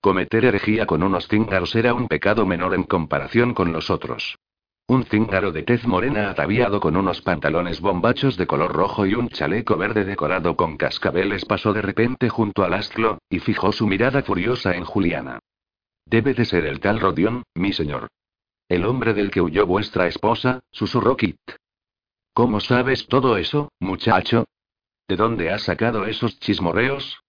Cometer 0.00 0.44
herejía 0.44 0.86
con 0.86 1.02
unos 1.02 1.28
cíngaros 1.28 1.74
era 1.76 1.94
un 1.94 2.08
pecado 2.08 2.44
menor 2.44 2.74
en 2.74 2.82
comparación 2.82 3.54
con 3.54 3.72
los 3.72 3.88
otros. 3.88 4.36
Un 4.88 5.04
cíngaro 5.04 5.52
de 5.52 5.62
tez 5.62 5.86
morena 5.86 6.28
ataviado 6.28 6.80
con 6.80 6.96
unos 6.96 7.22
pantalones 7.22 7.80
bombachos 7.80 8.36
de 8.36 8.46
color 8.46 8.72
rojo 8.72 9.06
y 9.06 9.14
un 9.14 9.28
chaleco 9.28 9.76
verde 9.76 10.04
decorado 10.04 10.56
con 10.56 10.76
cascabeles 10.76 11.44
pasó 11.44 11.72
de 11.72 11.82
repente 11.82 12.28
junto 12.28 12.64
al 12.64 12.74
astro, 12.74 13.18
y 13.30 13.38
fijó 13.38 13.72
su 13.72 13.86
mirada 13.86 14.22
furiosa 14.22 14.74
en 14.74 14.84
Juliana. 14.84 15.38
Debe 16.04 16.34
de 16.34 16.44
ser 16.44 16.66
el 16.66 16.80
tal 16.80 16.98
Rodión, 16.98 17.44
mi 17.54 17.72
señor. 17.72 18.08
El 18.72 18.86
hombre 18.86 19.12
del 19.12 19.30
que 19.30 19.42
huyó 19.42 19.66
vuestra 19.66 20.06
esposa, 20.06 20.62
susurró 20.70 21.14
Kit. 21.14 21.36
¿Cómo 22.32 22.58
sabes 22.58 23.06
todo 23.06 23.36
eso, 23.36 23.70
muchacho? 23.78 24.46
¿De 25.06 25.16
dónde 25.16 25.50
has 25.50 25.64
sacado 25.64 26.06
esos 26.06 26.40
chismorreos? 26.40 27.20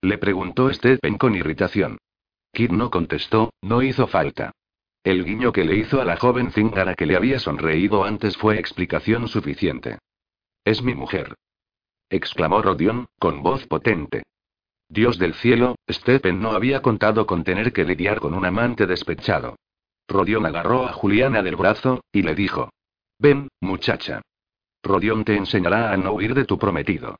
Le 0.00 0.16
preguntó 0.16 0.72
Stephen 0.72 1.18
con 1.18 1.34
irritación. 1.34 1.98
Kit 2.54 2.70
no 2.70 2.90
contestó, 2.90 3.52
no 3.60 3.82
hizo 3.82 4.06
falta. 4.06 4.52
El 5.04 5.26
guiño 5.26 5.52
que 5.52 5.66
le 5.66 5.76
hizo 5.76 6.00
a 6.00 6.06
la 6.06 6.16
joven 6.16 6.52
cíngara 6.52 6.94
que 6.94 7.04
le 7.04 7.16
había 7.16 7.38
sonreído 7.38 8.04
antes 8.04 8.38
fue 8.38 8.58
explicación 8.58 9.28
suficiente. 9.28 9.98
Es 10.64 10.82
mi 10.82 10.94
mujer. 10.94 11.34
exclamó 12.08 12.62
Rodion, 12.62 13.08
con 13.18 13.42
voz 13.42 13.66
potente. 13.66 14.22
Dios 14.88 15.18
del 15.18 15.34
cielo, 15.34 15.76
Stephen 15.90 16.40
no 16.40 16.52
había 16.52 16.80
contado 16.80 17.26
con 17.26 17.44
tener 17.44 17.74
que 17.74 17.84
lidiar 17.84 18.20
con 18.20 18.32
un 18.32 18.46
amante 18.46 18.86
despechado. 18.86 19.56
Rodion 20.08 20.46
agarró 20.46 20.86
a 20.88 20.92
Juliana 20.92 21.42
del 21.42 21.56
brazo, 21.56 22.00
y 22.12 22.22
le 22.22 22.34
dijo. 22.34 22.70
Ven, 23.18 23.48
muchacha. 23.60 24.22
Rodion 24.82 25.24
te 25.24 25.36
enseñará 25.36 25.92
a 25.92 25.96
no 25.96 26.12
huir 26.12 26.34
de 26.34 26.46
tu 26.46 26.58
prometido. 26.58 27.18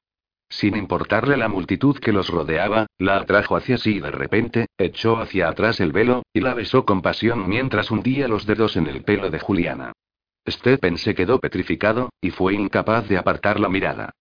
Sin 0.49 0.77
importarle 0.77 1.37
la 1.37 1.49
multitud 1.49 1.99
que 1.99 2.13
los 2.13 2.29
rodeaba, 2.29 2.87
la 2.97 3.17
atrajo 3.17 3.57
hacia 3.57 3.77
sí 3.77 3.97
y 3.97 4.01
de 4.01 4.11
repente, 4.11 4.67
echó 4.79 5.19
hacia 5.19 5.49
atrás 5.49 5.79
el 5.81 5.93
velo, 5.93 6.23
y 6.33 6.41
la 6.41 6.55
besó 6.55 6.87
con 6.87 7.03
pasión 7.03 7.49
mientras 7.49 7.91
hundía 7.91 8.29
los 8.29 8.47
dedos 8.47 8.77
en 8.77 8.87
el 8.87 9.05
pelo 9.05 9.31
de 9.31 9.39
Juliana. 9.39 9.93
Stephen 10.49 10.97
se 10.97 11.15
quedó 11.15 11.39
petrificado, 11.39 12.09
y 12.23 12.31
fue 12.31 12.55
incapaz 12.55 13.07
de 13.09 13.19
apartar 13.19 13.61
la 13.61 13.69
mirada. 13.69 14.15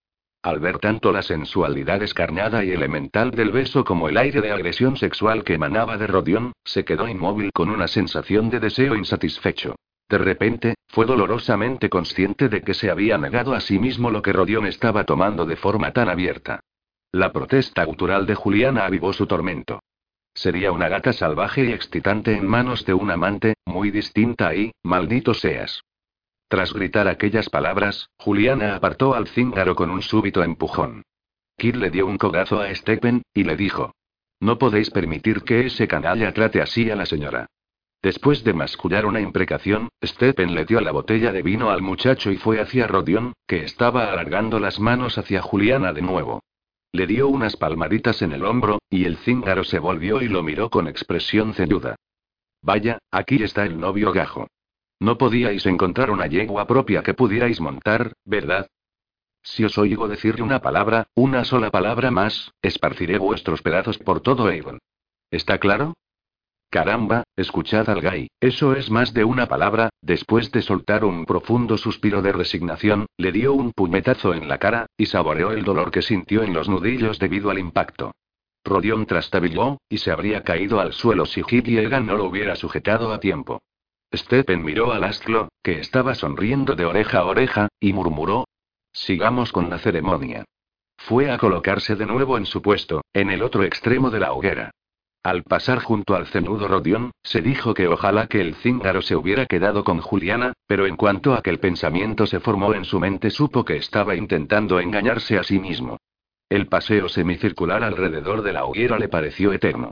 Al 0.43 0.59
ver 0.59 0.79
tanto 0.79 1.11
la 1.11 1.23
sensualidad 1.23 2.01
escarnada 2.03 2.63
y 2.63 2.71
elemental 2.71 3.31
del 3.31 3.51
beso 3.51 3.83
como 3.83 4.07
el 4.07 4.17
aire 4.17 4.41
de 4.41 4.51
agresión 4.51 4.95
sexual 4.95 5.43
que 5.43 5.55
emanaba 5.55 5.97
de 5.97 6.07
Rodion, 6.07 6.53
se 6.63 6.85
quedó 6.85 7.07
inmóvil 7.07 7.51
con 7.51 7.69
una 7.69 7.87
sensación 7.87 8.49
de 8.49 8.59
deseo 8.59 8.95
insatisfecho. 8.95 9.75
De 10.09 10.17
repente, 10.17 10.75
fue 10.87 11.05
dolorosamente 11.05 11.89
consciente 11.89 12.47
de 12.47 12.61
que 12.61 12.73
se 12.73 12.89
había 12.89 13.17
negado 13.17 13.53
a 13.53 13.59
sí 13.59 13.77
mismo 13.77 14.09
lo 14.09 14.21
que 14.21 14.31
Rodión 14.31 14.65
estaba 14.65 15.03
tomando 15.03 15.45
de 15.45 15.57
forma 15.57 15.91
tan 15.91 16.07
abierta. 16.07 16.61
La 17.11 17.33
protesta 17.33 17.83
gutural 17.83 18.25
de 18.25 18.35
Juliana 18.35 18.85
avivó 18.85 19.11
su 19.11 19.27
tormento. 19.27 19.81
Sería 20.33 20.71
una 20.71 20.87
gata 20.87 21.13
salvaje 21.13 21.65
y 21.65 21.71
excitante 21.71 22.37
en 22.37 22.47
manos 22.47 22.85
de 22.85 22.93
un 22.93 23.09
amante, 23.09 23.55
muy 23.65 23.91
distinta 23.91 24.53
y, 24.55 24.71
maldito 24.83 25.33
seas. 25.33 25.81
Tras 26.47 26.73
gritar 26.73 27.07
aquellas 27.07 27.49
palabras, 27.49 28.09
Juliana 28.17 28.75
apartó 28.75 29.13
al 29.13 29.27
cíngaro 29.27 29.75
con 29.75 29.89
un 29.89 30.01
súbito 30.01 30.43
empujón. 30.43 31.03
Kid 31.57 31.75
le 31.75 31.89
dio 31.89 32.05
un 32.05 32.17
cogazo 32.17 32.61
a 32.61 32.73
Stephen, 32.73 33.23
y 33.33 33.43
le 33.43 33.57
dijo. 33.57 33.93
No 34.39 34.57
podéis 34.57 34.89
permitir 34.91 35.41
que 35.41 35.65
ese 35.65 35.87
canalla 35.87 36.33
trate 36.33 36.61
así 36.61 36.89
a 36.89 36.95
la 36.95 37.05
señora. 37.05 37.47
Después 38.01 38.43
de 38.43 38.53
mascullar 38.53 39.05
una 39.05 39.19
imprecación, 39.19 39.89
Stephen 40.03 40.53
le 40.53 40.65
dio 40.65 40.79
la 40.79 40.91
botella 40.91 41.31
de 41.31 41.41
vino 41.41 41.71
al 41.71 41.81
muchacho 41.81 42.31
y 42.31 42.37
fue 42.37 42.61
hacia 42.61 42.87
Rodion, 42.87 43.33
que 43.47 43.63
estaba 43.63 44.11
alargando 44.11 44.59
las 44.59 44.79
manos 44.79 45.17
hacia 45.17 45.41
Juliana 45.41 45.93
de 45.93 46.03
nuevo. 46.03 46.43
Le 46.93 47.07
dio 47.07 47.27
unas 47.27 47.57
palmaditas 47.57 48.21
en 48.21 48.31
el 48.31 48.45
hombro, 48.45 48.79
y 48.89 49.05
el 49.05 49.17
cíngaro 49.17 49.63
se 49.63 49.79
volvió 49.79 50.21
y 50.21 50.27
lo 50.29 50.43
miró 50.43 50.69
con 50.69 50.87
expresión 50.87 51.53
ceñuda. 51.53 51.95
Vaya, 52.61 52.99
aquí 53.11 53.43
está 53.43 53.65
el 53.65 53.79
novio 53.79 54.13
gajo. 54.13 54.47
No 54.99 55.17
podíais 55.17 55.65
encontrar 55.65 56.09
una 56.09 56.27
yegua 56.27 56.65
propia 56.65 57.03
que 57.03 57.13
pudierais 57.13 57.61
montar, 57.61 58.13
¿verdad? 58.25 58.67
Si 59.43 59.63
os 59.63 59.77
oigo 59.77 60.07
decirle 60.07 60.43
una 60.43 60.61
palabra, 60.61 61.07
una 61.15 61.45
sola 61.45 61.69
palabra 61.71 62.11
más, 62.11 62.51
esparciré 62.61 63.17
vuestros 63.17 63.61
pedazos 63.61 63.97
por 63.97 64.21
todo 64.21 64.47
Avon. 64.47 64.79
¿Está 65.31 65.57
claro? 65.59 65.93
Caramba, 66.69 67.23
escuchad 67.37 67.89
al 67.89 68.01
gay, 68.01 68.27
eso 68.41 68.75
es 68.75 68.91
más 68.91 69.13
de 69.13 69.23
una 69.23 69.47
palabra, 69.47 69.89
después 70.01 70.51
de 70.51 70.61
soltar 70.61 71.05
un 71.05 71.25
profundo 71.25 71.77
suspiro 71.77 72.21
de 72.21 72.33
resignación, 72.33 73.05
le 73.15 73.31
dio 73.31 73.53
un 73.53 73.71
puñetazo 73.71 74.33
en 74.33 74.49
la 74.49 74.57
cara, 74.57 74.87
y 74.97 75.05
saboreó 75.05 75.51
el 75.51 75.63
dolor 75.63 75.91
que 75.91 76.01
sintió 76.01 76.43
en 76.43 76.53
los 76.53 76.67
nudillos 76.67 77.19
debido 77.19 77.51
al 77.51 77.59
impacto. 77.59 78.11
Rodión 78.65 79.05
trastabilló, 79.05 79.77
y 79.87 79.99
se 79.99 80.11
habría 80.11 80.43
caído 80.43 80.81
al 80.81 80.91
suelo 80.91 81.25
si 81.25 81.41
Egan 81.49 82.05
no 82.05 82.17
lo 82.17 82.25
hubiera 82.25 82.57
sujetado 82.57 83.13
a 83.13 83.21
tiempo. 83.21 83.61
Stephen 84.13 84.63
miró 84.63 84.93
al 84.93 85.03
astro, 85.03 85.49
que 85.61 85.79
estaba 85.79 86.15
sonriendo 86.15 86.75
de 86.75 86.85
oreja 86.85 87.19
a 87.19 87.25
oreja, 87.25 87.67
y 87.79 87.93
murmuró: 87.93 88.47
Sigamos 88.93 89.51
con 89.51 89.69
la 89.69 89.79
ceremonia. 89.79 90.45
Fue 90.97 91.29
a 91.31 91.37
colocarse 91.37 91.95
de 91.95 92.05
nuevo 92.05 92.37
en 92.37 92.45
su 92.45 92.61
puesto, 92.61 93.01
en 93.13 93.29
el 93.29 93.43
otro 93.43 93.63
extremo 93.63 94.09
de 94.09 94.19
la 94.19 94.33
hoguera. 94.33 94.71
Al 95.23 95.43
pasar 95.43 95.79
junto 95.79 96.15
al 96.15 96.27
cenudo 96.27 96.67
Rodión, 96.67 97.11
se 97.21 97.41
dijo 97.41 97.73
que 97.73 97.87
ojalá 97.87 98.27
que 98.27 98.39
el 98.39 98.55
cíngaro 98.55 99.01
se 99.01 99.15
hubiera 99.15 99.45
quedado 99.45 99.83
con 99.83 99.99
Juliana, 99.99 100.53
pero 100.67 100.87
en 100.87 100.95
cuanto 100.95 101.33
a 101.33 101.41
que 101.41 101.49
el 101.49 101.59
pensamiento 101.59 102.25
se 102.25 102.39
formó 102.39 102.73
en 102.73 102.85
su 102.85 102.99
mente 102.99 103.29
supo 103.29 103.65
que 103.65 103.75
estaba 103.75 104.15
intentando 104.15 104.79
engañarse 104.79 105.37
a 105.37 105.43
sí 105.43 105.59
mismo. 105.59 105.97
El 106.49 106.67
paseo 106.67 107.09
semicircular 107.09 107.83
alrededor 107.83 108.41
de 108.41 108.53
la 108.53 108.63
hoguera 108.63 108.97
le 108.97 109.09
pareció 109.09 109.51
eterno. 109.51 109.91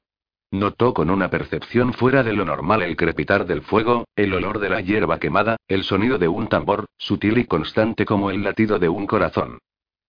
Notó 0.56 0.94
con 0.94 1.10
una 1.10 1.30
percepción 1.30 1.91
fuera 1.91 2.23
de 2.23 2.32
lo 2.32 2.45
normal 2.45 2.82
el 2.82 2.95
crepitar 2.95 3.45
del 3.45 3.61
fuego, 3.61 4.06
el 4.15 4.34
olor 4.34 4.60
de 4.60 4.69
la 4.69 4.80
hierba 4.80 5.19
quemada, 5.19 5.57
el 5.68 5.84
sonido 5.84 6.18
de 6.18 6.30
un 6.30 6.48
tambor, 6.48 6.86
sutil 6.98 7.40
y 7.40 7.44
constante 7.44 8.06
como 8.06 8.32
el 8.32 8.41
latido 8.41 8.80
de 8.80 8.88
un 8.88 9.06
corazón. 9.06 9.60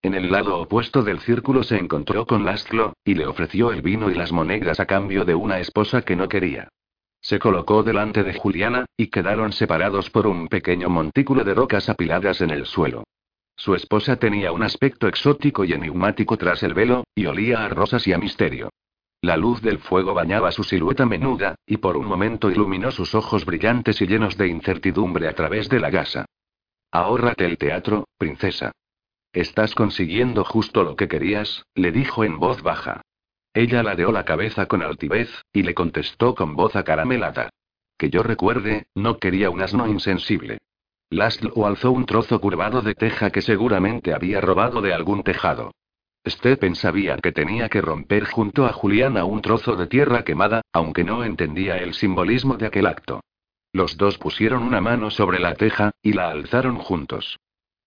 En 0.03 0.15
el 0.15 0.31
lado 0.31 0.61
opuesto 0.61 1.03
del 1.03 1.19
círculo 1.19 1.65
se 1.65 1.79
encontró 1.79 2.27
con 2.27 2.45
Lastlo, 2.45 2.93
y 3.05 3.15
le 3.15 3.27
ofreció 3.27 3.73
el 3.73 3.83
vino 3.83 4.09
y 4.09 4.15
las 4.15 4.31
monedas 4.31 4.79
a 4.79 4.87
cambio 4.87 5.25
de 5.25 5.35
una 5.35 5.59
esposa 5.59 6.03
que 6.03 6.15
no 6.15 6.29
quería. 6.29 6.69
Se 7.21 7.41
colocó 7.41 7.83
delante 7.83 8.23
de 8.23 8.35
Juliana, 8.35 8.85
y 8.97 9.09
quedaron 9.09 9.51
separados 9.51 10.11
por 10.11 10.29
un 10.29 10.47
pequeño 10.47 10.89
montículo 10.89 11.43
de 11.43 11.55
rocas 11.55 11.89
apiladas 11.89 12.41
en 12.41 12.51
el 12.51 12.67
suelo. 12.67 13.03
Su 13.57 13.75
esposa 13.75 14.15
tenía 14.15 14.53
un 14.53 14.63
aspecto 14.63 15.09
exótico 15.09 15.65
y 15.65 15.73
enigmático 15.73 16.37
tras 16.37 16.63
el 16.63 16.73
velo, 16.73 17.03
y 17.17 17.27
olía 17.27 17.65
a 17.65 17.69
rosas 17.69 18.07
y 18.07 18.13
a 18.13 18.19
misterio. 18.19 18.71
La 19.27 19.37
luz 19.37 19.61
del 19.61 19.81
fuego 19.81 20.15
bañaba 20.15 20.53
su 20.53 20.63
silueta 20.63 21.05
menuda, 21.05 21.57
y 21.67 21.79
por 21.79 21.97
un 21.97 22.07
momento 22.07 22.49
iluminó 22.49 22.93
sus 22.93 23.13
ojos 23.17 23.45
brillantes 23.45 24.01
y 24.01 24.07
llenos 24.07 24.37
de 24.37 24.47
incertidumbre 24.47 25.27
a 25.27 25.35
través 25.35 25.69
de 25.69 25.81
la 25.81 25.91
gasa. 25.91 26.27
Ahórrate 26.93 27.45
el 27.45 27.59
teatro, 27.59 28.07
princesa. 28.19 28.71
Estás 29.33 29.75
consiguiendo 29.75 30.45
justo 30.45 30.85
lo 30.85 30.95
que 30.95 31.09
querías, 31.09 31.65
le 31.75 31.91
dijo 31.91 32.23
en 32.23 32.39
voz 32.39 32.63
baja. 32.63 33.03
Ella 33.53 33.83
ladeó 33.83 34.13
la 34.13 34.25
cabeza 34.25 34.67
con 34.67 34.81
altivez, 34.81 35.29
y 35.53 35.65
le 35.65 35.75
contestó 35.75 36.37
con 36.37 36.55
voz 36.55 36.77
acaramelada. 36.77 37.51
Que 37.99 38.11
yo 38.11 38.23
recuerde, 38.23 38.87
no 38.95 39.19
quería 39.19 39.51
un 39.51 39.61
asno 39.61 39.89
insensible. 39.89 40.59
Laszlo 41.11 41.67
alzó 41.67 41.91
un 41.91 42.07
trozo 42.07 42.41
curvado 42.41 42.81
de 42.81 42.95
teja 42.95 43.31
que 43.31 43.43
seguramente 43.43 44.15
había 44.15 44.41
robado 44.41 44.83
de 44.83 44.95
algún 44.95 45.25
tejado. 45.25 45.73
Stephen 46.29 46.75
sabía 46.75 47.17
que 47.19 47.31
tenía 47.33 47.69
que 47.69 47.81
romper 47.81 48.25
junto 48.25 48.67
a 48.67 48.73
Juliana 48.73 49.25
un 49.25 49.43
trozo 49.43 49.77
de 49.77 49.87
tierra 49.87 50.25
quemada, 50.25 50.63
aunque 50.73 51.05
no 51.05 51.23
entendía 51.23 51.77
el 51.77 51.95
simbolismo 51.95 52.57
de 52.57 52.67
aquel 52.67 52.87
acto. 52.87 53.21
Los 53.73 53.97
dos 53.97 54.19
pusieron 54.19 54.63
una 54.63 54.81
mano 54.81 55.11
sobre 55.11 55.39
la 55.39 55.55
teja, 55.55 55.93
y 56.03 56.15
la 56.15 56.31
alzaron 56.31 56.79
juntos. 56.79 57.39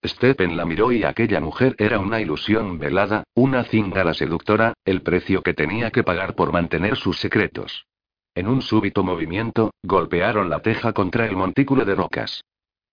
Stephen 0.06 0.56
la 0.56 0.66
miró 0.66 0.94
y 0.94 1.04
aquella 1.04 1.42
mujer 1.42 1.76
era 1.78 2.00
una 2.00 2.22
ilusión 2.22 2.80
velada, 2.80 3.24
una 3.34 3.66
cíngara 3.66 4.14
seductora, 4.14 4.74
el 4.86 5.02
precio 5.02 5.42
que 5.44 5.54
tenía 5.54 5.92
que 5.92 6.04
pagar 6.04 6.36
por 6.36 6.54
mantener 6.54 6.96
sus 6.96 7.18
secretos. 7.18 7.86
En 8.34 8.48
un 8.48 8.62
súbito 8.62 9.04
movimiento, 9.04 9.72
golpearon 9.84 10.50
la 10.50 10.62
teja 10.62 10.94
contra 10.94 11.26
el 11.26 11.36
montículo 11.36 11.84
de 11.84 11.96
rocas. 11.96 12.42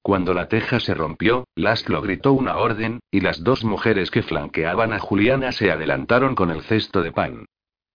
Cuando 0.07 0.35
la 0.35 0.47
teja 0.47 0.79
se 0.79 0.95
rompió, 0.95 1.49
Laszlo 1.57 2.01
gritó 2.01 2.33
una 2.33 2.59
orden, 2.59 3.01
y 3.11 3.23
las 3.23 3.43
dos 3.43 3.65
mujeres 3.65 4.13
que 4.13 4.23
flanqueaban 4.23 4.93
a 4.93 5.01
Juliana 5.01 5.51
se 5.51 5.73
adelantaron 5.73 6.37
con 6.37 6.53
el 6.53 6.63
cesto 6.63 7.03
de 7.03 7.11
pan. 7.11 7.47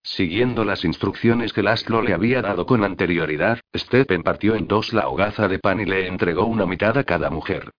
Siguiendo 0.04 0.66
las 0.66 0.84
instrucciones 0.84 1.54
que 1.54 1.64
Laszlo 1.64 2.02
le 2.02 2.14
había 2.14 2.42
dado 2.42 2.66
con 2.66 2.84
anterioridad, 2.84 3.62
Stephen 3.74 4.24
partió 4.24 4.56
en 4.56 4.68
dos 4.68 4.92
la 4.92 5.08
hogaza 5.08 5.48
de 5.48 5.60
pan 5.60 5.80
y 5.80 5.86
le 5.86 6.08
entregó 6.08 6.48
una 6.48 6.66
mitad 6.66 6.98
a 6.98 7.06
cada 7.06 7.30
mujer. 7.30 7.72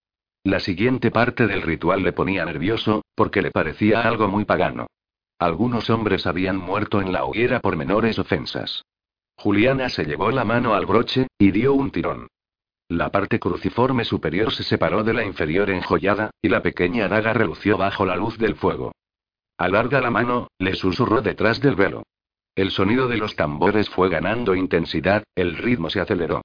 La 0.45 0.61
siguiente 0.61 1.11
parte 1.11 1.47
del 1.47 1.61
ritual 1.61 2.03
le 2.03 2.15
ponía 2.15 2.47
nervioso, 2.47 3.03
porque 3.15 3.43
le 3.43 3.51
parecía 3.51 4.01
algo 4.01 4.29
muy 4.29 4.47
pagano. 4.47 4.87
Algunos 5.39 5.91
hombres 5.91 6.27
habían 6.27 6.57
muerto 6.57 7.03
en 7.03 7.13
la 7.13 7.27
hoguera 7.27 7.61
por 7.61 7.77
menores 7.77 8.19
ofensas. 8.19 8.83
Juliana 9.37 9.91
se 9.91 10.07
llevó 10.07 10.31
la 10.31 10.47
mano 10.47 10.73
al 10.73 10.87
broche, 10.87 11.27
y 11.39 11.51
dio 11.51 11.75
un 11.75 11.91
tirón. 11.91 12.29
La 12.93 13.09
parte 13.09 13.40
cruciforme 13.40 14.05
superior 14.05 14.52
se 14.52 14.64
separó 14.64 15.02
de 15.02 15.14
la 15.14 15.24
inferior 15.24 15.70
enjollada, 15.70 16.31
y 16.43 16.51
la 16.51 16.60
pequeña 16.60 17.09
daga 17.09 17.32
relució 17.32 17.78
bajo 17.78 18.05
la 18.05 18.16
luz 18.16 18.36
del 18.36 18.55
fuego. 18.55 18.93
Alarga 19.56 20.02
la 20.02 20.10
mano, 20.10 20.48
le 20.59 20.74
susurró 20.74 21.23
detrás 21.23 21.59
del 21.62 21.74
velo. 21.74 22.02
El 22.55 22.70
sonido 22.70 23.09
de 23.09 23.16
los 23.16 23.35
tambores 23.35 23.89
fue 23.89 24.10
ganando 24.10 24.55
intensidad, 24.55 25.24
el 25.35 25.56
ritmo 25.56 25.89
se 25.89 26.01
aceleró. 26.01 26.43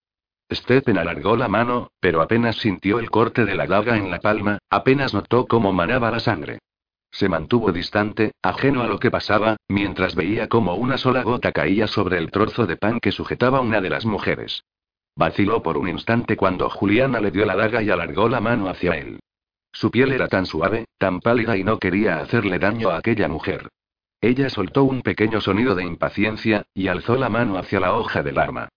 Stephen 0.50 0.98
alargó 0.98 1.36
la 1.36 1.50
mano, 1.50 1.92
pero 2.00 2.22
apenas 2.22 2.56
sintió 2.56 3.00
el 3.00 3.10
corte 3.10 3.44
de 3.44 3.54
la 3.54 3.68
daga 3.68 3.98
en 3.98 4.10
la 4.10 4.22
palma, 4.22 4.60
apenas 4.70 5.14
notó 5.14 5.48
cómo 5.48 5.74
manaba 5.74 6.12
la 6.12 6.22
sangre. 6.22 6.60
Se 7.12 7.28
mantuvo 7.28 7.74
distante, 7.74 8.32
ajeno 8.42 8.84
a 8.84 8.88
lo 8.88 9.00
que 9.00 9.12
pasaba, 9.12 9.58
mientras 9.68 10.16
veía 10.16 10.48
cómo 10.48 10.76
una 10.76 10.98
sola 10.98 11.24
gota 11.24 11.52
caía 11.52 11.88
sobre 11.88 12.18
el 12.18 12.32
trozo 12.32 12.66
de 12.66 12.78
pan 12.78 13.02
que 13.02 13.12
sujetaba 13.12 13.60
una 13.60 13.82
de 13.82 13.90
las 13.90 14.06
mujeres. 14.06 14.64
Vaciló 15.18 15.64
por 15.64 15.80
un 15.80 15.90
instante 15.90 16.38
cuando 16.38 16.70
Juliana 16.70 17.20
le 17.20 17.32
dio 17.32 17.44
la 17.44 17.56
daga 17.56 17.82
y 17.82 17.90
alargó 17.90 18.30
la 18.30 18.40
mano 18.40 18.70
hacia 18.70 18.96
él. 18.96 19.20
Su 19.72 19.90
piel 19.90 20.12
era 20.12 20.28
tan 20.28 20.46
suave, 20.46 20.86
tan 21.00 21.22
pálida 21.22 21.58
y 21.58 21.64
no 21.64 21.80
quería 21.80 22.20
hacerle 22.20 22.60
daño 22.60 22.92
a 22.92 22.98
aquella 22.98 23.28
mujer. 23.28 23.68
Ella 24.22 24.50
soltó 24.52 24.84
un 24.84 25.02
pequeño 25.02 25.42
sonido 25.42 25.74
de 25.74 25.84
impaciencia, 25.84 26.68
y 26.72 26.88
alzó 26.88 27.16
la 27.16 27.30
mano 27.30 27.58
hacia 27.58 27.80
la 27.80 27.96
hoja 27.96 28.22
del 28.22 28.38
arma. 28.38 28.70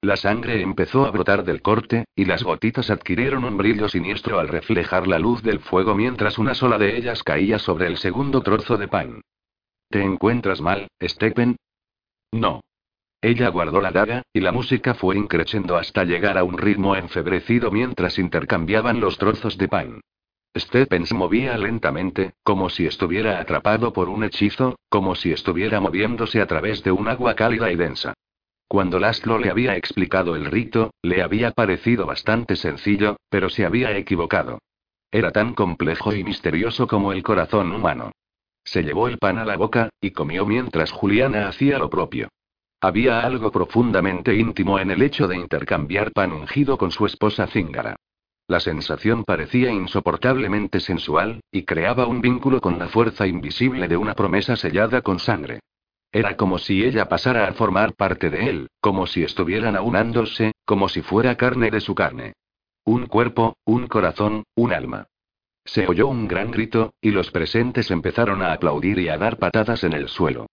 La 0.00 0.16
sangre 0.16 0.62
empezó 0.62 1.04
a 1.04 1.10
brotar 1.10 1.44
del 1.44 1.62
corte, 1.62 2.04
y 2.14 2.26
las 2.26 2.44
gotitas 2.44 2.90
adquirieron 2.90 3.42
un 3.42 3.56
brillo 3.56 3.88
siniestro 3.88 4.38
al 4.38 4.46
reflejar 4.46 5.08
la 5.08 5.18
luz 5.18 5.42
del 5.42 5.58
fuego 5.58 5.96
mientras 5.96 6.38
una 6.38 6.54
sola 6.54 6.78
de 6.78 6.96
ellas 6.96 7.24
caía 7.24 7.58
sobre 7.58 7.88
el 7.88 7.96
segundo 7.96 8.40
trozo 8.42 8.76
de 8.76 8.86
pan. 8.86 9.20
¿Te 9.90 10.02
encuentras 10.02 10.60
mal, 10.60 10.86
Stephen? 11.02 11.56
No. 12.30 12.60
Ella 13.20 13.48
guardó 13.48 13.80
la 13.80 13.90
daga, 13.90 14.22
y 14.32 14.40
la 14.40 14.52
música 14.52 14.94
fue 14.94 15.16
increciendo 15.16 15.76
hasta 15.76 16.04
llegar 16.04 16.38
a 16.38 16.44
un 16.44 16.56
ritmo 16.56 16.94
enfebrecido 16.94 17.72
mientras 17.72 18.18
intercambiaban 18.18 19.00
los 19.00 19.18
trozos 19.18 19.58
de 19.58 19.66
pan. 19.66 20.00
Stephen 20.56 21.04
se 21.04 21.14
movía 21.14 21.58
lentamente, 21.58 22.34
como 22.42 22.70
si 22.70 22.86
estuviera 22.86 23.40
atrapado 23.40 23.92
por 23.92 24.08
un 24.08 24.24
hechizo, 24.24 24.78
como 24.88 25.14
si 25.14 25.32
estuviera 25.32 25.80
moviéndose 25.80 26.40
a 26.40 26.46
través 26.46 26.82
de 26.84 26.92
un 26.92 27.08
agua 27.08 27.34
cálida 27.34 27.72
y 27.72 27.76
densa. 27.76 28.14
Cuando 28.68 28.98
Laszlo 29.00 29.38
le 29.38 29.50
había 29.50 29.76
explicado 29.76 30.36
el 30.36 30.44
rito, 30.44 30.92
le 31.02 31.22
había 31.22 31.50
parecido 31.50 32.06
bastante 32.06 32.54
sencillo, 32.54 33.16
pero 33.28 33.48
se 33.48 33.64
había 33.64 33.96
equivocado. 33.96 34.58
Era 35.10 35.32
tan 35.32 35.54
complejo 35.54 36.12
y 36.12 36.22
misterioso 36.22 36.86
como 36.86 37.12
el 37.12 37.22
corazón 37.22 37.72
humano. 37.72 38.12
Se 38.62 38.82
llevó 38.82 39.08
el 39.08 39.18
pan 39.18 39.38
a 39.38 39.44
la 39.44 39.56
boca, 39.56 39.88
y 40.00 40.10
comió 40.10 40.44
mientras 40.44 40.92
Juliana 40.92 41.48
hacía 41.48 41.78
lo 41.78 41.88
propio. 41.88 42.28
Había 42.80 43.20
algo 43.20 43.50
profundamente 43.50 44.36
íntimo 44.36 44.78
en 44.78 44.92
el 44.92 45.02
hecho 45.02 45.26
de 45.26 45.36
intercambiar 45.36 46.12
pan 46.12 46.32
ungido 46.32 46.78
con 46.78 46.92
su 46.92 47.06
esposa 47.06 47.48
Zingara. 47.48 47.96
La 48.46 48.60
sensación 48.60 49.24
parecía 49.24 49.70
insoportablemente 49.72 50.78
sensual, 50.78 51.40
y 51.50 51.64
creaba 51.64 52.06
un 52.06 52.20
vínculo 52.20 52.60
con 52.60 52.78
la 52.78 52.86
fuerza 52.86 53.26
invisible 53.26 53.88
de 53.88 53.96
una 53.96 54.14
promesa 54.14 54.56
sellada 54.56 55.02
con 55.02 55.18
sangre. 55.18 55.60
Era 56.12 56.36
como 56.36 56.58
si 56.58 56.84
ella 56.84 57.08
pasara 57.08 57.48
a 57.48 57.52
formar 57.52 57.94
parte 57.94 58.30
de 58.30 58.48
él, 58.48 58.68
como 58.80 59.06
si 59.06 59.24
estuvieran 59.24 59.76
aunándose, 59.76 60.52
como 60.64 60.88
si 60.88 61.02
fuera 61.02 61.36
carne 61.36 61.70
de 61.70 61.80
su 61.80 61.94
carne. 61.94 62.34
Un 62.84 63.06
cuerpo, 63.06 63.56
un 63.64 63.88
corazón, 63.88 64.44
un 64.54 64.72
alma. 64.72 65.08
Se 65.64 65.86
oyó 65.86 66.06
un 66.06 66.28
gran 66.28 66.50
grito, 66.50 66.94
y 67.02 67.10
los 67.10 67.30
presentes 67.30 67.90
empezaron 67.90 68.40
a 68.40 68.52
aplaudir 68.52 68.98
y 69.00 69.08
a 69.08 69.18
dar 69.18 69.36
patadas 69.36 69.84
en 69.84 69.92
el 69.92 70.08
suelo. 70.08 70.46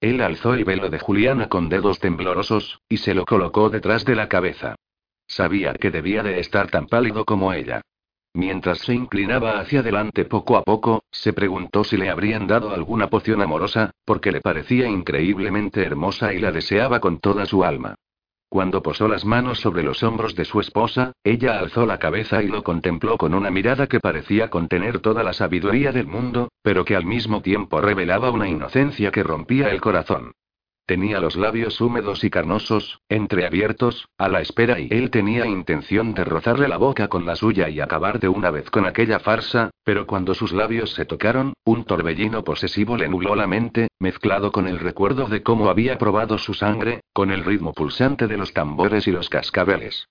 Él 0.00 0.22
alzó 0.22 0.54
el 0.54 0.64
velo 0.64 0.88
de 0.88 0.98
Juliana 0.98 1.48
con 1.48 1.68
dedos 1.68 1.98
temblorosos, 1.98 2.80
y 2.88 2.96
se 2.96 3.12
lo 3.12 3.26
colocó 3.26 3.68
detrás 3.68 4.04
de 4.04 4.14
la 4.14 4.28
cabeza. 4.28 4.76
Sabía 5.26 5.74
que 5.74 5.90
debía 5.90 6.22
de 6.22 6.40
estar 6.40 6.70
tan 6.70 6.86
pálido 6.86 7.24
como 7.24 7.52
ella. 7.52 7.82
Mientras 8.32 8.78
se 8.78 8.94
inclinaba 8.94 9.58
hacia 9.58 9.80
adelante 9.80 10.24
poco 10.24 10.56
a 10.56 10.62
poco, 10.62 11.04
se 11.10 11.32
preguntó 11.32 11.84
si 11.84 11.96
le 11.96 12.10
habrían 12.10 12.46
dado 12.46 12.70
alguna 12.70 13.10
poción 13.10 13.42
amorosa, 13.42 13.90
porque 14.04 14.32
le 14.32 14.40
parecía 14.40 14.88
increíblemente 14.88 15.82
hermosa 15.82 16.32
y 16.32 16.38
la 16.38 16.50
deseaba 16.50 17.00
con 17.00 17.18
toda 17.18 17.44
su 17.44 17.64
alma. 17.64 17.96
Cuando 18.50 18.82
posó 18.82 19.06
las 19.06 19.24
manos 19.24 19.60
sobre 19.60 19.84
los 19.84 20.02
hombros 20.02 20.34
de 20.34 20.44
su 20.44 20.58
esposa, 20.58 21.12
ella 21.22 21.60
alzó 21.60 21.86
la 21.86 22.00
cabeza 22.00 22.42
y 22.42 22.48
lo 22.48 22.64
contempló 22.64 23.16
con 23.16 23.32
una 23.32 23.48
mirada 23.48 23.86
que 23.86 24.00
parecía 24.00 24.50
contener 24.50 24.98
toda 24.98 25.22
la 25.22 25.32
sabiduría 25.32 25.92
del 25.92 26.08
mundo, 26.08 26.48
pero 26.60 26.84
que 26.84 26.96
al 26.96 27.06
mismo 27.06 27.42
tiempo 27.42 27.80
revelaba 27.80 28.32
una 28.32 28.48
inocencia 28.48 29.12
que 29.12 29.22
rompía 29.22 29.70
el 29.70 29.80
corazón. 29.80 30.32
Tenía 30.90 31.20
los 31.20 31.36
labios 31.36 31.80
húmedos 31.80 32.24
y 32.24 32.30
carnosos, 32.30 32.98
entreabiertos, 33.08 34.08
a 34.18 34.28
la 34.28 34.40
espera 34.40 34.80
y 34.80 34.88
él 34.90 35.10
tenía 35.10 35.46
intención 35.46 36.14
de 36.14 36.24
rozarle 36.24 36.66
la 36.66 36.78
boca 36.78 37.06
con 37.06 37.24
la 37.24 37.36
suya 37.36 37.68
y 37.68 37.78
acabar 37.78 38.18
de 38.18 38.28
una 38.28 38.50
vez 38.50 38.68
con 38.70 38.86
aquella 38.86 39.20
farsa, 39.20 39.70
pero 39.84 40.08
cuando 40.08 40.34
sus 40.34 40.50
labios 40.52 40.90
se 40.94 41.04
tocaron, 41.04 41.52
un 41.64 41.84
torbellino 41.84 42.42
posesivo 42.42 42.96
le 42.96 43.08
nubló 43.08 43.36
la 43.36 43.46
mente, 43.46 43.86
mezclado 44.00 44.50
con 44.50 44.66
el 44.66 44.80
recuerdo 44.80 45.26
de 45.26 45.44
cómo 45.44 45.70
había 45.70 45.96
probado 45.96 46.38
su 46.38 46.54
sangre, 46.54 47.02
con 47.12 47.30
el 47.30 47.44
ritmo 47.44 47.72
pulsante 47.72 48.26
de 48.26 48.36
los 48.36 48.52
tambores 48.52 49.06
y 49.06 49.12
los 49.12 49.28
cascabeles. 49.28 50.08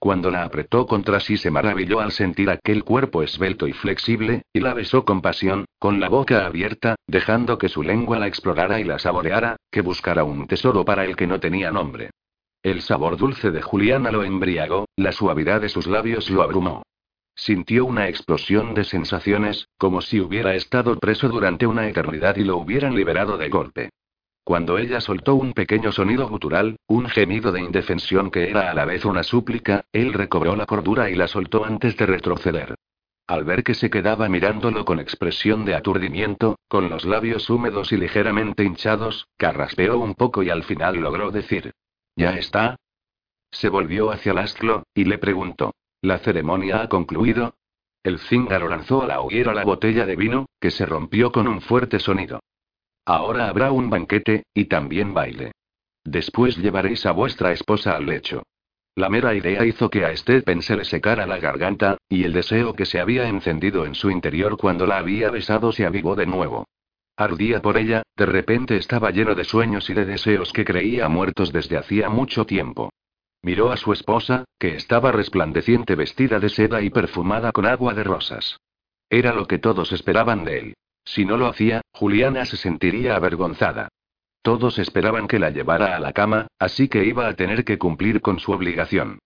Cuando 0.00 0.30
la 0.30 0.44
apretó 0.44 0.86
contra 0.86 1.20
sí 1.20 1.36
se 1.36 1.50
maravilló 1.50 2.00
al 2.00 2.10
sentir 2.10 2.48
aquel 2.48 2.84
cuerpo 2.84 3.22
esbelto 3.22 3.68
y 3.68 3.74
flexible, 3.74 4.44
y 4.50 4.60
la 4.60 4.72
besó 4.72 5.04
con 5.04 5.20
pasión, 5.20 5.66
con 5.78 6.00
la 6.00 6.08
boca 6.08 6.46
abierta, 6.46 6.96
dejando 7.06 7.58
que 7.58 7.68
su 7.68 7.82
lengua 7.82 8.18
la 8.18 8.26
explorara 8.26 8.80
y 8.80 8.84
la 8.84 8.98
saboreara, 8.98 9.56
que 9.70 9.82
buscara 9.82 10.24
un 10.24 10.46
tesoro 10.46 10.86
para 10.86 11.04
el 11.04 11.16
que 11.16 11.26
no 11.26 11.38
tenía 11.38 11.70
nombre. 11.70 12.08
El 12.62 12.80
sabor 12.80 13.18
dulce 13.18 13.50
de 13.50 13.60
Juliana 13.60 14.10
lo 14.10 14.24
embriagó, 14.24 14.86
la 14.96 15.12
suavidad 15.12 15.60
de 15.60 15.68
sus 15.68 15.86
labios 15.86 16.30
lo 16.30 16.42
abrumó. 16.42 16.82
Sintió 17.34 17.84
una 17.84 18.08
explosión 18.08 18.72
de 18.72 18.84
sensaciones, 18.84 19.68
como 19.76 20.00
si 20.00 20.18
hubiera 20.18 20.54
estado 20.54 20.98
preso 20.98 21.28
durante 21.28 21.66
una 21.66 21.86
eternidad 21.86 22.36
y 22.36 22.44
lo 22.44 22.56
hubieran 22.56 22.94
liberado 22.94 23.36
de 23.36 23.50
golpe. 23.50 23.90
Cuando 24.44 24.78
ella 24.78 25.00
soltó 25.00 25.34
un 25.34 25.52
pequeño 25.52 25.92
sonido 25.92 26.28
gutural, 26.28 26.76
un 26.86 27.08
gemido 27.08 27.52
de 27.52 27.60
indefensión 27.60 28.30
que 28.30 28.50
era 28.50 28.70
a 28.70 28.74
la 28.74 28.84
vez 28.84 29.04
una 29.04 29.22
súplica, 29.22 29.84
él 29.92 30.12
recobró 30.12 30.56
la 30.56 30.66
cordura 30.66 31.10
y 31.10 31.14
la 31.14 31.28
soltó 31.28 31.64
antes 31.64 31.96
de 31.96 32.06
retroceder. 32.06 32.74
Al 33.26 33.44
ver 33.44 33.62
que 33.62 33.74
se 33.74 33.90
quedaba 33.90 34.28
mirándolo 34.28 34.84
con 34.84 34.98
expresión 34.98 35.64
de 35.64 35.76
aturdimiento, 35.76 36.58
con 36.66 36.90
los 36.90 37.04
labios 37.04 37.48
húmedos 37.48 37.92
y 37.92 37.96
ligeramente 37.96 38.64
hinchados, 38.64 39.28
carraspeó 39.36 39.98
un 39.98 40.14
poco 40.14 40.42
y 40.42 40.50
al 40.50 40.64
final 40.64 40.96
logró 40.96 41.30
decir: 41.30 41.72
¿Ya 42.16 42.30
está? 42.30 42.74
Se 43.52 43.68
volvió 43.68 44.10
hacia 44.10 44.34
Lastlo, 44.34 44.82
y 44.94 45.04
le 45.04 45.18
preguntó: 45.18 45.74
¿La 46.02 46.18
ceremonia 46.18 46.82
ha 46.82 46.88
concluido? 46.88 47.54
El 48.02 48.18
cíngaro 48.18 48.68
lanzó 48.68 49.02
a 49.02 49.06
la 49.06 49.20
hoguera 49.20 49.54
la 49.54 49.64
botella 49.64 50.06
de 50.06 50.16
vino, 50.16 50.46
que 50.58 50.72
se 50.72 50.86
rompió 50.86 51.30
con 51.30 51.46
un 51.46 51.60
fuerte 51.60 52.00
sonido. 52.00 52.40
Ahora 53.12 53.48
habrá 53.48 53.72
un 53.72 53.90
banquete, 53.90 54.44
y 54.54 54.66
también 54.66 55.12
baile. 55.12 55.50
Después 56.04 56.56
llevaréis 56.56 57.04
a 57.06 57.10
vuestra 57.10 57.50
esposa 57.50 57.96
al 57.96 58.06
lecho. 58.06 58.44
La 58.94 59.08
mera 59.08 59.34
idea 59.34 59.66
hizo 59.66 59.90
que 59.90 60.04
a 60.04 60.16
Stephen 60.16 60.62
se 60.62 60.76
le 60.76 60.84
secara 60.84 61.26
la 61.26 61.38
garganta, 61.38 61.96
y 62.08 62.22
el 62.22 62.32
deseo 62.32 62.72
que 62.72 62.86
se 62.86 63.00
había 63.00 63.28
encendido 63.28 63.84
en 63.84 63.96
su 63.96 64.12
interior 64.12 64.56
cuando 64.56 64.86
la 64.86 64.98
había 64.98 65.28
besado 65.28 65.72
se 65.72 65.84
avivó 65.84 66.14
de 66.14 66.26
nuevo. 66.26 66.68
Ardía 67.16 67.60
por 67.60 67.78
ella, 67.78 68.04
de 68.16 68.26
repente 68.26 68.76
estaba 68.76 69.10
lleno 69.10 69.34
de 69.34 69.42
sueños 69.42 69.90
y 69.90 69.94
de 69.94 70.04
deseos 70.04 70.52
que 70.52 70.64
creía 70.64 71.08
muertos 71.08 71.52
desde 71.52 71.78
hacía 71.78 72.10
mucho 72.10 72.46
tiempo. 72.46 72.90
Miró 73.42 73.72
a 73.72 73.76
su 73.76 73.92
esposa, 73.92 74.44
que 74.56 74.76
estaba 74.76 75.10
resplandeciente 75.10 75.96
vestida 75.96 76.38
de 76.38 76.48
seda 76.48 76.80
y 76.80 76.90
perfumada 76.90 77.50
con 77.50 77.66
agua 77.66 77.92
de 77.92 78.04
rosas. 78.04 78.56
Era 79.08 79.34
lo 79.34 79.48
que 79.48 79.58
todos 79.58 79.90
esperaban 79.90 80.44
de 80.44 80.58
él. 80.60 80.74
Si 81.12 81.24
no 81.24 81.36
lo 81.36 81.48
hacía, 81.48 81.80
Juliana 81.92 82.44
se 82.44 82.56
sentiría 82.56 83.16
avergonzada. 83.16 83.88
Todos 84.42 84.78
esperaban 84.78 85.26
que 85.26 85.40
la 85.40 85.50
llevara 85.50 85.96
a 85.96 85.98
la 85.98 86.12
cama, 86.12 86.46
así 86.56 86.86
que 86.86 87.04
iba 87.04 87.26
a 87.26 87.34
tener 87.34 87.64
que 87.64 87.78
cumplir 87.78 88.20
con 88.20 88.38
su 88.38 88.52
obligación. 88.52 89.18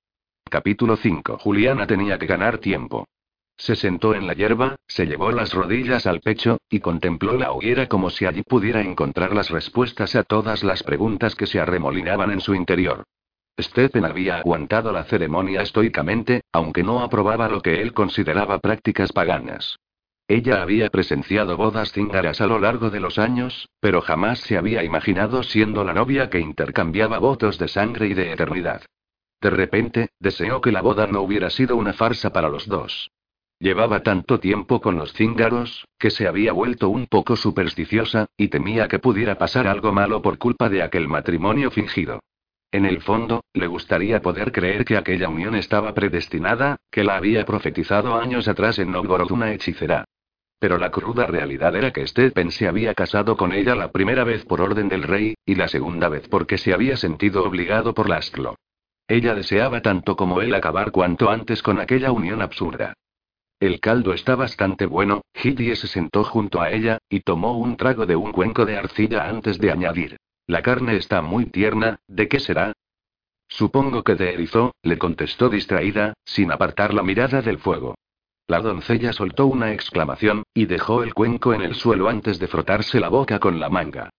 Capítulo 0.48 0.96
5. 0.96 1.36
Juliana 1.40 1.86
tenía 1.86 2.18
que 2.18 2.24
ganar 2.24 2.56
tiempo. 2.56 3.06
Se 3.58 3.76
sentó 3.76 4.14
en 4.14 4.26
la 4.26 4.32
hierba, 4.32 4.76
se 4.86 5.04
llevó 5.04 5.30
las 5.30 5.52
rodillas 5.52 6.06
al 6.06 6.20
pecho, 6.20 6.56
y 6.70 6.80
contempló 6.80 7.36
la 7.36 7.52
hoguera 7.52 7.86
como 7.86 8.08
si 8.08 8.24
allí 8.24 8.42
pudiera 8.42 8.80
encontrar 8.80 9.34
las 9.34 9.50
respuestas 9.50 10.16
a 10.16 10.22
todas 10.22 10.64
las 10.64 10.82
preguntas 10.84 11.34
que 11.34 11.46
se 11.46 11.60
arremolinaban 11.60 12.30
en 12.30 12.40
su 12.40 12.54
interior. 12.54 13.04
Stephen 13.60 14.06
había 14.06 14.38
aguantado 14.38 14.90
la 14.90 15.04
ceremonia 15.04 15.60
estoicamente, 15.60 16.44
aunque 16.50 16.82
no 16.82 17.02
aprobaba 17.02 17.50
lo 17.50 17.60
que 17.60 17.82
él 17.82 17.92
consideraba 17.92 18.58
prácticas 18.58 19.12
paganas. 19.12 19.76
Ella 20.26 20.62
había 20.62 20.88
presenciado 20.88 21.58
bodas 21.58 21.92
cíngaras 21.92 22.40
a 22.40 22.46
lo 22.46 22.58
largo 22.58 22.88
de 22.88 22.98
los 22.98 23.18
años, 23.18 23.68
pero 23.80 24.00
jamás 24.00 24.40
se 24.40 24.56
había 24.56 24.82
imaginado 24.82 25.42
siendo 25.42 25.84
la 25.84 25.92
novia 25.92 26.30
que 26.30 26.40
intercambiaba 26.40 27.18
votos 27.18 27.58
de 27.58 27.68
sangre 27.68 28.08
y 28.08 28.14
de 28.14 28.32
eternidad. 28.32 28.82
De 29.42 29.50
repente, 29.50 30.08
deseó 30.18 30.62
que 30.62 30.72
la 30.72 30.80
boda 30.80 31.06
no 31.06 31.20
hubiera 31.20 31.50
sido 31.50 31.76
una 31.76 31.92
farsa 31.92 32.32
para 32.32 32.48
los 32.48 32.66
dos. 32.66 33.10
Llevaba 33.58 34.02
tanto 34.02 34.40
tiempo 34.40 34.80
con 34.80 34.96
los 34.96 35.12
cíngaros, 35.12 35.86
que 35.98 36.10
se 36.10 36.26
había 36.26 36.52
vuelto 36.52 36.88
un 36.88 37.06
poco 37.06 37.36
supersticiosa, 37.36 38.26
y 38.38 38.48
temía 38.48 38.88
que 38.88 38.98
pudiera 38.98 39.36
pasar 39.36 39.66
algo 39.66 39.92
malo 39.92 40.22
por 40.22 40.38
culpa 40.38 40.70
de 40.70 40.82
aquel 40.82 41.06
matrimonio 41.06 41.70
fingido. 41.70 42.20
En 42.72 42.86
el 42.86 43.02
fondo, 43.02 43.44
le 43.52 43.66
gustaría 43.66 44.22
poder 44.22 44.52
creer 44.52 44.86
que 44.86 44.96
aquella 44.96 45.28
unión 45.28 45.54
estaba 45.54 45.92
predestinada, 45.92 46.76
que 46.90 47.04
la 47.04 47.16
había 47.16 47.44
profetizado 47.44 48.18
años 48.18 48.48
atrás 48.48 48.78
en 48.78 48.90
Novgorod 48.90 49.30
una 49.30 49.52
hechicera. 49.52 50.06
Pero 50.58 50.78
la 50.78 50.90
cruda 50.90 51.26
realidad 51.26 51.76
era 51.76 51.92
que 51.92 52.06
Stephen 52.06 52.50
se 52.50 52.68
había 52.68 52.94
casado 52.94 53.36
con 53.36 53.52
ella 53.52 53.74
la 53.74 53.92
primera 53.92 54.24
vez 54.24 54.44
por 54.44 54.60
orden 54.60 54.88
del 54.88 55.02
rey, 55.02 55.34
y 55.44 55.54
la 55.56 55.68
segunda 55.68 56.08
vez 56.08 56.28
porque 56.28 56.58
se 56.58 56.72
había 56.72 56.96
sentido 56.96 57.44
obligado 57.44 57.94
por 57.94 58.08
Laszlo. 58.08 58.56
Ella 59.06 59.34
deseaba 59.34 59.82
tanto 59.82 60.16
como 60.16 60.40
él 60.40 60.54
acabar 60.54 60.90
cuanto 60.90 61.30
antes 61.30 61.62
con 61.62 61.78
aquella 61.78 62.10
unión 62.12 62.40
absurda. 62.40 62.94
El 63.60 63.80
caldo 63.80 64.12
está 64.12 64.34
bastante 64.34 64.86
bueno, 64.86 65.22
Hillie 65.34 65.76
se 65.76 65.86
sentó 65.86 66.24
junto 66.24 66.60
a 66.60 66.70
ella, 66.70 66.98
y 67.08 67.20
tomó 67.20 67.56
un 67.58 67.76
trago 67.76 68.06
de 68.06 68.16
un 68.16 68.32
cuenco 68.32 68.64
de 68.64 68.76
arcilla 68.76 69.28
antes 69.28 69.58
de 69.58 69.70
añadir. 69.70 70.16
La 70.46 70.62
carne 70.62 70.96
está 70.96 71.22
muy 71.22 71.46
tierna, 71.46 72.00
¿de 72.06 72.28
qué 72.28 72.40
será? 72.40 72.72
Supongo 73.48 74.02
que 74.02 74.14
de 74.14 74.34
erizo, 74.34 74.74
le 74.82 74.98
contestó 74.98 75.48
distraída, 75.48 76.14
sin 76.24 76.50
apartar 76.50 76.92
la 76.92 77.02
mirada 77.02 77.40
del 77.40 77.58
fuego. 77.58 77.94
La 78.46 78.60
doncella 78.60 79.12
soltó 79.14 79.46
una 79.46 79.72
exclamación, 79.72 80.42
y 80.52 80.66
dejó 80.66 81.02
el 81.02 81.14
cuenco 81.14 81.54
en 81.54 81.62
el 81.62 81.74
suelo 81.74 82.08
antes 82.08 82.38
de 82.38 82.46
frotarse 82.46 83.00
la 83.00 83.08
boca 83.08 83.38
con 83.38 83.58
la 83.58 83.70
manga. 83.70 84.10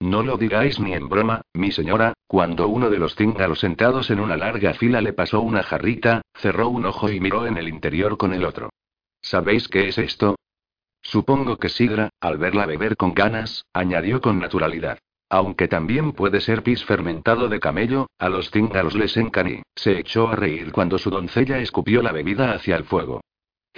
No 0.00 0.22
lo 0.22 0.38
digáis 0.38 0.78
ni 0.80 0.94
en 0.94 1.08
broma, 1.08 1.42
mi 1.52 1.72
señora, 1.72 2.14
cuando 2.26 2.68
uno 2.68 2.88
de 2.88 2.98
los 2.98 3.14
cíngaros 3.14 3.58
sentados 3.58 4.10
en 4.10 4.20
una 4.20 4.36
larga 4.36 4.72
fila 4.74 5.00
le 5.00 5.12
pasó 5.12 5.40
una 5.40 5.62
jarrita, 5.62 6.22
cerró 6.34 6.68
un 6.68 6.86
ojo 6.86 7.10
y 7.10 7.20
miró 7.20 7.46
en 7.46 7.58
el 7.58 7.68
interior 7.68 8.16
con 8.16 8.32
el 8.32 8.44
otro. 8.44 8.70
¿Sabéis 9.20 9.68
qué 9.68 9.88
es 9.88 9.98
esto? 9.98 10.36
Supongo 11.02 11.58
que 11.58 11.68
Sidra, 11.68 12.10
al 12.20 12.38
verla 12.38 12.64
beber 12.64 12.96
con 12.96 13.12
ganas, 13.12 13.64
añadió 13.72 14.20
con 14.20 14.38
naturalidad. 14.38 14.98
Aunque 15.30 15.68
también 15.68 16.12
puede 16.12 16.40
ser 16.40 16.62
pis 16.62 16.84
fermentado 16.84 17.48
de 17.48 17.60
camello, 17.60 18.06
a 18.18 18.30
los 18.30 18.50
cíngaros 18.50 18.94
les 18.94 19.16
encaní. 19.16 19.62
Se 19.74 19.98
echó 19.98 20.28
a 20.28 20.36
reír 20.36 20.72
cuando 20.72 20.96
su 20.96 21.10
doncella 21.10 21.58
escupió 21.58 22.02
la 22.02 22.12
bebida 22.12 22.52
hacia 22.52 22.76
el 22.76 22.84
fuego. 22.84 23.20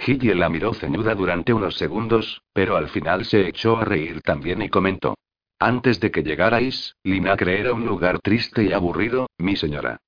Gillie 0.01 0.33
la 0.33 0.49
miró 0.49 0.73
ceñuda 0.73 1.13
durante 1.13 1.53
unos 1.53 1.75
segundos, 1.75 2.41
pero 2.53 2.75
al 2.75 2.89
final 2.89 3.23
se 3.23 3.47
echó 3.47 3.77
a 3.77 3.85
reír 3.85 4.21
también 4.21 4.63
y 4.63 4.69
comentó. 4.69 5.13
Antes 5.59 5.99
de 5.99 6.09
que 6.09 6.23
llegarais, 6.23 6.95
Linacre 7.03 7.59
era 7.59 7.73
un 7.73 7.85
lugar 7.85 8.17
triste 8.17 8.63
y 8.63 8.73
aburrido, 8.73 9.29
mi 9.37 9.55
señora. 9.55 9.99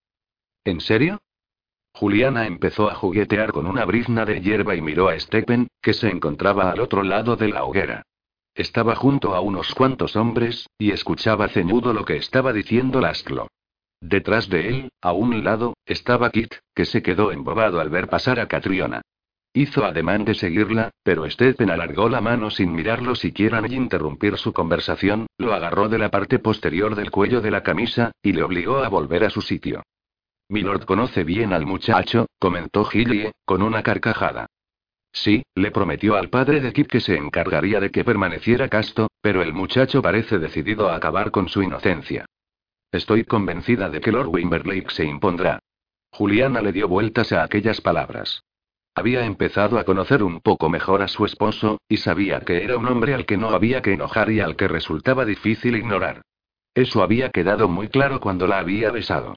¿En 0.66 0.82
serio? 0.82 1.22
Juliana 1.94 2.48
empezó 2.48 2.90
a 2.90 2.96
juguetear 2.96 3.52
con 3.52 3.68
una 3.68 3.86
brizna 3.86 4.26
de 4.26 4.42
hierba 4.42 4.74
y 4.74 4.82
miró 4.82 5.10
a 5.10 5.20
Stephen, 5.20 5.68
que 5.80 5.94
se 5.94 6.10
encontraba 6.10 6.72
al 6.72 6.80
otro 6.80 7.04
lado 7.04 7.36
de 7.36 7.50
la 7.50 7.64
hoguera. 7.64 8.02
Estaba 8.56 8.96
junto 8.96 9.36
a 9.36 9.42
unos 9.42 9.76
cuantos 9.76 10.16
hombres, 10.16 10.66
y 10.80 10.90
escuchaba 10.90 11.50
ceñudo 11.50 11.94
lo 11.94 12.04
que 12.04 12.18
estaba 12.18 12.52
diciendo 12.52 13.00
Lastlo. 13.00 13.48
Detrás 14.02 14.50
de 14.50 14.70
él, 14.70 14.90
a 15.02 15.12
un 15.12 15.44
lado, 15.44 15.76
estaba 15.86 16.32
Kit, 16.32 16.56
que 16.74 16.86
se 16.86 17.04
quedó 17.04 17.32
embobado 17.32 17.80
al 17.80 17.92
ver 17.92 18.10
pasar 18.10 18.40
a 18.40 18.48
Catriona. 18.48 19.04
Hizo 19.56 19.86
ademán 19.86 20.26
de 20.26 20.34
seguirla, 20.34 20.90
pero 21.04 21.30
Stephen 21.30 21.70
alargó 21.70 22.10
la 22.10 22.22
mano 22.22 22.50
sin 22.50 22.74
mirarlo 22.74 23.14
siquiera 23.14 23.62
ni 23.62 23.76
interrumpir 23.76 24.38
su 24.38 24.52
conversación, 24.52 25.28
lo 25.38 25.54
agarró 25.54 25.90
de 25.90 26.00
la 26.00 26.10
parte 26.10 26.40
posterior 26.40 26.96
del 26.96 27.12
cuello 27.12 27.40
de 27.40 27.52
la 27.52 27.62
camisa, 27.62 28.12
y 28.24 28.34
le 28.34 28.42
obligó 28.42 28.84
a 28.84 28.90
volver 28.90 29.24
a 29.24 29.30
su 29.30 29.42
sitio. 29.42 29.84
Milord 30.50 30.86
conoce 30.86 31.24
bien 31.24 31.54
al 31.54 31.68
muchacho, 31.68 32.26
comentó 32.40 32.84
Gillie, 32.86 33.32
con 33.46 33.62
una 33.62 33.84
carcajada. 33.84 34.48
Sí, 35.12 35.44
le 35.54 35.70
prometió 35.70 36.16
al 36.16 36.30
padre 36.30 36.60
de 36.60 36.74
Kip 36.74 36.88
que 36.88 37.00
se 37.00 37.16
encargaría 37.16 37.80
de 37.80 37.92
que 37.92 38.04
permaneciera 38.04 38.68
casto, 38.68 39.10
pero 39.22 39.44
el 39.44 39.54
muchacho 39.54 40.02
parece 40.02 40.40
decidido 40.40 40.90
a 40.90 40.96
acabar 40.96 41.30
con 41.30 41.48
su 41.48 41.62
inocencia. 41.62 42.26
Estoy 42.92 43.24
convencida 43.24 43.90
de 43.90 44.02
que 44.02 44.12
Lord 44.12 44.30
Wimberlake 44.30 44.90
se 44.90 45.06
impondrá. 45.06 45.60
Juliana 46.12 46.62
le 46.62 46.72
dio 46.72 46.88
vueltas 46.88 47.32
a 47.32 47.44
aquellas 47.44 47.80
palabras. 47.82 48.44
Había 48.96 49.26
empezado 49.26 49.80
a 49.80 49.86
conocer 49.86 50.22
un 50.22 50.40
poco 50.40 50.70
mejor 50.70 51.02
a 51.02 51.08
su 51.08 51.26
esposo, 51.26 51.80
y 51.90 51.98
sabía 51.98 52.42
que 52.42 52.64
era 52.64 52.78
un 52.78 52.88
hombre 52.88 53.16
al 53.16 53.26
que 53.26 53.38
no 53.38 53.50
había 53.50 53.82
que 53.82 53.94
enojar 53.94 54.30
y 54.30 54.40
al 54.40 54.56
que 54.56 54.68
resultaba 54.68 55.26
difícil 55.26 55.76
ignorar. 55.76 56.22
Eso 56.76 57.02
había 57.02 57.30
quedado 57.30 57.68
muy 57.68 57.88
claro 57.88 58.20
cuando 58.20 58.46
la 58.46 58.60
había 58.60 58.92
besado. 58.92 59.36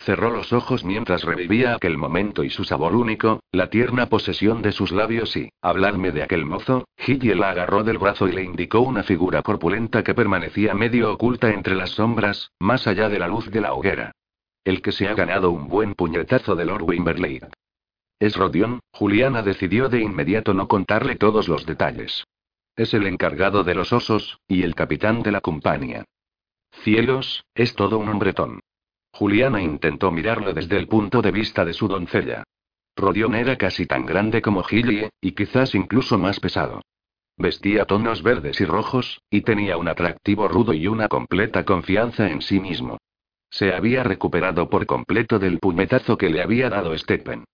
Cerró 0.00 0.30
los 0.30 0.54
ojos 0.54 0.82
mientras 0.82 1.24
revivía 1.24 1.74
aquel 1.74 1.98
momento 1.98 2.42
y 2.42 2.48
su 2.48 2.64
sabor 2.64 2.94
único, 2.94 3.40
la 3.52 3.68
tierna 3.68 4.06
posesión 4.06 4.62
de 4.62 4.72
sus 4.72 4.92
labios 4.92 5.36
y, 5.36 5.50
hablarme 5.60 6.10
de 6.10 6.22
aquel 6.22 6.46
mozo, 6.46 6.86
Gillie 6.96 7.34
la 7.34 7.50
agarró 7.50 7.84
del 7.84 7.98
brazo 7.98 8.26
y 8.26 8.32
le 8.32 8.42
indicó 8.42 8.80
una 8.80 9.02
figura 9.02 9.42
corpulenta 9.42 10.02
que 10.02 10.14
permanecía 10.14 10.72
medio 10.72 11.12
oculta 11.12 11.50
entre 11.50 11.74
las 11.74 11.90
sombras, 11.90 12.50
más 12.58 12.86
allá 12.86 13.10
de 13.10 13.18
la 13.18 13.28
luz 13.28 13.50
de 13.50 13.60
la 13.60 13.74
hoguera. 13.74 14.12
El 14.64 14.80
que 14.80 14.92
se 14.92 15.06
ha 15.06 15.14
ganado 15.14 15.50
un 15.50 15.68
buen 15.68 15.94
puñetazo 15.94 16.54
de 16.54 16.64
Lord 16.64 16.84
Wimberley. 16.84 17.40
Es 18.20 18.36
Rodion, 18.36 18.80
Juliana 18.92 19.42
decidió 19.42 19.88
de 19.88 20.02
inmediato 20.02 20.52
no 20.52 20.68
contarle 20.68 21.16
todos 21.16 21.48
los 21.48 21.64
detalles. 21.64 22.24
Es 22.76 22.92
el 22.92 23.06
encargado 23.06 23.64
de 23.64 23.74
los 23.74 23.94
osos, 23.94 24.38
y 24.46 24.62
el 24.62 24.74
capitán 24.74 25.22
de 25.22 25.32
la 25.32 25.40
compañía. 25.40 26.04
Cielos, 26.70 27.46
es 27.54 27.74
todo 27.74 27.96
un 27.96 28.10
hombretón. 28.10 28.60
Juliana 29.14 29.62
intentó 29.62 30.10
mirarlo 30.10 30.52
desde 30.52 30.76
el 30.76 30.86
punto 30.86 31.22
de 31.22 31.30
vista 31.30 31.64
de 31.64 31.72
su 31.72 31.88
doncella. 31.88 32.44
Rodion 32.94 33.34
era 33.34 33.56
casi 33.56 33.86
tan 33.86 34.04
grande 34.04 34.42
como 34.42 34.62
Gillie, 34.64 35.08
y 35.22 35.32
quizás 35.32 35.74
incluso 35.74 36.18
más 36.18 36.40
pesado. 36.40 36.82
Vestía 37.38 37.86
tonos 37.86 38.22
verdes 38.22 38.60
y 38.60 38.66
rojos, 38.66 39.22
y 39.30 39.40
tenía 39.40 39.78
un 39.78 39.88
atractivo 39.88 40.46
rudo 40.46 40.74
y 40.74 40.88
una 40.88 41.08
completa 41.08 41.64
confianza 41.64 42.28
en 42.28 42.42
sí 42.42 42.60
mismo. 42.60 42.98
Se 43.48 43.72
había 43.72 44.02
recuperado 44.02 44.68
por 44.68 44.84
completo 44.84 45.38
del 45.38 45.58
puñetazo 45.58 46.18
que 46.18 46.28
le 46.28 46.42
había 46.42 46.68
dado 46.68 46.96
Stephen. 46.98 47.44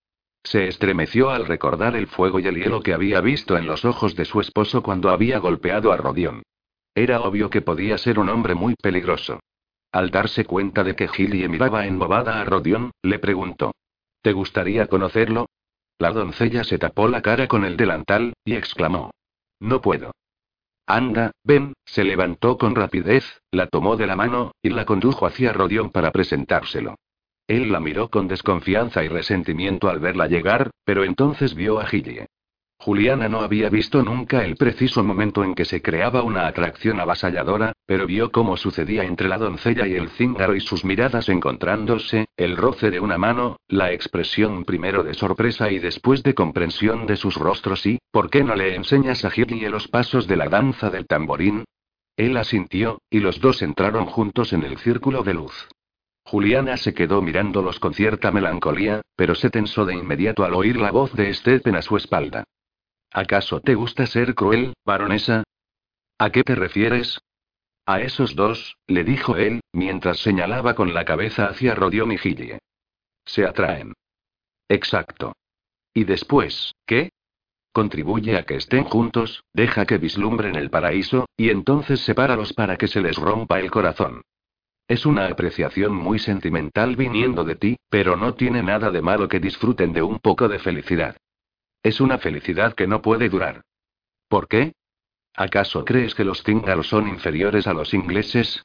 Se 0.47 0.69
estremeció 0.69 1.31
al 1.31 1.45
recordar 1.45 1.97
el 1.97 2.07
fuego 2.07 2.39
y 2.39 2.47
el 2.47 2.55
hielo 2.55 2.81
que 2.81 2.95
había 2.95 3.21
visto 3.21 3.57
en 3.57 3.67
los 3.67 3.85
ojos 3.85 4.15
de 4.15 4.25
su 4.25 4.41
esposo 4.41 4.81
cuando 4.81 5.11
había 5.11 5.41
golpeado 5.41 5.91
a 5.91 5.97
Rodion. 5.97 6.45
Era 6.95 7.23
obvio 7.23 7.51
que 7.51 7.63
podía 7.63 7.99
ser 7.99 8.21
un 8.21 8.29
hombre 8.29 8.55
muy 8.55 8.77
peligroso. 8.77 9.41
Al 9.91 10.13
darse 10.13 10.45
cuenta 10.45 10.85
de 10.85 10.95
que 10.95 11.09
Gillie 11.09 11.49
miraba 11.49 11.87
embobada 11.89 12.41
a 12.41 12.45
Rodion, 12.45 12.93
le 13.03 13.19
preguntó: 13.19 13.73
¿Te 14.23 14.33
gustaría 14.33 14.87
conocerlo? 14.87 15.47
La 15.99 16.13
doncella 16.13 16.63
se 16.63 16.79
tapó 16.79 17.09
la 17.09 17.23
cara 17.23 17.49
con 17.49 17.65
el 17.65 17.77
delantal, 17.77 18.35
y 18.45 18.55
exclamó: 18.55 19.11
No 19.59 19.81
puedo. 19.81 20.13
Anda, 20.87 21.33
ven, 21.43 21.73
se 21.85 22.05
levantó 22.05 22.57
con 22.57 22.77
rapidez, 22.77 23.41
la 23.51 23.67
tomó 23.67 23.97
de 23.97 24.07
la 24.07 24.15
mano, 24.15 24.53
y 24.63 24.69
la 24.71 24.85
condujo 24.85 25.27
hacia 25.27 25.53
Rodion 25.53 25.91
para 25.91 26.13
presentárselo. 26.13 26.95
Él 27.49 27.71
la 27.71 27.81
miró 27.81 28.09
con 28.09 28.27
desconfianza 28.27 29.05
y 29.05 29.09
resentimiento 29.09 29.89
al 29.89 30.01
verla 30.01 30.27
llegar, 30.27 30.71
pero 30.85 31.05
entonces 31.05 31.55
vio 31.55 31.79
a 31.79 31.87
Gillie. 31.87 32.27
Juliana 32.79 33.29
no 33.29 33.41
había 33.41 33.71
visto 33.71 34.03
nunca 34.03 34.45
el 34.45 34.57
preciso 34.57 35.03
momento 35.03 35.43
en 35.43 35.55
que 35.55 35.65
se 35.65 35.81
creaba 35.81 36.23
una 36.23 36.47
atracción 36.47 37.01
avasalladora, 37.01 37.73
pero 37.87 38.07
vio 38.07 38.31
cómo 38.31 38.57
sucedía 38.57 39.05
entre 39.05 39.29
la 39.29 39.39
doncella 39.39 39.87
y 39.87 39.95
el 39.95 40.11
cíngaro 40.11 40.55
y 40.55 40.61
sus 40.61 40.85
miradas 40.85 41.29
encontrándose, 41.29 42.27
el 42.37 42.57
roce 42.57 42.91
de 42.91 43.01
una 43.01 43.17
mano, 43.17 43.57
la 43.69 43.93
expresión 43.93 44.65
primero 44.65 45.03
de 45.03 45.15
sorpresa 45.15 45.71
y 45.71 45.79
después 45.79 46.23
de 46.23 46.35
comprensión 46.35 47.07
de 47.07 47.17
sus 47.17 47.37
rostros 47.37 47.87
y, 47.87 47.99
¿por 48.11 48.29
qué 48.29 48.45
no 48.45 48.55
le 48.55 48.75
enseñas 48.75 49.25
a 49.25 49.31
Gillie 49.31 49.71
los 49.71 49.89
pasos 49.89 50.27
de 50.27 50.37
la 50.37 50.49
danza 50.49 50.91
del 50.91 51.07
tamborín? 51.07 51.65
Él 52.17 52.37
asintió, 52.37 53.01
y 53.11 53.21
los 53.21 53.41
dos 53.41 53.63
entraron 53.63 54.07
juntos 54.07 54.53
en 54.53 54.63
el 54.65 54.79
círculo 54.79 55.23
de 55.23 55.35
luz. 55.35 55.69
Juliana 56.27 56.77
se 56.77 56.93
quedó 56.93 57.23
mirándolos 57.23 57.79
con 57.79 57.95
cierta 57.95 58.33
melancolía, 58.33 59.01
pero 59.15 59.37
se 59.37 59.49
tensó 59.49 59.85
de 59.85 59.95
inmediato 59.95 60.45
al 60.45 60.55
oír 60.55 60.77
la 60.77 60.91
voz 60.91 61.13
de 61.15 61.33
Stephen 61.33 61.77
a 61.77 61.83
su 61.83 61.97
espalda. 61.97 62.43
¿Acaso 63.13 63.61
te 63.61 63.77
gusta 63.77 64.07
ser 64.07 64.35
cruel, 64.35 64.75
baronesa? 64.85 65.45
¿A 66.19 66.31
qué 66.31 66.43
te 66.43 66.57
refieres? 66.57 67.21
A 67.87 68.01
esos 68.01 68.35
dos, 68.35 68.77
le 68.89 69.05
dijo 69.05 69.37
él, 69.37 69.61
mientras 69.73 70.19
señalaba 70.19 70.75
con 70.75 70.93
la 70.95 71.05
cabeza 71.05 71.47
hacia 71.47 71.77
Rodion 71.77 72.11
y 72.11 72.19
Gillie. 72.19 72.59
Se 73.25 73.47
atraen. 73.47 73.93
Exacto. 74.69 75.33
¿Y 75.95 76.03
después, 76.03 76.73
qué? 76.87 77.11
Contribuye 77.73 78.37
a 78.37 78.43
que 78.43 78.57
estén 78.57 78.83
juntos, 78.83 79.45
deja 79.53 79.87
que 79.87 79.99
vislumbren 79.99 80.57
el 80.57 80.71
paraíso, 80.71 81.27
y 81.37 81.51
entonces 81.51 82.01
sepáralos 82.01 82.53
para 82.53 82.77
que 82.77 82.89
se 82.89 83.01
les 83.01 83.17
rompa 83.17 83.61
el 83.61 83.71
corazón. 83.71 84.23
Es 84.89 85.05
una 85.05 85.27
apreciación 85.27 85.95
muy 85.95 86.19
sentimental 86.21 86.95
viniendo 86.95 87.45
de 87.45 87.57
ti, 87.57 87.77
pero 87.89 88.17
no 88.17 88.35
tiene 88.35 88.63
nada 88.63 88.91
de 88.91 89.03
malo 89.03 89.29
que 89.29 89.41
disfruten 89.41 89.93
de 89.93 90.03
un 90.03 90.21
poco 90.21 90.49
de 90.49 90.61
felicidad. 90.61 91.17
Es 91.83 92.01
una 92.01 92.19
felicidad 92.19 92.75
que 92.75 92.87
no 92.87 93.03
puede 93.03 93.29
durar. 93.29 93.63
¿Por 94.29 94.47
qué? 94.47 94.75
¿Acaso 95.35 95.85
crees 95.85 96.15
que 96.15 96.25
los 96.25 96.43
cíngaros 96.43 96.89
son 96.89 97.09
inferiores 97.09 97.67
a 97.67 97.75
los 97.75 97.95
ingleses? 97.95 98.65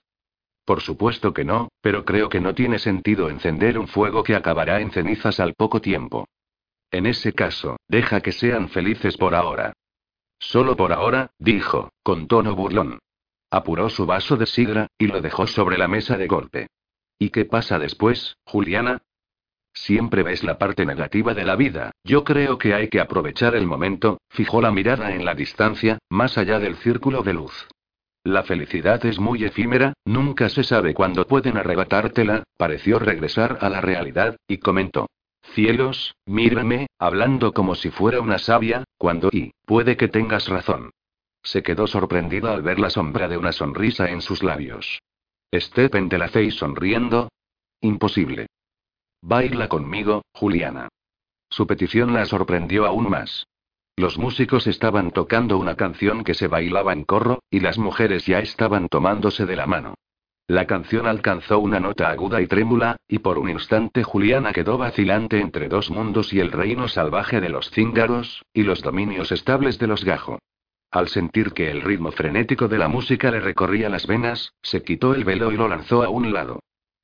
Por 0.64 0.82
supuesto 0.82 1.34
que 1.34 1.44
no, 1.44 1.70
pero 1.82 2.06
creo 2.06 2.30
que 2.30 2.40
no 2.40 2.54
tiene 2.54 2.78
sentido 2.78 3.30
encender 3.30 3.80
un 3.80 3.88
fuego 3.88 4.24
que 4.24 4.36
acabará 4.36 4.80
en 4.80 4.92
cenizas 4.92 5.40
al 5.40 5.56
poco 5.56 5.82
tiempo. 5.82 6.28
En 6.92 7.08
ese 7.08 7.34
caso, 7.34 7.78
deja 7.88 8.22
que 8.22 8.32
sean 8.32 8.70
felices 8.70 9.18
por 9.18 9.34
ahora. 9.34 9.74
Solo 10.38 10.76
por 10.76 10.94
ahora, 10.94 11.32
dijo, 11.40 11.92
con 12.04 12.28
tono 12.28 12.56
burlón. 12.56 13.00
Apuró 13.52 13.90
su 13.90 14.06
vaso 14.06 14.38
de 14.38 14.46
sidra, 14.46 14.88
y 14.98 15.08
lo 15.08 15.22
dejó 15.22 15.46
sobre 15.46 15.78
la 15.78 15.90
mesa 15.90 16.18
de 16.18 16.28
golpe. 16.28 16.68
¿Y 17.20 17.30
qué 17.30 17.46
pasa 17.46 17.78
después, 17.78 18.38
Juliana? 18.46 19.02
Siempre 19.74 20.24
ves 20.24 20.44
la 20.44 20.58
parte 20.58 20.86
negativa 20.86 21.34
de 21.34 21.44
la 21.44 21.56
vida, 21.56 21.92
yo 22.04 22.24
creo 22.24 22.58
que 22.58 22.74
hay 22.74 22.88
que 22.88 23.00
aprovechar 23.00 23.56
el 23.56 23.68
momento, 23.68 24.20
fijó 24.30 24.62
la 24.62 24.72
mirada 24.72 25.14
en 25.14 25.26
la 25.26 25.36
distancia, 25.36 26.00
más 26.10 26.38
allá 26.38 26.60
del 26.60 26.78
círculo 26.78 27.24
de 27.24 27.34
luz. 27.34 27.68
La 28.24 28.44
felicidad 28.44 29.06
es 29.06 29.20
muy 29.20 29.44
efímera, 29.44 29.94
nunca 30.06 30.50
se 30.50 30.64
sabe 30.64 30.94
cuándo 30.94 31.26
pueden 31.26 31.58
arrebatártela, 31.58 32.44
pareció 32.58 33.00
regresar 33.00 33.58
a 33.62 33.70
la 33.70 33.82
realidad, 33.82 34.38
y 34.48 34.58
comentó. 34.58 35.08
Cielos, 35.54 36.16
mírame, 36.26 36.88
hablando 37.00 37.52
como 37.52 37.76
si 37.76 37.90
fuera 37.90 38.22
una 38.22 38.38
sabia, 38.38 38.84
cuando 38.98 39.30
y, 39.32 39.52
puede 39.66 39.98
que 39.98 40.08
tengas 40.08 40.48
razón. 40.48 40.92
Se 41.44 41.64
quedó 41.64 41.88
sorprendida 41.88 42.54
al 42.54 42.62
ver 42.62 42.80
la 42.80 42.90
sombra 42.90 43.28
de 43.28 43.38
una 43.38 43.52
sonrisa 43.52 44.10
en 44.10 44.22
sus 44.22 44.44
labios. 44.44 45.02
Stephen 45.54 46.08
de 46.08 46.18
la 46.18 46.30
Fey 46.30 46.52
sonriendo. 46.52 47.30
Imposible. 47.82 48.48
Baila 49.22 49.68
conmigo, 49.68 50.24
Juliana. 50.34 50.88
Su 51.50 51.68
petición 51.68 52.14
la 52.14 52.26
sorprendió 52.26 52.86
aún 52.86 53.10
más. 53.10 53.46
Los 53.98 54.18
músicos 54.18 54.68
estaban 54.68 55.12
tocando 55.12 55.58
una 55.58 55.76
canción 55.76 56.24
que 56.24 56.34
se 56.34 56.48
bailaba 56.48 56.94
en 56.94 57.04
corro, 57.04 57.40
y 57.50 57.60
las 57.60 57.78
mujeres 57.78 58.26
ya 58.26 58.40
estaban 58.40 58.88
tomándose 58.88 59.46
de 59.46 59.56
la 59.56 59.68
mano. 59.68 59.96
La 60.48 60.66
canción 60.66 61.08
alcanzó 61.08 61.60
una 61.60 61.80
nota 61.80 62.10
aguda 62.10 62.42
y 62.42 62.48
trémula, 62.48 62.98
y 63.08 63.20
por 63.20 63.38
un 63.38 63.50
instante 63.50 64.04
Juliana 64.04 64.54
quedó 64.54 64.78
vacilante 64.78 65.40
entre 65.40 65.68
dos 65.68 65.90
mundos 65.90 66.34
y 66.34 66.40
el 66.40 66.52
reino 66.52 66.88
salvaje 66.88 67.42
de 67.42 67.50
los 67.50 67.70
cíngaros, 67.70 68.44
y 68.54 68.64
los 68.64 68.82
dominios 68.82 69.32
estables 69.32 69.78
de 69.78 69.88
los 69.88 70.04
gajo. 70.04 70.40
Al 70.92 71.08
sentir 71.08 71.54
que 71.54 71.72
el 71.72 71.82
ritmo 71.82 72.12
frenético 72.12 72.68
de 72.68 72.78
la 72.78 72.90
música 72.90 73.32
le 73.32 73.40
recorría 73.40 73.88
las 73.88 74.06
venas, 74.06 74.54
se 74.62 74.84
quitó 74.84 75.16
el 75.16 75.24
velo 75.24 75.54
y 75.54 75.56
lo 75.56 75.70
lanzó 75.70 76.04
a 76.04 76.10
un 76.10 76.34
lado. 76.34 76.60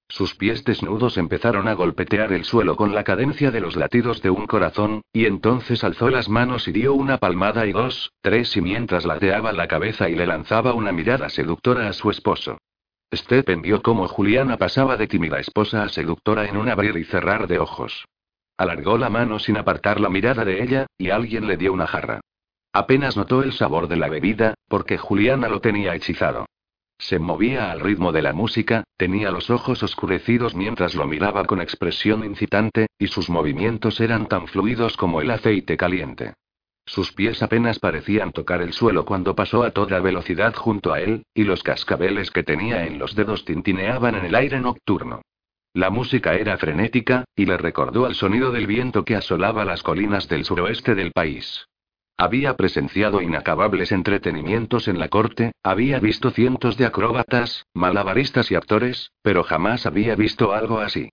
Sus 0.10 0.36
pies 0.36 0.66
desnudos 0.66 1.18
empezaron 1.18 1.70
a 1.70 1.74
golpetear 1.74 2.34
el 2.34 2.44
suelo 2.44 2.76
con 2.76 2.94
la 2.94 3.06
cadencia 3.06 3.50
de 3.50 3.62
los 3.62 3.78
latidos 3.78 4.22
de 4.22 4.30
un 4.30 4.46
corazón, 4.46 5.02
y 5.14 5.26
entonces 5.26 5.86
alzó 5.86 6.10
las 6.10 6.28
manos 6.28 6.68
y 6.68 6.74
dio 6.74 6.94
una 6.94 7.18
palmada 7.18 7.66
y 7.66 7.72
dos, 7.72 8.12
tres 8.22 8.56
y 8.58 8.62
mientras 8.62 9.06
ladeaba 9.06 9.54
la 9.54 9.70
cabeza 9.70 10.10
y 10.10 10.16
le 10.16 10.28
lanzaba 10.28 10.74
una 10.74 10.92
mirada 10.92 11.30
seductora 11.30 11.88
a 11.88 11.94
su 11.94 12.10
esposo. 12.10 12.58
Stephen 13.14 13.62
vio 13.62 13.82
cómo 13.82 14.10
Juliana 14.10 14.58
pasaba 14.58 14.98
de 14.98 15.08
tímida 15.08 15.40
esposa 15.40 15.84
a 15.84 15.90
seductora 15.90 16.46
en 16.46 16.58
un 16.58 16.68
abrir 16.68 16.98
y 16.98 17.06
cerrar 17.06 17.48
de 17.48 17.60
ojos. 17.60 18.06
Alargó 18.58 18.98
la 18.98 19.10
mano 19.10 19.40
sin 19.40 19.56
apartar 19.56 20.02
la 20.02 20.10
mirada 20.10 20.44
de 20.44 20.62
ella, 20.62 20.88
y 20.98 21.10
alguien 21.10 21.48
le 21.48 21.56
dio 21.56 21.72
una 21.72 21.88
jarra. 21.88 22.20
Apenas 22.78 23.18
notó 23.18 23.42
el 23.42 23.54
sabor 23.54 23.88
de 23.88 23.96
la 23.96 24.08
bebida, 24.08 24.54
porque 24.68 25.00
Juliana 25.00 25.48
lo 25.48 25.62
tenía 25.62 25.96
hechizado. 25.96 26.46
Se 27.00 27.18
movía 27.18 27.72
al 27.72 27.80
ritmo 27.80 28.12
de 28.12 28.22
la 28.22 28.34
música, 28.34 28.84
tenía 28.98 29.32
los 29.32 29.50
ojos 29.50 29.82
oscurecidos 29.82 30.54
mientras 30.54 30.94
lo 30.94 31.08
miraba 31.08 31.46
con 31.46 31.60
expresión 31.60 32.24
incitante, 32.24 32.86
y 33.00 33.08
sus 33.08 33.32
movimientos 33.32 34.00
eran 34.00 34.28
tan 34.28 34.46
fluidos 34.46 34.96
como 34.96 35.22
el 35.22 35.32
aceite 35.32 35.76
caliente. 35.76 36.36
Sus 36.86 37.14
pies 37.14 37.42
apenas 37.42 37.80
parecían 37.80 38.32
tocar 38.32 38.62
el 38.62 38.74
suelo 38.74 39.06
cuando 39.06 39.34
pasó 39.34 39.64
a 39.64 39.72
toda 39.72 40.00
velocidad 40.00 40.54
junto 40.54 40.94
a 40.94 41.02
él, 41.02 41.24
y 41.34 41.46
los 41.46 41.64
cascabeles 41.64 42.30
que 42.30 42.44
tenía 42.44 42.86
en 42.86 43.00
los 43.00 43.16
dedos 43.16 43.44
tintineaban 43.44 44.14
en 44.14 44.26
el 44.26 44.36
aire 44.36 44.60
nocturno. 44.60 45.24
La 45.74 45.90
música 45.90 46.36
era 46.36 46.60
frenética, 46.60 47.26
y 47.36 47.48
le 47.48 47.58
recordó 47.58 48.06
al 48.06 48.14
sonido 48.14 48.52
del 48.52 48.68
viento 48.68 49.04
que 49.04 49.16
asolaba 49.16 49.66
las 49.66 49.82
colinas 49.82 50.28
del 50.28 50.46
suroeste 50.46 50.94
del 50.94 51.12
país. 51.12 51.66
Había 52.20 52.56
presenciado 52.56 53.22
inacabables 53.22 53.92
entretenimientos 53.92 54.88
en 54.88 54.98
la 54.98 55.08
corte, 55.08 55.52
había 55.62 56.00
visto 56.00 56.32
cientos 56.32 56.76
de 56.76 56.88
acróbatas, 56.88 57.68
malabaristas 57.76 58.50
y 58.50 58.56
actores, 58.56 59.12
pero 59.22 59.44
jamás 59.44 59.86
había 59.86 60.16
visto 60.16 60.52
algo 60.52 60.80
así. 60.80 61.12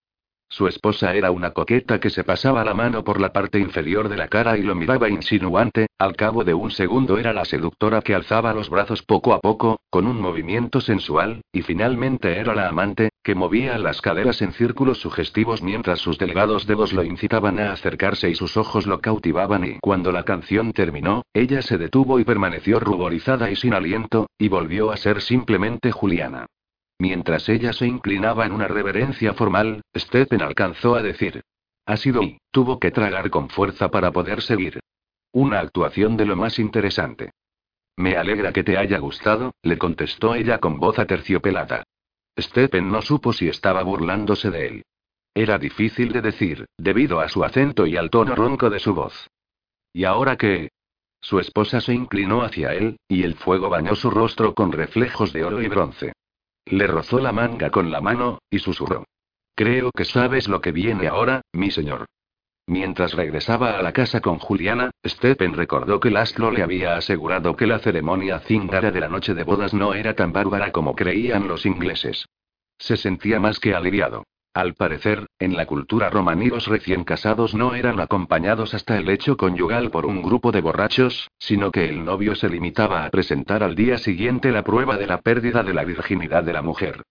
Su 0.48 0.68
esposa 0.68 1.14
era 1.14 1.30
una 1.30 1.50
coqueta 1.50 1.98
que 1.98 2.10
se 2.10 2.22
pasaba 2.22 2.64
la 2.64 2.74
mano 2.74 3.02
por 3.02 3.20
la 3.20 3.32
parte 3.32 3.58
inferior 3.58 4.08
de 4.08 4.16
la 4.16 4.28
cara 4.28 4.56
y 4.56 4.62
lo 4.62 4.74
miraba 4.74 5.08
insinuante, 5.08 5.88
al 5.98 6.14
cabo 6.14 6.44
de 6.44 6.54
un 6.54 6.70
segundo 6.70 7.18
era 7.18 7.32
la 7.32 7.44
seductora 7.44 8.02
que 8.02 8.14
alzaba 8.14 8.54
los 8.54 8.70
brazos 8.70 9.02
poco 9.02 9.34
a 9.34 9.40
poco, 9.40 9.80
con 9.90 10.06
un 10.06 10.20
movimiento 10.20 10.80
sensual, 10.80 11.40
y 11.52 11.62
finalmente 11.62 12.38
era 12.38 12.54
la 12.54 12.68
amante, 12.68 13.10
que 13.22 13.34
movía 13.34 13.78
las 13.78 14.00
caderas 14.00 14.42
en 14.42 14.52
círculos 14.52 14.98
sugestivos 14.98 15.62
mientras 15.62 15.98
sus 15.98 16.18
delgados 16.18 16.66
dedos 16.66 16.92
lo 16.92 17.02
incitaban 17.02 17.58
a 17.58 17.72
acercarse 17.72 18.30
y 18.30 18.34
sus 18.34 18.56
ojos 18.56 18.86
lo 18.86 19.00
cautivaban 19.00 19.64
y 19.64 19.78
cuando 19.80 20.12
la 20.12 20.24
canción 20.24 20.72
terminó, 20.72 21.22
ella 21.32 21.62
se 21.62 21.78
detuvo 21.78 22.20
y 22.20 22.24
permaneció 22.24 22.78
ruborizada 22.80 23.50
y 23.50 23.56
sin 23.56 23.74
aliento, 23.74 24.28
y 24.38 24.48
volvió 24.48 24.92
a 24.92 24.96
ser 24.96 25.20
simplemente 25.20 25.90
Juliana. 25.90 26.46
Mientras 26.98 27.48
ella 27.48 27.72
se 27.72 27.86
inclinaba 27.86 28.46
en 28.46 28.52
una 28.52 28.68
reverencia 28.68 29.34
formal, 29.34 29.82
Stephen 29.96 30.42
alcanzó 30.42 30.94
a 30.94 31.02
decir. 31.02 31.42
Ha 31.86 31.96
sido 31.96 32.22
y, 32.22 32.38
tuvo 32.50 32.78
que 32.78 32.90
tragar 32.90 33.30
con 33.30 33.48
fuerza 33.48 33.90
para 33.90 34.12
poder 34.12 34.42
seguir. 34.42 34.80
Una 35.32 35.60
actuación 35.60 36.16
de 36.16 36.26
lo 36.26 36.36
más 36.36 36.58
interesante. 36.58 37.32
Me 37.96 38.16
alegra 38.16 38.52
que 38.52 38.64
te 38.64 38.76
haya 38.76 38.98
gustado, 38.98 39.52
le 39.62 39.78
contestó 39.78 40.34
ella 40.34 40.58
con 40.58 40.78
voz 40.78 40.98
aterciopelada. 40.98 41.84
Stephen 42.38 42.90
no 42.90 43.02
supo 43.02 43.32
si 43.32 43.48
estaba 43.48 43.82
burlándose 43.82 44.50
de 44.50 44.66
él. 44.66 44.82
Era 45.34 45.58
difícil 45.58 46.12
de 46.12 46.22
decir, 46.22 46.66
debido 46.78 47.20
a 47.20 47.28
su 47.28 47.44
acento 47.44 47.86
y 47.86 47.96
al 47.96 48.10
tono 48.10 48.34
ronco 48.34 48.70
de 48.70 48.78
su 48.78 48.94
voz. 48.94 49.28
¿Y 49.92 50.04
ahora 50.04 50.36
qué? 50.36 50.70
Su 51.20 51.38
esposa 51.38 51.80
se 51.80 51.94
inclinó 51.94 52.42
hacia 52.42 52.74
él, 52.74 52.98
y 53.08 53.22
el 53.22 53.34
fuego 53.34 53.68
bañó 53.68 53.94
su 53.94 54.10
rostro 54.10 54.54
con 54.54 54.72
reflejos 54.72 55.32
de 55.32 55.44
oro 55.44 55.62
y 55.62 55.68
bronce. 55.68 56.12
Le 56.66 56.86
rozó 56.86 57.18
la 57.20 57.32
manga 57.32 57.70
con 57.70 57.90
la 57.90 58.00
mano, 58.00 58.38
y 58.50 58.58
susurró. 58.58 59.04
Creo 59.54 59.90
que 59.92 60.04
sabes 60.04 60.48
lo 60.48 60.60
que 60.60 60.72
viene 60.72 61.06
ahora, 61.06 61.42
mi 61.52 61.70
señor. 61.70 62.06
Mientras 62.66 63.12
regresaba 63.12 63.78
a 63.78 63.82
la 63.82 63.92
casa 63.92 64.20
con 64.20 64.38
Juliana, 64.38 64.90
Stephen 65.06 65.52
recordó 65.52 66.00
que 66.00 66.10
Laszlo 66.10 66.50
le 66.50 66.62
había 66.62 66.96
asegurado 66.96 67.56
que 67.56 67.66
la 67.66 67.78
ceremonia 67.78 68.40
zingara 68.40 68.90
de 68.90 69.00
la 69.00 69.08
noche 69.08 69.34
de 69.34 69.44
bodas 69.44 69.74
no 69.74 69.94
era 69.94 70.14
tan 70.14 70.32
bárbara 70.32 70.72
como 70.72 70.94
creían 70.94 71.46
los 71.46 71.66
ingleses. 71.66 72.26
Se 72.78 72.96
sentía 72.96 73.38
más 73.38 73.60
que 73.60 73.74
aliviado. 73.74 74.24
Al 74.54 74.74
parecer, 74.74 75.26
en 75.40 75.56
la 75.56 75.66
cultura 75.66 76.10
romaní 76.10 76.46
los 76.46 76.68
recién 76.68 77.02
casados 77.02 77.56
no 77.56 77.74
eran 77.74 77.98
acompañados 77.98 78.72
hasta 78.72 78.96
el 78.96 79.10
hecho 79.10 79.36
conyugal 79.36 79.90
por 79.90 80.06
un 80.06 80.22
grupo 80.22 80.52
de 80.52 80.60
borrachos, 80.60 81.28
sino 81.40 81.72
que 81.72 81.88
el 81.88 82.04
novio 82.04 82.36
se 82.36 82.48
limitaba 82.48 83.04
a 83.04 83.10
presentar 83.10 83.64
al 83.64 83.74
día 83.74 83.98
siguiente 83.98 84.52
la 84.52 84.62
prueba 84.62 84.96
de 84.96 85.08
la 85.08 85.20
pérdida 85.22 85.64
de 85.64 85.74
la 85.74 85.82
virginidad 85.84 86.44
de 86.44 86.52
la 86.52 86.62
mujer. 86.62 87.02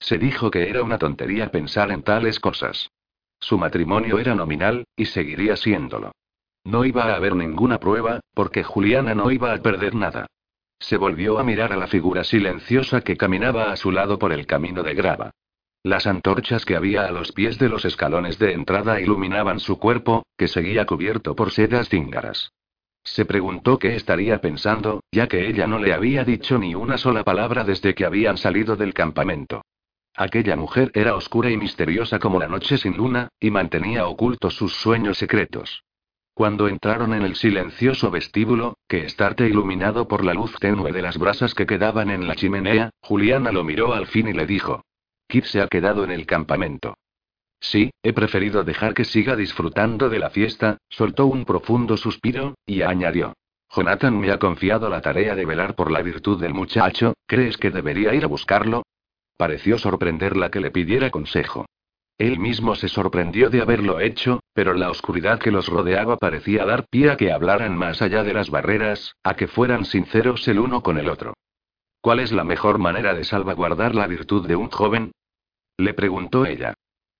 Se 0.00 0.18
dijo 0.18 0.50
que 0.50 0.68
era 0.68 0.82
una 0.82 0.98
tontería 0.98 1.52
pensar 1.52 1.92
en 1.92 2.02
tales 2.02 2.40
cosas. 2.40 2.90
Su 3.38 3.58
matrimonio 3.58 4.18
era 4.18 4.34
nominal, 4.34 4.84
y 4.96 5.04
seguiría 5.04 5.54
siéndolo. 5.54 6.10
No 6.64 6.84
iba 6.84 7.04
a 7.04 7.14
haber 7.14 7.36
ninguna 7.36 7.78
prueba, 7.78 8.18
porque 8.34 8.64
Juliana 8.64 9.14
no 9.14 9.30
iba 9.30 9.52
a 9.52 9.58
perder 9.58 9.94
nada. 9.94 10.26
Se 10.80 10.96
volvió 10.96 11.38
a 11.38 11.44
mirar 11.44 11.72
a 11.72 11.76
la 11.76 11.86
figura 11.86 12.24
silenciosa 12.24 13.02
que 13.02 13.16
caminaba 13.16 13.70
a 13.70 13.76
su 13.76 13.92
lado 13.92 14.18
por 14.18 14.32
el 14.32 14.46
camino 14.46 14.82
de 14.82 14.94
grava. 14.94 15.30
Las 15.88 16.06
antorchas 16.06 16.66
que 16.66 16.76
había 16.76 17.06
a 17.06 17.12
los 17.12 17.32
pies 17.32 17.58
de 17.58 17.70
los 17.70 17.86
escalones 17.86 18.38
de 18.38 18.52
entrada 18.52 19.00
iluminaban 19.00 19.58
su 19.58 19.78
cuerpo, 19.78 20.26
que 20.36 20.46
seguía 20.46 20.84
cubierto 20.84 21.34
por 21.34 21.50
sedas 21.50 21.88
cíngaras. 21.88 22.52
Se 23.04 23.24
preguntó 23.24 23.78
qué 23.78 23.96
estaría 23.96 24.42
pensando, 24.42 25.00
ya 25.10 25.28
que 25.28 25.48
ella 25.48 25.66
no 25.66 25.78
le 25.78 25.94
había 25.94 26.24
dicho 26.24 26.58
ni 26.58 26.74
una 26.74 26.98
sola 26.98 27.24
palabra 27.24 27.64
desde 27.64 27.94
que 27.94 28.04
habían 28.04 28.36
salido 28.36 28.76
del 28.76 28.92
campamento. 28.92 29.62
Aquella 30.14 30.56
mujer 30.56 30.90
era 30.92 31.14
oscura 31.14 31.50
y 31.50 31.56
misteriosa 31.56 32.18
como 32.18 32.38
la 32.38 32.48
noche 32.48 32.76
sin 32.76 32.94
luna, 32.94 33.30
y 33.40 33.50
mantenía 33.50 34.06
ocultos 34.08 34.56
sus 34.56 34.74
sueños 34.74 35.16
secretos. 35.16 35.84
Cuando 36.34 36.68
entraron 36.68 37.14
en 37.14 37.22
el 37.22 37.34
silencioso 37.34 38.10
vestíbulo, 38.10 38.76
que 38.86 39.06
estarte 39.06 39.48
iluminado 39.48 40.06
por 40.06 40.22
la 40.22 40.34
luz 40.34 40.54
tenue 40.60 40.92
de 40.92 41.00
las 41.00 41.16
brasas 41.16 41.54
que 41.54 41.64
quedaban 41.64 42.10
en 42.10 42.28
la 42.28 42.34
chimenea, 42.34 42.90
Juliana 43.00 43.52
lo 43.52 43.64
miró 43.64 43.94
al 43.94 44.06
fin 44.06 44.28
y 44.28 44.34
le 44.34 44.44
dijo: 44.44 44.82
Kit 45.28 45.44
se 45.44 45.60
ha 45.60 45.68
quedado 45.68 46.04
en 46.04 46.10
el 46.10 46.24
campamento. 46.24 46.96
Sí, 47.60 47.90
he 48.02 48.14
preferido 48.14 48.64
dejar 48.64 48.94
que 48.94 49.04
siga 49.04 49.36
disfrutando 49.36 50.08
de 50.08 50.18
la 50.18 50.30
fiesta, 50.30 50.78
soltó 50.88 51.26
un 51.26 51.44
profundo 51.44 51.98
suspiro, 51.98 52.54
y 52.64 52.80
añadió. 52.80 53.34
Jonathan 53.70 54.18
me 54.18 54.30
ha 54.30 54.38
confiado 54.38 54.88
la 54.88 55.02
tarea 55.02 55.34
de 55.34 55.44
velar 55.44 55.74
por 55.74 55.90
la 55.90 56.00
virtud 56.00 56.40
del 56.40 56.54
muchacho, 56.54 57.12
¿crees 57.26 57.58
que 57.58 57.70
debería 57.70 58.14
ir 58.14 58.24
a 58.24 58.28
buscarlo? 58.28 58.84
Pareció 59.36 59.76
sorprenderla 59.76 60.50
que 60.50 60.60
le 60.60 60.70
pidiera 60.70 61.10
consejo. 61.10 61.66
Él 62.16 62.38
mismo 62.38 62.74
se 62.74 62.88
sorprendió 62.88 63.50
de 63.50 63.60
haberlo 63.60 64.00
hecho, 64.00 64.40
pero 64.54 64.72
la 64.72 64.90
oscuridad 64.90 65.38
que 65.38 65.50
los 65.50 65.68
rodeaba 65.68 66.16
parecía 66.16 66.64
dar 66.64 66.86
pie 66.88 67.10
a 67.10 67.16
que 67.16 67.30
hablaran 67.30 67.76
más 67.76 68.00
allá 68.00 68.24
de 68.24 68.32
las 68.32 68.50
barreras, 68.50 69.14
a 69.22 69.34
que 69.34 69.46
fueran 69.46 69.84
sinceros 69.84 70.48
el 70.48 70.58
uno 70.58 70.82
con 70.82 70.96
el 70.98 71.08
otro. 71.08 71.34
¿Cuál 72.00 72.20
es 72.20 72.32
la 72.32 72.44
mejor 72.44 72.78
manera 72.78 73.14
de 73.14 73.24
salvaguardar 73.24 73.94
la 73.94 74.06
virtud 74.06 74.46
de 74.48 74.56
un 74.56 74.70
joven? 74.70 75.12
Le 75.78 75.94
preguntó 75.94 76.44
ella. 76.44 76.74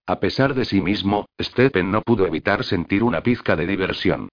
A 0.07 0.19
pesar 0.19 0.55
de 0.55 0.65
sí 0.65 0.81
mismo, 0.81 1.27
Stephen 1.41 1.93
no 1.93 2.03
pudo 2.03 2.27
evitar 2.27 2.65
sentir 2.65 3.05
una 3.05 3.23
pizca 3.23 3.55
de 3.55 3.67
diversión. 3.67 4.29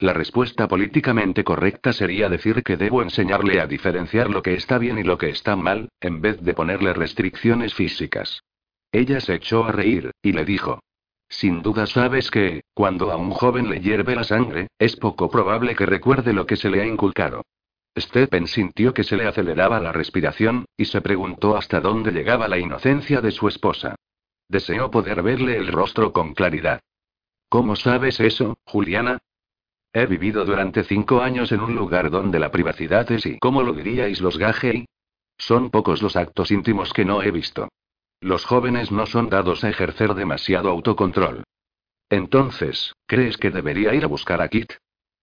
La 0.00 0.12
respuesta 0.12 0.66
políticamente 0.66 1.44
correcta 1.44 1.92
sería 1.92 2.28
decir 2.28 2.64
que 2.64 2.76
debo 2.76 3.02
enseñarle 3.02 3.60
a 3.60 3.68
diferenciar 3.68 4.30
lo 4.30 4.42
que 4.42 4.54
está 4.54 4.78
bien 4.78 4.98
y 4.98 5.04
lo 5.04 5.16
que 5.16 5.28
está 5.28 5.54
mal, 5.54 5.90
en 6.00 6.20
vez 6.20 6.42
de 6.42 6.54
ponerle 6.54 6.92
restricciones 6.92 7.72
físicas. 7.72 8.42
Ella 8.90 9.20
se 9.20 9.34
echó 9.34 9.64
a 9.64 9.70
reír, 9.70 10.10
y 10.22 10.32
le 10.32 10.44
dijo. 10.44 10.80
Sin 11.28 11.62
duda 11.62 11.86
sabes 11.86 12.32
que, 12.32 12.62
cuando 12.74 13.12
a 13.12 13.16
un 13.16 13.30
joven 13.30 13.70
le 13.70 13.80
hierve 13.80 14.16
la 14.16 14.24
sangre, 14.24 14.66
es 14.76 14.96
poco 14.96 15.30
probable 15.30 15.76
que 15.76 15.86
recuerde 15.86 16.32
lo 16.32 16.46
que 16.46 16.56
se 16.56 16.68
le 16.68 16.82
ha 16.82 16.86
inculcado. 16.86 17.42
Stephen 17.98 18.46
sintió 18.46 18.94
que 18.94 19.04
se 19.04 19.16
le 19.16 19.26
aceleraba 19.26 19.78
la 19.80 19.92
respiración, 19.92 20.64
y 20.76 20.86
se 20.86 21.00
preguntó 21.02 21.56
hasta 21.56 21.80
dónde 21.80 22.10
llegaba 22.10 22.48
la 22.48 22.58
inocencia 22.58 23.20
de 23.20 23.30
su 23.30 23.48
esposa. 23.48 23.96
Deseó 24.48 24.90
poder 24.90 25.22
verle 25.22 25.56
el 25.56 25.68
rostro 25.68 26.12
con 26.12 26.34
claridad. 26.34 26.80
¿Cómo 27.48 27.76
sabes 27.76 28.18
eso, 28.20 28.56
Juliana? 28.64 29.18
He 29.92 30.06
vivido 30.06 30.46
durante 30.46 30.84
cinco 30.84 31.20
años 31.20 31.52
en 31.52 31.60
un 31.60 31.74
lugar 31.74 32.10
donde 32.10 32.38
la 32.38 32.50
privacidad 32.50 33.10
es 33.12 33.26
y, 33.26 33.38
¿cómo 33.38 33.62
lo 33.62 33.74
diríais 33.74 34.22
los 34.22 34.38
Gagey? 34.38 34.86
Son 35.36 35.70
pocos 35.70 36.00
los 36.00 36.16
actos 36.16 36.50
íntimos 36.50 36.94
que 36.94 37.04
no 37.04 37.22
he 37.22 37.30
visto. 37.30 37.68
Los 38.20 38.46
jóvenes 38.46 38.90
no 38.90 39.04
son 39.04 39.28
dados 39.28 39.64
a 39.64 39.68
ejercer 39.68 40.14
demasiado 40.14 40.70
autocontrol. 40.70 41.44
Entonces, 42.08 42.94
¿crees 43.06 43.36
que 43.36 43.50
debería 43.50 43.94
ir 43.94 44.04
a 44.04 44.08
buscar 44.08 44.40
a 44.40 44.48
Kit? 44.48 44.72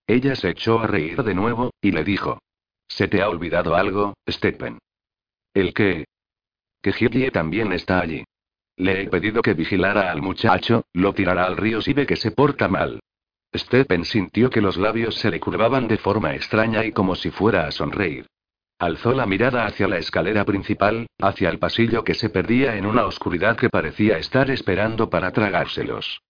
Ella 0.05 0.35
se 0.35 0.49
echó 0.49 0.79
a 0.79 0.87
reír 0.87 1.23
de 1.23 1.33
nuevo, 1.33 1.71
y 1.81 1.91
le 1.91 2.03
dijo. 2.03 2.39
¿Se 2.89 3.07
te 3.07 3.21
ha 3.21 3.29
olvidado 3.29 3.75
algo, 3.75 4.15
Stephen? 4.27 4.79
¿El 5.53 5.73
qué? 5.73 6.05
Que 6.81 6.93
Hitler 6.97 7.31
también 7.31 7.71
está 7.71 8.01
allí. 8.01 8.23
Le 8.75 9.03
he 9.03 9.07
pedido 9.07 9.41
que 9.41 9.53
vigilara 9.53 10.11
al 10.11 10.21
muchacho, 10.21 10.85
lo 10.93 11.13
tirará 11.13 11.45
al 11.45 11.57
río 11.57 11.81
si 11.81 11.93
ve 11.93 12.05
que 12.05 12.15
se 12.15 12.31
porta 12.31 12.67
mal. 12.67 12.99
Stephen 13.55 14.05
sintió 14.05 14.49
que 14.49 14.61
los 14.61 14.77
labios 14.77 15.15
se 15.15 15.29
le 15.31 15.39
curvaban 15.39 15.87
de 15.87 15.97
forma 15.97 16.35
extraña 16.35 16.85
y 16.85 16.91
como 16.91 17.15
si 17.15 17.31
fuera 17.31 17.67
a 17.67 17.71
sonreír. 17.71 18.27
Alzó 18.77 19.11
la 19.13 19.25
mirada 19.25 19.65
hacia 19.65 19.87
la 19.87 19.97
escalera 19.97 20.45
principal, 20.45 21.07
hacia 21.19 21.49
el 21.49 21.59
pasillo 21.59 22.03
que 22.03 22.13
se 22.13 22.29
perdía 22.29 22.77
en 22.77 22.85
una 22.85 23.05
oscuridad 23.05 23.57
que 23.57 23.69
parecía 23.69 24.17
estar 24.17 24.49
esperando 24.51 25.09
para 25.09 25.31
tragárselos. 25.31 26.21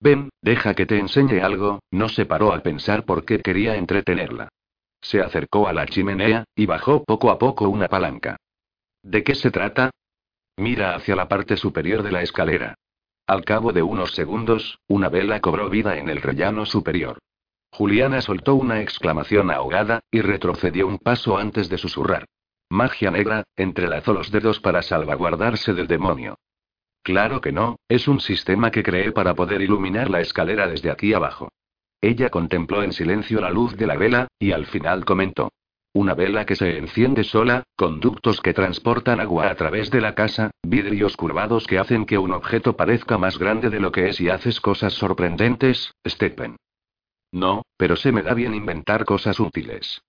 Ven, 0.00 0.30
deja 0.42 0.74
que 0.74 0.86
te 0.86 0.98
enseñe 0.98 1.40
algo, 1.40 1.80
no 1.92 2.08
se 2.08 2.26
paró 2.26 2.52
a 2.52 2.62
pensar 2.62 3.04
por 3.04 3.24
qué 3.24 3.38
quería 3.38 3.76
entretenerla. 3.76 4.48
Se 5.04 5.20
acercó 5.20 5.68
a 5.68 5.74
la 5.74 5.84
chimenea, 5.84 6.44
y 6.56 6.64
bajó 6.64 7.04
poco 7.04 7.30
a 7.30 7.38
poco 7.38 7.68
una 7.68 7.88
palanca. 7.88 8.38
¿De 9.02 9.22
qué 9.22 9.34
se 9.34 9.50
trata? 9.50 9.90
Mira 10.56 10.94
hacia 10.94 11.14
la 11.14 11.28
parte 11.28 11.58
superior 11.58 12.02
de 12.02 12.10
la 12.10 12.22
escalera. 12.22 12.74
Al 13.26 13.44
cabo 13.44 13.72
de 13.72 13.82
unos 13.82 14.14
segundos, 14.14 14.78
una 14.88 15.10
vela 15.10 15.40
cobró 15.40 15.68
vida 15.68 15.98
en 15.98 16.08
el 16.08 16.22
rellano 16.22 16.64
superior. 16.64 17.18
Juliana 17.70 18.22
soltó 18.22 18.54
una 18.54 18.80
exclamación 18.80 19.50
ahogada, 19.50 20.00
y 20.10 20.22
retrocedió 20.22 20.86
un 20.86 20.98
paso 20.98 21.36
antes 21.36 21.68
de 21.68 21.76
susurrar. 21.76 22.24
Magia 22.70 23.10
negra, 23.10 23.44
entrelazó 23.56 24.14
los 24.14 24.30
dedos 24.30 24.58
para 24.58 24.80
salvaguardarse 24.80 25.74
del 25.74 25.86
demonio. 25.86 26.38
Claro 27.02 27.42
que 27.42 27.52
no, 27.52 27.76
es 27.88 28.08
un 28.08 28.20
sistema 28.20 28.70
que 28.70 28.82
creé 28.82 29.12
para 29.12 29.34
poder 29.34 29.60
iluminar 29.60 30.08
la 30.08 30.22
escalera 30.22 30.66
desde 30.66 30.90
aquí 30.90 31.12
abajo. 31.12 31.50
Ella 32.00 32.30
contempló 32.30 32.82
en 32.82 32.92
silencio 32.92 33.40
la 33.40 33.50
luz 33.50 33.76
de 33.76 33.86
la 33.86 33.96
vela, 33.96 34.28
y 34.38 34.52
al 34.52 34.66
final 34.66 35.04
comentó. 35.04 35.50
Una 35.92 36.14
vela 36.14 36.44
que 36.44 36.56
se 36.56 36.76
enciende 36.76 37.22
sola, 37.22 37.62
conductos 37.76 38.40
que 38.40 38.52
transportan 38.52 39.20
agua 39.20 39.48
a 39.48 39.54
través 39.54 39.90
de 39.90 40.00
la 40.00 40.16
casa, 40.16 40.50
vidrios 40.62 41.16
curvados 41.16 41.68
que 41.68 41.78
hacen 41.78 42.04
que 42.04 42.18
un 42.18 42.32
objeto 42.32 42.76
parezca 42.76 43.16
más 43.16 43.38
grande 43.38 43.70
de 43.70 43.78
lo 43.78 43.92
que 43.92 44.08
es 44.08 44.20
y 44.20 44.28
haces 44.28 44.60
cosas 44.60 44.92
sorprendentes, 44.94 45.94
Stephen. 46.04 46.56
No, 47.30 47.62
pero 47.76 47.94
se 47.94 48.10
me 48.10 48.22
da 48.22 48.34
bien 48.34 48.54
inventar 48.54 49.04
cosas 49.04 49.38
útiles. 49.38 50.02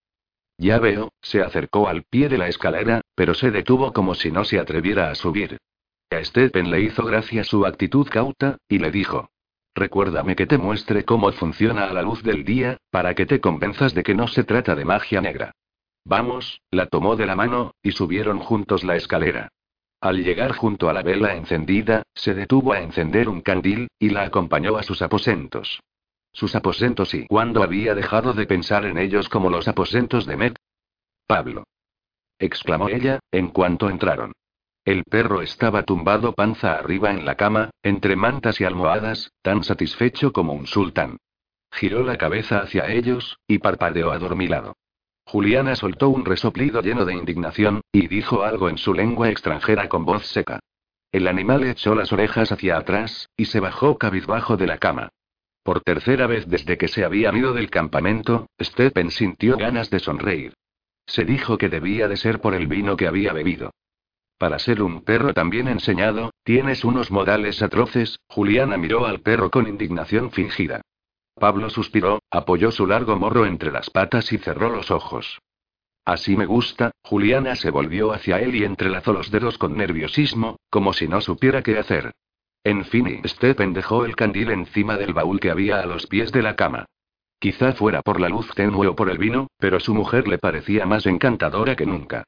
Ya 0.57 0.79
veo, 0.79 1.11
se 1.21 1.41
acercó 1.41 1.87
al 1.87 2.03
pie 2.03 2.29
de 2.29 2.39
la 2.39 2.47
escalera, 2.47 3.01
pero 3.13 3.35
se 3.35 3.51
detuvo 3.51 3.93
como 3.93 4.15
si 4.15 4.31
no 4.31 4.43
se 4.43 4.57
atreviera 4.57 5.11
a 5.11 5.15
subir. 5.15 5.57
A 6.09 6.23
Stephen 6.23 6.71
le 6.71 6.81
hizo 6.81 7.03
gracia 7.05 7.43
su 7.43 7.65
actitud 7.65 8.07
cauta, 8.07 8.57
y 8.67 8.79
le 8.79 8.89
dijo. 8.89 9.29
Recuérdame 9.75 10.37
que 10.37 10.47
te 10.47 10.57
muestre 10.57 11.03
cómo 11.03 11.29
funciona 11.33 11.85
a 11.85 11.93
la 11.93 12.01
luz 12.01 12.23
del 12.23 12.45
día, 12.45 12.77
para 12.91 13.13
que 13.13 13.25
te 13.25 13.41
convenzas 13.41 13.93
de 13.93 14.03
que 14.03 14.15
no 14.15 14.29
se 14.29 14.45
trata 14.45 14.73
de 14.73 14.85
magia 14.85 15.19
negra. 15.19 15.51
Vamos, 16.05 16.61
la 16.71 16.85
tomó 16.85 17.17
de 17.17 17.25
la 17.25 17.35
mano, 17.35 17.75
y 17.83 17.91
subieron 17.91 18.39
juntos 18.39 18.85
la 18.85 18.95
escalera. 18.95 19.49
Al 19.99 20.23
llegar 20.23 20.53
junto 20.53 20.87
a 20.87 20.93
la 20.93 21.01
vela 21.01 21.35
encendida, 21.35 22.03
se 22.13 22.33
detuvo 22.33 22.71
a 22.71 22.79
encender 22.79 23.27
un 23.27 23.41
candil, 23.41 23.89
y 23.99 24.09
la 24.09 24.23
acompañó 24.23 24.77
a 24.77 24.83
sus 24.83 25.01
aposentos. 25.01 25.81
Sus 26.31 26.55
aposentos 26.55 27.13
y 27.13 27.27
cuándo 27.27 27.61
había 27.61 27.95
dejado 27.95 28.33
de 28.33 28.45
pensar 28.45 28.85
en 28.85 28.97
ellos 28.97 29.27
como 29.27 29.49
los 29.49 29.67
aposentos 29.67 30.25
de 30.25 30.37
Med. 30.37 30.55
Pablo. 31.27 31.65
exclamó 32.39 32.87
ella, 32.87 33.19
en 33.31 33.47
cuanto 33.49 33.89
entraron. 33.89 34.31
El 34.85 35.03
perro 35.03 35.41
estaba 35.41 35.81
tumbado 35.81 36.33
panza 36.33 36.75
arriba 36.75 37.09
en 37.09 37.25
la 37.25 37.33
cama, 37.33 37.71
entre 37.81 38.15
mantas 38.15 38.61
y 38.61 38.65
almohadas, 38.65 39.31
tan 39.41 39.63
satisfecho 39.63 40.31
como 40.31 40.53
un 40.53 40.67
sultán. 40.67 41.17
Giró 41.71 42.03
la 42.03 42.17
cabeza 42.17 42.59
hacia 42.59 42.85
ellos, 42.91 43.39
y 43.47 43.57
parpadeó 43.57 44.11
adormilado. 44.11 44.75
Juliana 45.25 45.75
soltó 45.75 46.09
un 46.09 46.23
resoplido 46.23 46.83
lleno 46.83 47.03
de 47.03 47.15
indignación, 47.15 47.81
y 47.91 48.07
dijo 48.07 48.43
algo 48.43 48.69
en 48.69 48.77
su 48.77 48.93
lengua 48.93 49.31
extranjera 49.31 49.89
con 49.89 50.05
voz 50.05 50.27
seca. 50.27 50.59
El 51.11 51.27
animal 51.27 51.63
echó 51.63 51.95
las 51.95 52.13
orejas 52.13 52.51
hacia 52.51 52.77
atrás, 52.77 53.29
y 53.35 53.45
se 53.45 53.59
bajó 53.59 53.97
cabizbajo 53.97 54.55
de 54.55 54.67
la 54.67 54.77
cama. 54.77 55.09
Por 55.63 55.81
tercera 55.81 56.27
vez 56.27 56.47
desde 56.47 56.77
que 56.77 56.89
se 56.89 57.03
habían 57.03 57.35
ido 57.35 57.53
del 57.53 57.71
campamento, 57.71 58.45
Stephen 58.61 59.09
sintió 59.09 59.57
ganas 59.57 59.89
de 59.89 59.97
sonreír. 59.97 60.53
Se 61.07 61.25
dijo 61.25 61.57
que 61.57 61.69
debía 61.69 62.07
de 62.07 62.17
ser 62.17 62.39
por 62.39 62.53
el 62.53 62.67
vino 62.67 62.95
que 62.97 63.07
había 63.07 63.33
bebido. 63.33 63.71
Para 64.37 64.59
ser 64.59 64.83
un 64.83 65.03
perro 65.03 65.33
tan 65.33 65.49
bien 65.49 65.67
enseñado, 65.67 66.31
tienes 66.43 66.83
unos 66.83 67.09
modales 67.09 67.61
atroces, 67.61 68.19
Juliana 68.27 68.77
miró 68.77 69.05
al 69.05 69.21
perro 69.21 69.49
con 69.49 69.67
indignación 69.67 70.31
fingida. 70.31 70.81
Pablo 71.35 71.69
suspiró, 71.69 72.19
apoyó 72.29 72.71
su 72.71 72.85
largo 72.85 73.15
morro 73.17 73.45
entre 73.45 73.71
las 73.71 73.89
patas 73.89 74.31
y 74.33 74.37
cerró 74.37 74.69
los 74.69 74.91
ojos. 74.91 75.39
Así 76.05 76.35
me 76.35 76.45
gusta, 76.45 76.91
Juliana 77.03 77.55
se 77.55 77.71
volvió 77.71 78.13
hacia 78.13 78.39
él 78.39 78.55
y 78.55 78.63
entrelazó 78.63 79.13
los 79.13 79.31
dedos 79.31 79.57
con 79.57 79.75
nerviosismo, 79.75 80.57
como 80.69 80.93
si 80.93 81.07
no 81.07 81.21
supiera 81.21 81.63
qué 81.63 81.79
hacer. 81.79 82.11
En 82.63 82.85
fin, 82.85 83.07
y 83.07 83.73
dejó 83.73 84.05
el 84.05 84.15
candil 84.15 84.51
encima 84.51 84.97
del 84.97 85.13
baúl 85.13 85.39
que 85.39 85.51
había 85.51 85.79
a 85.79 85.85
los 85.85 86.07
pies 86.07 86.31
de 86.31 86.41
la 86.41 86.55
cama. 86.55 86.85
Quizá 87.39 87.73
fuera 87.73 88.01
por 88.01 88.19
la 88.19 88.29
luz 88.29 88.49
tenue 88.53 88.87
o 88.87 88.95
por 88.95 89.09
el 89.09 89.17
vino, 89.17 89.47
pero 89.57 89.79
su 89.79 89.93
mujer 89.93 90.27
le 90.27 90.37
parecía 90.37 90.85
más 90.85 91.05
encantadora 91.05 91.75
que 91.75 91.85
nunca. 91.85 92.23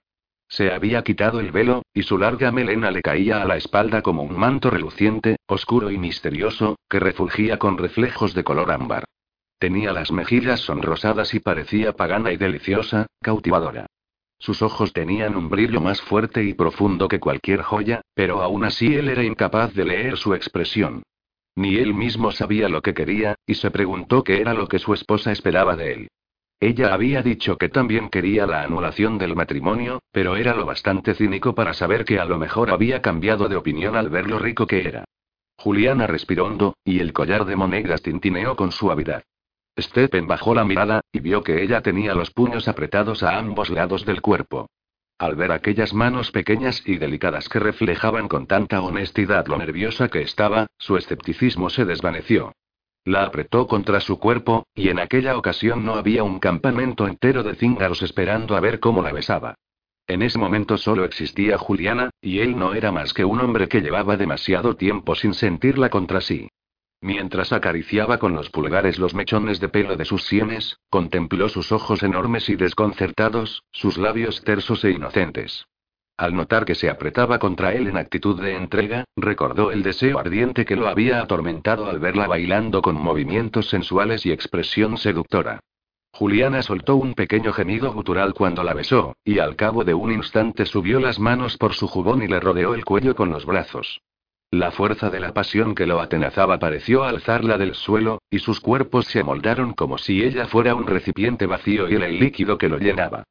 Se 0.50 0.72
había 0.72 1.04
quitado 1.04 1.40
el 1.40 1.52
velo, 1.52 1.84
y 1.94 2.04
su 2.04 2.18
larga 2.18 2.52
melena 2.52 2.90
le 2.92 3.02
caía 3.02 3.42
a 3.42 3.46
la 3.46 3.58
espalda 3.58 4.02
como 4.02 4.24
un 4.24 4.38
manto 4.38 4.70
reluciente, 4.70 5.38
oscuro 5.46 5.92
y 5.92 5.98
misterioso, 5.98 6.78
que 6.90 7.00
refulgía 7.00 7.58
con 7.58 7.78
reflejos 7.78 8.34
de 8.34 8.44
color 8.44 8.72
ámbar. 8.72 9.06
Tenía 9.60 9.92
las 9.92 10.12
mejillas 10.12 10.62
sonrosadas 10.62 11.34
y 11.34 11.40
parecía 11.40 11.94
pagana 11.94 12.32
y 12.32 12.38
deliciosa, 12.38 13.08
cautivadora. 13.22 13.88
Sus 14.40 14.62
ojos 14.62 14.94
tenían 14.94 15.36
un 15.36 15.50
brillo 15.50 15.82
más 15.82 16.00
fuerte 16.00 16.44
y 16.44 16.54
profundo 16.54 17.08
que 17.08 17.20
cualquier 17.20 17.64
joya, 17.64 18.02
pero 18.14 18.42
aún 18.42 18.64
así 18.66 18.94
él 18.94 19.10
era 19.10 19.24
incapaz 19.24 19.74
de 19.74 19.86
leer 19.86 20.18
su 20.18 20.36
expresión. 20.36 21.04
Ni 21.56 21.78
él 21.78 21.96
mismo 21.96 22.32
sabía 22.32 22.70
lo 22.70 22.84
que 22.84 22.94
quería, 22.94 23.36
y 23.48 23.56
se 23.56 23.72
preguntó 23.72 24.24
qué 24.24 24.40
era 24.40 24.54
lo 24.54 24.68
que 24.68 24.78
su 24.78 24.94
esposa 24.94 25.32
esperaba 25.32 25.76
de 25.76 25.94
él. 25.94 26.08
Ella 26.60 26.94
había 26.94 27.22
dicho 27.22 27.58
que 27.58 27.70
también 27.70 28.10
quería 28.10 28.48
la 28.48 28.64
anulación 28.64 29.20
del 29.20 29.36
matrimonio, 29.36 30.02
pero 30.12 30.36
era 30.36 30.56
lo 30.56 30.66
bastante 30.66 31.14
cínico 31.14 31.54
para 31.54 31.74
saber 31.74 32.04
que 32.04 32.20
a 32.20 32.26
lo 32.26 32.40
mejor 32.40 32.72
había 32.72 33.02
cambiado 33.02 33.48
de 33.48 33.56
opinión 33.56 33.96
al 33.96 34.10
ver 34.10 34.28
lo 34.28 34.40
rico 34.40 34.66
que 34.66 34.88
era. 34.88 35.06
Juliana 35.58 36.08
respiró 36.08 36.46
hondo, 36.46 36.76
y 36.84 37.00
el 37.00 37.14
collar 37.14 37.46
de 37.46 37.56
monedas 37.56 38.02
tintineó 38.02 38.56
con 38.56 38.72
suavidad. 38.72 39.24
Stephen 39.80 40.26
bajó 40.26 40.56
la 40.56 40.66
mirada, 40.66 41.02
y 41.12 41.20
vio 41.20 41.44
que 41.44 41.62
ella 41.62 41.82
tenía 41.82 42.16
los 42.16 42.32
puños 42.32 42.68
apretados 42.68 43.22
a 43.22 43.38
ambos 43.38 43.70
lados 43.70 44.06
del 44.06 44.22
cuerpo. 44.22 44.68
Al 45.20 45.36
ver 45.36 45.52
aquellas 45.52 45.94
manos 45.94 46.32
pequeñas 46.32 46.82
y 46.86 46.98
delicadas 46.98 47.50
que 47.50 47.60
reflejaban 47.60 48.28
con 48.28 48.48
tanta 48.48 48.82
honestidad 48.82 49.46
lo 49.48 49.58
nerviosa 49.58 50.10
que 50.10 50.22
estaba, 50.22 50.68
su 50.78 50.98
escepticismo 50.98 51.70
se 51.70 51.86
desvaneció. 51.86 52.54
La 53.08 53.24
apretó 53.24 53.68
contra 53.68 54.02
su 54.02 54.20
cuerpo, 54.20 54.68
y 54.76 54.90
en 54.90 55.00
aquella 55.00 55.38
ocasión 55.38 55.86
no 55.86 55.96
había 55.96 56.26
un 56.26 56.40
campamento 56.40 57.08
entero 57.08 57.42
de 57.42 57.56
cíngaros 57.56 58.02
esperando 58.02 58.58
a 58.58 58.60
ver 58.60 58.82
cómo 58.82 59.02
la 59.02 59.14
besaba. 59.14 59.56
En 60.08 60.22
ese 60.22 60.38
momento 60.38 60.78
solo 60.78 61.06
existía 61.06 61.58
Juliana, 61.58 62.10
y 62.20 62.40
él 62.40 62.60
no 62.60 62.74
era 62.74 62.92
más 62.92 63.14
que 63.14 63.24
un 63.24 63.40
hombre 63.40 63.70
que 63.70 63.80
llevaba 63.80 64.18
demasiado 64.18 64.76
tiempo 64.76 65.16
sin 65.16 65.34
sentirla 65.34 65.90
contra 65.90 66.20
sí. 66.20 66.50
Mientras 67.00 67.54
acariciaba 67.54 68.18
con 68.18 68.34
los 68.34 68.50
pulgares 68.50 69.00
los 69.00 69.16
mechones 69.16 69.62
de 69.62 69.70
pelo 69.70 69.96
de 69.96 70.04
sus 70.04 70.28
sienes, 70.28 70.78
contempló 70.90 71.48
sus 71.48 71.72
ojos 71.72 72.04
enormes 72.04 72.50
y 72.50 72.58
desconcertados, 72.58 73.64
sus 73.72 73.98
labios 73.98 74.44
tersos 74.44 74.84
e 74.84 74.92
inocentes. 74.92 75.66
Al 76.18 76.34
notar 76.36 76.66
que 76.66 76.74
se 76.74 76.90
apretaba 76.90 77.38
contra 77.38 77.74
él 77.74 77.86
en 77.86 77.96
actitud 77.96 78.42
de 78.42 78.56
entrega, 78.56 79.06
recordó 79.16 79.72
el 79.72 79.84
deseo 79.84 80.18
ardiente 80.18 80.66
que 80.66 80.76
lo 80.76 80.88
había 80.88 81.22
atormentado 81.22 81.88
al 81.88 82.00
verla 82.00 82.26
bailando 82.26 82.82
con 82.82 82.96
movimientos 82.96 83.70
sensuales 83.70 84.26
y 84.26 84.32
expresión 84.32 84.98
seductora. 84.98 85.60
Juliana 86.12 86.64
soltó 86.64 86.96
un 86.96 87.14
pequeño 87.14 87.54
gemido 87.54 87.94
gutural 87.94 88.34
cuando 88.34 88.64
la 88.64 88.74
besó, 88.74 89.16
y 89.24 89.38
al 89.38 89.56
cabo 89.56 89.84
de 89.84 89.94
un 89.94 90.12
instante 90.12 90.66
subió 90.66 91.00
las 91.00 91.20
manos 91.20 91.56
por 91.58 91.76
su 91.76 91.88
jubón 91.88 92.24
y 92.24 92.28
le 92.28 92.40
rodeó 92.40 92.74
el 92.74 92.84
cuello 92.84 93.16
con 93.16 93.30
los 93.30 93.46
brazos. 93.46 94.02
La 94.50 94.72
fuerza 94.72 95.12
de 95.12 95.20
la 95.20 95.36
pasión 95.36 95.76
que 95.76 95.86
lo 95.86 96.00
atenazaba 96.00 96.58
pareció 96.58 97.04
alzarla 97.04 97.60
del 97.60 97.76
suelo, 97.76 98.24
y 98.32 98.40
sus 98.40 98.60
cuerpos 98.60 99.06
se 99.06 99.20
amoldaron 99.20 99.74
como 99.74 100.00
si 100.00 100.24
ella 100.24 100.48
fuera 100.48 100.74
un 100.74 100.88
recipiente 100.88 101.46
vacío 101.46 101.88
y 101.88 101.94
el 101.94 102.18
líquido 102.18 102.58
que 102.58 102.70
lo 102.70 102.80
llenaba. 102.80 103.24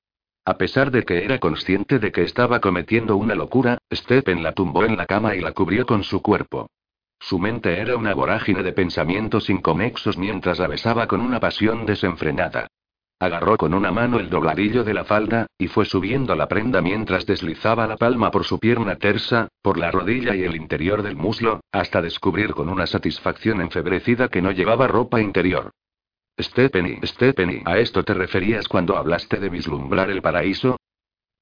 A 0.47 0.59
pesar 0.59 0.93
de 0.93 1.03
que 1.03 1.25
era 1.25 1.41
consciente 1.41 1.99
de 1.99 2.13
que 2.13 2.23
estaba 2.23 2.61
cometiendo 2.61 3.17
una 3.17 3.35
locura, 3.35 3.79
Stephen 3.93 4.45
la 4.45 4.53
tumbó 4.53 4.85
en 4.85 4.97
la 4.97 5.05
cama 5.05 5.35
y 5.35 5.41
la 5.41 5.51
cubrió 5.51 5.85
con 5.87 6.05
su 6.05 6.23
cuerpo. 6.23 6.71
Su 7.19 7.41
mente 7.41 7.81
era 7.81 7.97
una 7.97 8.15
vorágine 8.15 8.63
de 8.63 8.73
pensamientos 8.73 9.51
inconexos 9.51 10.17
mientras 10.17 10.61
la 10.61 10.69
besaba 10.69 11.09
con 11.09 11.21
una 11.21 11.41
pasión 11.41 11.85
desenfrenada. 11.85 12.69
Agarró 13.19 13.57
con 13.57 13.75
una 13.75 13.91
mano 13.91 14.21
el 14.21 14.31
dobladillo 14.31 14.85
de 14.85 14.95
la 14.95 15.05
falda, 15.05 15.47
y 15.59 15.67
fue 15.67 15.85
subiendo 15.85 16.37
la 16.37 16.47
prenda 16.47 16.81
mientras 16.81 17.27
deslizaba 17.27 17.89
la 17.89 17.97
palma 17.97 18.31
por 18.31 18.45
su 18.45 18.61
pierna 18.61 18.95
tersa, 18.95 19.49
por 19.63 19.79
la 19.79 19.91
rodilla 19.91 20.37
y 20.37 20.45
el 20.45 20.55
interior 20.55 21.03
del 21.03 21.17
muslo, 21.17 21.59
hasta 21.73 22.01
descubrir 22.01 22.55
con 22.55 22.69
una 22.69 22.87
satisfacción 22.87 23.61
enfebrecida 23.61 24.29
que 24.29 24.43
no 24.43 24.53
llevaba 24.53 24.87
ropa 24.87 25.21
interior. 25.21 25.73
Stephanie, 26.39 27.01
Stephanie, 27.03 27.63
¿a 27.65 27.79
esto 27.79 28.05
te 28.05 28.13
referías 28.13 28.69
cuando 28.69 28.97
hablaste 28.97 29.39
de 29.39 29.49
vislumbrar 29.49 30.11
el 30.11 30.21
paraíso? 30.21 30.77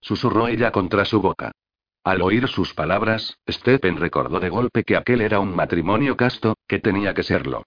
Susurró 0.01 0.47
ella 0.47 0.71
contra 0.71 1.05
su 1.05 1.21
boca. 1.21 1.51
Al 2.05 2.23
oír 2.23 2.47
sus 2.47 2.75
palabras, 2.75 3.39
Stephen 3.49 3.97
recordó 3.97 4.39
de 4.39 4.51
golpe 4.51 4.85
que 4.85 4.97
aquel 4.97 5.21
era 5.21 5.41
un 5.41 5.57
matrimonio 5.57 6.16
casto, 6.16 6.55
que 6.69 6.79
tenía 6.79 7.12
que 7.12 7.25
serlo. 7.25 7.65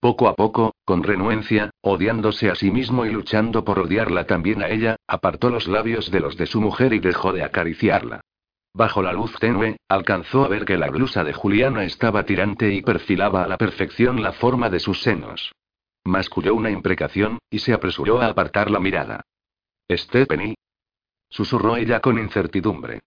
Poco 0.00 0.28
a 0.28 0.34
poco, 0.34 0.74
con 0.84 1.02
renuencia, 1.02 1.70
odiándose 1.80 2.50
a 2.50 2.54
sí 2.54 2.70
mismo 2.70 3.06
y 3.06 3.10
luchando 3.10 3.64
por 3.64 3.78
odiarla 3.78 4.26
también 4.26 4.62
a 4.62 4.68
ella, 4.68 4.96
apartó 5.06 5.48
los 5.48 5.68
labios 5.68 6.10
de 6.10 6.20
los 6.20 6.36
de 6.36 6.46
su 6.46 6.60
mujer 6.60 6.92
y 6.92 6.98
dejó 6.98 7.32
de 7.32 7.42
acariciarla. 7.42 8.20
Bajo 8.74 9.00
la 9.00 9.14
luz 9.14 9.34
tenue, 9.38 9.78
alcanzó 9.88 10.44
a 10.44 10.48
ver 10.48 10.66
que 10.66 10.76
la 10.76 10.90
blusa 10.90 11.24
de 11.24 11.32
Juliana 11.32 11.84
estaba 11.84 12.24
tirante 12.24 12.74
y 12.74 12.82
perfilaba 12.82 13.44
a 13.44 13.48
la 13.48 13.56
perfección 13.56 14.22
la 14.22 14.32
forma 14.32 14.68
de 14.68 14.80
sus 14.80 15.00
senos. 15.00 15.52
Masculló 16.06 16.54
una 16.54 16.70
imprecación, 16.70 17.40
y 17.50 17.58
se 17.58 17.72
apresuró 17.72 18.20
a 18.20 18.28
apartar 18.28 18.70
la 18.70 18.78
mirada. 18.78 19.22
Stephanie. 19.90 20.54
Susurró 21.28 21.76
ella 21.76 21.98
con 21.98 22.16
incertidumbre. 22.16 23.00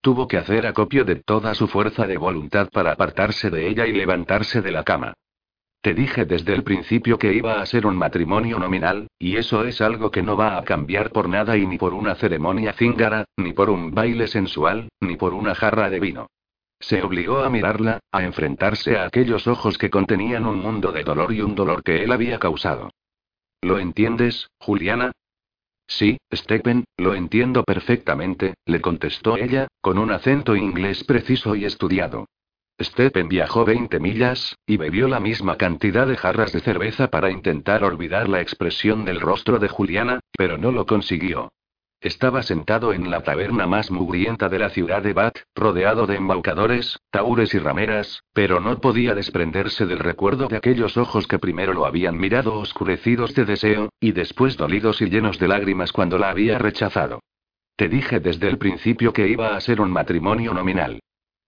Tuvo 0.00 0.28
que 0.28 0.36
hacer 0.36 0.64
acopio 0.64 1.04
de 1.04 1.16
toda 1.16 1.54
su 1.56 1.66
fuerza 1.66 2.06
de 2.06 2.16
voluntad 2.16 2.68
para 2.70 2.92
apartarse 2.92 3.50
de 3.50 3.66
ella 3.66 3.86
y 3.86 3.92
levantarse 3.92 4.62
de 4.62 4.70
la 4.70 4.84
cama. 4.84 5.14
Te 5.80 5.94
dije 5.94 6.26
desde 6.26 6.54
el 6.54 6.62
principio 6.62 7.18
que 7.18 7.34
iba 7.34 7.60
a 7.60 7.66
ser 7.66 7.86
un 7.86 7.96
matrimonio 7.96 8.60
nominal, 8.60 9.08
y 9.18 9.36
eso 9.36 9.64
es 9.64 9.80
algo 9.80 10.12
que 10.12 10.22
no 10.22 10.36
va 10.36 10.56
a 10.56 10.62
cambiar 10.62 11.10
por 11.10 11.28
nada 11.28 11.56
y 11.56 11.66
ni 11.66 11.76
por 11.76 11.92
una 11.92 12.14
ceremonia 12.14 12.72
cíngara, 12.72 13.24
ni 13.36 13.52
por 13.52 13.68
un 13.68 13.92
baile 13.92 14.28
sensual, 14.28 14.88
ni 15.00 15.16
por 15.16 15.34
una 15.34 15.56
jarra 15.56 15.90
de 15.90 15.98
vino. 15.98 16.28
Se 16.86 17.02
obligó 17.02 17.38
a 17.38 17.48
mirarla, 17.48 18.00
a 18.12 18.24
enfrentarse 18.24 18.98
a 18.98 19.06
aquellos 19.06 19.46
ojos 19.46 19.78
que 19.78 19.88
contenían 19.88 20.44
un 20.44 20.60
mundo 20.60 20.92
de 20.92 21.02
dolor 21.02 21.32
y 21.32 21.40
un 21.40 21.54
dolor 21.54 21.82
que 21.82 22.04
él 22.04 22.12
había 22.12 22.38
causado. 22.38 22.90
¿Lo 23.62 23.78
entiendes, 23.78 24.50
Juliana? 24.58 25.12
Sí, 25.86 26.18
Stephen, 26.30 26.84
lo 26.98 27.14
entiendo 27.14 27.64
perfectamente, 27.64 28.52
le 28.66 28.82
contestó 28.82 29.38
ella, 29.38 29.66
con 29.80 29.96
un 29.96 30.10
acento 30.10 30.56
inglés 30.56 31.04
preciso 31.04 31.56
y 31.56 31.64
estudiado. 31.64 32.26
Stephen 32.78 33.28
viajó 33.28 33.64
20 33.64 33.98
millas, 33.98 34.54
y 34.66 34.76
bebió 34.76 35.08
la 35.08 35.20
misma 35.20 35.56
cantidad 35.56 36.06
de 36.06 36.18
jarras 36.18 36.52
de 36.52 36.60
cerveza 36.60 37.08
para 37.08 37.30
intentar 37.30 37.82
olvidar 37.82 38.28
la 38.28 38.42
expresión 38.42 39.06
del 39.06 39.22
rostro 39.22 39.58
de 39.58 39.68
Juliana, 39.68 40.20
pero 40.36 40.58
no 40.58 40.70
lo 40.70 40.84
consiguió. 40.84 41.50
Estaba 42.04 42.42
sentado 42.42 42.92
en 42.92 43.10
la 43.10 43.22
taberna 43.22 43.66
más 43.66 43.90
mugrienta 43.90 44.50
de 44.50 44.58
la 44.58 44.68
ciudad 44.68 45.02
de 45.02 45.14
Bath, 45.14 45.38
rodeado 45.54 46.06
de 46.06 46.16
embaucadores, 46.16 46.98
taures 47.10 47.54
y 47.54 47.58
rameras, 47.58 48.22
pero 48.34 48.60
no 48.60 48.78
podía 48.78 49.14
desprenderse 49.14 49.86
del 49.86 50.00
recuerdo 50.00 50.48
de 50.48 50.58
aquellos 50.58 50.98
ojos 50.98 51.26
que 51.26 51.38
primero 51.38 51.72
lo 51.72 51.86
habían 51.86 52.18
mirado 52.18 52.58
oscurecidos 52.58 53.34
de 53.34 53.46
deseo, 53.46 53.88
y 54.00 54.12
después 54.12 54.58
dolidos 54.58 55.00
y 55.00 55.08
llenos 55.08 55.38
de 55.38 55.48
lágrimas 55.48 55.92
cuando 55.92 56.18
la 56.18 56.28
había 56.28 56.58
rechazado. 56.58 57.20
Te 57.74 57.88
dije 57.88 58.20
desde 58.20 58.48
el 58.48 58.58
principio 58.58 59.14
que 59.14 59.26
iba 59.26 59.56
a 59.56 59.60
ser 59.62 59.80
un 59.80 59.90
matrimonio 59.90 60.52
nominal. 60.52 61.00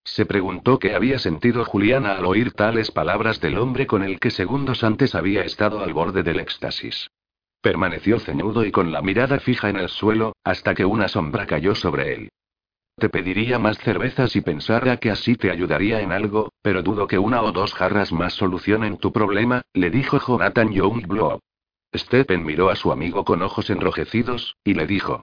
Se 0.04 0.24
preguntó 0.24 0.78
qué 0.78 0.94
había 0.94 1.18
sentido 1.18 1.66
Juliana 1.66 2.16
al 2.16 2.24
oír 2.24 2.52
tales 2.52 2.90
palabras 2.90 3.42
del 3.42 3.58
hombre 3.58 3.86
con 3.86 4.02
el 4.02 4.18
que 4.18 4.30
segundos 4.30 4.84
antes 4.84 5.14
había 5.14 5.42
estado 5.42 5.80
al 5.80 5.92
borde 5.92 6.22
del 6.22 6.40
éxtasis. 6.40 7.10
Permaneció 7.66 8.20
ceñudo 8.20 8.64
y 8.64 8.70
con 8.70 8.92
la 8.92 9.02
mirada 9.02 9.40
fija 9.40 9.68
en 9.68 9.74
el 9.74 9.88
suelo, 9.88 10.36
hasta 10.44 10.72
que 10.72 10.84
una 10.84 11.08
sombra 11.08 11.48
cayó 11.48 11.74
sobre 11.74 12.14
él. 12.14 12.28
Te 12.96 13.08
pediría 13.08 13.58
más 13.58 13.76
cerveza 13.78 14.28
si 14.28 14.40
pensara 14.40 14.98
que 14.98 15.10
así 15.10 15.34
te 15.34 15.50
ayudaría 15.50 16.00
en 16.00 16.12
algo, 16.12 16.52
pero 16.62 16.84
dudo 16.84 17.08
que 17.08 17.18
una 17.18 17.42
o 17.42 17.50
dos 17.50 17.74
jarras 17.74 18.12
más 18.12 18.34
solucionen 18.34 18.98
tu 18.98 19.12
problema, 19.12 19.62
le 19.72 19.90
dijo 19.90 20.20
Jonathan 20.24 20.70
Youngblood. 20.70 21.40
Stephen 21.92 22.44
miró 22.44 22.70
a 22.70 22.76
su 22.76 22.92
amigo 22.92 23.24
con 23.24 23.42
ojos 23.42 23.68
enrojecidos, 23.68 24.54
y 24.62 24.74
le 24.74 24.86
dijo: 24.86 25.22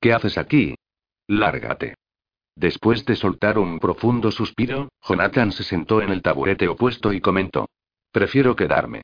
¿Qué 0.00 0.12
haces 0.12 0.36
aquí? 0.36 0.74
Lárgate. 1.28 1.94
Después 2.56 3.04
de 3.04 3.14
soltar 3.14 3.56
un 3.56 3.78
profundo 3.78 4.32
suspiro, 4.32 4.88
Jonathan 5.00 5.52
se 5.52 5.62
sentó 5.62 6.02
en 6.02 6.10
el 6.10 6.22
taburete 6.22 6.66
opuesto 6.66 7.12
y 7.12 7.20
comentó. 7.20 7.68
Prefiero 8.10 8.56
quedarme. 8.56 9.02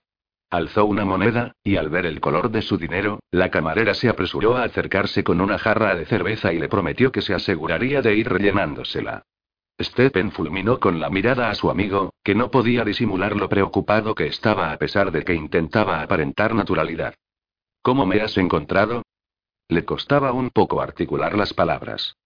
Alzó 0.50 0.84
una 0.84 1.04
moneda, 1.04 1.54
y 1.62 1.76
al 1.76 1.90
ver 1.90 2.06
el 2.06 2.20
color 2.20 2.50
de 2.50 2.62
su 2.62 2.76
dinero, 2.76 3.20
la 3.30 3.52
camarera 3.52 3.94
se 3.94 4.08
apresuró 4.08 4.56
a 4.56 4.64
acercarse 4.64 5.22
con 5.22 5.40
una 5.40 5.58
jarra 5.58 5.94
de 5.94 6.06
cerveza 6.06 6.52
y 6.52 6.58
le 6.58 6.68
prometió 6.68 7.12
que 7.12 7.22
se 7.22 7.34
aseguraría 7.34 8.02
de 8.02 8.16
ir 8.16 8.28
rellenándosela. 8.28 9.22
Stephen 9.80 10.32
fulminó 10.32 10.80
con 10.80 10.98
la 10.98 11.08
mirada 11.08 11.50
a 11.50 11.54
su 11.54 11.70
amigo, 11.70 12.14
que 12.24 12.34
no 12.34 12.50
podía 12.50 12.84
disimular 12.84 13.36
lo 13.36 13.48
preocupado 13.48 14.16
que 14.16 14.26
estaba 14.26 14.72
a 14.72 14.76
pesar 14.76 15.12
de 15.12 15.24
que 15.24 15.34
intentaba 15.34 16.02
aparentar 16.02 16.52
naturalidad. 16.52 17.14
¿Cómo 17.80 18.04
me 18.04 18.20
has 18.20 18.36
encontrado? 18.36 19.04
Le 19.68 19.84
costaba 19.84 20.32
un 20.32 20.50
poco 20.50 20.82
articular 20.82 21.36
las 21.36 21.54
palabras. 21.54 22.16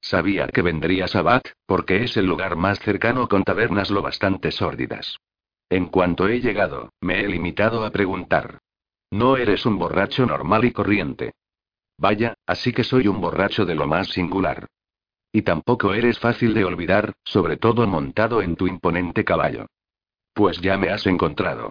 Sabía 0.00 0.48
que 0.48 0.62
vendrías 0.62 1.14
a 1.14 1.22
Bath, 1.22 1.52
porque 1.66 2.02
es 2.02 2.16
el 2.16 2.26
lugar 2.26 2.56
más 2.56 2.80
cercano 2.80 3.28
con 3.28 3.44
tabernas 3.44 3.90
lo 3.90 4.02
bastante 4.02 4.50
sórdidas. 4.50 5.18
En 5.70 5.86
cuanto 5.86 6.26
he 6.26 6.40
llegado, 6.40 6.90
me 7.00 7.20
he 7.20 7.28
limitado 7.28 7.84
a 7.84 7.90
preguntar. 7.90 8.58
No 9.12 9.36
eres 9.36 9.64
un 9.66 9.78
borracho 9.78 10.26
normal 10.26 10.64
y 10.64 10.72
corriente. 10.72 11.32
Vaya, 11.96 12.34
así 12.44 12.72
que 12.72 12.82
soy 12.82 13.06
un 13.06 13.20
borracho 13.20 13.64
de 13.64 13.76
lo 13.76 13.86
más 13.86 14.08
singular. 14.08 14.66
Y 15.32 15.42
tampoco 15.42 15.94
eres 15.94 16.18
fácil 16.18 16.54
de 16.54 16.64
olvidar, 16.64 17.12
sobre 17.22 17.56
todo 17.56 17.86
montado 17.86 18.42
en 18.42 18.56
tu 18.56 18.66
imponente 18.66 19.24
caballo. 19.24 19.66
Pues 20.34 20.60
ya 20.60 20.76
me 20.76 20.90
has 20.90 21.06
encontrado. 21.06 21.70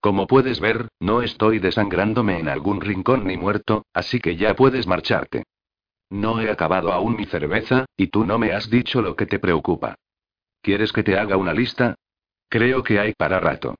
Como 0.00 0.26
puedes 0.26 0.58
ver, 0.58 0.88
no 0.98 1.22
estoy 1.22 1.60
desangrándome 1.60 2.40
en 2.40 2.48
algún 2.48 2.80
rincón 2.80 3.26
ni 3.26 3.36
muerto, 3.36 3.86
así 3.92 4.18
que 4.18 4.36
ya 4.36 4.54
puedes 4.56 4.88
marcharte. 4.88 5.44
No 6.10 6.40
he 6.40 6.50
acabado 6.50 6.92
aún 6.92 7.16
mi 7.16 7.26
cerveza, 7.26 7.86
y 7.96 8.08
tú 8.08 8.24
no 8.24 8.38
me 8.38 8.52
has 8.52 8.70
dicho 8.70 9.02
lo 9.02 9.14
que 9.14 9.26
te 9.26 9.38
preocupa. 9.38 9.94
¿Quieres 10.62 10.92
que 10.92 11.04
te 11.04 11.16
haga 11.16 11.36
una 11.36 11.52
lista? 11.52 11.96
Creo 12.48 12.82
que 12.82 13.00
hay 13.00 13.12
para 13.12 13.40
rato. 13.40 13.74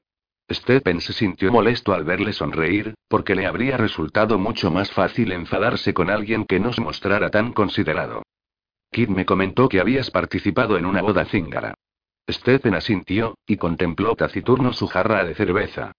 Stephen 0.51 1.01
se 1.01 1.13
sintió 1.13 1.51
molesto 1.51 1.93
al 1.93 2.05
verle 2.05 2.33
sonreír, 2.33 2.95
porque 3.09 3.35
le 3.35 3.47
habría 3.47 3.77
resultado 3.77 4.39
mucho 4.39 4.71
más 4.71 4.93
fácil 4.93 5.33
enfadarse 5.33 5.93
con 5.93 6.11
alguien 6.11 6.45
que 6.45 6.61
no 6.61 6.73
se 6.73 6.81
mostrara 6.81 7.31
tan 7.31 7.53
considerado. 7.53 8.23
Kid 8.93 9.09
me 9.09 9.27
comentó 9.27 9.69
que 9.69 9.81
habías 9.81 10.11
participado 10.11 10.79
en 10.79 10.87
una 10.87 11.03
boda 11.03 11.25
cíngara. 11.25 11.75
Stephen 12.31 12.75
asintió, 12.75 13.37
y 13.47 13.57
contempló 13.57 14.15
taciturno 14.15 14.73
su 14.73 14.87
jarra 14.87 15.25
de 15.25 15.35
cerveza. 15.35 15.93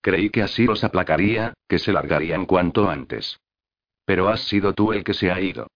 Creí 0.00 0.30
que 0.30 0.42
así 0.42 0.64
los 0.64 0.84
aplacaría, 0.84 1.54
que 1.66 1.78
se 1.78 1.92
largarían 1.92 2.46
cuanto 2.46 2.88
antes. 2.88 3.38
Pero 4.04 4.28
has 4.28 4.40
sido 4.40 4.72
tú 4.74 4.92
el 4.92 5.04
que 5.04 5.14
se 5.14 5.30
ha 5.30 5.40
ido. 5.40 5.66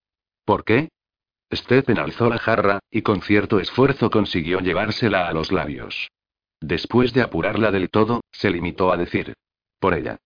¿Por 0.44 0.64
qué? 0.64 0.88
Stephen 1.52 1.98
alzó 1.98 2.28
la 2.28 2.38
jarra, 2.38 2.78
y 2.90 3.02
con 3.02 3.20
cierto 3.22 3.60
esfuerzo 3.60 4.10
consiguió 4.10 4.60
llevársela 4.60 5.28
a 5.28 5.32
los 5.32 5.52
labios. 5.52 6.10
Después 6.62 7.12
de 7.12 7.22
apurarla 7.22 7.72
del 7.72 7.90
todo, 7.90 8.22
se 8.30 8.48
limitó 8.48 8.93
a 8.93 8.97
decir. 8.97 9.34
Por 9.80 9.94
ella. 9.94 10.18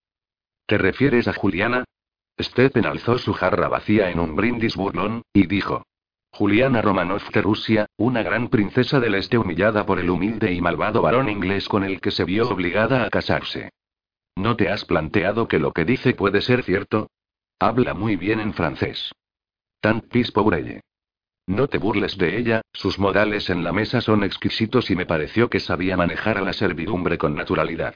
¿Te 0.67 0.77
refieres 0.77 1.29
a 1.29 1.33
Juliana? 1.33 1.85
Stephen 2.39 2.85
alzó 2.85 3.17
su 3.17 3.33
jarra 3.33 3.69
vacía 3.69 4.11
en 4.11 4.21
un 4.21 4.37
brindis 4.37 4.77
burlón, 4.77 5.23
y 5.33 5.47
dijo. 5.47 5.87
Juliana 6.31 6.83
Romanov 6.83 7.31
de 7.33 7.41
Rusia, 7.41 7.87
una 7.97 8.23
gran 8.23 8.49
princesa 8.49 9.01
del 9.01 9.15
este 9.15 9.39
humillada 9.39 9.87
por 9.87 9.99
el 9.99 10.11
humilde 10.11 10.53
y 10.53 10.61
malvado 10.61 11.01
varón 11.01 11.31
inglés 11.31 11.67
con 11.67 11.83
el 11.83 12.03
que 12.03 12.11
se 12.11 12.25
vio 12.25 12.51
obligada 12.51 13.07
a 13.07 13.11
casarse. 13.11 13.71
¿No 14.35 14.57
te 14.57 14.69
has 14.69 14.85
planteado 14.85 15.49
que 15.49 15.59
lo 15.59 15.73
que 15.73 15.87
dice 15.87 16.13
puede 16.13 16.43
ser 16.43 16.63
cierto? 16.65 17.09
Habla 17.59 17.95
muy 17.95 18.17
bien 18.17 18.41
en 18.41 18.53
francés. 18.53 19.11
Tant 19.81 20.07
pis 20.11 20.31
pour. 20.31 20.55
No 21.47 21.69
te 21.69 21.79
burles 21.79 22.19
de 22.19 22.39
ella, 22.39 22.63
sus 22.73 22.99
modales 22.99 23.51
en 23.51 23.63
la 23.63 23.73
mesa 23.73 24.01
son 24.01 24.25
exquisitos 24.25 24.91
y 24.91 24.97
me 24.97 25.07
pareció 25.07 25.49
que 25.49 25.61
sabía 25.61 25.97
manejar 25.97 26.39
a 26.39 26.43
la 26.43 26.53
servidumbre 26.53 27.19
con 27.19 27.35
naturalidad. 27.37 27.95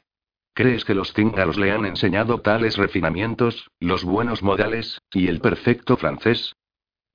¿Crees 0.53 0.85
que 0.85 0.95
los 0.95 1.13
cíngaros 1.13 1.57
le 1.57 1.71
han 1.71 1.85
enseñado 1.85 2.39
tales 2.39 2.77
refinamientos, 2.77 3.69
los 3.79 4.03
buenos 4.03 4.41
modales, 4.41 5.01
y 5.11 5.27
el 5.27 5.41
perfecto 5.41 5.97
francés? 5.97 6.53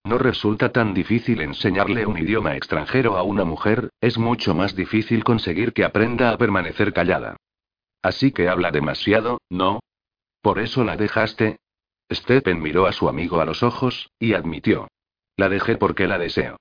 No 0.04 0.18
resulta 0.18 0.72
tan 0.72 0.94
difícil 0.94 1.40
enseñarle 1.40 2.06
un 2.06 2.18
idioma 2.18 2.54
extranjero 2.54 3.16
a 3.16 3.22
una 3.22 3.44
mujer, 3.44 3.90
es 4.00 4.18
mucho 4.18 4.54
más 4.54 4.76
difícil 4.76 5.24
conseguir 5.24 5.72
que 5.72 5.84
aprenda 5.84 6.30
a 6.30 6.38
permanecer 6.38 6.92
callada. 6.92 7.36
Así 8.02 8.30
que 8.30 8.48
habla 8.48 8.70
demasiado, 8.70 9.40
¿no? 9.50 9.80
Por 10.42 10.58
eso 10.60 10.84
la 10.84 10.96
dejaste, 10.96 11.58
Stephen 12.12 12.62
miró 12.62 12.86
a 12.86 12.92
su 12.92 13.08
amigo 13.08 13.40
a 13.40 13.44
los 13.44 13.62
ojos, 13.62 14.10
y 14.18 14.34
admitió. 14.34 14.86
La 15.36 15.48
dejé 15.48 15.76
porque 15.76 16.06
la 16.06 16.18
deseo. 16.18 16.56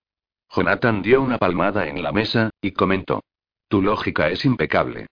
Jonathan 0.53 1.01
dio 1.01 1.21
una 1.21 1.37
palmada 1.37 1.87
en 1.87 2.03
la 2.03 2.11
mesa, 2.11 2.49
y 2.61 2.71
comentó. 2.71 3.23
Tu 3.67 3.81
lógica 3.81 4.29
es 4.29 4.45
impecable. 4.45 5.07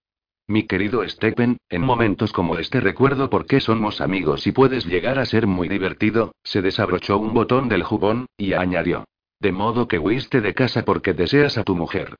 Mi 0.48 0.68
querido 0.68 1.07
Stephen, 1.07 1.57
en 1.69 1.81
momentos 1.81 2.34
como 2.34 2.57
este 2.57 2.81
recuerdo 2.81 3.30
por 3.30 3.45
qué 3.45 3.61
somos 3.61 4.02
amigos 4.02 4.45
y 4.45 4.52
puedes 4.52 4.85
llegar 4.85 5.18
a 5.18 5.26
ser 5.26 5.48
muy 5.48 5.69
divertido, 5.69 6.34
se 6.44 6.61
desabrochó 6.61 7.18
un 7.18 7.34
botón 7.34 7.69
del 7.69 7.84
jubón, 7.84 8.26
y 8.38 8.53
añadió. 8.53 9.06
De 9.40 9.53
modo 9.53 9.88
que 9.88 9.99
huiste 9.99 10.41
de 10.41 10.53
casa 10.53 10.84
porque 10.84 11.14
deseas 11.14 11.57
a 11.57 11.64
tu 11.64 11.76
mujer. 11.76 12.15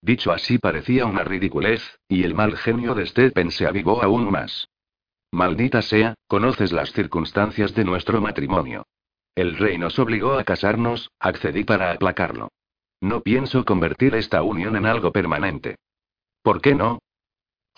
Dicho 0.00 0.32
así 0.32 0.58
parecía 0.58 1.04
una 1.04 1.24
ridiculez, 1.24 1.98
y 2.08 2.24
el 2.24 2.34
mal 2.34 2.56
genio 2.56 2.94
de 2.94 3.06
Stephen 3.06 3.50
se 3.50 3.66
avivó 3.66 4.02
aún 4.02 4.30
más. 4.30 4.68
Maldita 5.30 5.82
sea, 5.82 6.14
conoces 6.26 6.72
las 6.72 6.92
circunstancias 6.92 7.74
de 7.74 7.84
nuestro 7.84 8.20
matrimonio. 8.20 8.86
El 9.36 9.58
rey 9.58 9.76
nos 9.76 9.98
obligó 9.98 10.38
a 10.38 10.44
casarnos, 10.44 11.10
accedí 11.20 11.62
para 11.62 11.92
aplacarlo. 11.92 12.48
No 13.02 13.20
pienso 13.20 13.66
convertir 13.66 14.14
esta 14.14 14.42
unión 14.42 14.76
en 14.76 14.86
algo 14.86 15.12
permanente. 15.12 15.76
¿Por 16.42 16.62
qué 16.62 16.74
no? 16.74 17.00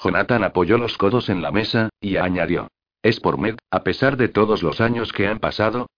Jonathan 0.00 0.44
apoyó 0.44 0.78
los 0.78 0.96
codos 0.96 1.28
en 1.28 1.42
la 1.42 1.50
mesa, 1.50 1.88
y 2.00 2.16
añadió. 2.16 2.68
Es 3.02 3.18
por 3.18 3.38
Meg, 3.38 3.56
a 3.72 3.82
pesar 3.82 4.16
de 4.16 4.28
todos 4.28 4.62
los 4.62 4.80
años 4.80 5.12
que 5.12 5.26
han 5.26 5.40
pasado. 5.40 5.88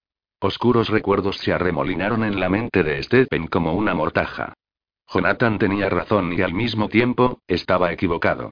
Oscuros 0.41 0.89
recuerdos 0.89 1.37
se 1.37 1.53
arremolinaron 1.53 2.25
en 2.25 2.41
la 2.41 2.49
mente 2.49 2.83
de 2.83 3.03
Stephen 3.03 3.47
como 3.47 3.75
una 3.75 3.93
mortaja. 3.93 4.55
Jonathan 5.13 5.59
tenía 5.59 5.91
razón 5.91 6.33
y 6.33 6.41
al 6.41 6.55
mismo 6.55 6.89
tiempo, 6.89 7.41
estaba 7.47 7.93
equivocado. 7.93 8.51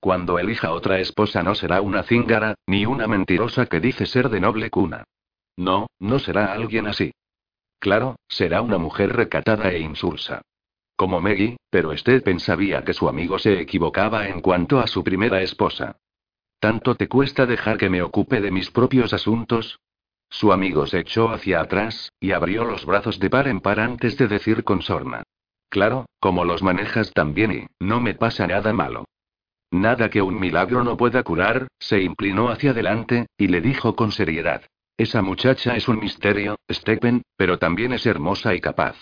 Cuando 0.00 0.40
elija 0.40 0.72
otra 0.72 0.98
esposa 0.98 1.44
no 1.44 1.54
será 1.54 1.80
una 1.80 2.02
cíngara, 2.02 2.56
ni 2.66 2.84
una 2.84 3.06
mentirosa 3.06 3.66
que 3.66 3.78
dice 3.78 4.06
ser 4.06 4.28
de 4.28 4.40
noble 4.40 4.68
cuna. 4.68 5.04
No, 5.56 5.86
no 5.98 6.18
será 6.18 6.52
alguien 6.52 6.86
así. 6.86 7.12
Claro, 7.78 8.16
será 8.28 8.62
una 8.62 8.78
mujer 8.78 9.14
recatada 9.14 9.70
e 9.72 9.80
insulsa. 9.80 10.42
Como 10.96 11.20
Maggie, 11.20 11.56
pero 11.70 11.96
Stephen 11.96 12.38
sabía 12.38 12.84
que 12.84 12.92
su 12.92 13.08
amigo 13.08 13.38
se 13.38 13.60
equivocaba 13.60 14.28
en 14.28 14.40
cuanto 14.40 14.78
a 14.78 14.86
su 14.86 15.02
primera 15.02 15.42
esposa. 15.42 15.96
¿Tanto 16.60 16.94
te 16.94 17.08
cuesta 17.08 17.44
dejar 17.44 17.76
que 17.76 17.90
me 17.90 18.02
ocupe 18.02 18.40
de 18.40 18.52
mis 18.52 18.70
propios 18.70 19.12
asuntos? 19.12 19.80
Su 20.30 20.52
amigo 20.52 20.86
se 20.86 21.00
echó 21.00 21.30
hacia 21.30 21.60
atrás, 21.60 22.12
y 22.20 22.32
abrió 22.32 22.64
los 22.64 22.86
brazos 22.86 23.18
de 23.18 23.28
par 23.28 23.48
en 23.48 23.60
par 23.60 23.80
antes 23.80 24.16
de 24.16 24.28
decir 24.28 24.62
con 24.62 24.80
sorna. 24.80 25.24
Claro, 25.68 26.06
como 26.20 26.44
los 26.44 26.62
manejas 26.62 27.12
tan 27.12 27.34
bien 27.34 27.52
y, 27.52 27.66
no 27.84 28.00
me 28.00 28.14
pasa 28.14 28.46
nada 28.46 28.72
malo. 28.72 29.04
Nada 29.72 30.08
que 30.08 30.22
un 30.22 30.38
milagro 30.38 30.84
no 30.84 30.96
pueda 30.96 31.22
curar, 31.22 31.68
se 31.78 32.02
inclinó 32.02 32.50
hacia 32.50 32.70
adelante, 32.70 33.26
y 33.36 33.48
le 33.48 33.60
dijo 33.60 33.96
con 33.96 34.12
seriedad. 34.12 34.62
Esa 34.96 35.22
muchacha 35.22 35.76
es 35.76 35.88
un 35.88 35.98
misterio, 35.98 36.58
Stephen, 36.70 37.22
pero 37.36 37.58
también 37.58 37.92
es 37.92 38.06
hermosa 38.06 38.54
y 38.54 38.60
capaz. 38.60 38.96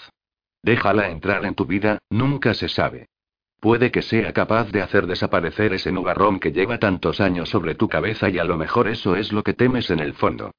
Déjala 0.62 1.10
entrar 1.10 1.44
en 1.44 1.54
tu 1.54 1.66
vida, 1.66 1.98
nunca 2.10 2.54
se 2.54 2.68
sabe. 2.68 3.06
Puede 3.60 3.90
que 3.90 4.00
sea 4.00 4.32
capaz 4.32 4.70
de 4.70 4.80
hacer 4.80 5.06
desaparecer 5.06 5.74
ese 5.74 5.92
nubarrón 5.92 6.40
que 6.40 6.52
lleva 6.52 6.78
tantos 6.78 7.20
años 7.20 7.50
sobre 7.50 7.74
tu 7.74 7.88
cabeza 7.88 8.30
y 8.30 8.38
a 8.38 8.44
lo 8.44 8.56
mejor 8.56 8.88
eso 8.88 9.16
es 9.16 9.32
lo 9.32 9.42
que 9.42 9.52
temes 9.52 9.90
en 9.90 10.00
el 10.00 10.14
fondo. 10.14 10.52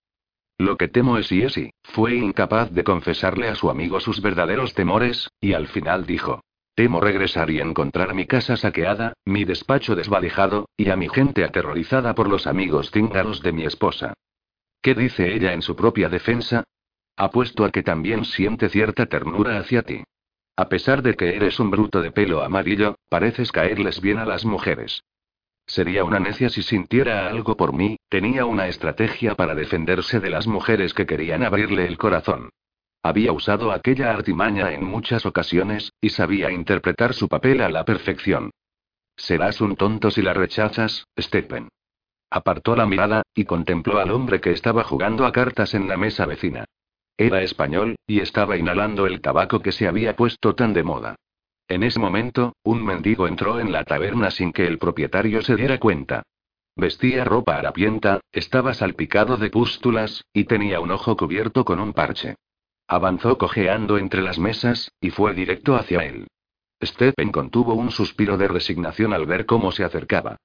Lo 0.60 0.78
que 0.78 0.88
temo 0.88 1.18
es 1.18 1.32
y 1.32 1.42
es 1.42 1.58
y, 1.58 1.72
fue 1.84 2.14
incapaz 2.14 2.72
de 2.72 2.84
confesarle 2.84 3.48
a 3.48 3.56
su 3.56 3.72
amigo 3.72 4.00
sus 4.00 4.22
verdaderos 4.22 4.76
temores, 4.76 5.30
y 5.40 5.54
al 5.54 5.68
final 5.68 6.06
dijo. 6.06 6.42
Temo 6.76 7.02
regresar 7.02 7.50
y 7.50 7.60
encontrar 7.60 8.14
mi 8.14 8.28
casa 8.28 8.56
saqueada, 8.56 9.14
mi 9.26 9.44
despacho 9.44 9.96
desvalijado, 9.96 10.70
y 10.78 10.92
a 10.92 10.96
mi 10.96 11.10
gente 11.10 11.44
aterrorizada 11.44 12.14
por 12.14 12.30
los 12.30 12.46
amigos 12.46 12.92
cíngaros 12.92 13.42
de 13.42 13.52
mi 13.52 13.66
esposa. 13.66 14.14
¿Qué 14.82 14.96
dice 14.96 15.34
ella 15.34 15.54
en 15.54 15.62
su 15.62 15.76
propia 15.76 16.10
defensa? 16.10 16.64
Apuesto 17.16 17.66
a 17.66 17.72
que 17.72 17.84
también 17.84 18.26
siente 18.26 18.70
cierta 18.70 19.06
ternura 19.06 19.60
hacia 19.60 19.84
ti. 19.84 20.04
A 20.56 20.70
pesar 20.70 21.02
de 21.02 21.16
que 21.16 21.36
eres 21.36 21.60
un 21.60 21.70
bruto 21.70 22.02
de 22.02 22.12
pelo 22.12 22.44
amarillo, 22.44 22.96
pareces 23.10 23.52
caerles 23.52 24.02
bien 24.02 24.18
a 24.18 24.26
las 24.26 24.44
mujeres. 24.44 25.04
Sería 25.68 26.04
una 26.04 26.20
necia 26.20 26.50
si 26.50 26.64
sintiera 26.64 27.28
algo 27.28 27.56
por 27.56 27.74
mí, 27.74 27.98
tenía 28.10 28.46
una 28.46 28.68
estrategia 28.68 29.36
para 29.36 29.56
defenderse 29.56 30.20
de 30.20 30.30
las 30.30 30.48
mujeres 30.48 30.94
que 30.94 31.06
querían 31.06 31.44
abrirle 31.44 31.86
el 31.86 31.98
corazón. 31.98 32.50
Había 33.04 33.32
usado 33.32 33.72
aquella 33.72 34.12
artimaña 34.12 34.74
en 34.74 34.84
muchas 34.84 35.26
ocasiones, 35.26 35.94
y 36.02 36.10
sabía 36.10 36.52
interpretar 36.52 37.14
su 37.14 37.28
papel 37.28 37.62
a 37.62 37.70
la 37.70 37.86
perfección. 37.86 38.52
Serás 39.16 39.62
un 39.62 39.76
tonto 39.76 40.12
si 40.12 40.22
la 40.22 40.34
rechazas, 40.34 41.06
Stephen. 41.18 41.70
Apartó 42.34 42.78
la 42.78 42.86
mirada, 42.86 43.24
y 43.36 43.44
contempló 43.44 44.00
al 44.00 44.10
hombre 44.10 44.40
que 44.40 44.52
estaba 44.52 44.86
jugando 44.86 45.26
a 45.26 45.34
cartas 45.34 45.74
en 45.74 45.90
la 45.90 45.98
mesa 45.98 46.26
vecina. 46.26 46.64
Era 47.18 47.42
español, 47.44 47.98
y 48.08 48.22
estaba 48.22 48.56
inhalando 48.56 49.06
el 49.06 49.20
tabaco 49.20 49.60
que 49.60 49.74
se 49.74 49.86
había 49.86 50.16
puesto 50.16 50.56
tan 50.56 50.74
de 50.74 50.84
moda. 50.84 51.16
En 51.68 51.84
ese 51.84 52.00
momento, 52.00 52.56
un 52.64 52.84
mendigo 52.86 53.28
entró 53.28 53.60
en 53.60 53.74
la 53.74 53.84
taberna 53.84 54.32
sin 54.32 54.54
que 54.54 54.66
el 54.66 54.78
propietario 54.78 55.42
se 55.42 55.58
diera 55.58 55.78
cuenta. 55.78 56.24
Vestía 56.78 57.26
ropa 57.26 57.58
harapienta, 57.58 58.22
estaba 58.32 58.74
salpicado 58.74 59.36
de 59.36 59.50
pústulas, 59.50 60.24
y 60.32 60.46
tenía 60.46 60.80
un 60.80 60.92
ojo 60.92 61.18
cubierto 61.18 61.66
con 61.66 61.82
un 61.82 61.92
parche. 61.92 62.38
Avanzó 62.88 63.38
cojeando 63.38 63.98
entre 63.98 64.22
las 64.22 64.40
mesas, 64.40 64.92
y 65.02 65.10
fue 65.10 65.34
directo 65.34 65.76
hacia 65.76 66.06
él. 66.06 66.28
Stephen 66.82 67.32
contuvo 67.32 67.74
un 67.74 67.92
suspiro 67.92 68.38
de 68.38 68.48
resignación 68.48 69.14
al 69.14 69.26
ver 69.26 69.46
cómo 69.46 69.74
se 69.74 69.84
acercaba. 69.84 70.38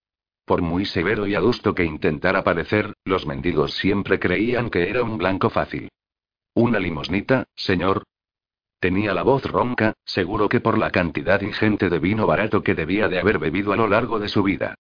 Por 0.47 0.63
muy 0.63 0.85
severo 0.85 1.27
y 1.27 1.35
adusto 1.35 1.75
que 1.75 1.85
intentara 1.85 2.45
parecer, 2.45 2.95
los 3.05 3.27
mendigos 3.27 3.75
siempre 3.75 4.21
creían 4.21 4.71
que 4.71 4.89
era 4.89 5.03
un 5.03 5.19
blanco 5.19 5.51
fácil. 5.51 5.89
¿Una 6.55 6.79
limosnita, 6.79 7.47
señor? 7.57 8.05
Tenía 8.79 9.13
la 9.13 9.25
voz 9.25 9.45
ronca, 9.45 9.95
seguro 10.05 10.49
que 10.49 10.61
por 10.61 10.79
la 10.79 10.93
cantidad 10.93 11.41
ingente 11.41 11.91
de 11.91 11.99
vino 11.99 12.29
barato 12.29 12.63
que 12.63 12.77
debía 12.77 13.09
de 13.09 13.19
haber 13.19 13.41
bebido 13.41 13.73
a 13.73 13.77
lo 13.77 13.89
largo 13.89 14.21
de 14.21 14.29
su 14.29 14.45
vida. 14.45 14.77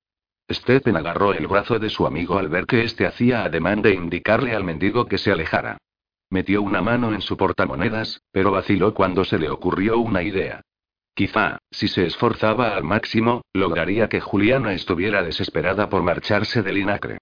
Stephen 0.48 0.96
agarró 0.96 1.34
el 1.34 1.48
brazo 1.48 1.80
de 1.80 1.90
su 1.90 2.06
amigo 2.06 2.38
al 2.38 2.48
ver 2.48 2.66
que 2.66 2.84
éste 2.84 3.04
hacía 3.04 3.42
ademán 3.42 3.82
de 3.82 3.92
indicarle 3.92 4.54
al 4.54 4.62
mendigo 4.62 5.06
que 5.06 5.18
se 5.18 5.32
alejara. 5.32 5.78
Metió 6.30 6.62
una 6.62 6.80
mano 6.80 7.12
en 7.12 7.22
su 7.22 7.36
portamonedas, 7.36 8.22
pero 8.30 8.52
vaciló 8.52 8.94
cuando 8.94 9.24
se 9.24 9.40
le 9.40 9.50
ocurrió 9.50 9.98
una 9.98 10.22
idea. 10.22 10.62
Quizá, 11.16 11.60
si 11.70 11.88
se 11.88 12.04
esforzaba 12.04 12.76
al 12.76 12.84
máximo, 12.84 13.40
lograría 13.54 14.10
que 14.10 14.20
Juliana 14.20 14.74
estuviera 14.74 15.22
desesperada 15.22 15.88
por 15.88 16.02
marcharse 16.02 16.62
del 16.62 16.74
Linacre. 16.74 17.16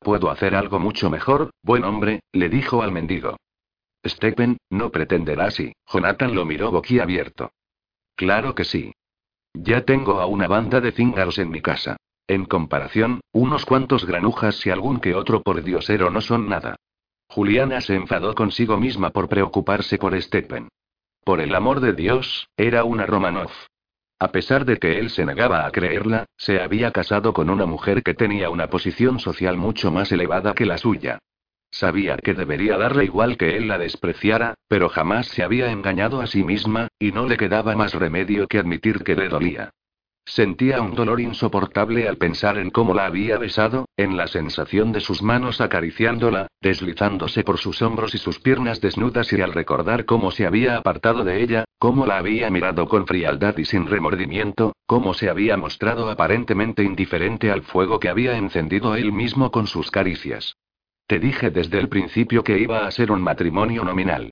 Puedo 0.00 0.30
hacer 0.30 0.56
algo 0.56 0.80
mucho 0.80 1.10
mejor, 1.10 1.50
buen 1.62 1.84
hombre, 1.84 2.24
le 2.32 2.48
dijo 2.48 2.82
al 2.82 2.90
mendigo. 2.90 3.36
Stephen, 4.04 4.56
no 4.68 4.90
pretenderás 4.90 5.60
y. 5.60 5.72
Jonathan 5.86 6.34
lo 6.34 6.44
miró 6.44 6.72
boquiabierto. 6.72 7.52
Claro 8.16 8.56
que 8.56 8.64
sí. 8.64 8.92
Ya 9.54 9.82
tengo 9.82 10.20
a 10.20 10.26
una 10.26 10.48
banda 10.48 10.80
de 10.80 10.90
cíngaros 10.90 11.38
en 11.38 11.50
mi 11.50 11.62
casa. 11.62 11.98
En 12.26 12.46
comparación, 12.46 13.20
unos 13.30 13.64
cuantos 13.64 14.06
granujas 14.06 14.66
y 14.66 14.70
algún 14.70 14.98
que 14.98 15.14
otro 15.14 15.42
por 15.42 15.62
diosero 15.62 16.10
no 16.10 16.20
son 16.20 16.48
nada. 16.48 16.74
Juliana 17.28 17.80
se 17.80 17.94
enfadó 17.94 18.34
consigo 18.34 18.76
misma 18.76 19.10
por 19.10 19.28
preocuparse 19.28 19.98
por 19.98 20.20
Stephen. 20.20 20.68
Por 21.24 21.40
el 21.40 21.54
amor 21.54 21.80
de 21.80 21.92
Dios, 21.92 22.48
era 22.56 22.84
una 22.84 23.06
Romanov. 23.06 23.50
A 24.18 24.32
pesar 24.32 24.64
de 24.64 24.78
que 24.78 24.98
él 24.98 25.10
se 25.10 25.24
negaba 25.24 25.66
a 25.66 25.70
creerla, 25.70 26.26
se 26.36 26.60
había 26.60 26.90
casado 26.90 27.32
con 27.32 27.48
una 27.48 27.66
mujer 27.66 28.02
que 28.02 28.14
tenía 28.14 28.50
una 28.50 28.68
posición 28.68 29.18
social 29.18 29.56
mucho 29.56 29.90
más 29.90 30.12
elevada 30.12 30.54
que 30.54 30.66
la 30.66 30.78
suya. 30.78 31.18
Sabía 31.70 32.16
que 32.16 32.34
debería 32.34 32.76
darle 32.76 33.04
igual 33.04 33.36
que 33.36 33.56
él 33.56 33.68
la 33.68 33.78
despreciara, 33.78 34.54
pero 34.68 34.88
jamás 34.88 35.28
se 35.28 35.42
había 35.42 35.70
engañado 35.70 36.20
a 36.20 36.26
sí 36.26 36.42
misma, 36.42 36.88
y 36.98 37.12
no 37.12 37.26
le 37.26 37.36
quedaba 37.36 37.76
más 37.76 37.94
remedio 37.94 38.48
que 38.48 38.58
admitir 38.58 39.04
que 39.04 39.14
le 39.14 39.28
dolía. 39.28 39.70
Sentía 40.30 40.80
un 40.80 40.94
dolor 40.94 41.20
insoportable 41.20 42.08
al 42.08 42.16
pensar 42.16 42.56
en 42.56 42.70
cómo 42.70 42.94
la 42.94 43.06
había 43.06 43.36
besado, 43.36 43.88
en 43.96 44.16
la 44.16 44.28
sensación 44.28 44.92
de 44.92 45.00
sus 45.00 45.24
manos 45.24 45.60
acariciándola, 45.60 46.46
deslizándose 46.60 47.42
por 47.42 47.58
sus 47.58 47.82
hombros 47.82 48.14
y 48.14 48.18
sus 48.18 48.38
piernas 48.38 48.80
desnudas 48.80 49.32
y 49.32 49.40
al 49.40 49.52
recordar 49.52 50.04
cómo 50.04 50.30
se 50.30 50.46
había 50.46 50.76
apartado 50.76 51.24
de 51.24 51.42
ella, 51.42 51.64
cómo 51.80 52.06
la 52.06 52.18
había 52.18 52.48
mirado 52.48 52.86
con 52.86 53.08
frialdad 53.08 53.58
y 53.58 53.64
sin 53.64 53.88
remordimiento, 53.88 54.72
cómo 54.86 55.14
se 55.14 55.28
había 55.28 55.56
mostrado 55.56 56.08
aparentemente 56.08 56.84
indiferente 56.84 57.50
al 57.50 57.62
fuego 57.62 57.98
que 57.98 58.08
había 58.08 58.36
encendido 58.36 58.94
él 58.94 59.10
mismo 59.10 59.50
con 59.50 59.66
sus 59.66 59.90
caricias. 59.90 60.54
Te 61.08 61.18
dije 61.18 61.50
desde 61.50 61.80
el 61.80 61.88
principio 61.88 62.44
que 62.44 62.56
iba 62.56 62.86
a 62.86 62.90
ser 62.92 63.10
un 63.10 63.20
matrimonio 63.20 63.82
nominal. 63.82 64.30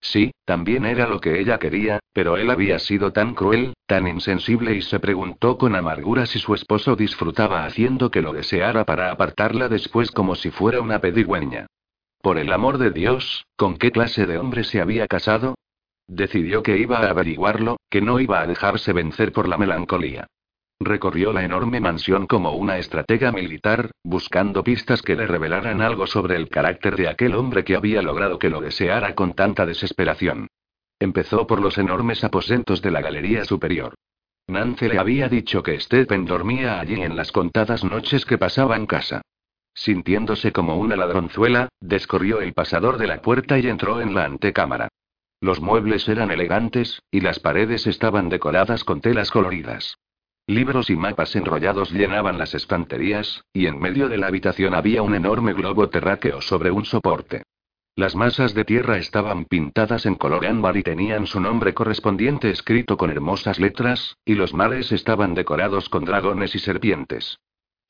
Sí, 0.00 0.30
también 0.44 0.84
era 0.84 1.08
lo 1.08 1.20
que 1.20 1.40
ella 1.40 1.58
quería, 1.58 1.98
pero 2.12 2.36
él 2.36 2.50
había 2.50 2.78
sido 2.78 3.12
tan 3.12 3.34
cruel, 3.34 3.74
tan 3.86 4.06
insensible 4.06 4.74
y 4.74 4.82
se 4.82 5.00
preguntó 5.00 5.58
con 5.58 5.74
amargura 5.74 6.26
si 6.26 6.38
su 6.38 6.54
esposo 6.54 6.94
disfrutaba 6.96 7.64
haciendo 7.64 8.10
que 8.10 8.22
lo 8.22 8.32
deseara 8.32 8.84
para 8.84 9.10
apartarla 9.10 9.68
después 9.68 10.10
como 10.10 10.34
si 10.34 10.50
fuera 10.50 10.80
una 10.80 11.00
pedigüeña. 11.00 11.66
Por 12.20 12.38
el 12.38 12.52
amor 12.52 12.78
de 12.78 12.90
Dios, 12.90 13.44
¿con 13.56 13.76
qué 13.76 13.90
clase 13.90 14.26
de 14.26 14.38
hombre 14.38 14.64
se 14.64 14.80
había 14.80 15.06
casado? 15.06 15.54
Decidió 16.06 16.62
que 16.62 16.78
iba 16.78 16.98
a 16.98 17.10
averiguarlo, 17.10 17.76
que 17.90 18.00
no 18.00 18.18
iba 18.18 18.40
a 18.40 18.46
dejarse 18.46 18.92
vencer 18.92 19.32
por 19.32 19.48
la 19.48 19.58
melancolía. 19.58 20.26
Recorrió 20.80 21.32
la 21.32 21.44
enorme 21.44 21.80
mansión 21.80 22.28
como 22.28 22.52
una 22.52 22.78
estratega 22.78 23.32
militar, 23.32 23.90
buscando 24.04 24.62
pistas 24.62 25.02
que 25.02 25.16
le 25.16 25.26
revelaran 25.26 25.82
algo 25.82 26.06
sobre 26.06 26.36
el 26.36 26.48
carácter 26.48 26.94
de 26.94 27.08
aquel 27.08 27.34
hombre 27.34 27.64
que 27.64 27.74
había 27.74 28.00
logrado 28.00 28.38
que 28.38 28.48
lo 28.48 28.60
deseara 28.60 29.16
con 29.16 29.34
tanta 29.34 29.66
desesperación. 29.66 30.46
Empezó 31.00 31.48
por 31.48 31.60
los 31.60 31.78
enormes 31.78 32.22
aposentos 32.22 32.80
de 32.80 32.92
la 32.92 33.00
galería 33.00 33.44
superior. 33.44 33.94
Nance 34.46 34.88
le 34.88 34.98
había 34.98 35.28
dicho 35.28 35.64
que 35.64 35.78
Stephen 35.80 36.24
dormía 36.24 36.78
allí 36.78 37.02
en 37.02 37.16
las 37.16 37.32
contadas 37.32 37.82
noches 37.82 38.24
que 38.24 38.38
pasaba 38.38 38.76
en 38.76 38.86
casa. 38.86 39.22
Sintiéndose 39.74 40.52
como 40.52 40.76
una 40.76 40.96
ladronzuela, 40.96 41.68
descorrió 41.80 42.40
el 42.40 42.52
pasador 42.52 42.98
de 42.98 43.08
la 43.08 43.20
puerta 43.20 43.58
y 43.58 43.66
entró 43.66 44.00
en 44.00 44.14
la 44.14 44.24
antecámara. 44.24 44.88
Los 45.40 45.60
muebles 45.60 46.08
eran 46.08 46.30
elegantes, 46.30 47.02
y 47.10 47.20
las 47.20 47.40
paredes 47.40 47.86
estaban 47.86 48.28
decoradas 48.28 48.84
con 48.84 49.00
telas 49.00 49.30
coloridas. 49.30 49.96
Libros 50.48 50.88
y 50.88 50.96
mapas 50.96 51.36
enrollados 51.36 51.92
llenaban 51.92 52.38
las 52.38 52.54
estanterías, 52.54 53.44
y 53.52 53.66
en 53.66 53.78
medio 53.78 54.08
de 54.08 54.16
la 54.16 54.28
habitación 54.28 54.74
había 54.74 55.02
un 55.02 55.14
enorme 55.14 55.52
globo 55.52 55.90
terráqueo 55.90 56.40
sobre 56.40 56.70
un 56.70 56.86
soporte. 56.86 57.42
Las 57.94 58.16
masas 58.16 58.54
de 58.54 58.64
tierra 58.64 58.96
estaban 58.96 59.44
pintadas 59.44 60.06
en 60.06 60.14
color 60.14 60.46
ámbar 60.46 60.78
y 60.78 60.82
tenían 60.82 61.26
su 61.26 61.38
nombre 61.38 61.74
correspondiente 61.74 62.48
escrito 62.48 62.96
con 62.96 63.10
hermosas 63.10 63.58
letras, 63.58 64.16
y 64.24 64.36
los 64.36 64.54
mares 64.54 64.90
estaban 64.90 65.34
decorados 65.34 65.90
con 65.90 66.06
dragones 66.06 66.54
y 66.54 66.60
serpientes. 66.60 67.38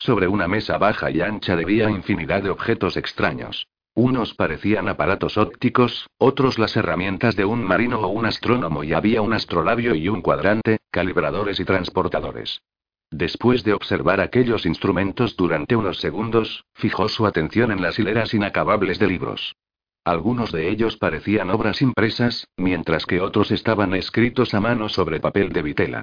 Sobre 0.01 0.27
una 0.27 0.49
mesa 0.49 0.79
baja 0.79 1.13
y 1.13 1.21
ancha 1.21 1.55
debía 1.55 1.89
infinidad 1.89 2.43
de 2.43 2.51
objetos 2.51 2.97
extraños. 2.97 3.69
Unos 3.99 4.33
parecían 4.33 4.89
aparatos 4.89 5.37
ópticos, 5.37 6.07
otros 6.19 6.57
las 6.57 6.77
herramientas 6.77 7.35
de 7.35 7.45
un 7.45 7.65
marino 7.65 7.99
o 7.99 8.07
un 8.07 8.27
astrónomo 8.27 8.85
y 8.85 8.93
había 8.93 9.23
un 9.23 9.33
astrolabio 9.33 9.97
y 9.97 10.09
un 10.09 10.23
cuadrante, 10.23 10.79
calibradores 10.93 11.59
y 11.59 11.65
transportadores. 11.65 12.63
Después 13.11 13.65
de 13.65 13.73
observar 13.73 14.21
aquellos 14.21 14.67
instrumentos 14.67 15.37
durante 15.37 15.75
unos 15.75 15.99
segundos, 15.99 16.65
fijó 16.75 17.09
su 17.09 17.27
atención 17.27 17.73
en 17.73 17.83
las 17.83 17.99
hileras 17.99 18.33
inacabables 18.35 19.01
de 19.01 19.09
libros. 19.09 19.57
Algunos 20.05 20.53
de 20.53 20.71
ellos 20.71 20.97
parecían 20.97 21.51
obras 21.51 21.83
impresas, 21.83 22.47
mientras 22.57 23.05
que 23.05 23.21
otros 23.21 23.51
estaban 23.51 23.95
escritos 23.95 24.55
a 24.55 24.61
mano 24.61 24.89
sobre 24.89 25.19
papel 25.19 25.49
de 25.49 25.63
vitela. 25.63 26.03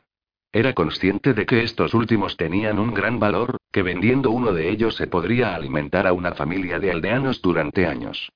Era 0.52 0.74
consciente 0.74 1.34
de 1.34 1.46
que 1.46 1.64
estos 1.64 1.94
últimos 1.94 2.36
tenían 2.36 2.78
un 2.78 2.94
gran 2.94 3.20
valor, 3.20 3.56
que 3.76 3.84
vendiendo 3.84 4.32
uno 4.32 4.54
de 4.54 4.70
ellos 4.70 4.96
se 4.96 5.06
podría 5.06 5.54
alimentar 5.54 6.08
a 6.08 6.14
una 6.14 6.32
familia 6.34 6.80
de 6.80 6.92
aldeanos 6.92 7.42
durante 7.42 7.86
años. 7.86 8.32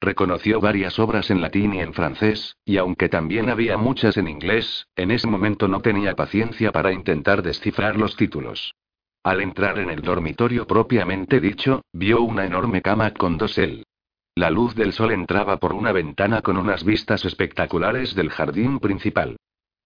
Reconoció 0.00 0.60
varias 0.60 1.00
obras 1.00 1.32
en 1.32 1.40
latín 1.40 1.74
y 1.74 1.80
en 1.80 1.92
francés, 1.94 2.54
y 2.64 2.76
aunque 2.76 3.08
también 3.08 3.50
había 3.50 3.76
muchas 3.76 4.16
en 4.18 4.28
inglés, 4.28 4.86
en 4.94 5.10
ese 5.10 5.26
momento 5.26 5.66
no 5.66 5.80
tenía 5.80 6.14
paciencia 6.14 6.70
para 6.70 6.92
intentar 6.92 7.42
descifrar 7.42 7.96
los 7.96 8.14
títulos. 8.14 8.76
Al 9.24 9.40
entrar 9.40 9.80
en 9.80 9.90
el 9.90 10.00
dormitorio 10.00 10.64
propiamente 10.64 11.40
dicho, 11.40 11.82
vio 11.92 12.22
una 12.22 12.46
enorme 12.46 12.80
cama 12.80 13.10
con 13.14 13.36
dosel. 13.36 13.82
La 14.36 14.48
luz 14.50 14.76
del 14.76 14.92
sol 14.92 15.10
entraba 15.10 15.56
por 15.56 15.72
una 15.72 15.90
ventana 15.90 16.40
con 16.40 16.56
unas 16.56 16.84
vistas 16.84 17.24
espectaculares 17.24 18.14
del 18.14 18.30
jardín 18.30 18.78
principal. 18.78 19.38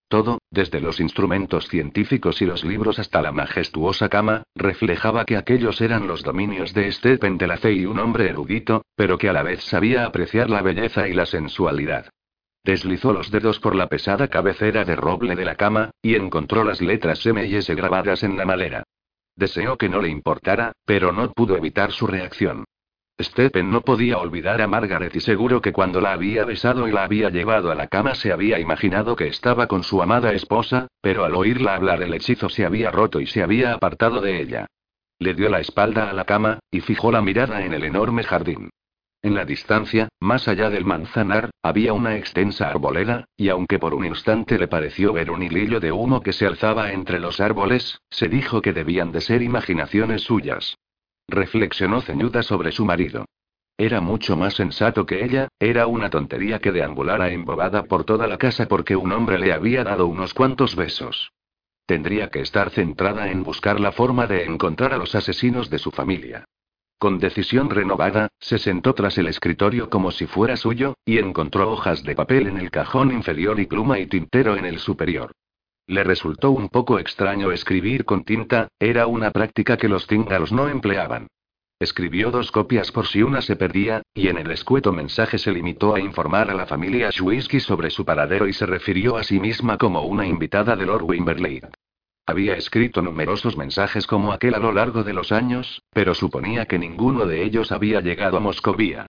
Todo, 0.09 0.39
desde 0.51 0.81
los 0.81 1.01
instrumentos 1.01 1.69
científicos 1.69 2.41
y 2.41 2.47
los 2.47 2.65
libros 2.65 2.99
hasta 2.99 3.21
la 3.21 3.31
majestuosa 3.31 4.09
cama, 4.09 4.43
reflejaba 4.55 5.27
que 5.27 5.37
aquellos 5.37 5.83
eran 5.83 6.07
los 6.07 6.23
dominios 6.23 6.73
de 6.73 6.91
Stephen 6.91 7.37
de 7.37 7.47
la 7.47 7.59
y 7.71 7.85
un 7.85 7.99
hombre 7.99 8.31
erudito, 8.31 8.87
pero 8.97 9.19
que 9.19 9.29
a 9.29 9.35
la 9.35 9.43
vez 9.43 9.63
sabía 9.63 10.07
apreciar 10.07 10.49
la 10.49 10.63
belleza 10.63 11.09
y 11.09 11.13
la 11.13 11.27
sensualidad. 11.27 12.09
Deslizó 12.65 13.13
los 13.13 13.31
dedos 13.31 13.61
por 13.61 13.75
la 13.75 13.89
pesada 13.89 14.29
cabecera 14.29 14.87
de 14.87 14.97
roble 14.97 15.37
de 15.37 15.45
la 15.45 15.57
cama, 15.57 15.91
y 16.01 16.15
encontró 16.15 16.65
las 16.65 16.81
letras 16.81 17.25
M 17.27 17.45
y 17.45 17.57
S 17.57 17.75
grabadas 17.75 18.23
en 18.23 18.39
la 18.39 18.47
madera. 18.47 18.85
Deseó 19.37 19.77
que 19.77 19.91
no 19.91 20.01
le 20.01 20.09
importara, 20.09 20.73
pero 20.87 21.13
no 21.13 21.31
pudo 21.33 21.57
evitar 21.57 21.93
su 21.93 22.07
reacción. 22.07 22.65
Stephen 23.21 23.71
no 23.71 23.81
podía 23.81 24.19
olvidar 24.19 24.63
a 24.63 24.69
Margaret 24.69 25.15
y 25.17 25.21
seguro 25.21 25.61
que 25.61 25.73
cuando 25.73 26.01
la 26.01 26.13
había 26.13 26.45
besado 26.45 26.87
y 26.87 26.93
la 26.93 27.03
había 27.03 27.31
llevado 27.31 27.73
a 27.73 27.75
la 27.75 27.89
cama 27.89 28.15
se 28.15 28.31
había 28.31 28.61
imaginado 28.61 29.17
que 29.17 29.27
estaba 29.27 29.67
con 29.67 29.83
su 29.83 30.01
amada 30.01 30.33
esposa, 30.33 30.87
pero 31.01 31.25
al 31.25 31.35
oírla 31.35 31.75
hablar 31.75 32.01
el 32.03 32.15
hechizo 32.15 32.49
se 32.49 32.65
había 32.65 32.93
roto 32.93 33.21
y 33.21 33.27
se 33.27 33.43
había 33.43 33.75
apartado 33.75 34.21
de 34.21 34.41
ella. 34.41 34.67
Le 35.19 35.35
dio 35.35 35.49
la 35.49 35.59
espalda 35.59 36.11
a 36.11 36.13
la 36.13 36.27
cama, 36.27 36.61
y 36.71 36.81
fijó 36.81 37.11
la 37.11 37.21
mirada 37.21 37.65
en 37.65 37.75
el 37.75 37.83
enorme 37.83 38.23
jardín. 38.23 38.71
En 39.21 39.35
la 39.35 39.45
distancia, 39.45 40.09
más 40.21 40.47
allá 40.47 40.71
del 40.71 40.85
manzanar, 40.85 41.51
había 41.61 41.93
una 41.93 42.17
extensa 42.17 42.69
arboleda, 42.71 43.25
y 43.37 43.49
aunque 43.49 43.81
por 43.81 43.95
un 43.95 44.05
instante 44.05 44.61
le 44.61 44.69
pareció 44.69 45.13
ver 45.13 45.33
un 45.33 45.43
hilillo 45.43 45.81
de 45.81 45.91
humo 45.91 46.21
que 46.21 46.33
se 46.33 46.47
alzaba 46.47 46.93
entre 46.93 47.19
los 47.19 47.41
árboles, 47.41 48.01
se 48.11 48.29
dijo 48.29 48.63
que 48.63 48.73
debían 48.73 49.11
de 49.11 49.21
ser 49.21 49.43
imaginaciones 49.43 50.23
suyas. 50.23 50.77
Reflexionó 51.29 52.01
ceñuda 52.01 52.43
sobre 52.43 52.73
su 52.73 52.87
marido. 52.87 53.27
Era 53.77 54.01
mucho 54.01 54.37
más 54.37 54.55
sensato 54.55 55.07
que 55.07 55.25
ella, 55.25 55.49
era 55.61 55.87
una 55.87 56.11
tontería 56.11 56.59
que 56.59 56.73
deambulara 56.73 57.31
embobada 57.31 57.85
por 57.85 58.05
toda 58.05 58.27
la 58.27 58.39
casa 58.39 58.67
porque 58.67 58.97
un 58.97 59.13
hombre 59.13 59.39
le 59.39 59.53
había 59.53 59.85
dado 59.85 60.07
unos 60.07 60.35
cuantos 60.35 60.75
besos. 60.75 61.31
Tendría 61.87 62.29
que 62.29 62.41
estar 62.41 62.71
centrada 62.71 63.31
en 63.31 63.45
buscar 63.45 63.79
la 63.79 63.93
forma 63.93 64.27
de 64.27 64.45
encontrar 64.45 64.93
a 64.93 64.97
los 64.97 65.15
asesinos 65.15 65.71
de 65.71 65.79
su 65.79 65.91
familia. 65.91 66.45
Con 66.99 67.19
decisión 67.21 67.71
renovada, 67.71 68.29
se 68.41 68.59
sentó 68.59 68.95
tras 68.95 69.17
el 69.19 69.29
escritorio 69.29 69.89
como 69.89 70.11
si 70.11 70.27
fuera 70.27 70.57
suyo, 70.57 70.95
y 71.05 71.19
encontró 71.19 71.71
hojas 71.71 72.03
de 72.03 72.17
papel 72.17 72.49
en 72.49 72.59
el 72.59 72.73
cajón 72.73 73.13
inferior 73.13 73.61
y 73.61 73.67
pluma 73.67 74.01
y 74.01 74.07
tintero 74.07 74.57
en 74.57 74.65
el 74.65 74.81
superior. 74.81 75.31
Le 75.89 76.05
resultó 76.05 76.51
un 76.51 76.69
poco 76.69 76.99
extraño 76.99 77.51
escribir 77.51 78.05
con 78.05 78.23
tinta, 78.23 78.69
era 78.79 79.07
una 79.07 79.31
práctica 79.31 79.79
que 79.79 79.89
los 79.89 80.07
cíngaros 80.07 80.53
no 80.53 80.69
empleaban. 80.69 81.29
Escribió 81.81 82.31
dos 82.31 82.53
copias 82.53 82.93
por 82.93 83.07
si 83.07 83.23
una 83.23 83.41
se 83.41 83.57
perdía, 83.57 84.03
y 84.13 84.29
en 84.29 84.37
el 84.37 84.51
escueto 84.51 84.93
mensaje 84.93 85.39
se 85.39 85.51
limitó 85.51 85.95
a 85.95 86.01
informar 86.01 86.51
a 86.51 86.55
la 86.55 86.67
familia 86.67 87.11
Schwisky 87.11 87.61
sobre 87.61 87.89
su 87.89 88.05
paradero 88.05 88.47
y 88.47 88.53
se 88.53 88.67
refirió 88.67 89.17
a 89.17 89.25
sí 89.25 89.41
misma 89.41 89.79
como 89.79 90.03
una 90.03 90.27
invitada 90.27 90.77
de 90.77 90.85
Lord 90.85 91.05
Wimberley. 91.05 91.63
Había 92.27 92.55
escrito 92.55 93.01
numerosos 93.01 93.57
mensajes 93.57 94.07
como 94.07 94.33
aquel 94.33 94.57
a 94.57 94.59
lo 94.59 94.73
largo 94.73 95.05
de 95.05 95.15
los 95.15 95.33
años, 95.33 95.81
pero 95.95 96.15
suponía 96.15 96.67
que 96.67 96.79
ninguno 96.79 97.25
de 97.25 97.43
ellos 97.43 97.73
había 97.73 98.03
llegado 98.03 98.37
a 98.37 98.41
Moscovía. 98.41 99.07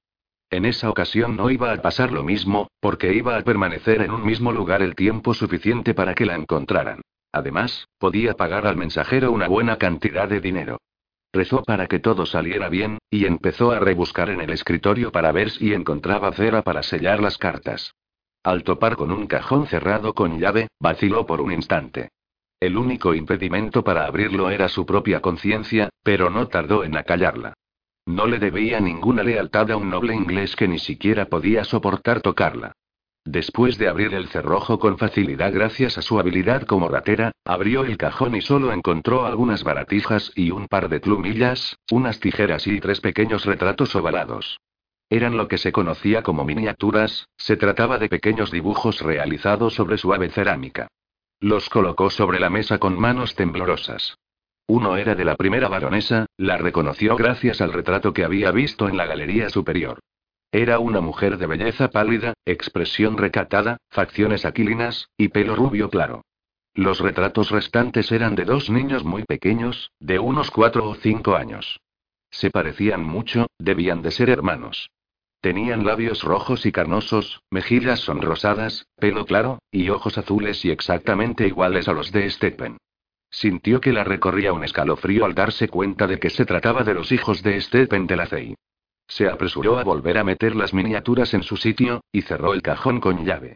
En 0.52 0.66
esa 0.66 0.90
ocasión 0.90 1.36
no 1.36 1.52
iba 1.52 1.72
a 1.72 1.82
pasar 1.82 2.12
lo 2.12 2.24
mismo, 2.24 2.70
porque 2.80 3.14
iba 3.14 3.38
a 3.38 3.42
permanecer 3.44 4.02
en 4.02 4.12
un 4.12 4.26
mismo 4.26 4.52
lugar 4.52 4.82
el 4.82 4.96
tiempo 4.96 5.34
suficiente 5.36 5.94
para 5.94 6.16
que 6.16 6.26
la 6.26 6.36
encontraran. 6.36 7.02
Además, 7.32 7.88
podía 8.00 8.34
pagar 8.34 8.66
al 8.66 8.76
mensajero 8.76 9.32
una 9.32 9.48
buena 9.48 9.78
cantidad 9.78 10.28
de 10.28 10.42
dinero. 10.42 10.80
Rezó 11.32 11.62
para 11.64 11.86
que 11.86 12.00
todo 12.00 12.26
saliera 12.26 12.70
bien, 12.70 12.98
y 13.12 13.26
empezó 13.26 13.72
a 13.72 13.80
rebuscar 13.80 14.32
en 14.32 14.42
el 14.42 14.50
escritorio 14.50 15.12
para 15.12 15.32
ver 15.32 15.52
si 15.52 15.74
encontraba 15.74 16.32
cera 16.32 16.64
para 16.64 16.82
sellar 16.82 17.20
las 17.20 17.38
cartas. 17.38 17.94
Al 18.44 18.64
topar 18.64 18.96
con 18.96 19.12
un 19.12 19.28
cajón 19.28 19.68
cerrado 19.68 20.16
con 20.16 20.40
llave, 20.40 20.70
vaciló 20.80 21.28
por 21.28 21.42
un 21.42 21.52
instante. 21.52 22.10
El 22.60 22.76
único 22.78 23.14
impedimento 23.14 23.84
para 23.84 24.06
abrirlo 24.06 24.50
era 24.50 24.68
su 24.68 24.86
propia 24.86 25.22
conciencia, 25.22 25.90
pero 26.04 26.32
no 26.32 26.48
tardó 26.48 26.84
en 26.84 26.98
acallarla. 26.98 27.54
No 28.10 28.26
le 28.26 28.40
debía 28.40 28.80
ninguna 28.80 29.22
lealtad 29.22 29.70
a 29.70 29.78
un 29.78 29.92
noble 29.92 30.16
inglés 30.16 30.56
que 30.56 30.68
ni 30.68 30.80
siquiera 30.80 31.26
podía 31.26 31.64
soportar 31.64 32.22
tocarla. 32.22 32.72
Después 33.24 33.78
de 33.78 33.88
abrir 33.88 34.16
el 34.16 34.30
cerrojo 34.30 34.80
con 34.80 34.98
facilidad 34.98 35.54
gracias 35.54 35.96
a 36.00 36.02
su 36.02 36.20
habilidad 36.20 36.64
como 36.64 36.88
ratera, 36.88 37.34
abrió 37.46 37.84
el 37.84 37.98
cajón 37.98 38.34
y 38.34 38.42
solo 38.42 38.74
encontró 38.74 39.28
algunas 39.28 39.64
baratijas 39.64 40.32
y 40.36 40.50
un 40.50 40.68
par 40.68 40.90
de 40.90 41.00
plumillas, 41.00 41.78
unas 41.92 42.20
tijeras 42.20 42.66
y 42.66 42.80
tres 42.80 43.00
pequeños 43.00 43.46
retratos 43.46 43.96
ovalados. 43.96 44.60
Eran 45.12 45.38
lo 45.38 45.48
que 45.48 45.60
se 45.60 45.72
conocía 45.72 46.24
como 46.24 46.44
miniaturas, 46.44 47.30
se 47.38 47.58
trataba 47.58 48.00
de 48.00 48.10
pequeños 48.10 48.50
dibujos 48.50 49.02
realizados 49.02 49.76
sobre 49.76 50.00
suave 50.00 50.30
cerámica. 50.30 50.88
Los 51.40 51.70
colocó 51.70 52.10
sobre 52.10 52.40
la 52.40 52.50
mesa 52.50 52.80
con 52.80 53.00
manos 53.00 53.36
temblorosas. 53.36 54.18
Uno 54.70 54.98
era 54.98 55.16
de 55.16 55.26
la 55.26 55.36
primera 55.36 55.68
baronesa, 55.68 56.28
la 56.38 56.56
reconoció 56.56 57.16
gracias 57.16 57.60
al 57.60 57.74
retrato 57.74 58.14
que 58.14 58.24
había 58.24 58.52
visto 58.52 58.88
en 58.88 58.98
la 58.98 59.08
galería 59.08 59.50
superior. 59.50 59.98
Era 60.52 60.78
una 60.78 61.02
mujer 61.02 61.40
de 61.40 61.48
belleza 61.48 61.90
pálida, 61.90 62.36
expresión 62.46 63.18
recatada, 63.18 63.78
facciones 63.90 64.46
aquilinas, 64.46 65.10
y 65.18 65.30
pelo 65.30 65.56
rubio 65.56 65.90
claro. 65.90 66.22
Los 66.76 67.00
retratos 67.00 67.50
restantes 67.50 68.12
eran 68.12 68.36
de 68.36 68.46
dos 68.46 68.70
niños 68.70 69.04
muy 69.04 69.24
pequeños, 69.24 69.90
de 70.00 70.20
unos 70.20 70.52
cuatro 70.52 70.88
o 70.88 70.94
cinco 70.94 71.36
años. 71.36 71.80
Se 72.30 72.52
parecían 72.52 73.04
mucho, 73.04 73.48
debían 73.58 74.04
de 74.04 74.12
ser 74.12 74.30
hermanos. 74.30 74.92
Tenían 75.42 75.84
labios 75.84 76.22
rojos 76.22 76.68
y 76.68 76.72
carnosos, 76.72 77.42
mejillas 77.50 78.02
sonrosadas, 78.02 78.86
pelo 78.98 79.26
claro, 79.26 79.64
y 79.72 79.90
ojos 79.90 80.20
azules 80.20 80.64
y 80.64 80.70
exactamente 80.70 81.48
iguales 81.48 81.88
a 81.88 81.94
los 81.94 82.12
de 82.12 82.30
Stephen. 82.30 82.78
Sintió 83.32 83.80
que 83.80 83.94
la 83.94 84.04
recorría 84.04 84.54
un 84.54 84.64
escalofrío 84.64 85.26
al 85.26 85.36
darse 85.36 85.68
cuenta 85.68 86.08
de 86.08 86.20
que 86.20 86.30
se 86.30 86.46
trataba 86.46 86.84
de 86.84 86.94
los 86.94 87.12
hijos 87.12 87.44
de 87.44 87.62
Stephen 87.62 88.08
de 88.08 88.16
la 88.16 88.26
Cey. 88.26 88.56
Se 89.08 89.28
apresuró 89.28 89.78
a 89.78 89.84
volver 89.84 90.18
a 90.18 90.24
meter 90.24 90.56
las 90.56 90.74
miniaturas 90.74 91.34
en 91.34 91.44
su 91.44 91.58
sitio, 91.58 92.02
y 92.12 92.22
cerró 92.22 92.54
el 92.54 92.62
cajón 92.62 93.00
con 93.00 93.26
llave. 93.26 93.56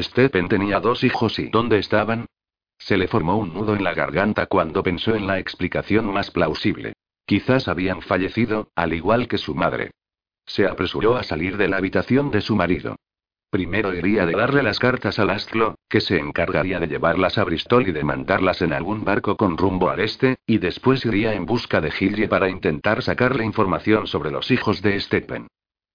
Stephen 0.00 0.48
tenía 0.48 0.80
dos 0.80 1.02
hijos 1.04 1.38
y 1.38 1.48
¿dónde 1.48 1.78
estaban? 1.78 2.26
Se 2.78 2.96
le 2.96 3.08
formó 3.08 3.36
un 3.36 3.52
nudo 3.52 3.74
en 3.74 3.82
la 3.82 3.94
garganta 3.94 4.46
cuando 4.46 4.82
pensó 4.82 5.14
en 5.14 5.26
la 5.26 5.38
explicación 5.38 6.12
más 6.12 6.30
plausible. 6.30 6.94
Quizás 7.26 7.68
habían 7.68 8.02
fallecido, 8.02 8.70
al 8.74 8.94
igual 8.94 9.28
que 9.28 9.38
su 9.38 9.54
madre. 9.54 9.90
Se 10.46 10.66
apresuró 10.66 11.16
a 11.16 11.24
salir 11.24 11.56
de 11.56 11.68
la 11.68 11.76
habitación 11.76 12.30
de 12.30 12.40
su 12.40 12.56
marido. 12.56 12.96
Primero 13.50 13.94
iría 13.94 14.26
de 14.26 14.34
darle 14.34 14.62
las 14.62 14.78
cartas 14.78 15.18
a 15.18 15.24
Lastlo, 15.24 15.76
que 15.88 16.02
se 16.02 16.18
encargaría 16.18 16.78
de 16.80 16.86
llevarlas 16.86 17.38
a 17.38 17.44
Bristol 17.44 17.88
y 17.88 17.92
de 17.92 18.04
mandarlas 18.04 18.60
en 18.60 18.74
algún 18.74 19.04
barco 19.04 19.38
con 19.38 19.56
rumbo 19.56 19.88
al 19.88 20.00
este, 20.00 20.36
y 20.46 20.58
después 20.58 21.06
iría 21.06 21.32
en 21.32 21.46
busca 21.46 21.80
de 21.80 21.90
Gilje 21.90 22.28
para 22.28 22.50
intentar 22.50 23.02
sacarle 23.02 23.46
información 23.46 24.06
sobre 24.06 24.30
los 24.30 24.50
hijos 24.50 24.82
de 24.82 25.00
Stephen. 25.00 25.46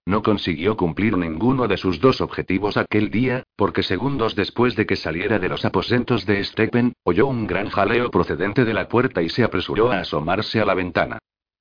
No 0.03 0.23
consiguió 0.23 0.75
cumplir 0.75 1.15
ninguno 1.15 1.67
de 1.67 1.77
sus 1.77 2.01
dos 2.01 2.21
objetivos 2.21 2.75
aquel 2.75 3.11
día, 3.11 3.43
porque 3.55 3.83
segundos 3.83 4.35
después 4.35 4.75
de 4.75 4.87
que 4.87 4.95
saliera 4.95 5.37
de 5.37 5.47
los 5.47 5.63
aposentos 5.63 6.25
de 6.25 6.43
Stephen, 6.43 6.93
oyó 7.03 7.27
un 7.27 7.45
gran 7.45 7.69
jaleo 7.69 8.09
procedente 8.09 8.65
de 8.65 8.73
la 8.73 8.89
puerta 8.89 9.21
y 9.21 9.29
se 9.29 9.43
apresuró 9.43 9.91
a 9.91 9.99
asomarse 9.99 10.59
a 10.59 10.65
la 10.65 10.73
ventana. 10.73 11.19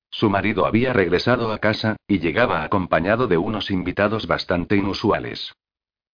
Su 0.09 0.31
marido 0.31 0.65
había 0.65 0.91
regresado 0.91 1.51
a 1.51 1.59
casa, 1.59 1.97
y 2.07 2.17
llegaba 2.17 2.63
acompañado 2.63 3.27
de 3.27 3.37
unos 3.37 3.69
invitados 3.69 4.25
bastante 4.25 4.75
inusuales. 4.75 5.53